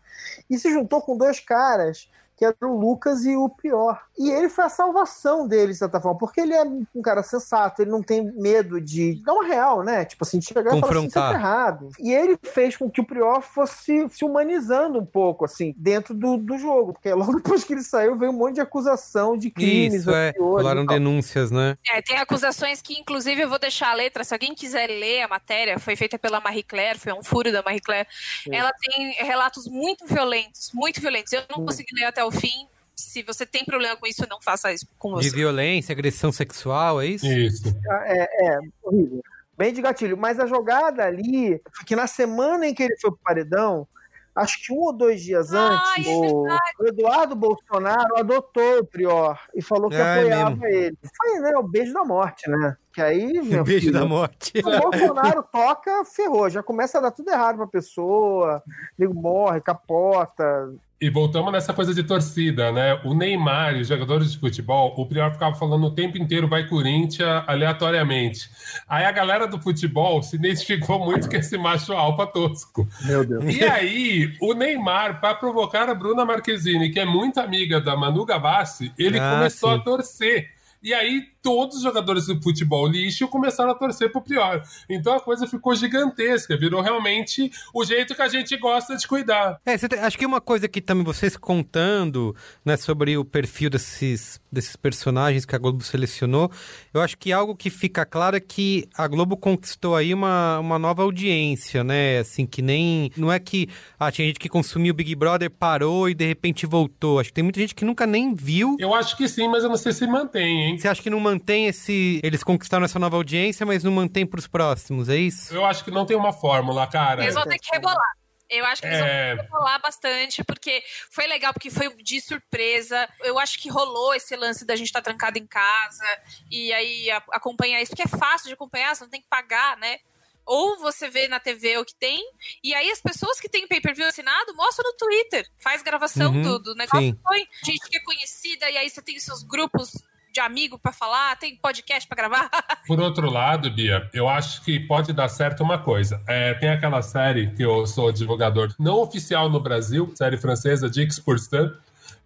e 0.49 0.59
se 0.59 0.70
juntou 0.72 1.03
com 1.03 1.16
dois 1.16 1.40
caras, 1.40 2.09
que 2.37 2.45
eram 2.45 2.76
o 2.76 2.80
Lucas 2.80 3.24
e 3.24 3.34
o 3.34 3.49
Pior. 3.49 4.01
E 4.18 4.30
ele 4.30 4.49
foi 4.49 4.64
a 4.64 4.68
salvação 4.68 5.49
dele, 5.49 5.72
de 5.72 5.78
certa 5.78 6.01
forma, 6.01 6.18
porque 6.18 6.41
ele 6.41 6.55
é 6.55 6.62
um 6.62 7.03
cara 7.03 7.22
sensato, 7.22 7.82
ele 7.82 7.91
não 7.91 8.03
tem 8.03 8.30
medo 8.32 8.80
de 8.80 9.22
dar 9.24 9.32
uma 9.32 9.45
real, 9.47 9.82
né? 9.82 10.05
Tipo 10.05 10.24
assim, 10.24 10.39
de 10.39 10.47
chegar 10.47 10.76
e 10.76 10.80
falar 10.80 10.93
assim, 10.93 11.09
você 11.09 11.14
tá 11.14 11.20
Confrontar. 11.20 11.34
errado. 11.34 11.91
E 11.99 12.12
ele 12.12 12.39
fez 12.43 12.76
com 12.76 12.91
que 12.91 13.01
o 13.01 13.07
Prior 13.07 13.41
fosse 13.41 14.07
se 14.11 14.24
humanizando 14.24 14.99
um 14.99 15.07
pouco, 15.07 15.45
assim, 15.45 15.74
dentro 15.76 16.14
do, 16.14 16.37
do 16.37 16.59
jogo, 16.59 16.93
porque 16.93 17.12
logo 17.14 17.34
depois 17.34 17.64
que 17.64 17.72
ele 17.72 17.82
saiu, 17.82 18.16
veio 18.16 18.32
um 18.32 18.37
monte 18.37 18.57
de 18.57 18.61
acusação 18.61 19.37
de 19.37 19.51
crimes, 19.51 20.03
Isso, 20.03 20.11
é. 20.11 20.30
e 20.30 20.32
tal. 20.34 20.87
denúncias, 20.87 21.51
né? 21.51 21.78
É, 21.87 22.03
tem 22.03 22.18
acusações 22.18 22.82
que, 22.82 22.95
inclusive, 23.01 23.41
eu 23.41 23.49
vou 23.49 23.59
deixar 23.59 23.91
a 23.91 23.95
letra. 23.95 24.24
Se 24.24 24.34
alguém 24.34 24.55
quiser 24.55 24.89
ler 24.89 25.22
a 25.22 25.28
matéria, 25.28 25.78
foi 25.78 25.97
feita 25.97 26.18
pela 26.18 26.41
Marie 26.41 26.62
Claire, 26.62 26.99
foi 26.99 27.12
um 27.12 27.22
furo 27.22 27.51
da 27.51 27.62
Marie 27.62 27.80
Claire. 27.80 28.07
Ela 28.51 28.72
tem 28.72 29.12
relatos 29.24 29.66
muito 29.66 30.07
violentos, 30.07 30.70
muito 30.74 31.01
violentos. 31.01 31.32
Eu 31.32 31.43
não 31.51 31.64
consegui 31.64 31.95
ler 31.95 32.05
até 32.05 32.26
o 32.29 32.31
fim, 32.33 32.66
Se 32.95 33.22
você 33.22 33.45
tem 33.45 33.64
problema 33.64 33.95
com 33.97 34.07
isso, 34.07 34.27
não 34.29 34.41
faça 34.41 34.72
isso 34.72 34.87
com 34.99 35.16
De 35.18 35.29
você. 35.29 35.37
violência, 35.37 35.93
agressão 35.93 36.33
sexual, 36.33 37.01
é 37.01 37.07
isso? 37.07 37.27
Isso. 37.27 37.62
É, 38.05 38.47
é, 38.49 38.59
horrível. 38.83 39.22
Bem 39.57 39.72
de 39.72 39.83
gatilho. 39.83 40.16
Mas 40.16 40.39
a 40.41 40.47
jogada 40.47 41.05
ali, 41.05 41.61
foi 41.74 41.85
que 41.87 41.97
na 41.97 42.07
semana 42.07 42.66
em 42.66 42.74
que 42.74 42.83
ele 42.83 42.97
foi 42.99 43.11
pro 43.11 43.20
paredão, 43.22 43.87
acho 44.35 44.62
que 44.64 44.72
um 44.72 44.77
ou 44.81 44.93
dois 44.93 45.22
dias 45.22 45.53
Ai, 45.55 45.74
antes, 45.99 46.07
é 46.07 46.11
o, 46.11 46.47
o 46.81 46.87
Eduardo 46.89 47.35
Bolsonaro 47.35 48.18
adotou 48.18 48.81
o 48.81 48.87
Prior 48.87 49.39
e 49.55 49.62
falou 49.62 49.89
que 49.91 49.97
Ah, 49.97 50.16
é 50.16 50.18
apoiava 50.20 50.51
mesmo. 50.57 50.66
ele. 50.66 50.99
Foi, 51.16 51.39
né, 51.41 51.53
o 51.57 51.62
beijo 51.62 51.93
da 51.95 52.05
morte, 52.05 52.49
né? 52.51 52.77
Que 52.95 53.01
aí, 53.03 53.33
meu 53.45 53.64
Beijo 53.64 53.87
filho, 53.89 53.93
da 53.99 54.05
morte. 54.07 54.53
o 54.59 54.81
Bolsonaro 54.91 55.43
toca, 55.53 56.03
ferrou. 56.05 56.49
Já 56.51 56.62
começa 56.62 56.97
a 56.99 57.01
dar 57.03 57.11
tudo 57.11 57.31
errado 57.31 57.57
pra 57.57 57.66
pessoa. 57.66 58.62
Nego 58.99 59.14
morre, 59.14 59.61
capota. 59.61 60.72
E 60.99 61.11
voltamos 61.11 61.53
nessa 61.53 61.74
coisa 61.74 61.92
de 61.92 62.03
torcida, 62.03 62.72
né? 62.72 62.99
O 63.05 63.12
Neymar 63.12 63.76
e 63.76 63.82
os 63.82 63.88
jogadores 63.88 64.32
de 64.32 64.38
futebol, 64.38 64.94
o 64.97 65.05
Prior 65.05 65.30
ficava 65.30 65.55
falando 65.55 65.84
o 65.88 65.90
tempo 65.90 66.16
inteiro 66.16 66.49
vai 66.49 66.66
Corinthians 66.66 67.44
aleatoriamente. 67.47 68.49
Aí 68.88 69.05
a 69.05 69.12
galera 69.12 69.47
do 69.47 69.61
futebol 69.61 70.22
se 70.22 70.36
identificou 70.36 70.99
muito 71.05 71.28
com 71.28 71.36
esse 71.36 71.59
macho 71.59 71.92
alfa 71.92 72.26
tosco. 72.26 72.88
Meu 73.05 73.26
Deus. 73.26 73.44
E 73.55 73.62
aí, 73.62 74.32
o 74.40 74.55
Neymar, 74.55 75.20
para 75.20 75.34
provocar 75.34 75.86
a 75.90 75.94
Bruna 75.94 76.24
Marquezine, 76.24 76.90
que 76.90 76.99
é 76.99 77.05
muito 77.05 77.38
amiga 77.40 77.78
da 77.78 77.94
Manu 77.94 78.24
Gavassi, 78.24 78.90
ele 78.99 79.18
Ah, 79.18 79.32
começou 79.36 79.70
sim. 79.70 79.76
a 79.76 79.78
torcer. 79.80 80.51
E 80.82 80.94
aí, 80.94 81.24
todos 81.47 81.76
os 81.76 81.82
jogadores 81.84 82.26
do 82.26 82.42
futebol 82.42 82.88
lixo 82.88 83.28
começaram 83.28 83.70
a 83.70 83.74
torcer 83.76 84.11
pro 84.11 84.20
Prior. 84.20 84.61
Então 84.90 85.14
a 85.14 85.20
coisa 85.20 85.47
ficou 85.47 85.76
gigantesca, 85.76 86.57
virou 86.57 86.80
realmente 86.82 87.53
o 87.72 87.84
jeito 87.84 88.16
que 88.16 88.22
a 88.22 88.26
gente 88.26 88.57
gosta 88.57 88.97
de 88.97 89.07
cuidar. 89.07 89.61
É, 89.64 89.78
tem- 89.78 90.01
acho 90.01 90.18
que 90.18 90.26
uma 90.26 90.40
coisa 90.40 90.66
que 90.66 90.80
também 90.80 91.05
vocês 91.05 91.36
contando, 91.36 92.34
né, 92.64 92.76
sobre 92.76 93.16
o 93.16 93.24
perfil 93.24 93.70
desses, 93.70 94.40
desses 94.51 94.74
personagens 94.74 95.47
que 95.47 95.55
a 95.55 95.59
Globo 95.59 95.84
selecionou, 95.84 96.51
eu 96.92 97.01
acho 97.01 97.16
que 97.16 97.32
algo 97.32 97.55
que 97.55 97.70
fica 97.70 98.05
claro 98.05 98.34
é 98.36 98.40
que 98.40 98.88
a 98.99 99.07
Globo 99.07 99.36
conquistou 99.36 99.94
aí 99.94 100.12
uma, 100.12 100.59
uma 100.59 100.80
nova 100.80 101.05
audiência, 101.05 101.84
né? 101.84 102.18
Assim, 102.18 102.44
que 102.44 102.61
nem. 102.61 103.12
Não 103.16 103.30
é 103.30 103.38
que 103.38 103.68
ah, 104.01 104.11
tinha 104.11 104.26
gente 104.26 104.40
que 104.40 104.49
consumiu 104.49 104.92
o 104.92 104.97
Big 104.97 105.14
Brother, 105.14 105.49
parou 105.49 106.09
e 106.09 106.14
de 106.14 106.26
repente 106.26 106.66
voltou. 106.66 107.20
Acho 107.20 107.28
que 107.28 107.34
tem 107.34 107.44
muita 107.44 107.61
gente 107.61 107.74
que 107.74 107.84
nunca 107.84 108.05
nem 108.05 108.34
viu. 108.34 108.76
Eu 108.80 108.92
acho 108.92 109.16
que 109.16 109.28
sim, 109.28 109.47
mas 109.49 109.62
eu 109.62 109.68
não 109.68 109.76
sei 109.76 109.92
se 109.92 110.07
mantém, 110.09 110.62
hein? 110.70 110.78
Você 110.78 110.88
acha 110.88 111.01
que 111.03 111.11
não 111.11 111.20
mantém 111.20 111.36
esse. 111.45 112.20
Eles 112.22 112.43
conquistaram 112.45 112.84
essa 112.84 112.99
nova 112.99 113.16
audiência, 113.16 113.64
mas 113.66 113.82
não 113.84 113.93
mantém 113.93 114.26
pros 114.26 114.47
próximos, 114.47 115.09
é 115.09 115.16
isso? 115.16 115.55
Eu 115.55 115.64
acho 115.64 115.84
que 115.84 115.91
não 115.91 116.07
tem 116.07 116.16
uma 116.16 116.32
fórmula, 116.32 116.87
cara. 116.87 117.22
Eles 117.22 117.34
vão 117.34 117.45
ter 117.45 117.59
que 117.59 117.68
rebolar. 117.72 118.16
Eu 118.49 118.64
acho 118.64 118.80
que 118.80 118.87
eles 118.87 118.99
vão 119.01 119.09
É. 119.09 119.30
ter 119.34 119.37
que 119.39 119.43
rebolar 119.43 119.82
bastante, 119.82 120.45
porque 120.45 120.82
foi 121.11 121.26
legal, 121.26 121.53
porque 121.53 121.68
foi 121.70 121.93
de 121.97 122.20
surpresa. 122.20 123.09
Eu 123.24 123.39
acho 123.41 123.59
que 123.59 123.68
rolou 123.68 124.14
esse 124.14 124.37
lance 124.37 124.64
da 124.64 124.76
gente 124.76 124.87
estar 124.87 125.03
trancado 125.03 125.37
em 125.39 125.47
casa 125.47 126.05
e 126.51 126.72
aí 126.72 127.11
a- 127.11 127.22
acompanhar 127.32 127.80
isso, 127.82 127.91
porque 127.91 128.03
é 128.09 128.18
fácil 128.18 128.47
de 128.47 128.55
acompanhar, 128.55 128.95
você 128.95 129.03
não 129.03 129.11
tem 129.11 129.20
que 129.20 129.28
pagar, 129.28 129.76
né? 129.78 129.99
Ou 130.45 130.78
você 130.78 131.11
vê 131.11 131.26
na 131.26 131.41
TV 131.41 131.76
o 131.78 131.84
que 131.84 131.97
tem, 131.97 132.22
e 132.62 132.72
aí 132.72 132.89
as 132.93 133.01
pessoas 133.03 133.41
que 133.41 133.49
têm 133.49 133.66
pay-per-view 133.66 134.07
assinado 134.07 134.55
mostram 134.55 134.89
no 134.93 134.97
Twitter, 134.97 135.45
faz 135.59 135.82
gravação 135.82 136.30
Uhum, 136.32 136.43
do, 136.43 136.59
do 136.61 136.74
negócio, 136.76 137.01
sim. 137.05 137.18
põe 137.24 137.45
gente 137.64 137.89
que 137.89 137.97
é 137.97 138.01
conhecida, 138.01 138.70
e 138.70 138.76
aí 138.76 138.89
você 138.89 139.03
tem 139.03 139.16
os 139.16 139.24
seus 139.24 139.43
grupos 139.43 139.91
de 140.37 140.41
amigo 140.41 140.78
pra 140.78 140.93
falar, 140.93 141.34
tem 141.37 141.57
podcast 141.57 142.07
pra 142.07 142.16
gravar. 142.16 142.51
Por 142.87 143.01
outro 143.01 143.30
lado, 143.30 143.70
Bia, 143.70 144.09
eu 144.12 144.28
acho 144.28 144.62
que 144.62 144.78
pode 144.78 145.12
dar 145.14 145.28
certo 145.28 145.62
uma 145.62 145.78
coisa. 145.78 146.20
É, 146.28 146.53
tem 146.55 146.68
aquela 146.68 147.01
série 147.01 147.51
que 147.53 147.62
eu 147.62 147.87
sou 147.87 148.12
divulgador 148.12 148.74
não 148.78 149.01
oficial 149.01 149.49
no 149.49 149.59
Brasil, 149.59 150.12
série 150.14 150.37
francesa, 150.37 150.91
Dix 150.91 151.18
por 151.18 151.37
Stan. 151.37 151.72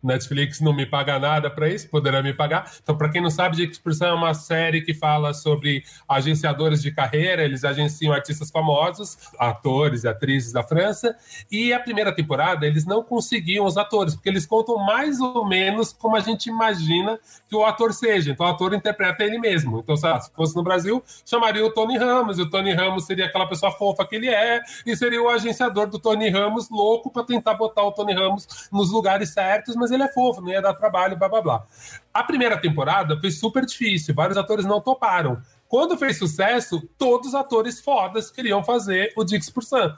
Netflix 0.02 0.60
não 0.60 0.72
me 0.72 0.86
paga 0.86 1.18
nada 1.18 1.50
para 1.50 1.68
isso, 1.68 1.88
poderá 1.88 2.22
me 2.22 2.32
pagar. 2.32 2.70
Então, 2.82 2.96
para 2.96 3.08
quem 3.10 3.20
não 3.20 3.30
sabe, 3.30 3.66
por 3.78 3.92
Stan 3.92 4.08
é 4.08 4.12
uma 4.12 4.34
série 4.34 4.82
que 4.82 4.94
fala 4.94 5.34
sobre 5.34 5.84
agenciadores 6.08 6.82
de 6.82 6.90
carreira, 6.90 7.44
eles 7.44 7.64
agenciam 7.64 8.12
artistas 8.12 8.50
famosos, 8.50 9.18
atores 9.38 10.04
e 10.04 10.08
atrizes 10.08 10.52
da 10.52 10.62
França. 10.62 11.16
E 11.50 11.72
a 11.72 11.80
primeira 11.80 12.14
temporada, 12.14 12.66
eles 12.66 12.86
não 12.86 13.02
conseguiam 13.02 13.66
os 13.66 13.76
atores, 13.76 14.14
porque 14.14 14.28
eles 14.28 14.46
contam 14.46 14.78
mais 14.78 15.20
ou 15.20 15.46
menos 15.46 15.92
como 15.92 16.16
a 16.16 16.20
gente 16.20 16.48
imagina 16.48 17.18
que 17.48 17.56
o 17.56 17.64
ator 17.64 17.92
seja. 17.92 18.30
Então, 18.30 18.46
o 18.46 18.48
ator 18.48 18.74
interpreta 18.74 19.24
ele 19.24 19.38
mesmo. 19.38 19.80
Então, 19.80 19.96
se 19.96 20.06
fosse 20.34 20.56
no 20.56 20.62
Brasil, 20.62 21.02
chamaria 21.24 21.64
o 21.64 21.70
Tony 21.70 21.98
Ramos, 21.98 22.38
e 22.38 22.42
o 22.42 22.50
Tony 22.50 22.72
Ramos 22.72 23.04
seria 23.04 23.26
aquela 23.26 23.46
pessoa 23.46 23.72
fofa 23.72 24.06
que 24.06 24.16
ele 24.16 24.28
é, 24.28 24.60
e 24.86 24.96
seria 24.96 25.22
o 25.22 25.28
agenciador 25.28 25.86
do 25.86 25.98
Tony 25.98 26.28
Ramos 26.28 26.70
louco 26.70 27.10
para 27.10 27.24
tentar 27.24 27.54
botar 27.54 27.82
o 27.82 27.92
Tony 27.92 28.14
Ramos 28.14 28.68
nos 28.72 28.90
lugares 28.90 29.30
certos, 29.30 29.76
mas 29.76 29.89
ele 29.90 30.02
é 30.02 30.08
fofo, 30.08 30.40
não 30.40 30.50
ia 30.50 30.62
dar 30.62 30.74
trabalho, 30.74 31.16
blá 31.16 31.28
blá 31.28 31.42
blá. 31.42 31.66
A 32.12 32.24
primeira 32.24 32.56
temporada 32.56 33.18
foi 33.18 33.30
super 33.30 33.64
difícil, 33.64 34.14
vários 34.14 34.38
atores 34.38 34.64
não 34.64 34.80
toparam. 34.80 35.40
Quando 35.70 35.96
fez 35.96 36.18
sucesso, 36.18 36.82
todos 36.98 37.28
os 37.28 37.34
atores 37.34 37.80
fodas 37.80 38.28
queriam 38.28 38.64
fazer 38.64 39.12
o 39.16 39.22
Dix 39.22 39.48
por 39.48 39.62
Sun. 39.62 39.92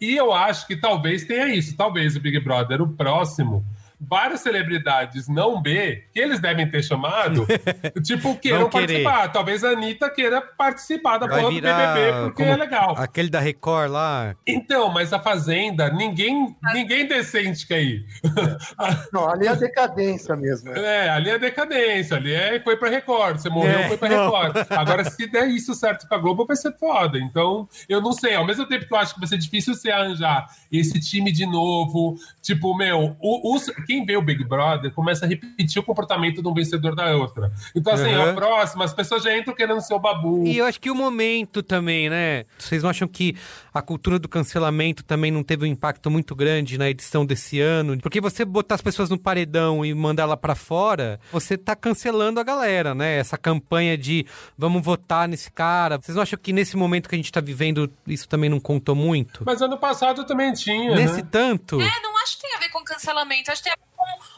E 0.00 0.16
eu 0.16 0.32
acho 0.32 0.66
que 0.66 0.74
talvez 0.74 1.26
tenha 1.26 1.48
isso. 1.48 1.76
Talvez 1.76 2.16
o 2.16 2.20
Big 2.20 2.40
Brother, 2.40 2.80
o 2.80 2.88
próximo, 2.88 3.62
várias 4.00 4.40
celebridades 4.40 5.28
não 5.28 5.60
B, 5.60 6.04
que 6.12 6.20
eles 6.20 6.40
devem 6.40 6.68
ter 6.70 6.82
chamado, 6.82 7.46
tipo, 8.04 8.36
queiram 8.36 8.68
participar. 8.70 9.28
Talvez 9.28 9.64
a 9.64 9.70
Anitta 9.70 10.08
queira 10.10 10.40
participar 10.40 11.18
da 11.18 11.26
Vai 11.26 11.40
porra 11.40 11.54
do 11.54 11.60
BBB, 11.60 12.12
porque 12.24 12.42
é 12.42 12.56
legal. 12.56 12.94
Aquele 12.96 13.28
da 13.30 13.40
Record 13.40 13.90
lá. 13.90 14.34
Então, 14.46 14.90
mas 14.90 15.12
a 15.12 15.18
Fazenda, 15.18 15.90
ninguém, 15.90 16.56
ninguém 16.72 17.06
decente 17.06 17.66
quer 17.66 17.82
ir. 17.82 18.04
Não, 19.12 19.28
ali 19.28 19.46
é 19.46 19.50
a 19.50 19.54
decadência 19.54 20.36
mesmo. 20.36 20.70
né? 20.70 21.06
É, 21.06 21.10
ali 21.10 21.30
é 21.30 21.38
decadência, 21.38 22.16
ali 22.16 22.32
é 22.34 22.60
foi 22.60 22.76
pra 22.76 22.88
Record, 22.88 23.38
você 23.38 23.48
morreu, 23.48 23.78
É, 23.80 23.88
foi 23.88 23.96
pra 23.96 24.08
não. 24.08 24.24
Record. 24.30 24.66
Agora, 24.70 25.04
se 25.04 25.26
der 25.26 25.48
isso 25.48 25.74
certo 25.74 26.06
com 26.08 26.14
a 26.14 26.18
Globo, 26.18 26.46
vai 26.46 26.56
ser 26.56 26.72
foda. 26.78 27.18
Então, 27.18 27.68
eu 27.88 28.00
não 28.00 28.12
sei, 28.12 28.34
ao 28.34 28.46
mesmo 28.46 28.66
tempo 28.66 28.86
que 28.86 28.92
eu 28.92 28.98
acho 28.98 29.14
que 29.14 29.20
vai 29.20 29.28
ser 29.28 29.38
difícil 29.38 29.74
você 29.74 29.90
arranjar 29.90 30.46
esse 30.70 30.98
time 31.00 31.32
de 31.32 31.46
novo, 31.46 32.16
tipo, 32.42 32.76
meu, 32.76 33.16
o- 33.20 33.54
os- 33.54 33.70
quem 33.88 34.04
vê 34.04 34.16
o 34.18 34.22
Big 34.22 34.44
Brother 34.44 34.92
começa 34.92 35.24
a 35.24 35.28
repetir 35.28 35.80
o 35.80 35.82
comportamento 35.82 36.42
de 36.42 36.46
um 36.48 36.52
vencedor 36.52 36.94
da 36.94 37.16
outra. 37.16 37.50
Então, 37.74 37.94
assim, 37.94 38.14
Uhum. 38.14 38.30
a 38.30 38.34
próxima, 38.34 38.84
as 38.84 38.92
pessoas 38.92 39.22
já 39.22 39.34
entram 39.36 39.54
querendo 39.54 39.80
ser 39.80 39.94
o 39.94 39.98
babu. 39.98 40.46
E 40.46 40.58
eu 40.58 40.66
acho 40.66 40.78
que 40.78 40.90
o 40.90 40.94
momento 40.94 41.62
também, 41.62 42.10
né? 42.10 42.44
Vocês 42.58 42.82
não 42.82 42.90
acham 42.90 43.08
que 43.08 43.34
a 43.72 43.80
cultura 43.80 44.18
do 44.18 44.28
cancelamento 44.28 45.02
também 45.02 45.30
não 45.30 45.42
teve 45.42 45.64
um 45.64 45.66
impacto 45.66 46.10
muito 46.10 46.34
grande 46.36 46.76
na 46.76 46.90
edição 46.90 47.24
desse 47.24 47.60
ano? 47.60 47.96
Porque 47.98 48.20
você 48.20 48.44
botar 48.44 48.74
as 48.74 48.82
pessoas 48.82 49.08
no 49.08 49.18
paredão 49.18 49.84
e 49.86 49.94
mandar 49.94 50.24
ela 50.24 50.36
pra 50.36 50.54
fora, 50.54 51.18
você 51.32 51.56
tá 51.56 51.74
cancelando 51.74 52.38
a 52.38 52.42
galera, 52.42 52.94
né? 52.94 53.16
Essa 53.18 53.38
campanha 53.38 53.96
de 53.96 54.26
vamos 54.56 54.82
votar 54.84 55.26
nesse 55.26 55.50
cara. 55.50 55.96
Vocês 55.98 56.14
não 56.14 56.22
acham 56.22 56.38
que 56.38 56.52
nesse 56.52 56.76
momento 56.76 57.08
que 57.08 57.14
a 57.14 57.18
gente 57.18 57.32
tá 57.32 57.40
vivendo, 57.40 57.90
isso 58.06 58.28
também 58.28 58.50
não 58.50 58.60
contou 58.60 58.94
muito? 58.94 59.44
Mas 59.46 59.62
ano 59.62 59.78
passado 59.78 60.24
também 60.26 60.52
tinha, 60.52 60.94
Nesse 60.94 61.22
né? 61.22 61.28
tanto? 61.30 61.80
É, 61.80 62.00
não 62.02 62.16
acho 62.22 62.36
que 62.36 62.42
tem 62.42 62.54
a 62.54 62.58
ver 62.58 62.68
com 62.70 62.82
cancelamento, 62.84 63.50
acho 63.50 63.62
que 63.62 63.70
tem 63.70 63.77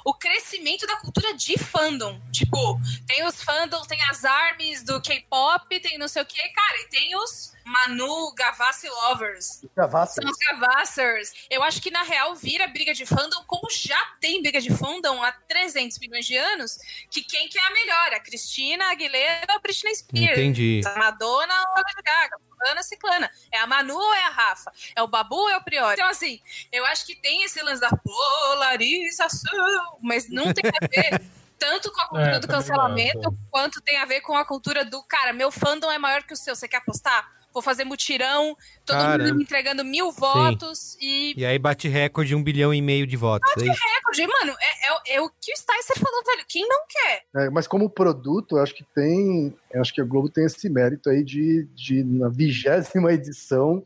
o 0.04 0.14
crescimento 0.14 0.86
da 0.86 0.96
cultura 0.96 1.34
de 1.34 1.58
fandom. 1.58 2.20
Tipo, 2.32 2.80
tem 3.06 3.24
os 3.26 3.42
fandom, 3.42 3.82
tem 3.82 4.02
as 4.04 4.24
armies 4.24 4.82
do 4.82 5.00
K-pop, 5.00 5.80
tem 5.80 5.98
não 5.98 6.08
sei 6.08 6.22
o 6.22 6.26
que, 6.26 6.48
cara, 6.48 6.80
e 6.80 6.88
tem 6.88 7.16
os 7.16 7.52
Manu 7.70 8.34
Gavassi 8.34 8.88
Lovers. 8.88 9.64
Gavassi. 9.76 10.20
São 10.20 10.28
os 10.28 10.36
Gavassers. 10.36 11.32
Eu 11.48 11.62
acho 11.62 11.80
que, 11.80 11.90
na 11.90 12.02
real, 12.02 12.34
vira 12.34 12.66
briga 12.66 12.92
de 12.92 13.06
fandom, 13.06 13.44
como 13.46 13.70
já 13.70 13.98
tem 14.20 14.42
briga 14.42 14.60
de 14.60 14.74
fandom 14.74 15.22
há 15.22 15.30
300 15.30 15.98
milhões 16.00 16.26
de 16.26 16.36
anos, 16.36 16.76
que 17.08 17.22
quem 17.22 17.48
que 17.48 17.58
é 17.58 17.62
a 17.62 17.70
melhor? 17.70 18.14
A 18.14 18.20
Cristina 18.20 18.86
a 18.86 18.90
Aguilera 18.90 19.46
ou 19.50 19.56
a 19.56 19.60
Britney 19.60 19.94
Spears? 19.94 20.38
Entendi. 20.38 20.80
A 20.84 20.98
Madonna 20.98 21.54
ou 21.54 21.76
a 21.76 21.82
Lady 21.86 22.02
Gaga? 22.04 22.36
Fulana, 22.60 22.82
Ciclana. 22.82 23.30
É 23.52 23.58
a 23.58 23.66
Manu 23.66 23.96
ou 23.96 24.14
é 24.14 24.26
a 24.26 24.30
Rafa? 24.30 24.72
É 24.94 25.02
o 25.02 25.06
Babu 25.06 25.36
ou 25.36 25.48
é 25.48 25.56
o 25.56 25.64
Priori? 25.64 25.94
Então, 25.94 26.08
assim, 26.08 26.40
eu 26.72 26.84
acho 26.86 27.06
que 27.06 27.14
tem 27.14 27.44
esse 27.44 27.62
lance 27.62 27.80
da 27.80 27.90
polarização, 27.90 29.98
mas 30.02 30.28
não 30.28 30.52
tem 30.52 30.68
a 30.68 30.86
ver 30.86 31.22
tanto 31.58 31.92
com 31.92 32.00
a 32.00 32.08
cultura 32.08 32.36
É, 32.36 32.40
do 32.40 32.48
cancelamento, 32.48 33.20
não, 33.20 33.38
quanto 33.50 33.80
tem 33.82 33.98
a 33.98 34.06
ver 34.06 34.22
com 34.22 34.36
a 34.36 34.44
cultura 34.44 34.84
do, 34.84 35.02
cara, 35.04 35.32
meu 35.32 35.52
fandom 35.52 35.90
é 35.90 35.98
maior 35.98 36.22
que 36.22 36.32
o 36.32 36.36
seu, 36.36 36.56
você 36.56 36.66
quer 36.66 36.78
apostar? 36.78 37.30
Vou 37.52 37.62
fazer 37.62 37.84
mutirão, 37.84 38.56
todo 38.86 38.96
Caramba. 38.96 39.24
mundo 39.24 39.36
me 39.38 39.42
entregando 39.42 39.84
mil 39.84 40.12
votos 40.12 40.96
e 41.00 41.34
E 41.36 41.44
aí 41.44 41.58
bate 41.58 41.88
recorde 41.88 42.28
de 42.28 42.34
um 42.36 42.42
bilhão 42.42 42.72
e 42.72 42.80
meio 42.80 43.06
de 43.06 43.16
votos. 43.16 43.50
é 43.56 43.66
isso? 43.66 43.80
recorde. 43.94 44.26
Mano, 44.26 44.56
é, 44.60 45.12
é- 45.14 45.16
é 45.16 45.20
o 45.20 45.28
que 45.28 45.52
o 45.52 45.56
Sticer 45.56 45.98
falou, 45.98 46.22
velho. 46.24 46.44
Quem 46.48 46.66
não 46.68 46.80
quer? 46.88 47.22
É, 47.36 47.50
mas 47.50 47.66
como 47.66 47.90
produto, 47.90 48.56
eu 48.56 48.62
acho 48.62 48.74
que 48.74 48.84
tem. 48.94 49.52
Eu 49.72 49.80
acho 49.80 49.92
que 49.92 50.00
a 50.00 50.04
Globo 50.04 50.28
tem 50.28 50.44
esse 50.44 50.68
mérito 50.68 51.10
aí 51.10 51.24
de, 51.24 51.64
de 51.74 52.04
na 52.04 52.28
vigésima 52.28 53.12
edição, 53.12 53.84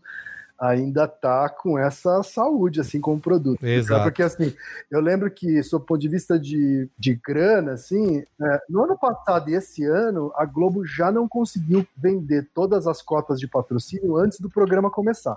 ainda 0.61 1.07
tá 1.09 1.49
com 1.49 1.79
essa 1.79 2.23
saúde, 2.23 2.81
assim, 2.81 3.01
como 3.01 3.21
produto. 3.21 3.65
Exato. 3.65 4.05
Porque, 4.05 4.23
assim, 4.23 4.55
eu 4.91 5.01
lembro 5.01 5.31
que, 5.31 5.63
sob 5.63 5.83
o 5.83 5.87
ponto 5.87 6.01
de 6.01 6.09
vista 6.09 6.39
de, 6.39 6.89
de 6.99 7.15
grana, 7.15 7.73
assim, 7.73 8.25
é, 8.41 8.63
no 8.69 8.85
ano 8.85 8.97
passado 8.97 9.51
e 9.51 9.55
esse 9.55 9.85
ano, 9.85 10.33
a 10.37 10.45
Globo 10.45 10.87
já 10.87 11.11
não 11.11 11.29
conseguiu 11.29 11.87
vender 11.97 12.49
todas 12.55 12.87
as 12.87 13.03
cotas 13.03 13.39
de 13.39 13.49
patrocínio 13.49 14.17
antes 14.17 14.41
do 14.41 14.49
programa 14.49 14.91
começar. 14.91 15.37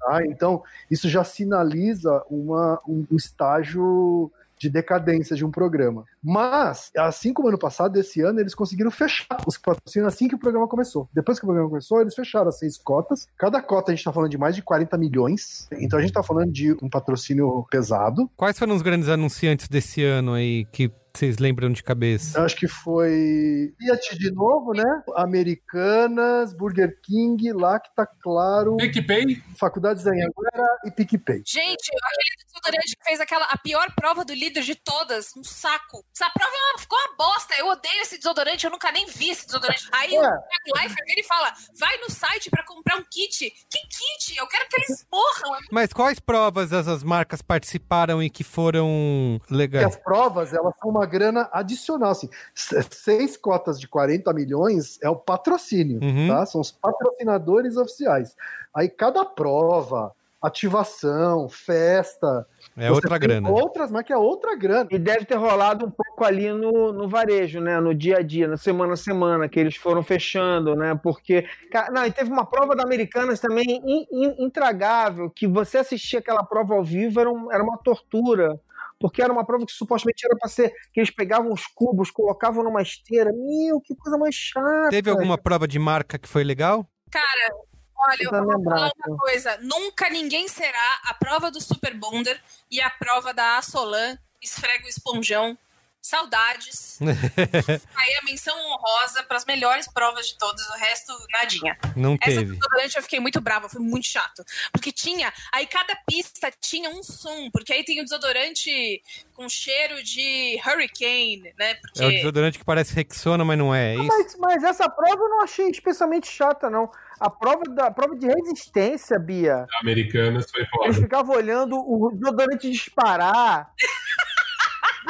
Tá? 0.00 0.26
Então, 0.26 0.62
isso 0.90 1.08
já 1.08 1.22
sinaliza 1.22 2.22
uma, 2.30 2.80
um, 2.88 3.06
um 3.10 3.16
estágio 3.16 4.30
de 4.60 4.68
decadência 4.68 5.34
de 5.34 5.44
um 5.44 5.50
programa. 5.50 6.04
Mas, 6.22 6.90
assim 6.96 7.32
como 7.32 7.48
ano 7.48 7.58
passado, 7.58 7.98
esse 7.98 8.20
ano, 8.20 8.40
eles 8.40 8.54
conseguiram 8.54 8.90
fechar 8.90 9.38
os 9.46 9.56
patrocínios 9.56 10.12
assim 10.12 10.28
que 10.28 10.34
o 10.34 10.38
programa 10.38 10.68
começou. 10.68 11.08
Depois 11.14 11.38
que 11.38 11.44
o 11.44 11.48
programa 11.48 11.70
começou, 11.70 12.00
eles 12.02 12.14
fecharam 12.14 12.48
as 12.48 12.58
seis 12.58 12.76
cotas. 12.76 13.26
Cada 13.38 13.62
cota 13.62 13.90
a 13.90 13.94
gente 13.94 14.04
tá 14.04 14.12
falando 14.12 14.30
de 14.30 14.38
mais 14.38 14.54
de 14.54 14.62
40 14.62 14.98
milhões. 14.98 15.66
Então 15.72 15.98
a 15.98 16.02
gente 16.02 16.12
tá 16.12 16.22
falando 16.22 16.52
de 16.52 16.76
um 16.82 16.90
patrocínio 16.90 17.66
pesado. 17.70 18.30
Quais 18.36 18.58
foram 18.58 18.76
os 18.76 18.82
grandes 18.82 19.08
anunciantes 19.08 19.66
desse 19.66 20.04
ano 20.04 20.34
aí 20.34 20.66
que 20.66 20.92
vocês 21.12 21.38
lembram 21.38 21.70
de 21.72 21.82
cabeça? 21.82 22.38
Eu 22.38 22.44
acho 22.44 22.56
que 22.56 22.68
foi 22.68 23.72
Fiat 23.78 24.18
de 24.18 24.30
novo, 24.32 24.72
né? 24.72 25.02
Americanas, 25.16 26.52
Burger 26.54 26.98
King, 27.02 27.52
lá 27.52 27.78
que 27.80 27.90
tá 27.94 28.06
claro. 28.06 28.76
PicPay? 28.76 29.42
Faculdades 29.58 30.04
da 30.04 30.10
Anhanguera 30.10 30.66
e 30.84 30.90
PicPay. 30.90 31.42
Gente, 31.46 31.90
aquele 31.90 32.44
desodorante 32.46 32.96
que 32.96 33.04
fez 33.04 33.20
aquela, 33.20 33.44
a 33.46 33.58
pior 33.58 33.86
prova 33.94 34.24
do 34.24 34.32
líder 34.32 34.62
de 34.62 34.74
todas, 34.74 35.30
um 35.36 35.44
saco. 35.44 36.04
Essa 36.14 36.30
prova 36.30 36.50
é 36.52 36.72
uma- 36.72 36.78
ficou 36.78 36.98
uma 36.98 37.16
bosta. 37.16 37.54
Eu 37.58 37.68
odeio 37.68 38.02
esse 38.02 38.16
desodorante, 38.18 38.64
eu 38.64 38.70
nunca 38.70 38.90
nem 38.92 39.06
vi 39.06 39.30
esse 39.30 39.46
desodorante. 39.46 39.88
Aí 39.92 40.10
o 40.12 40.16
É. 40.16 40.20
Thiago 40.20 40.78
Leifert 40.78 41.06
vira 41.06 41.20
e 41.20 41.24
fala: 41.24 41.52
vai 41.78 41.96
no 41.98 42.10
site 42.10 42.50
pra 42.50 42.64
comprar 42.64 42.96
um 42.96 43.04
kit. 43.10 43.50
Que 43.50 43.78
kit? 43.88 44.38
Eu 44.38 44.46
quero 44.46 44.68
que 44.68 44.76
eles 44.76 45.06
morram. 45.12 45.58
Mas 45.70 45.92
quais 45.92 46.18
provas 46.18 46.72
essas 46.72 47.02
marcas 47.02 47.42
participaram 47.42 48.22
e 48.22 48.30
que 48.30 48.44
foram 48.44 49.40
E 49.50 49.54
legais? 49.54 49.86
as 49.86 49.96
provas, 49.96 50.52
elas 50.52 50.74
são 50.78 50.90
uma 50.90 50.99
grana 51.06 51.48
adicional. 51.52 52.10
Assim, 52.10 52.28
se- 52.54 52.82
seis 52.90 53.36
cotas 53.36 53.78
de 53.80 53.86
40 53.88 54.32
milhões 54.32 54.98
é 55.02 55.08
o 55.10 55.16
patrocínio, 55.16 56.00
Uhum. 56.02 56.28
tá? 56.28 56.46
São 56.46 56.60
os 56.60 56.70
patrocinadores 56.70 57.76
oficiais. 57.76 58.36
Aí 58.74 58.88
cada 58.88 59.24
prova, 59.24 60.12
ativação, 60.42 61.48
festa. 61.48 62.46
É 62.76 62.90
outra 62.90 63.18
grana. 63.18 63.50
Outras, 63.50 63.90
mas 63.90 64.04
que 64.04 64.12
é 64.12 64.16
outra 64.16 64.54
grana. 64.56 64.88
E 64.90 64.98
deve 64.98 65.24
ter 65.24 65.34
rolado 65.36 65.84
um 65.86 65.90
pouco 65.90 66.24
ali 66.24 66.50
no, 66.52 66.92
no 66.92 67.08
varejo, 67.08 67.60
né? 67.60 67.78
No 67.80 67.94
dia 67.94 68.18
a 68.18 68.22
dia, 68.22 68.46
na 68.48 68.56
semana 68.56 68.94
a 68.94 68.96
semana, 68.96 69.48
que 69.48 69.58
eles 69.60 69.76
foram 69.76 70.02
fechando, 70.02 70.74
né? 70.74 70.98
Porque. 71.02 71.44
Não, 71.92 72.06
e 72.06 72.10
teve 72.12 72.30
uma 72.30 72.46
prova 72.46 72.74
da 72.74 72.82
Americanas 72.84 73.40
também 73.40 73.64
in- 73.84 74.06
in- 74.10 74.44
intragável, 74.44 75.28
que 75.30 75.46
você 75.46 75.78
assistir 75.78 76.16
aquela 76.18 76.42
prova 76.44 76.74
ao 76.74 76.84
vivo 76.84 77.20
era, 77.20 77.30
um- 77.30 77.52
era 77.52 77.62
uma 77.62 77.76
tortura. 77.78 78.58
Porque 79.00 79.22
era 79.22 79.32
uma 79.32 79.46
prova 79.46 79.64
que 79.64 79.72
supostamente 79.72 80.26
era 80.26 80.36
para 80.36 80.50
ser. 80.50 80.70
que 80.92 81.00
eles 81.00 81.10
pegavam 81.10 81.50
os 81.52 81.66
cubos, 81.66 82.10
colocavam 82.10 82.62
numa 82.62 82.82
esteira. 82.82 83.32
Meu, 83.32 83.80
que 83.80 83.96
coisa 83.96 84.18
mais 84.18 84.34
chata. 84.34 84.90
Teve 84.90 85.10
alguma 85.10 85.38
prova 85.38 85.66
de 85.66 85.78
marca 85.78 86.18
que 86.18 86.28
foi 86.28 86.44
legal? 86.44 86.86
Cara, 87.10 87.54
olha, 87.96 88.22
eu 88.22 88.30
Tentando 88.30 88.44
vou 88.44 88.62
falar 88.62 88.92
uma 89.06 89.16
coisa. 89.16 89.58
Nunca 89.62 90.10
ninguém 90.10 90.46
será 90.48 91.00
a 91.04 91.14
prova 91.14 91.50
do 91.50 91.62
Super 91.62 91.94
Bonder 91.94 92.38
e 92.70 92.78
a 92.80 92.90
prova 92.90 93.32
da 93.32 93.56
Assolan. 93.56 94.18
Esfrega 94.42 94.84
o 94.84 94.88
esponjão. 94.88 95.56
Saudades. 96.02 96.98
Aí 97.96 98.14
a 98.20 98.24
menção 98.24 98.56
honrosa 98.58 99.22
para 99.22 99.36
as 99.36 99.44
melhores 99.44 99.86
provas 99.86 100.28
de 100.28 100.38
todas, 100.38 100.66
o 100.68 100.72
resto, 100.78 101.12
nadinha. 101.32 101.76
Não 101.94 102.14
Essa 102.20 102.40
teve. 102.40 102.52
desodorante 102.52 102.96
eu 102.96 103.02
fiquei 103.02 103.20
muito 103.20 103.40
brava, 103.40 103.68
foi 103.68 103.80
muito 103.80 104.06
chato. 104.06 104.42
Porque 104.72 104.90
tinha, 104.92 105.32
aí 105.52 105.66
cada 105.66 105.94
pista 106.06 106.50
tinha 106.60 106.90
um 106.90 107.02
som, 107.02 107.50
porque 107.50 107.72
aí 107.72 107.84
tem 107.84 108.00
o 108.00 108.04
desodorante 108.04 109.02
com 109.34 109.48
cheiro 109.48 110.02
de 110.02 110.58
hurricane, 110.66 111.52
né? 111.58 111.74
Porque 111.74 112.02
É 112.02 112.06
o 112.06 112.10
desodorante 112.10 112.58
que 112.58 112.64
parece 112.64 112.94
Rexona, 112.94 113.44
mas 113.44 113.58
não 113.58 113.74
é, 113.74 113.94
é 113.94 113.98
isso? 113.98 114.06
Mas, 114.06 114.36
mas 114.36 114.64
essa 114.64 114.88
prova 114.88 115.22
eu 115.22 115.28
não 115.28 115.42
achei 115.42 115.68
especialmente 115.70 116.26
chata, 116.28 116.68
não. 116.70 116.90
A 117.18 117.28
prova 117.28 117.64
da 117.64 117.86
a 117.88 117.90
prova 117.90 118.16
de 118.16 118.26
resistência, 118.26 119.18
Bia. 119.18 119.66
Americanas 119.82 120.50
foi 120.50 120.60
Eles 120.62 120.70
foda. 120.70 120.92
ficavam 120.94 121.36
olhando 121.36 121.76
o 121.76 122.10
desodorante 122.12 122.70
disparar. 122.70 123.70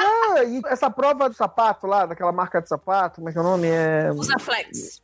Ah, 0.00 0.44
e 0.44 0.62
essa 0.66 0.90
prova 0.90 1.28
do 1.28 1.34
sapato 1.34 1.86
lá, 1.86 2.06
daquela 2.06 2.32
marca 2.32 2.62
de 2.62 2.68
sapato, 2.68 3.16
como 3.16 3.28
é 3.28 3.32
que 3.32 3.38
é 3.38 3.40
o 3.40 3.44
nome? 3.44 3.68
É... 3.68 4.10
usa 4.12 4.38
flex. 4.38 5.02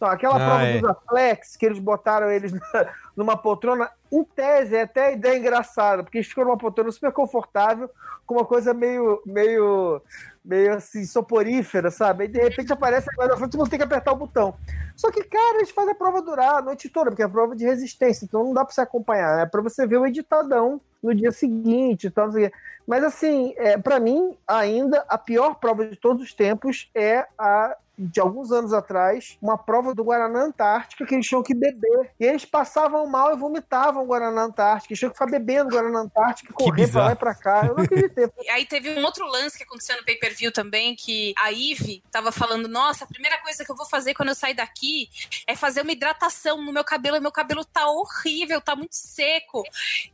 Não, 0.00 0.08
aquela 0.08 0.36
Ah, 0.36 0.38
prova 0.38 0.62
é. 0.62 0.78
dos 0.78 0.90
Aflex, 0.90 1.56
que 1.56 1.66
eles 1.66 1.78
botaram 1.78 2.30
eles 2.30 2.52
numa 3.16 3.36
poltrona, 3.36 3.90
em 4.12 4.22
tese, 4.24 4.76
é 4.76 4.82
até 4.82 5.06
a 5.06 5.12
ideia 5.12 5.36
engraçada, 5.38 6.02
porque 6.02 6.18
eles 6.18 6.28
ficam 6.28 6.44
numa 6.44 6.56
poltrona 6.56 6.90
super 6.90 7.12
confortável, 7.12 7.90
com 8.24 8.34
uma 8.34 8.44
coisa 8.44 8.72
meio, 8.72 9.20
meio, 9.26 10.00
meio 10.44 10.74
assim, 10.74 11.04
soporífera, 11.04 11.90
sabe? 11.90 12.24
Aí 12.24 12.28
de 12.28 12.40
repente 12.40 12.72
aparece 12.72 13.08
agora 13.12 13.30
na 13.30 13.36
frente, 13.36 13.50
todo 13.50 13.60
mundo 13.60 13.70
tem 13.70 13.78
que 13.78 13.84
apertar 13.84 14.12
o 14.12 14.16
botão. 14.16 14.54
Só 14.94 15.10
que, 15.10 15.22
cara, 15.24 15.58
eles 15.58 15.70
fazem 15.70 15.92
a 15.92 15.96
prova 15.96 16.22
durar 16.22 16.56
a 16.56 16.62
noite 16.62 16.88
toda, 16.88 17.10
porque 17.10 17.22
é 17.22 17.28
prova 17.28 17.56
de 17.56 17.64
resistência, 17.64 18.24
então 18.24 18.44
não 18.44 18.54
dá 18.54 18.64
pra 18.64 18.74
você 18.74 18.80
acompanhar, 18.80 19.40
é 19.40 19.46
pra 19.46 19.62
você 19.62 19.86
ver 19.86 19.98
o 19.98 20.06
editadão 20.06 20.80
no 21.02 21.14
dia 21.14 21.32
seguinte 21.32 22.06
e 22.06 22.10
tal, 22.10 22.26
não 22.26 22.32
sei 22.32 22.46
o 22.46 22.50
quê. 22.50 22.56
Mas 22.86 23.04
assim, 23.04 23.54
é, 23.56 23.76
para 23.76 24.00
mim, 24.00 24.36
ainda 24.46 25.04
a 25.08 25.18
pior 25.18 25.54
prova 25.56 25.86
de 25.86 25.96
todos 25.96 26.22
os 26.22 26.32
tempos 26.32 26.90
é 26.94 27.26
a 27.38 27.76
de 27.98 28.20
alguns 28.20 28.52
anos 28.52 28.72
atrás, 28.72 29.36
uma 29.42 29.58
prova 29.58 29.92
do 29.94 30.04
Guaraná 30.04 30.44
Antártica 30.44 31.04
que 31.04 31.14
eles 31.14 31.26
tinham 31.26 31.42
que 31.42 31.54
beber. 31.54 32.12
E 32.20 32.24
eles 32.24 32.44
passavam 32.44 33.06
mal 33.06 33.34
e 33.34 33.36
vomitavam 33.36 34.04
o 34.04 34.06
Guaraná 34.06 34.42
Antártica. 34.42 34.92
Eles 34.92 34.98
tinham 35.00 35.10
que 35.10 35.18
ficar 35.18 35.30
bebendo 35.30 35.70
Guaraná 35.70 36.00
Antártica 36.00 36.52
e 36.52 36.54
correr 36.54 36.88
pra 36.88 37.04
lá 37.04 37.12
e 37.12 37.16
pra 37.16 37.34
cá. 37.34 37.66
Eu 37.66 37.76
não 37.76 37.84
acreditei. 37.84 38.28
E 38.48 38.50
aí 38.50 38.64
teve 38.64 38.90
um 38.90 39.04
outro 39.04 39.26
lance 39.26 39.58
que 39.58 39.64
aconteceu 39.64 39.96
no 39.96 40.04
pay-per-view 40.04 40.52
também, 40.52 40.94
que 40.94 41.34
a 41.36 41.50
Ive 41.50 42.02
tava 42.10 42.30
falando, 42.30 42.68
nossa, 42.68 43.04
a 43.04 43.06
primeira 43.06 43.38
coisa 43.38 43.64
que 43.64 43.70
eu 43.70 43.76
vou 43.76 43.86
fazer 43.86 44.14
quando 44.14 44.30
eu 44.30 44.34
sair 44.34 44.54
daqui 44.54 45.08
é 45.46 45.54
fazer 45.54 45.82
uma 45.82 45.92
hidratação 45.92 46.62
no 46.62 46.72
meu 46.72 46.84
cabelo, 46.84 47.16
e 47.16 47.20
meu 47.20 47.32
cabelo 47.32 47.64
tá 47.64 47.86
horrível, 47.88 48.60
tá 48.60 48.74
muito 48.76 48.94
seco. 48.94 49.62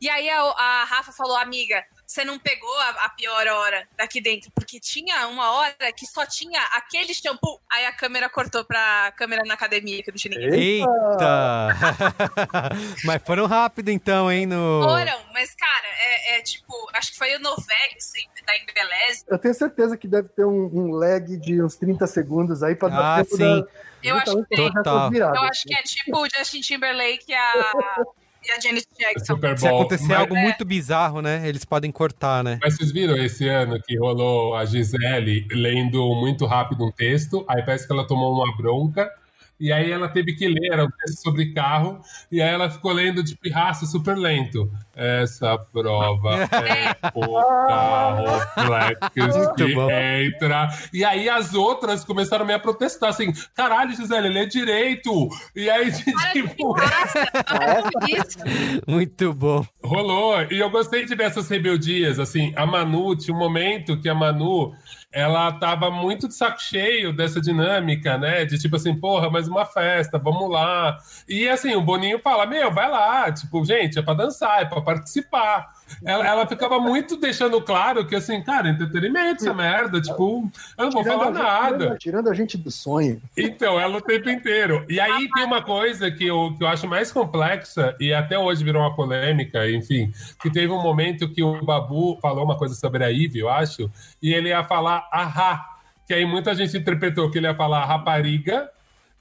E 0.01 0.09
aí 0.09 0.29
a, 0.29 0.41
a 0.41 0.83
Rafa 0.85 1.11
falou, 1.11 1.37
amiga, 1.37 1.83
você 2.05 2.23
não 2.23 2.37
pegou 2.39 2.73
a, 2.79 2.89
a 3.05 3.09
pior 3.09 3.47
hora 3.47 3.87
daqui 3.97 4.21
dentro, 4.21 4.51
porque 4.53 4.79
tinha 4.79 5.27
uma 5.27 5.51
hora 5.51 5.91
que 5.95 6.05
só 6.05 6.25
tinha 6.25 6.61
aquele 6.73 7.13
shampoo. 7.13 7.59
Aí 7.71 7.85
a 7.85 7.91
câmera 7.91 8.29
cortou 8.29 8.63
pra 8.63 9.11
câmera 9.17 9.43
na 9.45 9.53
academia, 9.53 10.03
que 10.03 10.11
não 10.11 10.17
tinha 10.17 10.37
ninguém. 10.37 10.81
Eita! 10.81 11.67
mas 13.03 13.21
foram 13.23 13.45
rápido 13.45 13.89
então, 13.89 14.31
hein? 14.31 14.45
No... 14.45 14.81
Foram, 14.83 15.19
mas 15.33 15.53
cara, 15.55 15.87
é, 15.99 16.37
é 16.37 16.41
tipo, 16.41 16.73
acho 16.93 17.11
que 17.11 17.17
foi 17.17 17.35
o 17.35 17.39
Novex 17.39 18.13
da 18.45 18.57
Embeleze. 18.57 19.23
Eu 19.27 19.37
tenho 19.39 19.53
certeza 19.53 19.97
que 19.97 20.07
deve 20.07 20.29
ter 20.29 20.45
um, 20.45 20.69
um 20.73 20.91
lag 20.91 21.25
de 21.37 21.61
uns 21.61 21.75
30 21.75 22.05
segundos 22.07 22.63
aí 22.63 22.75
pra 22.75 22.89
dar 22.89 23.19
Ah, 23.19 23.23
tempo 23.23 23.37
sim. 23.37 23.61
da. 23.61 23.67
Eu 24.03 24.15
acho 24.17 24.43
que 24.43 24.55
tem. 24.55 24.71
Eu 24.75 25.41
acho 25.43 25.63
que 25.63 25.73
é 25.73 25.81
tipo 25.81 26.17
o 26.17 26.27
Justin 26.29 26.61
Timberlake 26.61 27.25
e 27.27 27.33
a, 27.33 27.73
e 28.47 28.51
a 28.51 28.59
Janet 28.59 28.87
Jackson. 28.97 29.25
Super 29.35 29.57
Se 29.57 29.67
Bowl. 29.67 29.79
acontecer 29.79 30.07
Mas- 30.07 30.17
algo 30.19 30.35
muito 30.35 30.63
bizarro, 30.65 31.21
né? 31.21 31.47
Eles 31.47 31.65
podem 31.65 31.91
cortar, 31.91 32.43
né? 32.43 32.59
Mas 32.61 32.75
vocês 32.75 32.91
viram 32.91 33.15
esse 33.17 33.47
ano 33.47 33.79
que 33.81 33.97
rolou 33.97 34.55
a 34.55 34.65
Gisele 34.65 35.47
lendo 35.51 36.03
muito 36.15 36.45
rápido 36.45 36.85
um 36.85 36.91
texto, 36.91 37.43
aí 37.47 37.61
parece 37.63 37.87
que 37.87 37.93
ela 37.93 38.05
tomou 38.07 38.33
uma 38.33 38.55
bronca, 38.55 39.09
e 39.59 39.71
aí 39.71 39.91
ela 39.91 40.09
teve 40.09 40.35
que 40.35 40.47
ler, 40.47 40.71
era 40.71 40.83
um 40.83 40.89
texto 40.89 41.21
sobre 41.21 41.53
carro, 41.53 41.99
e 42.31 42.41
aí 42.41 42.53
ela 42.53 42.69
ficou 42.69 42.91
lendo 42.91 43.23
de 43.23 43.35
pirraça 43.37 43.85
super 43.85 44.17
lento. 44.17 44.69
Essa 44.95 45.57
prova 45.57 46.43
é 46.51 46.95
o 47.13 47.67
carro 47.67 48.39
flex 48.53 49.37
Muito 49.37 49.55
que 49.55 49.75
bom. 49.75 49.89
entra. 49.91 50.69
E 50.93 51.03
aí 51.03 51.29
as 51.29 51.53
outras 51.53 52.03
começaram 52.03 52.45
meio 52.45 52.57
a 52.57 52.61
protestar, 52.61 53.09
assim, 53.09 53.31
caralho, 53.53 53.95
Gisele, 53.95 54.29
lê 54.29 54.45
direito! 54.45 55.29
E 55.55 55.69
aí, 55.69 55.91
tipo... 55.91 56.75
Muito 58.87 59.33
bom. 59.33 59.65
Rolou, 59.83 60.41
e 60.51 60.59
eu 60.59 60.69
gostei 60.69 61.05
de 61.05 61.15
ver 61.15 61.25
essas 61.25 61.49
rebeldias, 61.49 62.19
assim, 62.19 62.53
a 62.55 62.65
Manu, 62.65 63.15
tinha 63.15 63.35
um 63.35 63.39
momento 63.39 63.99
que 63.99 64.09
a 64.09 64.15
Manu, 64.15 64.73
ela 65.15 65.49
tava 65.53 65.89
muito 65.89 66.27
de 66.27 66.33
saco 66.35 66.61
cheio 66.61 67.13
dessa 67.15 67.39
dinâmica, 67.39 68.17
né, 68.17 68.43
de 68.43 68.59
tipo 68.59 68.75
assim, 68.75 68.93
porra, 68.93 69.29
mais 69.29 69.47
uma 69.47 69.65
festa, 69.65 70.19
vamos 70.19 70.51
lá, 70.51 70.97
e 71.25 71.47
assim, 71.47 71.73
o 71.73 71.81
Boninho 71.81 72.19
fala, 72.19 72.45
meu, 72.45 72.69
vai 72.69 72.91
lá, 72.91 73.31
tipo, 73.31 73.63
gente, 73.63 73.97
é 73.97 74.01
pra 74.01 74.13
dançar, 74.13 74.61
é 74.61 74.65
pra 74.65 74.81
participar, 74.81 75.69
ela, 76.03 76.25
ela 76.27 76.47
ficava 76.47 76.79
muito 76.79 77.17
deixando 77.17 77.61
claro 77.61 78.05
que, 78.05 78.15
assim, 78.15 78.41
cara, 78.41 78.69
entretenimento 78.69 79.43
essa 79.43 79.53
merda, 79.53 80.01
tipo, 80.01 80.49
eu 80.77 80.85
não 80.85 80.91
vou 80.91 81.03
falar 81.03 81.23
a 81.23 81.33
gente- 81.33 81.41
nada. 81.43 81.77
tirando- 81.77 81.97
tirando 81.99 82.29
a 82.29 82.33
gente 82.33 82.57
do 82.57 82.71
sonho. 82.71 83.21
Então, 83.37 83.79
ela 83.79 83.97
o 83.97 84.01
tempo 84.01 84.29
inteiro. 84.29 84.85
E 84.89 84.99
aí 84.99 85.29
tem 85.33 85.43
uma 85.43 85.61
coisa 85.61 86.09
que 86.11 86.25
eu, 86.25 86.55
que 86.57 86.63
eu 86.63 86.67
acho 86.67 86.87
mais 86.87 87.11
complexa, 87.11 87.95
e 87.99 88.13
até 88.13 88.37
hoje 88.37 88.63
virou 88.63 88.81
uma 88.81 88.95
polêmica, 88.95 89.69
enfim, 89.69 90.11
que 90.41 90.49
teve 90.51 90.71
um 90.71 90.81
momento 90.81 91.29
que 91.29 91.43
o 91.43 91.63
Babu 91.63 92.17
falou 92.21 92.43
uma 92.45 92.57
coisa 92.57 92.75
sobre 92.75 93.03
a 93.03 93.07
Ivy, 93.09 93.39
eu 93.39 93.49
acho, 93.49 93.89
e 94.21 94.33
ele 94.33 94.49
ia 94.49 94.63
falar 94.63 95.07
ahá, 95.11 95.65
que 96.07 96.13
aí 96.13 96.25
muita 96.25 96.53
gente 96.55 96.77
interpretou 96.77 97.29
que 97.31 97.37
ele 97.37 97.47
ia 97.47 97.55
falar 97.55 97.85
rapariga, 97.85 98.69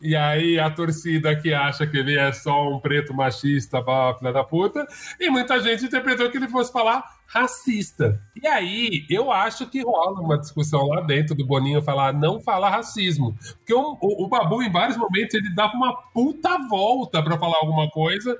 e 0.04 0.14
aí 0.14 0.58
a 0.60 0.70
torcida 0.70 1.34
que 1.34 1.52
acha 1.54 1.86
que 1.86 1.96
ele 1.96 2.16
é 2.18 2.30
só 2.32 2.68
um 2.70 2.78
preto 2.78 3.14
machista, 3.14 3.82
filha 4.18 4.32
da 4.32 4.44
puta, 4.44 4.86
e 5.18 5.30
muita 5.30 5.58
gente 5.60 5.84
interpretou 5.86 6.30
que 6.30 6.36
ele 6.36 6.48
fosse 6.48 6.70
falar 6.72 7.02
racista. 7.26 8.20
E 8.40 8.46
aí, 8.46 9.06
eu 9.10 9.32
acho 9.32 9.66
que 9.66 9.82
rola 9.82 10.20
uma 10.20 10.38
discussão 10.38 10.86
lá 10.86 11.00
dentro 11.00 11.34
do 11.34 11.44
Boninho 11.44 11.82
falar 11.82 12.12
não 12.12 12.38
falar 12.40 12.70
racismo. 12.70 13.34
Porque 13.58 13.72
o, 13.74 13.96
o- 14.00 14.24
o 14.24 14.28
Babu, 14.28 14.62
em 14.62 14.70
vários 14.70 14.96
momentos, 14.96 15.34
ele 15.34 15.52
dava 15.54 15.72
uma 15.74 15.94
puta 16.12 16.58
volta 16.68 17.22
pra 17.22 17.38
falar 17.38 17.56
alguma 17.60 17.88
coisa. 17.90 18.38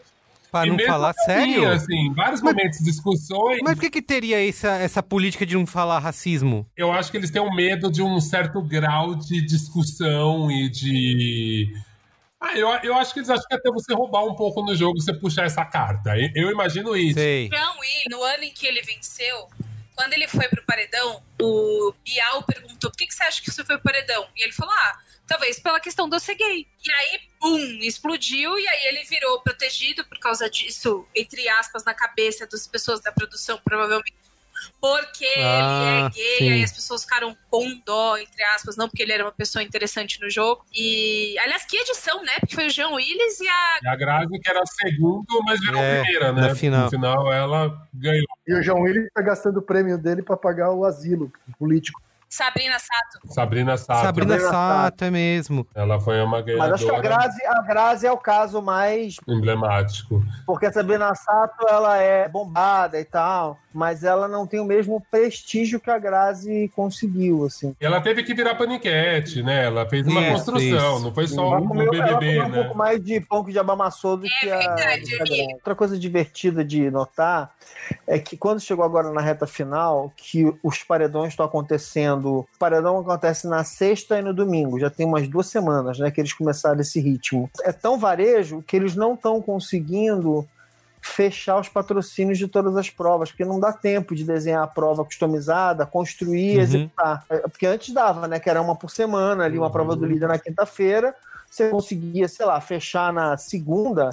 Pra 0.55 0.67
E 0.67 0.71
não 0.71 0.79
falar 0.79 1.13
sério? 1.15 1.69
assim, 1.69 2.13
vários 2.15 2.41
Mas- 2.41 2.55
momentos 2.55 2.79
de 2.79 2.85
discussões. 2.85 3.59
Mas 3.63 3.75
por 3.75 3.81
que, 3.81 3.91
que 3.91 4.01
teria 4.03 4.47
essa, 4.49 4.69
essa 4.77 5.03
política 5.03 5.45
de 5.45 5.55
não 5.57 5.67
falar 5.67 5.99
racismo? 5.99 6.65
Eu 6.77 6.93
acho 6.93 7.11
que 7.11 7.17
eles 7.17 7.31
têm 7.31 7.43
um 7.43 7.53
medo 7.53 7.91
de 7.91 8.03
um 8.03 8.21
certo 8.21 8.63
grau 8.63 9.17
de 9.17 9.45
discussão 9.45 10.51
e 10.53 10.69
de. 10.69 11.75
Ah, 12.41 12.57
eu, 12.57 12.69
eu 12.85 12.95
acho 12.97 13.13
que 13.13 13.19
eles 13.21 13.31
acham 13.31 13.45
que 13.49 13.55
até 13.55 13.69
você 13.71 13.93
roubar 13.95 14.25
um 14.25 14.35
pouco 14.37 14.63
no 14.63 14.77
jogo, 14.77 15.01
você 15.01 15.13
puxar 15.13 15.45
essa 15.45 15.65
carta. 15.65 16.13
Eu, 16.35 16.51
imagino 16.53 16.97
isso. 16.97 17.19
Sei. 17.19 17.49
John 17.49 17.81
Wee, 17.81 18.05
no 18.11 18.23
ano 18.23 18.45
em 18.45 18.53
que 18.53 18.67
ele 18.67 18.83
venceu, 18.83 19.49
quando 19.97 20.13
ele 20.13 20.29
foi 20.29 20.47
pro 20.49 20.63
paredão, 20.65 21.21
o 21.41 21.93
Bial 22.05 22.43
perguntou 22.45 22.91
por 22.91 22.97
que, 22.97 23.07
que 23.07 23.15
você 23.15 23.25
acha 23.25 23.43
que 23.43 23.51
você 23.51 23.65
foi 23.65 23.77
pro 23.79 23.91
paredão? 23.93 24.27
E 24.37 24.45
ele 24.45 24.53
falou, 24.53 24.73
ah, 24.73 24.99
talvez 25.27 25.59
pela 25.59 25.81
questão 25.81 26.09
de 26.09 26.17
eu 26.17 26.21
ser 26.21 26.35
gay. 26.35 26.67
E 26.87 26.93
aí, 26.93 27.21
pum, 27.41 27.59
explodiu, 27.81 28.59
e 28.59 28.67
aí 28.69 28.87
ele 28.89 29.05
virou 29.05 29.41
protegido 29.41 30.05
por 30.05 30.19
causa 30.19 30.49
disso, 30.51 31.07
entre 31.15 31.49
aspas, 31.49 31.85
na 31.85 31.95
cabeça 31.95 32.47
das 32.47 32.67
pessoas 32.67 33.01
da 33.01 33.11
produção, 33.13 33.59
provavelmente. 33.65 34.15
Porque 34.81 35.27
Ah, 35.37 35.99
ele 36.07 36.07
é 36.07 36.11
gay, 36.11 36.39
sim. 36.39 36.53
aí 36.53 36.63
as 36.63 36.73
pessoas 36.73 37.03
ficaram 37.03 37.37
com 37.51 37.81
dó, 37.85 38.17
entre 38.17 38.43
aspas, 38.45 38.77
não 38.77 38.89
porque 38.89 39.03
ele 39.03 39.13
era 39.13 39.25
uma 39.25 39.33
pessoa 39.33 39.63
interessante 39.63 40.21
no 40.21 40.31
jogo. 40.31 40.65
E, 40.73 41.37
aliás, 41.41 41.65
que 41.67 41.77
edição, 41.77 42.23
né? 42.23 42.33
Porque 42.41 42.55
foi 42.55 42.67
o 42.69 42.71
João 42.71 42.95
Willis 42.95 43.41
e 43.41 43.49
a 43.49 43.79
E 43.83 43.89
a 43.89 43.97
Grazi, 43.97 44.39
que 44.41 44.49
era 44.49 44.61
a 44.63 44.67
segunda, 44.67 45.27
mas 45.45 45.61
virou 45.61 45.83
É, 45.83 46.03
primeira, 46.03 46.33
né? 46.33 46.55
final. 46.55 46.85
No 46.85 46.91
final, 46.91 47.33
ela 47.33 47.89
ganhou. 47.93 48.27
E 48.47 48.55
o 48.55 48.63
João 48.63 48.83
Willis 48.83 49.09
tá 49.13 49.23
gastando 49.23 49.57
o 49.59 49.63
prêmio 49.63 49.99
dele 49.99 50.23
pra 50.23 50.37
pagar 50.37 50.71
o 50.71 50.85
asilo 50.85 51.33
político. 51.59 52.01
Sabrina 52.35 52.77
Sato. 52.79 53.33
Sabrina 53.33 53.77
Sato. 53.77 54.03
Sabrina 54.03 54.33
Sabrina 54.35 54.51
Sato, 54.51 55.05
é 55.05 55.11
mesmo. 55.11 55.67
Ela 55.75 56.01
foi 56.01 56.21
uma 56.21 56.43
ganhadora 56.43 56.71
Mas 56.73 56.81
acho 56.83 56.91
que 56.91 56.97
a 56.97 57.01
Grazi, 57.01 57.47
a 57.47 57.63
Grazi 57.63 58.07
é 58.07 58.13
o 58.13 58.17
caso 58.19 58.61
mais. 58.61 59.17
emblemático. 59.29 60.21
Porque 60.45 60.67
a 60.67 60.73
Sabrina 60.73 61.15
Sato 61.15 61.65
ela 61.69 61.97
é 61.99 62.29
bombada 62.29 62.99
e 62.99 63.05
tal, 63.05 63.57
mas 63.73 64.03
ela 64.03 64.27
não 64.27 64.47
tem 64.47 64.59
o 64.59 64.65
mesmo 64.65 65.01
prestígio 65.11 65.79
que 65.79 65.91
a 65.91 65.99
Grazi 65.99 66.71
conseguiu, 66.75 67.45
assim. 67.45 67.77
E 67.81 67.85
ela 67.87 68.01
teve 68.01 68.23
que 68.25 68.35
virar 68.35 68.57
paniquete, 68.57 69.43
né? 69.43 69.67
Ela 69.67 69.89
fez 69.89 70.05
uma 70.07 70.21
Isso, 70.23 70.33
construção, 70.33 70.97
isso. 70.97 71.05
não 71.05 71.15
foi 71.15 71.29
só 71.29 71.47
Ela 71.47 71.61
no 71.61 71.69
comeu, 71.69 71.95
ela 71.95 72.19
BBB, 72.19 72.43
um 72.43 72.49
né? 72.49 72.63
pouco 72.63 72.77
mais 72.79 73.05
de 73.05 73.21
pão 73.21 73.45
que 73.45 73.53
de 73.53 73.59
abamassou 73.59 74.17
do 74.17 74.27
É 74.27 74.31
que 74.41 74.51
a, 74.51 74.59
verdade, 74.75 75.15
a. 75.51 75.55
Outra 75.55 75.75
coisa 75.77 75.97
divertida 75.99 76.65
de 76.65 76.91
notar 76.91 77.51
é 78.09 78.19
que 78.19 78.37
quando 78.37 78.61
chegou 78.61 78.85
agora 78.85 79.13
na 79.13 79.21
reta 79.21 79.47
final, 79.47 80.13
que 80.17 80.53
os 80.63 80.83
paredões 80.83 81.29
estão 81.29 81.47
acontecendo. 81.47 82.24
O 82.29 82.49
paredão 82.59 82.99
acontece 82.99 83.47
na 83.47 83.63
sexta 83.65 84.19
e 84.19 84.23
no 84.23 84.33
domingo. 84.35 84.79
Já 84.79 84.91
tem 84.91 85.07
umas 85.07 85.29
duas 85.29 85.47
semanas, 85.47 85.99
né, 85.99 86.11
que 86.11 86.21
eles 86.21 86.33
começaram 86.33 86.81
esse 86.81 87.01
ritmo. 87.01 87.51
É 87.63 87.73
tão 87.73 87.99
varejo 87.99 88.63
que 88.67 88.77
eles 88.77 88.95
não 88.95 89.15
estão 89.15 89.41
conseguindo 89.43 90.47
fechar 91.01 91.61
os 91.61 91.69
patrocínios 91.69 92.39
de 92.39 92.49
todas 92.49 92.77
as 92.79 92.89
provas, 92.89 93.31
porque 93.31 93.45
não 93.45 93.61
dá 93.61 93.73
tempo 93.75 94.15
de 94.15 94.25
desenhar 94.25 94.63
a 94.63 94.67
prova 94.67 95.05
customizada, 95.05 95.85
construir, 95.85 96.57
Uhum. 96.57 96.63
executar. 96.63 97.25
É, 97.29 97.37
Porque 97.41 97.67
antes 97.67 97.93
dava, 97.93 98.27
né? 98.27 98.41
Que 98.41 98.49
era 98.49 98.63
uma 98.63 98.75
por 98.75 98.91
semana, 98.91 99.45
ali, 99.45 99.59
uma 99.59 99.69
prova 99.71 99.95
do 99.95 100.07
líder 100.07 100.29
na 100.29 100.39
quinta-feira. 100.39 101.15
Você 101.51 101.69
conseguia, 101.69 102.27
sei 102.27 102.47
lá, 102.47 102.59
fechar 102.61 103.13
na 103.13 103.37
segunda. 103.37 104.11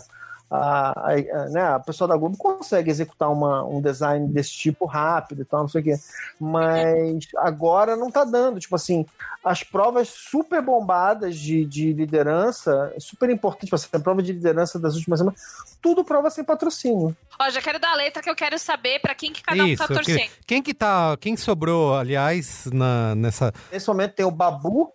A, 0.53 0.91
a, 0.99 1.11
a- 1.13 1.45
né, 1.49 1.61
a 1.75 1.79
pessoa 1.79 2.07
da 2.09 2.17
Globo 2.17 2.35
consegue 2.35 2.91
executar 2.91 3.31
uma, 3.31 3.63
um 3.63 3.79
design 3.79 4.27
desse 4.27 4.51
tipo 4.51 4.85
rápido 4.85 5.43
e 5.43 5.45
tal, 5.45 5.61
não 5.61 5.67
sei 5.69 5.79
o 5.79 5.83
quê. 5.85 5.95
Mas 6.39 7.27
agora 7.37 7.95
não 7.95 8.11
tá 8.11 8.25
dando. 8.25 8.59
Tipo 8.59 8.75
assim, 8.75 9.05
as 9.43 9.63
provas 9.63 10.09
super 10.09 10.61
bombadas 10.61 11.37
de, 11.37 11.63
de 11.65 11.93
liderança, 11.93 12.93
super 12.99 13.29
importante, 13.29 13.65
tipo 13.67 13.75
assim, 13.75 13.87
a 13.93 13.99
prova 13.99 14.21
de 14.21 14.33
liderança 14.33 14.77
das 14.77 14.95
últimas 14.95 15.19
semanas, 15.19 15.39
tudo 15.81 16.03
prova 16.03 16.29
sem 16.29 16.43
patrocínio. 16.43 17.15
Ó, 17.39 17.49
já 17.49 17.61
quero 17.61 17.79
dar 17.79 17.93
a 17.93 17.95
letra 17.95 18.21
que 18.21 18.29
eu 18.29 18.35
quero 18.35 18.59
saber 18.59 18.99
pra 18.99 19.15
quem 19.15 19.31
que 19.31 19.41
cada 19.41 19.63
um 19.63 19.67
Isso. 19.67 19.77
tá 19.77 19.85
eu 19.93 19.95
torcendo. 19.95 20.15
queria- 20.17 20.31
Quem 20.45 20.61
que 20.61 20.73
tá. 20.73 21.15
Quem 21.21 21.37
sobrou, 21.37 21.95
aliás, 21.95 22.65
na, 22.73 23.15
nessa. 23.15 23.53
Nesse 23.71 23.87
momento 23.87 24.13
tem 24.15 24.25
o 24.25 24.31
Babu, 24.31 24.91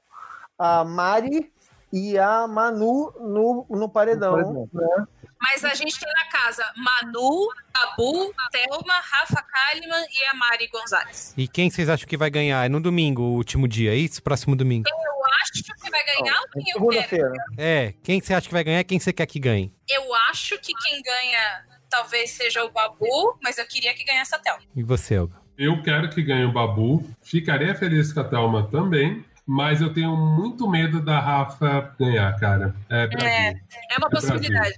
a 0.58 0.84
Mari 0.84 1.50
e 1.92 2.18
a 2.18 2.46
Manu 2.46 3.12
no, 3.20 3.66
no 3.70 3.88
paredão. 3.88 4.36
No 4.36 4.68
paredão. 4.68 4.98
né? 4.98 5.06
Mas 5.40 5.64
a 5.64 5.74
gente 5.74 5.98
tem 5.98 6.10
na 6.12 6.24
casa 6.30 6.64
Manu, 6.76 7.48
Babu, 7.72 8.34
Thelma, 8.50 8.94
Rafa 9.02 9.42
Kalimann 9.42 10.06
e 10.10 10.24
a 10.24 10.34
Mari 10.34 10.68
Gonzalez. 10.68 11.34
E 11.36 11.46
quem 11.46 11.70
vocês 11.70 11.88
acham 11.88 12.08
que 12.08 12.16
vai 12.16 12.30
ganhar? 12.30 12.64
É 12.64 12.68
no 12.68 12.80
domingo, 12.80 13.22
o 13.22 13.34
último 13.34 13.68
dia, 13.68 13.92
é 13.92 13.96
isso? 13.96 14.22
Próximo 14.22 14.56
domingo. 14.56 14.88
Eu 14.88 15.24
acho 15.42 15.62
que 15.62 15.90
vai 15.90 16.04
ganhar 16.04 16.40
ou 16.40 16.48
quem 16.48 16.62
eu 16.62 16.64
quero? 16.64 16.78
Segunda-feira. 16.78 17.32
É, 17.58 17.94
quem 18.02 18.20
você 18.20 18.34
acha 18.34 18.46
que 18.48 18.54
vai 18.54 18.64
ganhar? 18.64 18.82
Quem 18.84 18.98
você 18.98 19.12
quer 19.12 19.26
que 19.26 19.38
ganhe? 19.38 19.72
Eu 19.88 20.14
acho 20.30 20.58
que 20.58 20.72
quem 20.74 21.02
ganha 21.02 21.64
talvez 21.90 22.30
seja 22.30 22.64
o 22.64 22.70
Babu, 22.70 23.38
mas 23.42 23.58
eu 23.58 23.66
queria 23.66 23.94
que 23.94 24.04
ganhasse 24.04 24.34
a 24.34 24.38
Thelma. 24.38 24.62
E 24.74 24.82
você, 24.82 25.18
Olga? 25.18 25.36
Eu 25.58 25.82
quero 25.82 26.10
que 26.10 26.22
ganhe 26.22 26.44
o 26.44 26.52
Babu. 26.52 27.08
Ficaria 27.22 27.74
feliz 27.74 28.12
com 28.12 28.20
a 28.20 28.24
Thelma 28.24 28.68
também. 28.70 29.24
Mas 29.46 29.80
eu 29.80 29.92
tenho 29.92 30.16
muito 30.16 30.68
medo 30.68 31.00
da 31.00 31.20
Rafa 31.20 31.94
ganhar, 31.98 32.34
cara. 32.38 32.74
É. 32.90 33.08
É, 33.22 33.50
é 33.50 33.98
uma 33.98 34.10
possibilidade. 34.10 34.74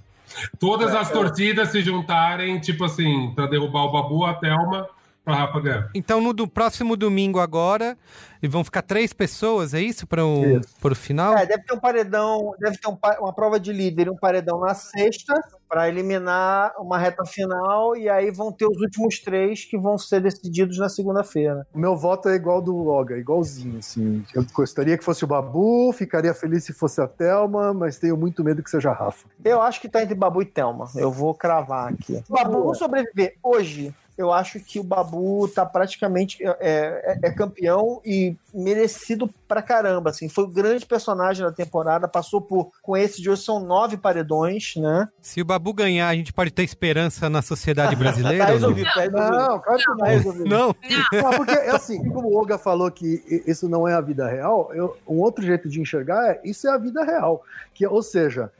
Todas 0.59 0.93
as 0.93 1.09
torcidas 1.09 1.69
se 1.69 1.81
juntarem, 1.81 2.59
tipo 2.59 2.85
assim, 2.85 3.31
pra 3.33 3.47
derrubar 3.47 3.85
o 3.85 3.91
Babu, 3.91 4.25
a 4.25 4.35
Thelma, 4.35 4.87
Rafa 5.35 5.59
ganhar. 5.59 5.89
Então, 5.93 6.21
no 6.21 6.33
do 6.33 6.47
próximo 6.47 6.95
domingo 6.95 7.39
agora, 7.39 7.97
e 8.41 8.47
vão 8.47 8.63
ficar 8.63 8.81
três 8.81 9.11
pessoas, 9.11 9.73
é 9.73 9.81
isso? 9.81 10.07
Para 10.07 10.25
o 10.25 10.61
pro 10.79 10.95
final? 10.95 11.37
É, 11.37 11.45
deve 11.45 11.63
ter 11.63 11.73
um 11.73 11.79
paredão, 11.79 12.53
deve 12.59 12.77
ter 12.77 12.87
um 12.87 12.97
uma 13.19 13.33
prova 13.33 13.59
de 13.59 13.73
líder 13.73 14.07
e 14.07 14.09
um 14.09 14.15
paredão 14.15 14.59
na 14.59 14.73
sexta 14.73 15.33
para 15.67 15.87
eliminar 15.87 16.73
uma 16.79 16.97
reta 16.97 17.25
final 17.25 17.95
e 17.95 18.09
aí 18.09 18.31
vão 18.31 18.51
ter 18.51 18.65
os 18.65 18.79
últimos 18.81 19.19
três 19.19 19.65
que 19.65 19.77
vão 19.77 19.97
ser 19.97 20.21
decididos 20.21 20.77
na 20.77 20.89
segunda-feira. 20.89 21.67
O 21.73 21.79
meu 21.79 21.95
voto 21.95 22.29
é 22.29 22.35
igual 22.35 22.61
do 22.61 22.87
Olga, 22.87 23.17
igualzinho, 23.17 23.79
assim. 23.79 24.23
Eu 24.33 24.45
gostaria 24.53 24.97
que 24.97 25.03
fosse 25.03 25.23
o 25.23 25.27
Babu, 25.27 25.91
ficaria 25.93 26.33
feliz 26.33 26.63
se 26.63 26.73
fosse 26.73 27.01
a 27.01 27.07
Thelma, 27.07 27.73
mas 27.73 27.97
tenho 27.97 28.17
muito 28.17 28.43
medo 28.43 28.63
que 28.63 28.69
seja 28.69 28.89
a 28.89 28.93
Rafa. 28.93 29.27
Eu 29.43 29.61
acho 29.61 29.81
que 29.81 29.89
tá 29.89 30.01
entre 30.01 30.15
Babu 30.15 30.41
e 30.41 30.45
Thelma. 30.45 30.87
Eu 30.95 31.11
vou 31.11 31.33
cravar 31.33 31.93
aqui. 31.93 32.23
Babu 32.29 32.73
sobreviver 32.73 33.35
hoje. 33.43 33.93
Eu 34.19 34.33
acho 34.33 34.59
que 34.59 34.81
o 34.81 34.83
Babu 34.83 35.47
tá 35.47 35.65
praticamente 35.65 36.43
é, 36.45 36.57
é- 36.59 37.19
é 37.23 37.31
campeão 37.31 38.01
e 38.05 38.35
merecido 38.53 39.29
pra 39.47 39.61
caramba. 39.61 40.09
Assim, 40.09 40.27
foi 40.27 40.43
o 40.43 40.47
grande 40.47 40.85
personagem 40.85 41.41
da 41.45 41.53
temporada. 41.53 42.05
Passou 42.05 42.41
por 42.41 42.69
com 42.81 42.97
esse 42.97 43.21
de 43.21 43.29
hoje 43.29 43.43
são 43.43 43.61
nove 43.61 43.95
paredões, 43.95 44.73
né? 44.75 45.07
Se 45.21 45.41
o 45.41 45.45
Babu 45.45 45.73
ganhar, 45.73 46.09
a 46.09 46.15
gente 46.15 46.33
pode 46.33 46.51
ter 46.51 46.63
esperança 46.63 47.29
na 47.29 47.41
sociedade 47.41 47.93
tá 47.95 47.97
brasileira? 47.99 48.43
não? 48.45 48.51
resolvido, 48.53 48.89
tá 48.93 48.99
resolvido. 49.01 49.31
Não, 49.37 49.59
claro 49.59 49.77
que 49.79 49.85
Tá 49.85 49.95
não. 49.95 50.05
resolvido. 50.05 50.45
Não? 50.49 50.75
Não, 51.13 51.29
porque 51.37 51.51
é 51.55 51.69
assim, 51.69 52.03
como 52.09 52.27
o 52.27 52.35
Olga 52.35 52.57
falou 52.57 52.91
que 52.91 53.23
isso 53.47 53.69
não 53.69 53.87
é 53.87 53.93
a 53.93 54.01
vida 54.01 54.27
real, 54.27 54.69
eu- 54.73 54.97
um 55.07 55.19
outro 55.21 55.45
jeito 55.45 55.69
de 55.69 55.79
enxergar 55.79 56.31
é 56.31 56.41
isso 56.43 56.67
é 56.67 56.71
a 56.71 56.77
vida 56.77 57.05
real. 57.05 57.41
Que, 57.73 57.87
ou 57.87 58.03
seja, 58.03 58.51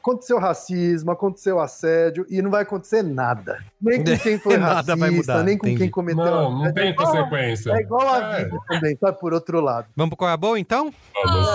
aconteceu 0.00 0.38
racismo, 0.38 1.10
aconteceu 1.10 1.58
assédio 1.60 2.26
e 2.28 2.40
não 2.42 2.50
vai 2.50 2.62
acontecer 2.62 3.02
nada. 3.02 3.58
Nem 3.80 3.98
com 4.04 4.16
quem 4.22 4.38
foi 4.38 4.56
racista, 4.56 4.96
mudar, 4.96 5.42
nem 5.42 5.58
com 5.58 5.66
entendi. 5.66 5.82
quem 5.82 5.90
cometeu 5.90 6.24
Não, 6.24 6.64
não 6.64 6.72
tem 6.72 6.88
É 6.88 6.92
consequência. 6.94 7.72
É 7.72 7.80
igual 7.80 8.08
a 8.08 8.38
É. 8.38 8.44
vida 8.44 8.58
também, 8.68 8.96
sabe? 9.00 9.18
Por 9.18 9.32
outro 9.32 9.60
lado. 9.60 9.86
Vamos 9.96 10.10
pro 10.10 10.16
qual 10.18 10.30
é 10.30 10.34
a 10.34 10.36
boa, 10.36 10.58
então? 10.58 10.92
Vamos. 11.24 11.48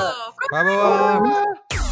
Qual 0.49 0.61
é 0.67 0.73
a 1.15 1.19
boa? 1.19 1.82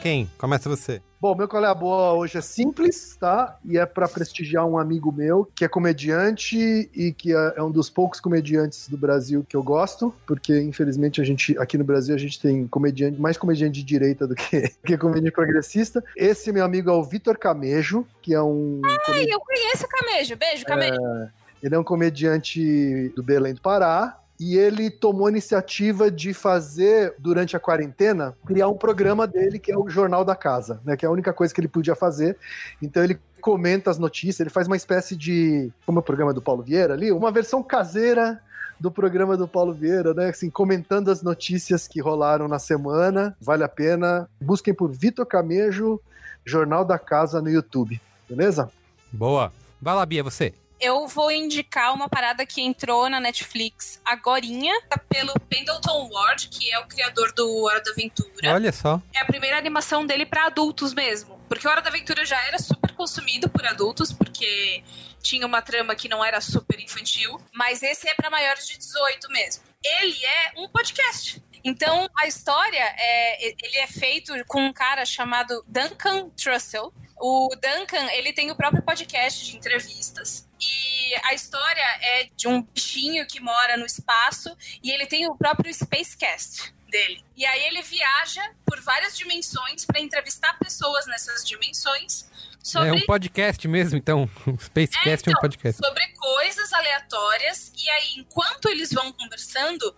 Quem? 0.00 0.30
Começa 0.38 0.68
você. 0.68 1.02
Bom, 1.20 1.34
meu 1.34 1.46
qual 1.46 1.62
é 1.62 1.68
a 1.68 1.74
boa 1.74 2.14
hoje 2.14 2.38
é 2.38 2.40
simples, 2.40 3.14
tá? 3.20 3.58
E 3.62 3.76
é 3.76 3.84
pra 3.84 4.08
prestigiar 4.08 4.64
um 4.64 4.78
amigo 4.78 5.12
meu 5.12 5.46
que 5.54 5.66
é 5.66 5.68
comediante 5.68 6.56
e 6.94 7.12
que 7.12 7.34
é 7.34 7.54
é 7.56 7.62
um 7.62 7.70
dos 7.70 7.90
poucos 7.90 8.20
comediantes 8.20 8.88
do 8.88 8.96
Brasil 8.96 9.44
que 9.46 9.54
eu 9.54 9.62
gosto, 9.62 10.14
porque 10.26 10.58
infelizmente 10.58 11.20
a 11.20 11.24
gente 11.24 11.58
aqui 11.58 11.76
no 11.76 11.84
Brasil 11.84 12.14
a 12.14 12.18
gente 12.18 12.40
tem 12.40 12.66
comediante, 12.66 13.20
mais 13.20 13.36
comediante 13.36 13.80
de 13.80 13.84
direita 13.84 14.26
do 14.26 14.34
que, 14.34 14.62
que 14.84 14.96
comediante 14.96 15.32
progressista. 15.32 16.02
Esse 16.16 16.50
meu 16.52 16.64
amigo 16.64 16.88
é 16.88 16.92
o 16.94 17.04
Vitor 17.04 17.36
Camejo, 17.36 18.06
que 18.22 18.32
é 18.32 18.42
um 18.42 18.80
Ai, 19.08 19.26
eu 19.28 19.40
conheço 19.40 19.84
o 19.84 19.88
Camejo. 19.88 20.36
Beijo, 20.36 20.64
Camejo. 20.64 20.94
ele 21.62 21.74
é 21.74 21.78
um 21.78 21.84
comediante 21.84 23.10
do 23.14 23.22
Belém 23.22 23.52
do 23.52 23.60
Pará. 23.60 24.18
E 24.40 24.56
ele 24.56 24.90
tomou 24.90 25.26
a 25.26 25.30
iniciativa 25.30 26.10
de 26.10 26.32
fazer, 26.32 27.14
durante 27.18 27.54
a 27.54 27.60
quarentena, 27.60 28.34
criar 28.46 28.68
um 28.68 28.76
programa 28.76 29.26
dele 29.26 29.58
que 29.58 29.70
é 29.70 29.76
o 29.76 29.86
Jornal 29.86 30.24
da 30.24 30.34
Casa, 30.34 30.80
né? 30.82 30.96
Que 30.96 31.04
é 31.04 31.08
a 31.08 31.12
única 31.12 31.30
coisa 31.30 31.52
que 31.52 31.60
ele 31.60 31.68
podia 31.68 31.94
fazer. 31.94 32.38
Então 32.80 33.04
ele 33.04 33.20
comenta 33.42 33.90
as 33.90 33.98
notícias, 33.98 34.40
ele 34.40 34.48
faz 34.48 34.66
uma 34.66 34.76
espécie 34.76 35.14
de. 35.14 35.70
Como 35.84 35.98
é 35.98 36.00
o 36.00 36.02
programa 36.02 36.32
do 36.32 36.40
Paulo 36.40 36.62
Vieira 36.62 36.94
ali? 36.94 37.12
Uma 37.12 37.30
versão 37.30 37.62
caseira 37.62 38.40
do 38.80 38.90
programa 38.90 39.36
do 39.36 39.46
Paulo 39.46 39.74
Vieira, 39.74 40.14
né? 40.14 40.30
Assim, 40.30 40.48
comentando 40.48 41.10
as 41.10 41.22
notícias 41.22 41.86
que 41.86 42.00
rolaram 42.00 42.48
na 42.48 42.58
semana. 42.58 43.36
Vale 43.38 43.62
a 43.62 43.68
pena. 43.68 44.26
Busquem 44.40 44.72
por 44.72 44.90
Vitor 44.90 45.26
Camejo, 45.26 46.00
Jornal 46.46 46.82
da 46.82 46.98
Casa 46.98 47.42
no 47.42 47.50
YouTube. 47.50 48.00
Beleza? 48.26 48.70
Boa. 49.12 49.52
Vai 49.82 49.94
lá, 49.94 50.06
Bia, 50.06 50.22
você. 50.22 50.54
Eu 50.80 51.06
vou 51.06 51.30
indicar 51.30 51.92
uma 51.92 52.08
parada 52.08 52.46
que 52.46 52.60
entrou 52.60 53.08
na 53.08 53.20
Netflix 53.20 54.00
agorinha, 54.04 54.74
pelo 55.08 55.32
Pendleton 55.48 56.08
Ward, 56.10 56.48
que 56.48 56.70
é 56.72 56.78
o 56.78 56.86
criador 56.86 57.32
do 57.32 57.64
Hora 57.64 57.80
da 57.82 57.90
Aventura. 57.90 58.54
Olha 58.54 58.72
só. 58.72 59.00
É 59.14 59.20
a 59.20 59.24
primeira 59.24 59.58
animação 59.58 60.06
dele 60.06 60.24
pra 60.24 60.46
adultos 60.46 60.94
mesmo. 60.94 61.38
Porque 61.48 61.66
o 61.66 61.70
Hora 61.70 61.82
da 61.82 61.90
Aventura 61.90 62.24
já 62.24 62.40
era 62.46 62.58
super 62.58 62.92
consumido 62.92 63.48
por 63.48 63.66
adultos, 63.66 64.12
porque 64.12 64.82
tinha 65.22 65.46
uma 65.46 65.60
trama 65.60 65.94
que 65.94 66.08
não 66.08 66.24
era 66.24 66.40
super 66.40 66.78
infantil, 66.80 67.40
mas 67.52 67.82
esse 67.82 68.08
é 68.08 68.14
pra 68.14 68.30
maiores 68.30 68.66
de 68.66 68.78
18 68.78 69.28
mesmo. 69.30 69.64
Ele 69.82 70.24
é 70.24 70.52
um 70.60 70.68
podcast. 70.68 71.42
Então, 71.62 72.08
a 72.18 72.26
história 72.26 72.94
é, 72.96 73.48
ele 73.48 73.76
é 73.78 73.86
feito 73.86 74.32
com 74.46 74.64
um 74.64 74.72
cara 74.72 75.04
chamado 75.04 75.62
Duncan 75.66 76.30
Trussell. 76.30 76.92
O 77.20 77.50
Duncan, 77.54 78.10
ele 78.12 78.32
tem 78.32 78.50
o 78.50 78.56
próprio 78.56 78.82
podcast 78.82 79.44
de 79.44 79.56
entrevistas. 79.56 80.48
E 80.58 81.14
a 81.24 81.34
história 81.34 81.84
é 82.00 82.30
de 82.34 82.48
um 82.48 82.62
bichinho 82.62 83.26
que 83.26 83.40
mora 83.40 83.76
no 83.76 83.84
espaço 83.84 84.56
e 84.82 84.90
ele 84.90 85.06
tem 85.06 85.26
o 85.28 85.36
próprio 85.36 85.72
Spacecast 85.72 86.72
dele. 86.90 87.22
E 87.36 87.44
aí 87.44 87.62
ele 87.66 87.82
viaja 87.82 88.42
por 88.64 88.80
várias 88.80 89.16
dimensões 89.16 89.84
para 89.84 90.00
entrevistar 90.00 90.58
pessoas 90.58 91.06
nessas 91.06 91.44
dimensões 91.44 92.28
sobre 92.62 92.88
É 92.88 92.92
um 92.92 93.00
podcast 93.00 93.66
mesmo, 93.68 93.98
então. 93.98 94.28
O 94.46 94.58
Spacecast 94.58 95.28
é, 95.28 95.30
um 95.30 95.32
então, 95.32 95.40
podcast. 95.40 95.82
sobre 95.84 96.08
coisas 96.08 96.72
aleatórias. 96.72 97.72
E 97.76 97.90
aí, 97.90 98.14
enquanto 98.16 98.68
eles 98.68 98.92
vão 98.92 99.12
conversando, 99.12 99.94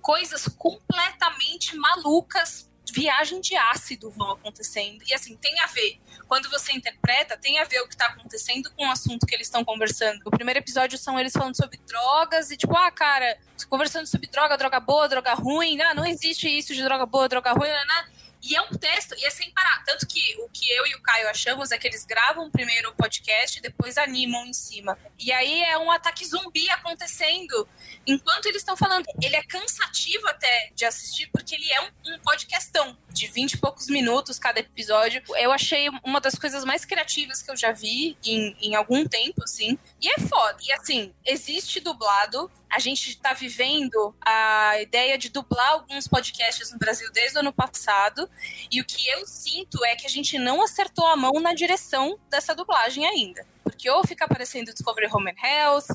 coisas 0.00 0.46
completamente 0.48 1.76
malucas, 1.76 2.68
viagem 2.96 3.42
de 3.42 3.54
ácido 3.54 4.10
vão 4.10 4.30
acontecendo. 4.30 5.04
E 5.06 5.12
assim, 5.12 5.36
tem 5.36 5.60
a 5.60 5.66
ver. 5.66 6.00
Quando 6.26 6.48
você 6.48 6.72
interpreta, 6.72 7.36
tem 7.36 7.58
a 7.58 7.64
ver 7.64 7.80
o 7.80 7.88
que 7.88 7.96
tá 7.96 8.06
acontecendo 8.06 8.70
com 8.74 8.86
o 8.86 8.90
assunto 8.90 9.26
que 9.26 9.34
eles 9.34 9.46
estão 9.46 9.62
conversando. 9.62 10.22
O 10.24 10.30
primeiro 10.30 10.58
episódio 10.58 10.96
são 10.96 11.20
eles 11.20 11.32
falando 11.32 11.54
sobre 11.54 11.78
drogas 11.86 12.50
e 12.50 12.56
tipo, 12.56 12.74
ah, 12.74 12.90
cara, 12.90 13.38
conversando 13.68 14.06
sobre 14.06 14.28
droga, 14.28 14.56
droga 14.56 14.80
boa, 14.80 15.08
droga 15.08 15.34
ruim. 15.34 15.76
Não, 15.76 15.94
não 15.94 16.06
existe 16.06 16.48
isso 16.48 16.74
de 16.74 16.82
droga 16.82 17.04
boa, 17.04 17.28
droga 17.28 17.52
ruim, 17.52 17.68
né? 17.68 17.84
né? 17.84 18.08
E 18.42 18.54
é 18.54 18.60
um 18.62 18.70
texto, 18.70 19.14
e 19.16 19.24
é 19.24 19.30
sem 19.30 19.50
parar. 19.50 19.82
Tanto 19.84 20.06
que 20.06 20.36
o 20.40 20.48
que 20.48 20.70
eu 20.72 20.86
e 20.86 20.94
o 20.94 21.02
Caio 21.02 21.28
achamos 21.28 21.70
é 21.72 21.78
que 21.78 21.86
eles 21.86 22.04
gravam 22.04 22.50
primeiro 22.50 22.90
o 22.90 22.94
podcast 22.94 23.58
e 23.58 23.62
depois 23.62 23.98
animam 23.98 24.46
em 24.46 24.52
cima. 24.52 24.98
E 25.18 25.32
aí 25.32 25.62
é 25.62 25.78
um 25.78 25.90
ataque 25.90 26.24
zumbi 26.24 26.68
acontecendo 26.70 27.68
enquanto 28.06 28.46
eles 28.46 28.62
estão 28.62 28.76
falando. 28.76 29.04
Ele 29.20 29.36
é 29.36 29.42
cansativo 29.42 30.28
até 30.28 30.70
de 30.74 30.84
assistir, 30.84 31.28
porque 31.32 31.54
ele 31.54 31.70
é 31.72 31.80
um, 31.82 32.14
um 32.14 32.18
podcastão 32.20 32.96
de 33.10 33.26
20 33.26 33.52
e 33.52 33.58
poucos 33.58 33.88
minutos 33.88 34.38
cada 34.38 34.60
episódio. 34.60 35.22
Eu 35.36 35.50
achei 35.52 35.88
uma 36.04 36.20
das 36.20 36.34
coisas 36.34 36.64
mais 36.64 36.84
criativas 36.84 37.42
que 37.42 37.50
eu 37.50 37.56
já 37.56 37.72
vi 37.72 38.16
em, 38.24 38.56
em 38.60 38.74
algum 38.74 39.06
tempo, 39.06 39.42
assim. 39.42 39.78
E 40.00 40.08
é 40.08 40.18
foda. 40.20 40.58
E 40.62 40.72
assim, 40.72 41.14
existe 41.24 41.80
dublado. 41.80 42.50
A 42.68 42.78
gente 42.78 43.16
tá 43.18 43.32
vivendo 43.32 44.14
a 44.20 44.80
ideia 44.80 45.16
de 45.16 45.28
dublar 45.30 45.68
alguns 45.72 46.06
podcasts 46.08 46.72
no 46.72 46.78
Brasil 46.78 47.10
desde 47.12 47.36
o 47.36 47.40
ano 47.40 47.52
passado. 47.52 48.28
E 48.70 48.80
o 48.80 48.84
que 48.84 49.08
eu 49.08 49.26
sinto 49.26 49.84
é 49.84 49.94
que 49.96 50.06
a 50.06 50.10
gente 50.10 50.38
não 50.38 50.62
acertou 50.62 51.06
a 51.06 51.16
mão 51.16 51.32
na 51.40 51.54
direção 51.54 52.18
dessa 52.28 52.54
dublagem 52.54 53.06
ainda. 53.06 53.46
Porque 53.62 53.88
ou 53.88 54.06
fica 54.06 54.24
aparecendo 54.24 54.72
Discovery 54.72 55.08
Home 55.12 55.30
and 55.30 55.46
Health, 55.46 55.86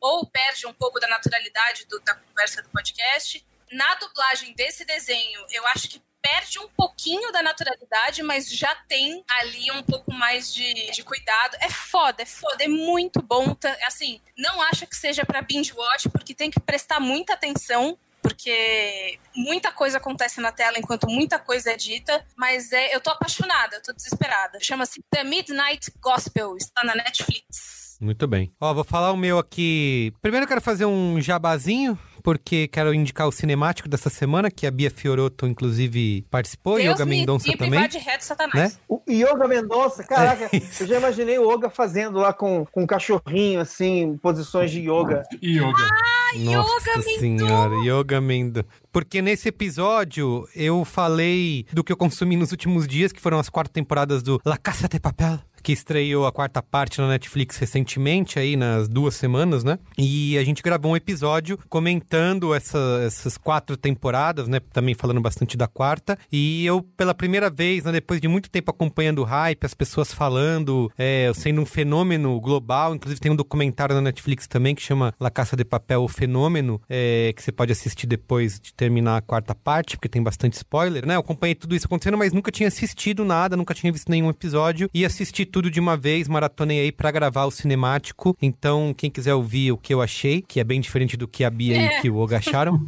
ou 0.00 0.26
perde 0.26 0.66
um 0.66 0.72
pouco 0.72 0.98
da 1.00 1.08
naturalidade 1.08 1.84
do- 1.86 2.00
da 2.00 2.14
conversa 2.14 2.62
do 2.62 2.68
podcast. 2.70 3.44
Na 3.72 3.94
dublagem 3.96 4.54
desse 4.54 4.84
desenho, 4.84 5.44
eu 5.50 5.66
acho 5.68 5.88
que 5.88 6.02
perde 6.22 6.58
um 6.58 6.68
pouquinho 6.68 7.32
da 7.32 7.42
naturalidade, 7.42 8.22
mas 8.22 8.50
já 8.50 8.74
tem 8.88 9.24
ali 9.28 9.70
um 9.72 9.82
pouco 9.82 10.12
mais 10.12 10.52
de, 10.52 10.90
de 10.90 11.02
cuidado. 11.02 11.56
É 11.60 11.68
foda, 11.70 12.22
é 12.22 12.26
foda, 12.26 12.62
é 12.64 12.68
muito 12.68 13.22
bom. 13.22 13.54
Tá- 13.54 13.76
Assim, 13.86 14.20
não 14.36 14.60
acho 14.62 14.86
que 14.86 14.96
seja 14.96 15.24
pra 15.24 15.42
binge 15.42 15.72
watch, 15.72 16.08
porque 16.08 16.34
tem 16.34 16.50
que 16.50 16.60
prestar 16.60 17.00
muita 17.00 17.34
atenção. 17.34 17.98
Porque 18.22 19.18
muita 19.34 19.72
coisa 19.72 19.96
acontece 19.96 20.42
na 20.42 20.52
tela 20.52 20.78
enquanto 20.78 21.08
muita 21.08 21.38
coisa 21.38 21.72
é 21.72 21.76
dita, 21.76 22.22
mas 22.36 22.70
é, 22.70 22.94
eu 22.94 23.00
tô 23.00 23.08
apaixonada, 23.10 23.76
eu 23.76 23.82
tô 23.82 23.94
desesperada. 23.94 24.58
Chama-se 24.60 25.02
The 25.10 25.24
Midnight 25.24 25.90
Gospel, 26.02 26.54
está 26.56 26.84
na 26.84 26.94
Netflix. 26.94 27.96
Muito 27.98 28.26
bem. 28.26 28.52
Ó, 28.60 28.74
vou 28.74 28.84
falar 28.84 29.10
o 29.12 29.16
meu 29.16 29.38
aqui. 29.38 30.12
Primeiro 30.20 30.44
eu 30.44 30.48
quero 30.48 30.60
fazer 30.60 30.84
um 30.84 31.18
jabazinho, 31.20 31.98
porque 32.22 32.68
quero 32.68 32.92
indicar 32.94 33.26
o 33.26 33.32
cinemático 33.32 33.88
dessa 33.88 34.10
semana, 34.10 34.50
que 34.50 34.66
a 34.66 34.70
Bia 34.70 34.90
Fioroto, 34.90 35.46
inclusive, 35.46 36.24
participou, 36.30 36.78
e 36.78 36.84
Deus 36.84 36.94
Yoga 36.94 37.04
me 37.06 37.16
Mendonça 37.18 37.52
também. 37.56 37.88
de 37.88 37.98
reto, 37.98 38.24
Satanás. 38.24 38.54
Né? 38.54 38.80
O 38.88 39.00
Yoga 39.08 39.48
Mendonça, 39.48 40.04
caraca, 40.04 40.48
É 40.52 40.60
eu 40.80 40.86
já 40.86 40.98
imaginei 40.98 41.38
o 41.38 41.52
Yoga 41.52 41.70
fazendo 41.70 42.18
lá 42.18 42.32
com, 42.32 42.64
com 42.66 42.82
um 42.82 42.86
cachorrinho, 42.86 43.60
assim, 43.60 44.18
posições 44.22 44.70
de 44.70 44.80
yoga. 44.80 45.26
Yoga. 45.42 45.88
Nossa 46.36 46.90
Yoga 46.90 47.02
senhora, 47.18 47.74
Yoga 47.84 48.20
Mendo. 48.20 48.64
Porque 48.92 49.22
nesse 49.22 49.48
episódio 49.48 50.48
eu 50.54 50.84
falei 50.84 51.64
do 51.72 51.82
que 51.82 51.92
eu 51.92 51.96
consumi 51.96 52.36
nos 52.36 52.50
últimos 52.50 52.86
dias, 52.86 53.12
que 53.12 53.20
foram 53.20 53.38
as 53.38 53.48
quatro 53.48 53.72
temporadas 53.72 54.22
do 54.22 54.40
La 54.44 54.56
Casa 54.56 54.88
de 54.88 54.98
Papel, 54.98 55.38
que 55.62 55.72
estreou 55.72 56.26
a 56.26 56.32
quarta 56.32 56.62
parte 56.62 57.00
na 57.00 57.08
Netflix 57.08 57.56
recentemente, 57.56 58.38
aí 58.38 58.56
nas 58.56 58.88
duas 58.88 59.14
semanas, 59.14 59.62
né? 59.64 59.78
E 59.98 60.36
a 60.38 60.44
gente 60.44 60.62
gravou 60.62 60.92
um 60.92 60.96
episódio 60.96 61.58
comentando 61.68 62.54
essa- 62.54 63.02
essas 63.04 63.36
quatro 63.36 63.76
temporadas, 63.76 64.48
né? 64.48 64.60
Também 64.72 64.94
falando 64.94 65.20
bastante 65.20 65.56
da 65.56 65.66
quarta. 65.66 66.18
E 66.30 66.64
eu, 66.66 66.82
pela 66.82 67.14
primeira 67.14 67.50
vez, 67.50 67.84
né, 67.84 67.92
depois 67.92 68.20
de 68.20 68.28
muito 68.28 68.50
tempo 68.50 68.70
acompanhando 68.70 69.20
o 69.20 69.24
hype, 69.24 69.64
as 69.64 69.74
pessoas 69.74 70.12
falando, 70.12 70.90
é, 70.96 71.30
sendo 71.34 71.60
um 71.60 71.66
fenômeno 71.66 72.40
global. 72.40 72.94
Inclusive 72.94 73.20
tem 73.20 73.32
um 73.32 73.36
documentário 73.36 73.94
na 73.94 74.00
Netflix 74.00 74.46
também 74.46 74.74
que 74.74 74.82
chama 74.82 75.12
La 75.18 75.30
Caça 75.30 75.56
de 75.56 75.64
Papel, 75.64 76.02
o 76.02 76.08
Fenômeno, 76.08 76.80
é, 76.88 77.32
que 77.36 77.42
você 77.42 77.50
pode 77.52 77.72
assistir 77.72 78.06
depois 78.06 78.58
de 78.60 78.72
terminar 78.74 79.16
a 79.16 79.20
quarta 79.20 79.54
parte, 79.54 79.96
porque 79.96 80.08
tem 80.08 80.22
bastante 80.22 80.54
spoiler, 80.54 81.06
né? 81.06 81.16
Eu 81.16 81.20
acompanhei 81.20 81.54
tudo 81.54 81.74
isso 81.74 81.86
acontecendo, 81.86 82.16
mas 82.18 82.32
nunca 82.32 82.50
tinha 82.50 82.68
assistido 82.68 83.24
nada, 83.24 83.56
nunca 83.56 83.74
tinha 83.74 83.92
visto 83.92 84.08
nenhum 84.10 84.30
episódio. 84.30 84.88
E 84.94 85.04
assisti 85.04 85.44
tudo 85.50 85.70
de 85.70 85.78
uma 85.80 85.96
vez, 85.96 86.28
maratonei 86.28 86.80
aí 86.80 86.92
pra 86.92 87.10
gravar 87.10 87.44
o 87.44 87.50
cinemático. 87.50 88.36
Então, 88.40 88.94
quem 88.96 89.10
quiser 89.10 89.34
ouvir 89.34 89.72
o 89.72 89.76
que 89.76 89.92
eu 89.92 90.00
achei, 90.00 90.42
que 90.42 90.60
é 90.60 90.64
bem 90.64 90.80
diferente 90.80 91.16
do 91.16 91.26
que 91.28 91.44
a 91.44 91.50
Bia 91.50 91.76
e 91.76 91.86
o 91.86 92.00
que 92.00 92.08
o 92.08 92.16
Oga 92.16 92.38
acharam, 92.38 92.80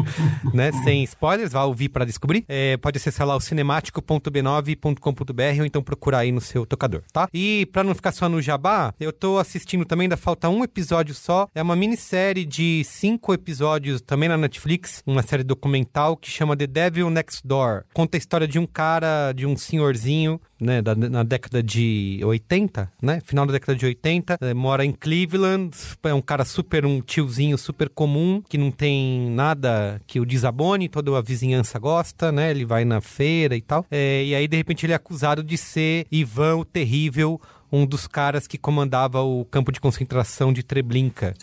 né? 0.54 0.70
Sem 0.84 1.02
spoilers, 1.04 1.52
vá 1.52 1.64
ouvir 1.64 1.88
pra 1.88 2.04
descobrir. 2.04 2.44
É, 2.48 2.76
pode 2.76 2.98
acessar 2.98 3.26
lá 3.26 3.34
o 3.36 3.40
cinemático.b9.com.br 3.40 5.60
ou 5.60 5.66
então 5.66 5.82
procurar 5.82 6.20
aí 6.20 6.30
no 6.32 6.40
seu 6.40 6.64
tocador, 6.64 7.02
tá? 7.12 7.28
E 7.34 7.66
pra 7.66 7.84
não 7.84 7.94
ficar 7.94 8.12
só 8.12 8.28
no 8.28 8.40
jabá, 8.40 8.94
eu 9.00 9.12
tô 9.12 9.38
assistindo 9.38 9.84
também, 9.84 10.04
ainda 10.04 10.16
falta 10.16 10.48
um 10.48 10.62
episódio 10.62 11.14
só. 11.14 11.48
É 11.54 11.62
uma 11.62 11.76
minissérie 11.76 12.44
de 12.44 12.84
cinco 12.84 13.34
episódios 13.34 14.00
também 14.00 14.28
na 14.28 14.36
Netflix, 14.36 15.02
uma 15.06 15.22
série 15.22 15.42
documental 15.42 16.16
que 16.16 16.30
chama 16.30 16.56
The 16.56 16.66
Devil 16.66 17.10
Next 17.10 17.46
Door. 17.46 17.84
Conta 17.92 18.16
a 18.16 18.18
história 18.18 18.46
de 18.46 18.58
um 18.58 18.66
cara, 18.66 19.32
de 19.32 19.46
um 19.46 19.56
senhorzinho, 19.56 20.40
né, 20.64 20.80
da- 20.82 20.94
na 20.94 21.22
década 21.22 21.62
de 21.62 22.20
80, 22.24 22.90
né? 23.00 23.20
Final 23.24 23.46
da 23.46 23.52
década 23.52 23.76
de 23.76 23.84
80, 23.86 24.38
eh, 24.40 24.54
mora 24.54 24.84
em 24.84 24.92
Cleveland, 24.92 25.76
é 26.02 26.14
um 26.14 26.22
cara 26.22 26.44
super, 26.44 26.84
um 26.86 27.00
tiozinho 27.00 27.56
super 27.58 27.88
comum, 27.88 28.42
que 28.48 28.56
não 28.58 28.70
tem 28.70 29.30
nada 29.30 30.00
que 30.06 30.18
o 30.18 30.24
desabone, 30.26 30.88
toda 30.88 31.16
a 31.16 31.20
vizinhança 31.22 31.78
gosta, 31.78 32.32
né? 32.32 32.50
Ele 32.50 32.64
vai 32.64 32.84
na 32.84 33.00
feira 33.00 33.56
e 33.56 33.60
tal. 33.60 33.84
Eh, 33.90 34.24
e 34.26 34.34
aí, 34.34 34.48
de 34.48 34.56
repente, 34.56 34.86
ele 34.86 34.92
é 34.92 34.96
acusado 34.96 35.42
de 35.44 35.56
ser 35.58 36.06
Ivan 36.10 36.56
o 36.56 36.64
Terrível, 36.64 37.40
um 37.74 37.84
dos 37.84 38.06
caras 38.06 38.46
que 38.46 38.56
comandava 38.56 39.22
o 39.22 39.44
campo 39.44 39.72
de 39.72 39.80
concentração 39.80 40.52
de 40.52 40.62
Treblinka 40.62 41.34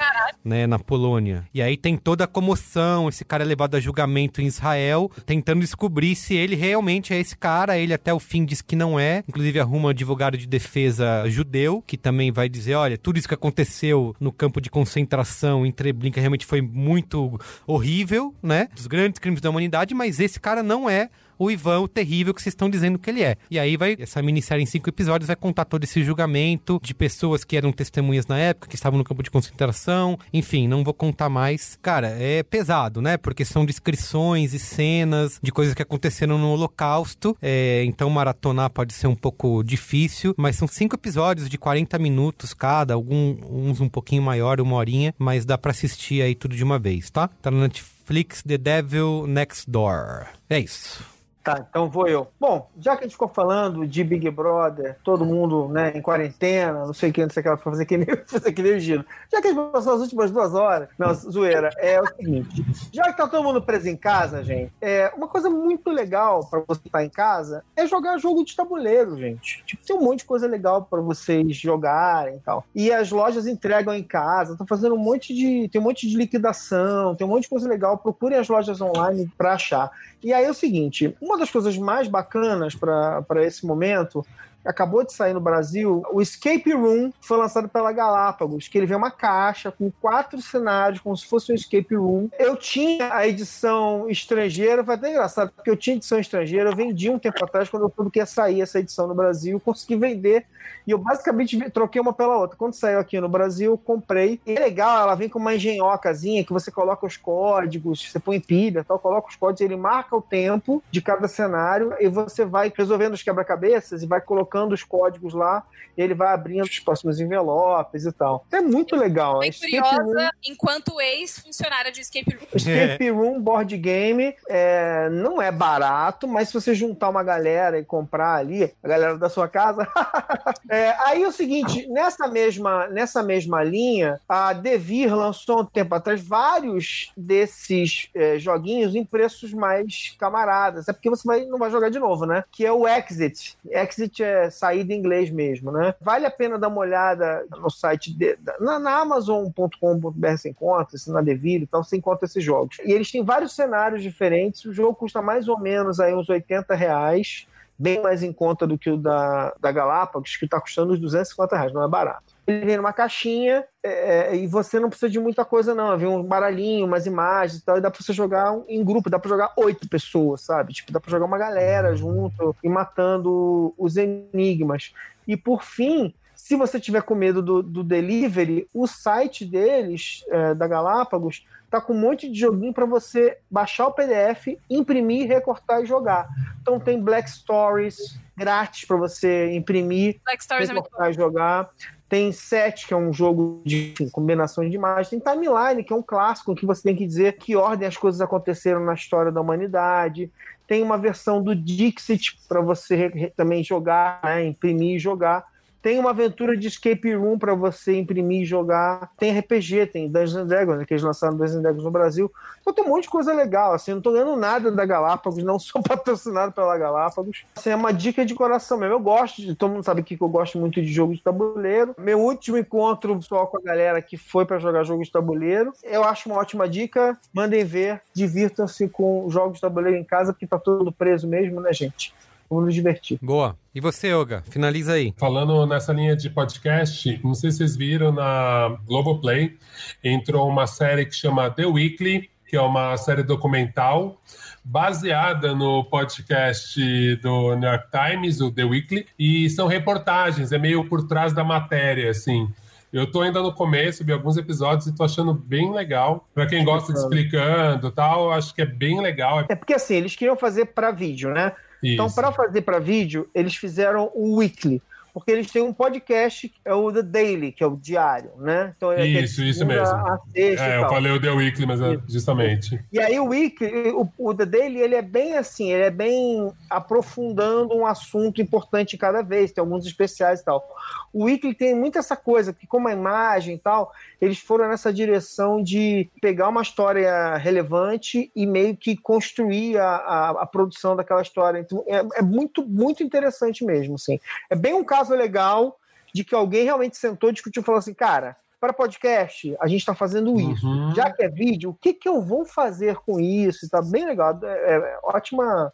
né, 0.43 0.65
na 0.65 0.79
Polônia. 0.79 1.45
E 1.53 1.61
aí 1.61 1.75
tem 1.75 1.97
toda 1.97 2.23
a 2.23 2.27
comoção, 2.27 3.09
esse 3.09 3.25
cara 3.25 3.43
é 3.43 3.45
levado 3.45 3.75
a 3.75 3.79
julgamento 3.79 4.41
em 4.41 4.45
Israel, 4.45 5.11
tentando 5.25 5.59
descobrir 5.59 6.15
se 6.15 6.33
ele 6.33 6.55
realmente 6.55 7.13
é 7.13 7.19
esse 7.19 7.35
cara. 7.35 7.77
Ele 7.77 7.93
até 7.93 8.13
o 8.13 8.19
fim 8.19 8.45
diz 8.45 8.61
que 8.61 8.75
não 8.75 8.99
é. 8.99 9.23
Inclusive 9.27 9.59
arruma 9.59 9.87
um 9.87 9.89
advogado 9.89 10.37
de 10.37 10.47
defesa 10.47 11.29
judeu, 11.29 11.83
que 11.85 11.97
também 11.97 12.31
vai 12.31 12.47
dizer, 12.47 12.75
olha, 12.75 12.97
tudo 12.97 13.17
isso 13.17 13.27
que 13.27 13.33
aconteceu 13.33 14.15
no 14.19 14.31
campo 14.31 14.61
de 14.61 14.69
concentração 14.69 15.65
em 15.65 15.71
Treblinka 15.71 16.19
realmente 16.19 16.45
foi 16.45 16.61
muito 16.61 17.39
horrível, 17.67 18.33
né? 18.41 18.69
Dos 18.73 18.87
grandes 18.87 19.19
crimes 19.19 19.41
da 19.41 19.49
humanidade, 19.49 19.93
mas 19.93 20.19
esse 20.19 20.39
cara 20.39 20.63
não 20.63 20.89
é 20.89 21.09
o 21.41 21.49
Ivan, 21.49 21.79
o 21.79 21.87
terrível 21.87 22.35
que 22.35 22.41
vocês 22.41 22.53
estão 22.53 22.69
dizendo 22.69 22.99
que 22.99 23.09
ele 23.09 23.23
é. 23.23 23.35
E 23.49 23.57
aí 23.57 23.75
vai, 23.75 23.97
essa 23.99 24.21
minissérie 24.21 24.61
em 24.61 24.67
cinco 24.67 24.87
episódios 24.87 25.25
vai 25.25 25.35
contar 25.35 25.65
todo 25.65 25.83
esse 25.83 26.03
julgamento 26.03 26.79
de 26.83 26.93
pessoas 26.93 27.43
que 27.43 27.57
eram 27.57 27.71
testemunhas 27.71 28.27
na 28.27 28.37
época, 28.37 28.67
que 28.67 28.75
estavam 28.75 28.99
no 28.99 29.03
campo 29.03 29.23
de 29.23 29.31
concentração. 29.31 30.19
Enfim, 30.31 30.67
não 30.67 30.83
vou 30.83 30.93
contar 30.93 31.29
mais. 31.29 31.79
Cara, 31.81 32.09
é 32.09 32.43
pesado, 32.43 33.01
né? 33.01 33.17
Porque 33.17 33.43
são 33.43 33.65
descrições 33.65 34.53
e 34.53 34.59
cenas 34.59 35.39
de 35.41 35.51
coisas 35.51 35.73
que 35.73 35.81
aconteceram 35.81 36.37
no 36.37 36.51
Holocausto. 36.51 37.35
É, 37.41 37.83
então 37.85 38.07
maratonar 38.11 38.69
pode 38.69 38.93
ser 38.93 39.07
um 39.07 39.15
pouco 39.15 39.63
difícil, 39.63 40.35
mas 40.37 40.55
são 40.55 40.67
cinco 40.67 40.95
episódios 40.95 41.49
de 41.49 41.57
40 41.57 41.97
minutos 41.97 42.53
cada, 42.53 42.93
alguns 42.93 43.81
um 43.81 43.89
pouquinho 43.89 44.21
maior, 44.21 44.61
uma 44.61 44.75
horinha, 44.75 45.11
mas 45.17 45.43
dá 45.43 45.57
pra 45.57 45.71
assistir 45.71 46.21
aí 46.21 46.35
tudo 46.35 46.55
de 46.55 46.63
uma 46.63 46.77
vez, 46.77 47.09
tá? 47.09 47.29
Tá 47.41 47.49
na 47.49 47.61
Netflix 47.61 48.43
The 48.43 48.59
Devil 48.59 49.25
Next 49.25 49.67
Door. 49.67 50.27
É 50.47 50.59
isso. 50.59 51.10
Tá, 51.43 51.65
então 51.67 51.89
vou 51.89 52.07
eu. 52.07 52.27
Bom, 52.39 52.69
já 52.79 52.95
que 52.95 53.03
a 53.03 53.07
gente 53.07 53.13
ficou 53.13 53.27
falando 53.27 53.87
de 53.87 54.03
Big 54.03 54.29
Brother, 54.29 54.97
todo 55.03 55.25
mundo 55.25 55.67
né, 55.69 55.91
em 55.95 56.01
quarentena, 56.01 56.85
não 56.85 56.93
sei 56.93 57.09
o 57.09 57.13
que, 57.13 57.23
não 57.23 57.31
sei 57.31 57.41
o 57.41 57.57
que, 57.57 57.63
fazer 57.63 57.85
que 57.85 57.97
nem, 57.97 58.07
fazer 58.27 58.51
que 58.51 58.61
nem 58.61 58.75
o 58.75 58.79
Gino. 58.79 59.03
Já 59.31 59.41
que 59.41 59.47
a 59.47 59.51
gente 59.51 59.71
passou 59.71 59.93
as 59.93 60.01
últimas 60.01 60.29
duas 60.29 60.53
horas, 60.53 60.89
não, 60.99 61.11
zoeira, 61.15 61.71
é 61.77 61.99
o 61.99 62.05
seguinte: 62.05 62.63
já 62.93 63.05
que 63.05 63.17
tá 63.17 63.27
todo 63.27 63.43
mundo 63.43 63.59
preso 63.59 63.89
em 63.89 63.97
casa, 63.97 64.43
gente, 64.43 64.71
é, 64.79 65.11
uma 65.17 65.27
coisa 65.27 65.49
muito 65.49 65.89
legal 65.89 66.45
pra 66.45 66.61
você 66.67 66.81
estar 66.85 67.03
em 67.03 67.09
casa 67.09 67.63
é 67.75 67.87
jogar 67.87 68.19
jogo 68.19 68.45
de 68.45 68.55
tabuleiro, 68.55 69.17
gente. 69.17 69.63
Tipo, 69.65 69.83
tem 69.83 69.95
um 69.95 70.01
monte 70.01 70.19
de 70.19 70.25
coisa 70.25 70.45
legal 70.45 70.83
pra 70.83 71.01
vocês 71.01 71.55
jogarem 71.57 72.35
e 72.35 72.39
tal. 72.39 72.63
E 72.75 72.91
as 72.91 73.09
lojas 73.09 73.47
entregam 73.47 73.95
em 73.95 74.03
casa, 74.03 74.51
estão 74.51 74.67
fazendo 74.67 74.93
um 74.93 74.99
monte 74.99 75.33
de. 75.33 75.67
Tem 75.69 75.81
um 75.81 75.83
monte 75.83 76.07
de 76.07 76.15
liquidação, 76.15 77.15
tem 77.15 77.25
um 77.25 77.29
monte 77.31 77.43
de 77.43 77.49
coisa 77.49 77.67
legal. 77.67 77.97
Procurem 77.97 78.37
as 78.37 78.47
lojas 78.47 78.79
online 78.79 79.27
pra 79.35 79.53
achar. 79.53 79.91
E 80.23 80.31
aí 80.31 80.45
é 80.45 80.49
o 80.49 80.53
seguinte: 80.53 81.15
uma 81.31 81.39
das 81.39 81.49
coisas 81.49 81.77
mais 81.77 82.07
bacanas 82.07 82.75
para 82.75 83.43
esse 83.45 83.65
momento 83.65 84.25
acabou 84.65 85.03
de 85.03 85.13
sair 85.13 85.33
no 85.33 85.41
Brasil, 85.41 86.03
o 86.11 86.21
Escape 86.21 86.71
Room 86.73 87.11
foi 87.19 87.37
lançado 87.37 87.67
pela 87.67 87.91
Galápagos, 87.91 88.67
que 88.67 88.77
ele 88.77 88.85
vem 88.85 88.97
uma 88.97 89.11
caixa 89.11 89.71
com 89.71 89.91
quatro 89.91 90.41
cenários, 90.41 91.01
como 91.01 91.15
se 91.17 91.25
fosse 91.25 91.51
um 91.51 91.55
escape 91.55 91.95
room. 91.95 92.29
Eu 92.37 92.55
tinha 92.55 93.13
a 93.13 93.27
edição 93.27 94.09
estrangeira, 94.09 94.83
foi 94.83 94.95
até 94.95 95.09
engraçado, 95.09 95.51
porque 95.51 95.69
eu 95.69 95.75
tinha 95.75 95.95
edição 95.95 96.19
estrangeira, 96.19 96.69
eu 96.69 96.75
vendi 96.75 97.09
um 97.09 97.19
tempo 97.19 97.43
atrás, 97.43 97.69
quando 97.69 97.83
eu 97.83 97.93
soube 97.95 98.11
que 98.11 98.19
ia 98.19 98.25
sair 98.25 98.61
essa 98.61 98.79
edição 98.79 99.07
no 99.07 99.15
Brasil, 99.15 99.59
consegui 99.59 99.95
vender, 99.95 100.45
e 100.85 100.91
eu 100.91 100.97
basicamente 100.97 101.69
troquei 101.71 102.01
uma 102.01 102.13
pela 102.13 102.37
outra. 102.37 102.57
Quando 102.57 102.73
saiu 102.73 102.99
aqui 102.99 103.19
no 103.19 103.29
Brasil, 103.29 103.77
comprei. 103.77 104.39
E 104.45 104.55
é 104.55 104.59
legal, 104.59 105.01
ela 105.01 105.15
vem 105.15 105.29
com 105.29 105.39
uma 105.39 105.55
engenhocazinha, 105.55 106.43
que 106.43 106.53
você 106.53 106.71
coloca 106.71 107.05
os 107.05 107.17
códigos, 107.17 108.09
você 108.09 108.19
põe 108.19 108.39
pilha, 108.39 108.83
tal, 108.83 108.99
coloca 108.99 109.29
os 109.29 109.35
códigos, 109.35 109.61
ele 109.61 109.75
marca 109.75 110.15
o 110.15 110.21
tempo 110.21 110.83
de 110.91 111.01
cada 111.01 111.27
cenário, 111.27 111.93
e 111.99 112.07
você 112.07 112.45
vai 112.45 112.71
resolvendo 112.75 113.13
os 113.13 113.23
quebra-cabeças 113.23 114.03
e 114.03 114.07
vai 114.07 114.21
colocando 114.21 114.50
colocando 114.51 114.73
os 114.73 114.83
códigos 114.83 115.33
lá, 115.33 115.63
e 115.97 116.01
ele 116.01 116.13
vai 116.13 116.33
abrindo 116.33 116.63
os 116.63 116.79
próximos 116.79 117.19
envelopes 117.19 118.05
e 118.05 118.11
tal. 118.11 118.45
É 118.51 118.61
muito 118.61 118.95
legal. 118.95 119.39
Bem 119.39 119.49
Escape 119.49 119.71
curiosa, 119.71 120.03
Room- 120.03 120.29
enquanto 120.43 121.01
ex-funcionária 121.01 121.91
de 121.91 122.01
Escape 122.01 122.35
Room. 122.35 122.47
Escape 122.53 123.09
Room 123.09 123.41
Board 123.41 123.77
Game 123.77 124.35
é, 124.47 125.09
não 125.09 125.41
é 125.41 125.51
barato, 125.51 126.27
mas 126.27 126.49
se 126.49 126.53
você 126.53 126.73
juntar 126.75 127.09
uma 127.09 127.23
galera 127.23 127.79
e 127.79 127.85
comprar 127.85 128.35
ali, 128.35 128.71
a 128.83 128.87
galera 128.87 129.17
da 129.17 129.29
sua 129.29 129.47
casa. 129.47 129.87
É, 130.69 130.95
aí 131.05 131.23
é 131.23 131.27
o 131.27 131.31
seguinte: 131.31 131.85
nessa 131.89 132.27
mesma, 132.27 132.87
nessa 132.87 133.21
mesma 133.21 133.61
linha, 133.63 134.19
a 134.27 134.53
Devir 134.53 135.13
lançou 135.13 135.61
um 135.61 135.65
tempo 135.65 135.93
atrás 135.93 136.21
vários 136.25 137.11
desses 137.17 138.09
é, 138.15 138.39
joguinhos 138.39 138.95
em 138.95 139.03
preços 139.03 139.53
mais 139.53 140.15
camaradas. 140.17 140.87
É 140.87 140.93
porque 140.93 141.09
você 141.09 141.27
vai, 141.27 141.45
não 141.45 141.59
vai 141.59 141.69
jogar 141.69 141.89
de 141.89 141.99
novo, 141.99 142.25
né? 142.25 142.43
Que 142.51 142.65
é 142.65 142.71
o 142.71 142.87
Exit. 142.87 143.57
Exit 143.69 144.23
é 144.23 144.40
saída 144.49 144.93
em 144.93 144.97
inglês 144.97 145.29
mesmo, 145.29 145.71
né? 145.71 145.93
Vale 146.01 146.25
a 146.25 146.31
pena 146.31 146.57
dar 146.57 146.67
uma 146.67 146.79
olhada 146.79 147.45
no 147.59 147.69
site 147.69 148.13
de, 148.13 148.37
na, 148.59 148.79
na 148.79 148.99
Amazon.com.br 148.99 150.37
você 150.37 150.49
encontra, 150.49 150.97
se 150.97 151.11
na 151.11 151.21
Devir 151.21 151.61
e 151.61 151.67
tal, 151.67 151.83
você 151.83 151.97
encontra 151.97 152.25
esses 152.25 152.43
jogos. 152.43 152.77
E 152.83 152.91
eles 152.91 153.11
têm 153.11 153.23
vários 153.23 153.53
cenários 153.53 154.01
diferentes. 154.01 154.65
O 154.65 154.73
jogo 154.73 154.95
custa 154.95 155.21
mais 155.21 155.47
ou 155.47 155.59
menos 155.59 155.99
aí 155.99 156.13
uns 156.13 156.29
80 156.29 156.73
reais. 156.73 157.47
Bem 157.77 158.01
mais 158.01 158.21
em 158.21 158.31
conta 158.31 158.67
do 158.67 158.77
que 158.77 158.91
o 158.91 158.97
da, 158.97 159.55
da 159.59 159.71
Galápagos, 159.71 160.37
que 160.37 160.45
está 160.45 160.61
custando 160.61 160.93
uns 160.93 160.99
250 160.99 161.55
reais, 161.55 161.73
não 161.73 161.83
é 161.83 161.87
barato. 161.87 162.35
Ele 162.47 162.65
vem 162.65 162.77
numa 162.77 162.91
caixinha 162.91 163.63
é, 163.83 164.35
e 164.35 164.47
você 164.47 164.79
não 164.79 164.89
precisa 164.89 165.09
de 165.09 165.19
muita 165.19 165.45
coisa, 165.45 165.75
não. 165.75 165.97
Vem 165.97 166.07
um 166.07 166.23
baralhinho, 166.23 166.85
umas 166.85 167.05
imagens 167.05 167.61
e 167.61 167.65
tal, 167.65 167.77
e 167.77 167.81
dá 167.81 167.91
pra 167.91 168.01
você 168.01 168.11
jogar 168.13 168.51
um- 168.51 168.65
em 168.67 168.83
grupo, 168.83 169.09
dá 169.09 169.19
pra 169.19 169.29
jogar 169.29 169.53
oito 169.57 169.87
pessoas, 169.87 170.41
sabe? 170.41 170.73
Tipo, 170.73 170.91
dá 170.91 170.99
pra 170.99 171.11
jogar 171.11 171.25
uma 171.25 171.37
galera 171.37 171.95
junto 171.95 172.55
e 172.63 172.67
matando 172.69 173.73
os 173.77 173.95
enigmas. 173.95 174.93
E 175.27 175.37
por 175.37 175.63
fim, 175.63 176.13
se 176.35 176.55
você 176.55 176.79
tiver 176.79 177.03
com 177.03 177.13
medo 177.13 177.41
do, 177.41 177.61
do 177.61 177.83
delivery, 177.83 178.67
o 178.73 178.87
site 178.87 179.45
deles, 179.45 180.23
é, 180.29 180.55
da 180.55 180.67
Galápagos, 180.67 181.45
tá 181.69 181.79
com 181.79 181.93
um 181.93 181.99
monte 181.99 182.27
de 182.29 182.37
joguinho 182.39 182.73
para 182.73 182.85
você 182.85 183.37
baixar 183.49 183.87
o 183.87 183.93
PDF, 183.93 184.57
imprimir, 184.69 185.27
recortar 185.27 185.81
e 185.83 185.85
jogar. 185.85 186.27
Então 186.61 186.79
tem 186.79 186.99
Black 186.99 187.29
Stories 187.29 188.19
grátis 188.35 188.83
para 188.85 188.97
você 188.97 189.51
imprimir, 189.53 190.19
Black 190.25 190.43
Stories 190.43 190.69
é 190.69 190.73
muito 190.73 190.85
recortar 190.85 191.11
e 191.11 191.13
jogar. 191.13 191.69
Tem 192.11 192.29
Set, 192.33 192.85
que 192.85 192.93
é 192.93 192.97
um 192.97 193.13
jogo 193.13 193.61
de 193.63 193.93
enfim, 193.93 194.09
combinações 194.09 194.69
de 194.69 194.75
imagens. 194.75 195.07
Tem 195.07 195.17
Timeline, 195.17 195.81
que 195.81 195.93
é 195.93 195.95
um 195.95 196.01
clássico, 196.01 196.53
que 196.53 196.65
você 196.65 196.83
tem 196.83 196.93
que 196.93 197.07
dizer 197.07 197.37
que 197.37 197.55
ordem 197.55 197.87
as 197.87 197.95
coisas 197.95 198.19
aconteceram 198.19 198.83
na 198.83 198.93
história 198.93 199.31
da 199.31 199.39
humanidade. 199.39 200.29
Tem 200.67 200.83
uma 200.83 200.97
versão 200.97 201.41
do 201.41 201.55
Dixit 201.55 202.37
para 202.49 202.59
você 202.59 203.31
também 203.33 203.63
jogar, 203.63 204.19
né, 204.25 204.43
imprimir 204.43 204.97
e 204.97 204.99
jogar. 204.99 205.45
Tem 205.81 205.99
uma 205.99 206.11
aventura 206.11 206.55
de 206.55 206.67
escape 206.67 207.13
room 207.15 207.37
para 207.37 207.55
você 207.55 207.97
imprimir 207.97 208.43
e 208.43 208.45
jogar. 208.45 209.11
Tem 209.17 209.37
RPG, 209.37 209.87
tem 209.87 210.07
Dungeons 210.07 210.35
and 210.35 210.47
Dragons, 210.47 210.77
né, 210.77 210.85
que 210.85 210.93
eles 210.93 211.03
lançaram 211.03 211.35
Dungeons 211.35 211.55
and 211.55 211.61
Dragons 211.61 211.83
no 211.83 211.91
Brasil. 211.91 212.31
Então 212.61 212.73
tem 212.73 212.85
um 212.85 212.89
monte 212.89 213.03
de 213.03 213.09
coisa 213.09 213.33
legal. 213.33 213.73
Assim, 213.73 213.93
não 213.93 214.01
tô 214.01 214.11
ganhando 214.11 214.35
nada 214.35 214.71
da 214.71 214.85
Galápagos, 214.85 215.43
não 215.43 215.57
sou 215.57 215.81
patrocinado 215.83 216.51
pela 216.51 216.77
Galápagos. 216.77 217.45
Assim, 217.55 217.71
é 217.71 217.75
uma 217.75 217.91
dica 217.91 218.25
de 218.25 218.35
coração 218.35 218.77
mesmo. 218.77 218.95
Eu 218.95 218.99
gosto 218.99 219.41
de, 219.41 219.55
todo 219.55 219.71
mundo 219.71 219.83
sabe 219.83 220.03
que 220.03 220.21
eu 220.21 220.29
gosto 220.29 220.59
muito 220.59 220.81
de 220.81 220.87
jogo 220.87 221.13
de 221.13 221.21
tabuleiro. 221.21 221.95
Meu 221.97 222.19
último 222.19 222.57
encontro 222.57 223.19
só 223.21 223.45
com 223.45 223.57
a 223.57 223.61
galera 223.61 224.01
que 224.01 224.17
foi 224.17 224.45
para 224.45 224.59
jogar 224.59 224.83
jogo 224.83 225.03
de 225.03 225.11
tabuleiro. 225.11 225.73
Eu 225.83 226.03
acho 226.03 226.29
uma 226.29 226.37
ótima 226.37 226.69
dica. 226.69 227.17
Mandem 227.33 227.63
ver, 227.63 228.01
divirtam-se 228.13 228.87
com 228.87 229.27
jogos 229.29 229.55
de 229.55 229.61
tabuleiro 229.61 229.97
em 229.97 230.03
casa, 230.03 230.33
porque 230.33 230.47
tá 230.47 230.59
todo 230.59 230.91
preso 230.91 231.27
mesmo, 231.27 231.59
né, 231.59 231.73
gente? 231.73 232.13
Vamos 232.51 232.65
nos 232.65 232.75
divertir. 232.75 233.17
Boa. 233.21 233.57
E 233.73 233.79
você, 233.79 234.13
Olga? 234.13 234.43
Finaliza 234.49 234.91
aí. 234.91 235.13
Falando 235.17 235.65
nessa 235.65 235.93
linha 235.93 236.17
de 236.17 236.29
podcast, 236.29 237.17
não 237.23 237.33
sei 237.33 237.49
se 237.49 237.59
vocês 237.59 237.77
viram 237.77 238.11
na 238.11 238.77
Globoplay, 238.85 239.57
entrou 240.03 240.49
uma 240.49 240.67
série 240.67 241.05
que 241.05 241.15
chama 241.15 241.49
The 241.49 241.65
Weekly, 241.65 242.29
que 242.45 242.57
é 242.57 242.61
uma 242.61 242.97
série 242.97 243.23
documental 243.23 244.21
baseada 244.65 245.55
no 245.55 245.85
podcast 245.85 246.77
do 247.21 247.55
New 247.55 247.69
York 247.69 247.87
Times, 247.89 248.41
o 248.41 248.51
The 248.51 248.65
Weekly, 248.65 249.05
e 249.17 249.49
são 249.49 249.65
reportagens, 249.65 250.51
é 250.51 250.57
meio 250.57 250.83
por 250.89 251.07
trás 251.07 251.31
da 251.31 251.45
matéria, 251.45 252.11
assim. 252.11 252.49
Eu 252.91 253.09
tô 253.09 253.21
ainda 253.21 253.41
no 253.41 253.53
começo, 253.53 254.03
vi 254.03 254.11
alguns 254.11 254.35
episódios 254.35 254.87
e 254.87 254.93
tô 254.93 255.05
achando 255.05 255.33
bem 255.33 255.73
legal. 255.73 256.27
Pra 256.33 256.45
quem 256.45 256.65
gosta 256.65 256.91
de 256.91 256.99
explicando 256.99 257.87
e 257.87 257.91
tal, 257.91 258.29
acho 258.33 258.53
que 258.53 258.61
é 258.61 258.65
bem 258.65 258.99
legal. 258.99 259.45
É 259.47 259.55
porque 259.55 259.73
assim, 259.73 259.95
eles 259.95 260.17
queriam 260.17 260.35
fazer 260.35 260.65
para 260.65 260.91
vídeo, 260.91 261.33
né? 261.33 261.53
Então, 261.83 262.05
Isso. 262.07 262.15
para 262.15 262.31
fazer 262.31 262.61
para 262.61 262.79
vídeo, 262.79 263.29
eles 263.33 263.55
fizeram 263.55 264.11
o 264.13 264.37
Weekly. 264.37 264.81
Porque 265.13 265.31
eles 265.31 265.51
têm 265.51 265.61
um 265.61 265.73
podcast, 265.73 266.49
que 266.49 266.59
é 266.63 266.73
o 266.73 266.91
The 266.91 267.01
Daily, 267.01 267.51
que 267.51 267.63
é 267.63 267.67
o 267.67 267.75
diário, 267.75 268.31
né? 268.37 268.73
Então, 268.75 268.91
é 268.91 269.05
Isso, 269.05 269.43
isso 269.43 269.65
mesmo. 269.65 269.95
É, 270.33 270.77
eu 270.77 270.89
falei 270.89 271.11
o 271.11 271.21
The 271.21 271.31
Weekly, 271.31 271.65
mas 271.65 271.81
é 271.81 271.99
justamente. 272.07 272.79
E 272.91 272.99
aí 272.99 273.19
o 273.19 273.25
Weekly, 273.25 273.91
o, 273.91 274.09
o 274.17 274.33
The 274.33 274.45
Daily, 274.45 274.79
ele 274.79 274.95
é 274.95 275.01
bem 275.01 275.37
assim, 275.37 275.71
ele 275.71 275.83
é 275.83 275.91
bem 275.91 276.51
aprofundando 276.69 277.75
um 277.75 277.85
assunto 277.85 278.41
importante 278.41 278.97
cada 278.97 279.21
vez, 279.21 279.51
tem 279.51 279.61
alguns 279.61 279.85
especiais 279.85 280.39
e 280.39 280.45
tal. 280.45 280.67
O 281.13 281.25
Weekly 281.25 281.53
tem 281.53 281.75
muito 281.75 281.97
essa 281.97 282.15
coisa, 282.15 282.53
que 282.53 282.65
como 282.65 282.87
a 282.87 282.93
imagem 282.93 283.55
e 283.55 283.59
tal, 283.59 283.91
eles 284.21 284.39
foram 284.39 284.69
nessa 284.69 284.93
direção 284.93 285.61
de 285.61 286.09
pegar 286.21 286.47
uma 286.47 286.61
história 286.61 287.35
relevante 287.37 288.31
e 288.35 288.45
meio 288.45 288.77
que 288.77 288.95
construir 288.95 289.77
a, 289.77 289.95
a, 289.95 290.29
a 290.43 290.45
produção 290.45 290.95
daquela 290.95 291.21
história. 291.21 291.59
Então, 291.59 291.83
é, 291.87 292.19
é 292.19 292.21
muito, 292.21 292.65
muito 292.65 293.03
interessante 293.03 293.65
mesmo, 293.65 293.95
assim. 293.95 294.19
É 294.49 294.55
bem 294.55 294.73
um 294.73 294.83
caso 294.83 295.00
legal 295.09 295.77
de 296.13 296.23
que 296.23 296.35
alguém 296.35 296.63
realmente 296.63 296.97
sentou, 296.97 297.31
discutiu 297.31 297.61
e 297.61 297.65
falou 297.65 297.79
assim, 297.79 297.93
cara, 297.93 298.35
para 298.59 298.73
podcast, 298.73 299.55
a 299.59 299.67
gente 299.67 299.79
está 299.79 299.95
fazendo 299.95 300.39
isso. 300.39 300.67
Uhum. 300.67 300.93
Já 300.93 301.11
que 301.11 301.23
é 301.23 301.29
vídeo, 301.29 301.71
o 301.71 301.73
que, 301.73 301.93
que 301.93 302.07
eu 302.07 302.21
vou 302.21 302.45
fazer 302.45 302.97
com 302.97 303.19
isso? 303.19 303.67
Tá 303.69 303.81
bem 303.81 304.05
legal. 304.05 304.37
É, 304.43 304.75
é 304.75 304.99
ótima. 305.03 305.73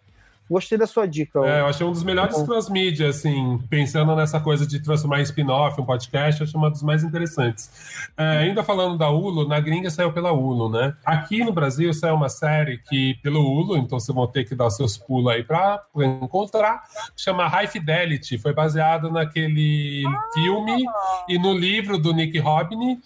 Gostei 0.50 0.78
da 0.78 0.88
sua 0.88 1.06
dica. 1.06 1.40
É, 1.40 1.62
eu 1.62 1.68
achei 1.68 1.86
um 1.86 1.92
dos 1.92 2.04
melhores 2.04 2.38
Bom. 2.38 2.46
cross-mídia, 2.46 3.10
assim, 3.10 3.60
pensando 3.70 4.16
nessa 4.16 4.40
coisa 4.40 4.66
de 4.66 4.80
transformar 4.80 5.20
em 5.20 5.24
spin-off, 5.24 5.80
um 5.80 5.86
podcast, 5.86 6.40
eu 6.40 6.48
achei 6.48 6.58
uma 6.58 6.70
dos 6.70 6.82
mais 6.82 7.04
interessantes. 7.04 7.70
É, 8.18 8.38
ainda 8.40 8.64
falando 8.64 8.98
da 8.98 9.10
Hulu, 9.10 9.48
na 9.48 9.60
gringa 9.60 9.90
saiu 9.90 10.12
pela 10.14 10.32
Hulu, 10.32 10.70
né? 10.70 10.96
Aqui 11.06 11.44
no 11.44 11.52
Brasil 11.52 11.94
saiu 11.94 12.16
uma 12.16 12.30
série 12.30 12.78
que, 12.78 13.16
pelo 13.22 13.42
Hulu, 13.42 13.78
então 13.78 14.00
vocês 14.00 14.16
vão 14.16 14.28
ter 14.28 14.46
que 14.46 14.56
dar 14.56 14.70
seus 14.70 14.98
pulos 14.98 15.34
aí 15.34 15.44
pra, 15.44 15.84
encontrar, 15.96 16.84
chama 17.16 17.48
High 17.48 17.68
Fidelity, 17.68 18.38
foi 18.38 18.54
baseado 18.54 19.12
naquele 19.12 20.04
filme 20.34 20.86
e 21.28 21.38
no 21.38 21.54
livro 21.54 21.98
do 21.98 22.14
Nick 22.14 22.40
Robin, 22.40 23.00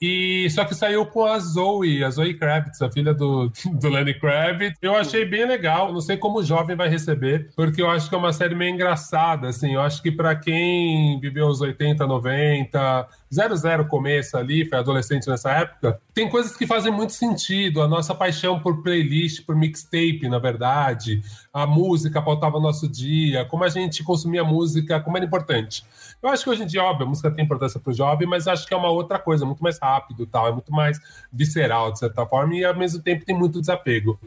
e 0.00 0.48
só 0.50 0.64
que 0.64 0.74
saiu 0.74 1.04
com 1.06 1.24
a 1.24 1.38
Zoe, 1.40 2.04
a 2.04 2.10
Zoe 2.10 2.34
Kravitz, 2.34 2.80
a 2.80 2.90
filha 2.90 3.12
do, 3.12 3.50
do 3.74 3.88
Lenny 3.88 4.14
Kravitz. 4.14 4.78
Eu 4.80 4.94
achei 4.94 5.24
bem 5.24 5.46
legal. 5.46 5.92
Não 5.92 6.00
sei 6.00 6.16
como 6.16 6.38
o 6.38 6.44
jovem 6.44 6.76
vai 6.76 6.88
receber, 6.88 7.50
porque 7.56 7.82
eu 7.82 7.90
acho 7.90 8.08
que 8.08 8.14
é 8.14 8.18
uma 8.18 8.32
série 8.32 8.54
meio 8.54 8.72
engraçada, 8.72 9.48
assim. 9.48 9.74
Eu 9.74 9.80
acho 9.80 10.00
que 10.00 10.12
pra 10.12 10.36
quem 10.36 11.18
viveu 11.20 11.48
os 11.48 11.60
80, 11.60 12.06
90, 12.06 13.08
00 13.30 13.84
começo 13.86 14.36
ali, 14.36 14.68
foi 14.68 14.78
adolescente 14.78 15.28
nessa 15.28 15.50
época, 15.50 16.00
tem 16.14 16.28
coisas 16.28 16.56
que 16.56 16.66
fazem 16.66 16.92
muito 16.92 17.12
sentido. 17.12 17.82
A 17.82 17.88
nossa 17.88 18.14
paixão 18.14 18.60
por 18.60 18.82
playlist, 18.82 19.44
por 19.44 19.56
mixtape, 19.56 20.28
na 20.28 20.38
verdade, 20.38 21.22
a 21.52 21.66
música 21.66 22.22
pautava 22.22 22.58
o 22.58 22.60
nosso 22.60 22.88
dia, 22.88 23.44
como 23.44 23.64
a 23.64 23.68
gente 23.68 24.04
consumia 24.04 24.44
música, 24.44 25.00
como 25.00 25.16
era 25.16 25.26
importante. 25.26 25.84
Eu 26.22 26.28
acho 26.28 26.44
que 26.44 26.50
hoje 26.50 26.62
em 26.62 26.66
dia, 26.66 26.82
óbvio, 26.82 27.06
a 27.06 27.08
música 27.08 27.30
tem 27.30 27.44
importância 27.44 27.78
pro 27.78 27.92
jovem, 27.92 28.26
mas 28.26 28.48
acho 28.48 28.66
que 28.66 28.74
é 28.74 28.76
uma 28.76 28.90
outra 28.90 29.18
coisa, 29.18 29.46
muito 29.46 29.62
mais 29.62 29.78
rápido 29.78 30.26
tal, 30.26 30.48
é 30.48 30.52
muito 30.52 30.72
mais 30.72 30.98
visceral, 31.32 31.92
de 31.92 31.98
certa 31.98 32.26
forma, 32.26 32.54
e 32.54 32.64
ao 32.64 32.76
mesmo 32.76 33.02
tempo 33.02 33.24
tem 33.24 33.36
muito 33.36 33.60
desapego. 33.60 34.18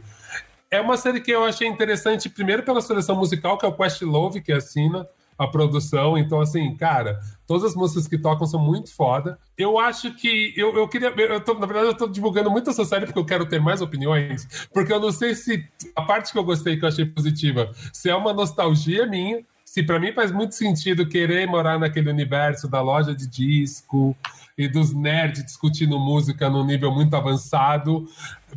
É 0.69 0.79
uma 0.79 0.95
série 0.95 1.19
que 1.19 1.31
eu 1.31 1.43
achei 1.43 1.67
interessante, 1.67 2.29
primeiro 2.29 2.63
pela 2.63 2.79
seleção 2.79 3.15
musical, 3.15 3.57
que 3.57 3.65
é 3.65 3.69
o 3.69 3.75
Quest 3.75 4.01
Love, 4.03 4.41
que 4.41 4.53
assina 4.53 5.05
a 5.37 5.47
produção. 5.47 6.17
Então, 6.17 6.39
assim, 6.39 6.75
cara, 6.75 7.19
todas 7.47 7.63
as 7.71 7.75
músicas 7.75 8.07
que 8.07 8.17
tocam 8.17 8.45
são 8.45 8.59
muito 8.59 8.93
foda. 8.93 9.39
Eu 9.57 9.79
acho 9.79 10.13
que. 10.13 10.53
Eu, 10.55 10.75
eu 10.75 10.87
queria. 10.87 11.09
Eu 11.09 11.41
tô, 11.41 11.55
na 11.55 11.65
verdade, 11.65 11.87
eu 11.87 11.97
tô 11.97 12.07
divulgando 12.07 12.51
muito 12.51 12.69
essa 12.69 12.85
série 12.85 13.05
porque 13.05 13.19
eu 13.19 13.25
quero 13.25 13.45
ter 13.47 13.59
mais 13.59 13.81
opiniões. 13.81 14.67
Porque 14.71 14.93
eu 14.93 14.99
não 14.99 15.11
sei 15.11 15.33
se 15.33 15.67
a 15.95 16.03
parte 16.03 16.31
que 16.31 16.37
eu 16.37 16.43
gostei, 16.43 16.77
que 16.77 16.85
eu 16.85 16.89
achei 16.89 17.05
positiva, 17.05 17.71
se 17.91 18.09
é 18.09 18.15
uma 18.15 18.33
nostalgia 18.33 19.07
minha. 19.07 19.43
Se 19.71 19.81
para 19.81 19.97
mim 19.97 20.11
faz 20.11 20.33
muito 20.33 20.53
sentido 20.53 21.07
querer 21.07 21.47
morar 21.47 21.79
naquele 21.79 22.09
universo 22.09 22.67
da 22.67 22.81
loja 22.81 23.15
de 23.15 23.25
disco 23.25 24.13
e 24.57 24.67
dos 24.67 24.93
nerds 24.93 25.45
discutindo 25.45 25.97
música 25.97 26.49
num 26.49 26.65
nível 26.65 26.91
muito 26.91 27.15
avançado, 27.15 28.05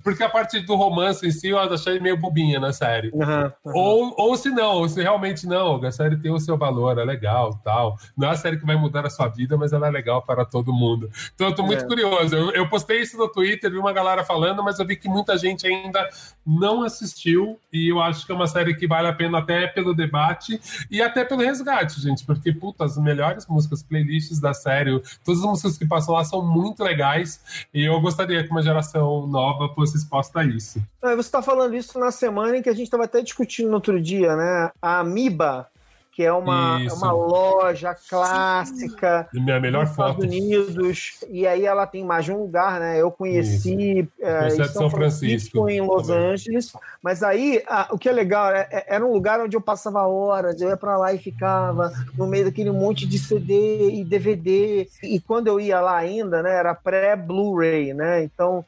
porque 0.03 0.23
a 0.23 0.29
parte 0.29 0.61
do 0.61 0.75
romance 0.75 1.27
em 1.27 1.31
si 1.31 1.49
eu 1.49 1.59
achei 1.59 1.99
meio 2.01 2.17
bobinha 2.17 2.59
na 2.59 2.73
série. 2.73 3.11
Uhum, 3.13 3.53
Ou, 3.73 4.15
ou 4.17 4.37
se 4.37 4.51
não, 4.51 4.89
se 4.89 5.01
realmente 5.03 5.47
não, 5.47 5.77
a 5.85 5.91
série 5.93 6.17
tem 6.17 6.33
o 6.33 6.39
seu 6.41 6.57
valor, 6.57 6.99
é 6.99 7.05
legal 7.05 7.59
tal. 7.65 7.97
Não 8.17 8.29
é 8.29 8.33
a 8.33 8.37
série 8.37 8.57
que 8.59 8.67
vai 8.67 8.77
mudar 8.77 9.07
a 9.07 9.11
sua 9.11 9.29
vida, 9.29 9.57
mas 9.57 9.73
ela 9.73 9.87
é 9.87 9.91
legal 9.91 10.23
para 10.23 10.45
todo 10.45 10.73
mundo. 10.73 11.11
Então 11.35 11.49
eu 11.49 11.55
tô 11.55 11.63
muito 11.63 11.85
É. 11.85 11.87
curioso. 11.87 12.35
Eu, 12.35 12.51
eu 12.53 12.69
postei 12.69 13.01
isso 13.01 13.17
no 13.17 13.29
Twitter, 13.29 13.71
vi 13.71 13.79
uma 13.79 13.93
galera 13.93 14.25
falando, 14.25 14.63
mas 14.63 14.79
eu 14.79 14.87
vi 14.87 14.97
que 14.97 15.09
muita 15.09 15.37
gente 15.39 15.67
ainda 15.67 16.09
não 16.47 16.83
assistiu. 16.83 17.59
E 17.73 17.89
eu 17.91 18.01
acho 18.01 18.25
que 18.27 18.33
é 18.33 18.35
uma 18.35 18.47
série 18.47 18.75
que 18.75 18.87
vale 18.87 19.09
a 19.09 19.13
pena 19.13 19.39
até 19.39 19.67
pelo 19.67 19.95
debate 19.95 20.61
e 20.91 21.03
até 21.03 21.25
pelo 21.25 21.41
resgate, 21.43 22.01
gente. 22.01 22.25
Porque, 22.25 22.53
puta, 22.53 22.85
as 22.85 22.97
melhores 22.97 23.47
músicas, 23.47 23.83
playlists 23.83 24.41
da 24.41 24.55
série, 24.55 25.01
todas 25.25 25.41
as 25.41 25.47
músicas 25.47 25.79
que 25.79 25.87
passam 25.87 26.15
lá 26.15 26.25
são 26.25 26.45
muito 26.45 26.83
legais. 26.83 27.41
E 27.73 27.85
eu 27.85 28.01
gostaria 28.01 28.43
que 28.45 28.51
uma 28.51 28.63
geração 28.63 29.27
nova 29.27 29.69
fosse 29.87 29.99
exposta 29.99 30.41
a 30.41 30.45
isso. 30.45 30.83
Não, 31.03 31.11
e 31.13 31.17
você 31.17 31.29
está 31.29 31.43
falando 31.43 31.75
isso 31.75 31.99
na 31.99 32.11
semana 32.11 32.57
em 32.57 32.63
que 32.63 32.69
a 32.69 32.75
gente 32.75 32.85
estava 32.85 33.05
até 33.05 33.21
discutindo 33.23 33.69
no 33.69 33.75
outro 33.75 34.01
dia, 34.01 34.35
né? 34.37 34.71
A 34.81 35.01
Amiba, 35.01 35.69
que 36.13 36.23
é 36.23 36.33
uma, 36.33 36.81
é 36.81 36.87
Isso. 36.87 36.95
uma 36.95 37.11
loja 37.11 37.93
clássica 38.09 39.29
minha 39.33 39.59
melhor 39.59 39.85
nos 39.85 39.97
foto. 39.97 40.25
Estados 40.25 40.25
Unidos, 40.37 41.21
e 41.29 41.45
aí 41.45 41.67
ela 41.67 41.89
tem 41.89 42.05
mais 42.05 42.25
de 42.25 42.31
um 42.33 42.39
lugar, 42.39 42.79
né? 42.79 43.01
Eu 43.01 43.11
conheci 43.11 44.09
é, 44.21 44.47
em 44.47 44.51
São 44.51 44.65
São 44.67 44.91
Francisco, 44.91 45.59
Francisco 45.59 45.69
em 45.69 45.81
Los 45.81 46.07
também. 46.07 46.25
Angeles, 46.33 46.73
mas 47.03 47.23
aí 47.25 47.63
a- 47.67 47.89
o 47.91 47.99
que 47.99 48.09
é 48.09 48.13
legal 48.13 48.51
é, 48.53 48.69
é- 48.71 48.85
era 48.95 49.05
um 49.05 49.13
lugar 49.13 49.41
onde 49.41 49.57
eu 49.57 49.61
passava 49.61 50.07
horas, 50.07 50.61
eu 50.61 50.69
ia 50.69 50.77
para 50.77 50.97
lá 50.97 51.13
e 51.13 51.19
ficava 51.19 51.93
no 52.17 52.29
meio 52.29 52.45
daquele 52.45 52.71
monte 52.71 53.07
de 53.07 53.19
CD 53.19 53.91
e 53.91 54.05
DVD, 54.05 54.89
e 55.03 55.21
quando 55.21 55.49
eu 55.49 55.59
ia 55.59 55.81
lá 55.81 55.97
ainda, 55.97 56.43
né? 56.43 56.55
Era 56.55 56.75
pré-Blu-ray, 56.75 57.93
né? 57.93 58.23
Então 58.23 58.65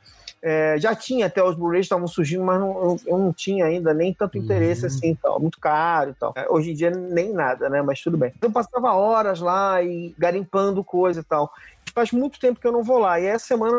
é, 0.48 0.77
já 0.78 0.94
tinha 0.94 1.27
até 1.27 1.43
os 1.43 1.56
Blu-rays 1.56 1.86
estavam 1.86 2.06
surgindo, 2.06 2.44
mas 2.44 2.60
não- 2.60 2.97
eu, 3.05 3.18
não 3.18 3.32
tinha 3.32 3.64
ainda 3.64 3.93
nem 3.93 4.14
tanto 4.14 4.39
interesse 4.39 4.82
Uhum. 4.82 4.86
assim, 4.86 5.18
tal, 5.20 5.40
muito 5.40 5.59
caro 5.59 6.10
e 6.10 6.14
tal. 6.14 6.32
É, 6.36 6.47
Hoje 6.48 6.70
em 6.70 6.74
dia 6.74 6.89
nem 6.90 7.32
nada, 7.32 7.68
né? 7.68 7.82
Mas 7.82 8.01
tudo 8.01 8.16
bem. 8.16 8.32
Eu 8.40 8.51
passava 8.52 8.93
horas 8.94 9.40
lá 9.40 9.82
e 9.82 10.14
garimpando 10.16 10.85
coisa 10.85 11.18
e 11.20 11.24
tal. 11.24 11.51
Faz 11.93 12.12
muito 12.12 12.39
tempo 12.39 12.60
que 12.60 12.66
eu 12.66 12.70
não 12.73 12.85
vou 12.85 12.98
lá. 12.98 13.18
E 13.18 13.27
essa 13.27 13.47
semana 13.47 13.74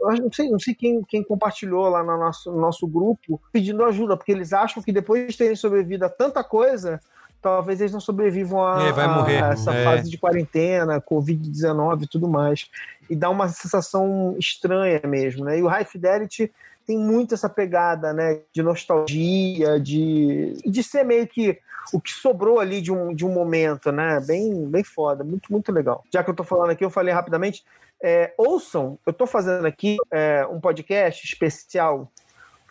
eu 0.00 0.12
não 0.20 0.32
sei, 0.32 0.50
não 0.50 0.58
sei 0.58 0.74
quem, 0.74 1.02
quem 1.04 1.22
compartilhou 1.22 1.88
lá 1.88 2.02
no 2.02 2.16
nosso, 2.18 2.50
no 2.50 2.60
nosso 2.60 2.84
grupo 2.86 3.40
pedindo 3.52 3.84
ajuda, 3.84 4.16
porque 4.16 4.32
eles 4.32 4.52
acham 4.52 4.82
que 4.82 4.90
depois 4.92 5.28
de 5.32 5.38
terem 5.38 5.54
sobrevivido 5.56 6.04
a 6.04 6.08
tanta 6.08 6.42
coisa, 6.42 7.00
talvez 7.40 7.80
eles 7.80 7.92
não 7.92 8.00
sobrevivam 8.00 8.64
a, 8.66 8.80
É, 8.82 9.40
a 9.42 9.48
essa 9.52 9.72
É. 9.72 9.84
fase 9.84 10.10
de 10.10 10.18
quarentena, 10.18 11.00
Covid-19 11.00 12.02
e 12.02 12.06
tudo 12.08 12.28
mais. 12.28 12.68
E 13.08 13.16
dá 13.16 13.30
uma 13.30 13.48
sensação 13.48 14.36
estranha 14.38 15.00
mesmo, 15.04 15.44
né? 15.44 15.58
E 15.58 15.62
o 15.62 15.66
High 15.66 15.84
Fidelity 15.84 16.52
tem 16.86 16.98
muito 16.98 17.34
essa 17.34 17.48
pegada, 17.48 18.12
né? 18.12 18.40
De 18.52 18.62
nostalgia, 18.62 19.78
de, 19.78 20.54
de 20.64 20.82
ser 20.82 21.04
meio 21.04 21.26
que 21.26 21.58
o 21.92 22.00
que 22.00 22.10
sobrou 22.10 22.60
ali 22.60 22.80
de 22.80 22.92
um, 22.92 23.14
de 23.14 23.24
um 23.24 23.32
momento, 23.32 23.90
né? 23.92 24.20
Bem, 24.26 24.66
bem 24.66 24.82
foda, 24.82 25.24
muito, 25.24 25.50
muito 25.50 25.72
legal. 25.72 26.04
Já 26.12 26.22
que 26.22 26.30
eu 26.30 26.34
tô 26.34 26.44
falando 26.44 26.70
aqui, 26.70 26.84
eu 26.84 26.90
falei 26.90 27.12
rapidamente. 27.12 27.64
É, 28.00 28.32
ouçam, 28.38 28.98
eu 29.04 29.12
tô 29.12 29.26
fazendo 29.26 29.66
aqui 29.66 29.96
é, 30.10 30.46
um 30.46 30.60
podcast 30.60 31.24
especial 31.24 32.10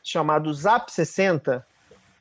chamado 0.02 0.54
Zap 0.54 0.92
60, 0.92 1.66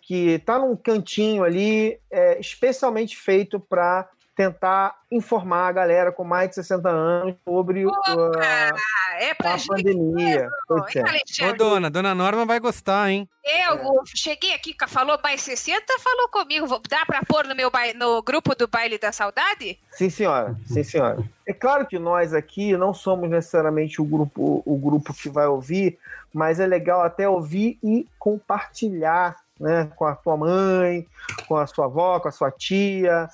que 0.02 0.40
tá 0.40 0.58
num 0.58 0.74
cantinho 0.74 1.44
ali, 1.44 2.00
é, 2.10 2.38
especialmente 2.40 3.16
feito 3.16 3.60
para 3.60 4.08
tentar 4.36 4.94
informar 5.10 5.68
a 5.68 5.72
galera 5.72 6.12
com 6.12 6.22
mais 6.22 6.50
de 6.50 6.56
60 6.56 6.88
anos 6.90 7.34
sobre 7.42 7.86
uh, 7.86 7.92
Ah, 8.38 8.74
é 9.18 9.32
pra 9.32 9.54
a 9.54 9.58
pandemia. 9.66 10.42
Hein, 10.42 10.48
é. 10.68 10.72
Ô, 10.72 11.08
Alexandre? 11.08 11.56
dona, 11.56 11.90
dona 11.90 12.14
Norma 12.14 12.44
vai 12.44 12.60
gostar, 12.60 13.10
hein? 13.10 13.26
Eu 13.42 14.02
cheguei 14.04 14.52
aqui, 14.52 14.76
falou 14.88 15.18
mais 15.22 15.40
60, 15.40 15.82
falou 16.00 16.28
comigo. 16.28 16.66
Dá 16.88 17.06
pra 17.06 17.22
pôr 17.26 17.46
no 17.46 17.54
meu 17.54 17.72
no 17.96 18.22
grupo 18.22 18.54
do 18.54 18.68
baile 18.68 18.98
da 18.98 19.10
saudade? 19.10 19.78
Sim, 19.92 20.10
senhora. 20.10 20.54
Sim, 20.66 20.84
senhora. 20.84 21.18
É 21.46 21.54
claro 21.54 21.86
que 21.86 21.98
nós 21.98 22.34
aqui 22.34 22.76
não 22.76 22.92
somos 22.92 23.30
necessariamente 23.30 24.02
o 24.02 24.04
grupo, 24.04 24.62
o 24.66 24.76
grupo 24.76 25.14
que 25.14 25.30
vai 25.30 25.46
ouvir, 25.46 25.98
mas 26.34 26.60
é 26.60 26.66
legal 26.66 27.00
até 27.00 27.26
ouvir 27.26 27.78
e 27.82 28.06
compartilhar, 28.18 29.36
né, 29.58 29.90
com 29.96 30.04
a 30.04 30.14
sua 30.16 30.36
mãe, 30.36 31.06
com 31.48 31.56
a 31.56 31.66
sua 31.66 31.86
avó, 31.86 32.20
com 32.20 32.28
a 32.28 32.32
sua 32.32 32.50
tia, 32.50 33.30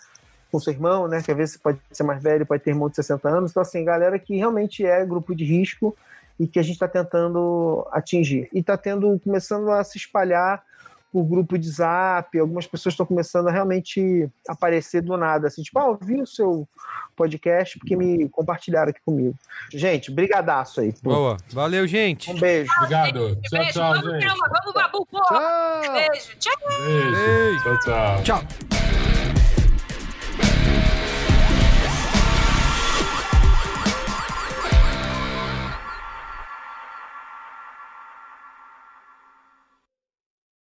com 0.53 0.59
o 0.59 0.61
seu 0.61 0.75
irmão, 0.75 1.09
né, 1.09 1.23
que 1.23 1.31
às 1.31 1.37
vezes 1.37 1.57
pode 1.57 1.81
ser 1.91 2.03
mais 2.03 2.23
velho, 2.23 2.45
pode 2.45 2.63
ter 2.63 2.71
irmão 2.71 2.91
de 2.91 2.97
60 2.97 3.27
anos. 3.27 3.51
Então, 3.51 3.63
assim, 3.63 3.83
galera 3.83 4.19
que 4.19 4.37
realmente 4.37 4.85
é 4.85 5.05
grupo 5.05 5.35
de 5.35 5.45
risco 5.45 5.97
e 6.39 6.47
que 6.47 6.59
a 6.59 6.63
gente 6.63 6.75
está 6.75 6.87
tentando 6.87 7.89
atingir. 7.91 8.51
E 8.53 8.59
está 8.59 8.77
tendo, 8.77 9.19
começando 9.25 9.71
a 9.71 9.83
se 9.83 9.97
espalhar 9.97 10.63
o 11.11 11.23
grupo 11.23 11.59
de 11.59 11.69
zap, 11.69 12.39
algumas 12.39 12.67
pessoas 12.67 12.95
estão 12.95 13.05
começando 13.05 13.49
a 13.49 13.53
realmente 13.53 14.29
aparecer 14.49 15.03
do 15.03 15.15
nada, 15.17 15.49
assim, 15.49 15.63
tipo, 15.63 15.79
ah, 15.79 15.89
eu 15.89 15.99
vi 16.01 16.23
o 16.23 16.27
seu 16.27 16.67
podcast 17.15 17.79
porque 17.79 17.95
me 17.95 18.29
compartilharam 18.31 18.91
aqui 18.91 19.01
comigo. 19.05 19.35
Gente, 19.71 20.11
brigadaço 20.11 20.81
aí. 20.81 20.95
Boa. 21.03 21.37
Valeu, 21.51 21.87
gente. 21.87 22.31
Um 22.31 22.39
beijo. 22.39 22.71
Obrigado. 22.79 23.37
Tchau, 23.43 23.59
Beijo, 23.59 23.73
tchau, 23.73 23.93
vamos, 23.93 24.11
gente. 24.11 24.27
Vamos, 24.27 24.73
Babu, 24.73 25.07
pô. 25.07 25.23
Tchau. 25.25 25.93
Beijo, 25.93 26.37
tchau. 26.39 26.55
Beijo. 26.83 27.63
Tchau, 27.63 27.79
tchau. 27.81 28.23
Tchau. 28.23 28.72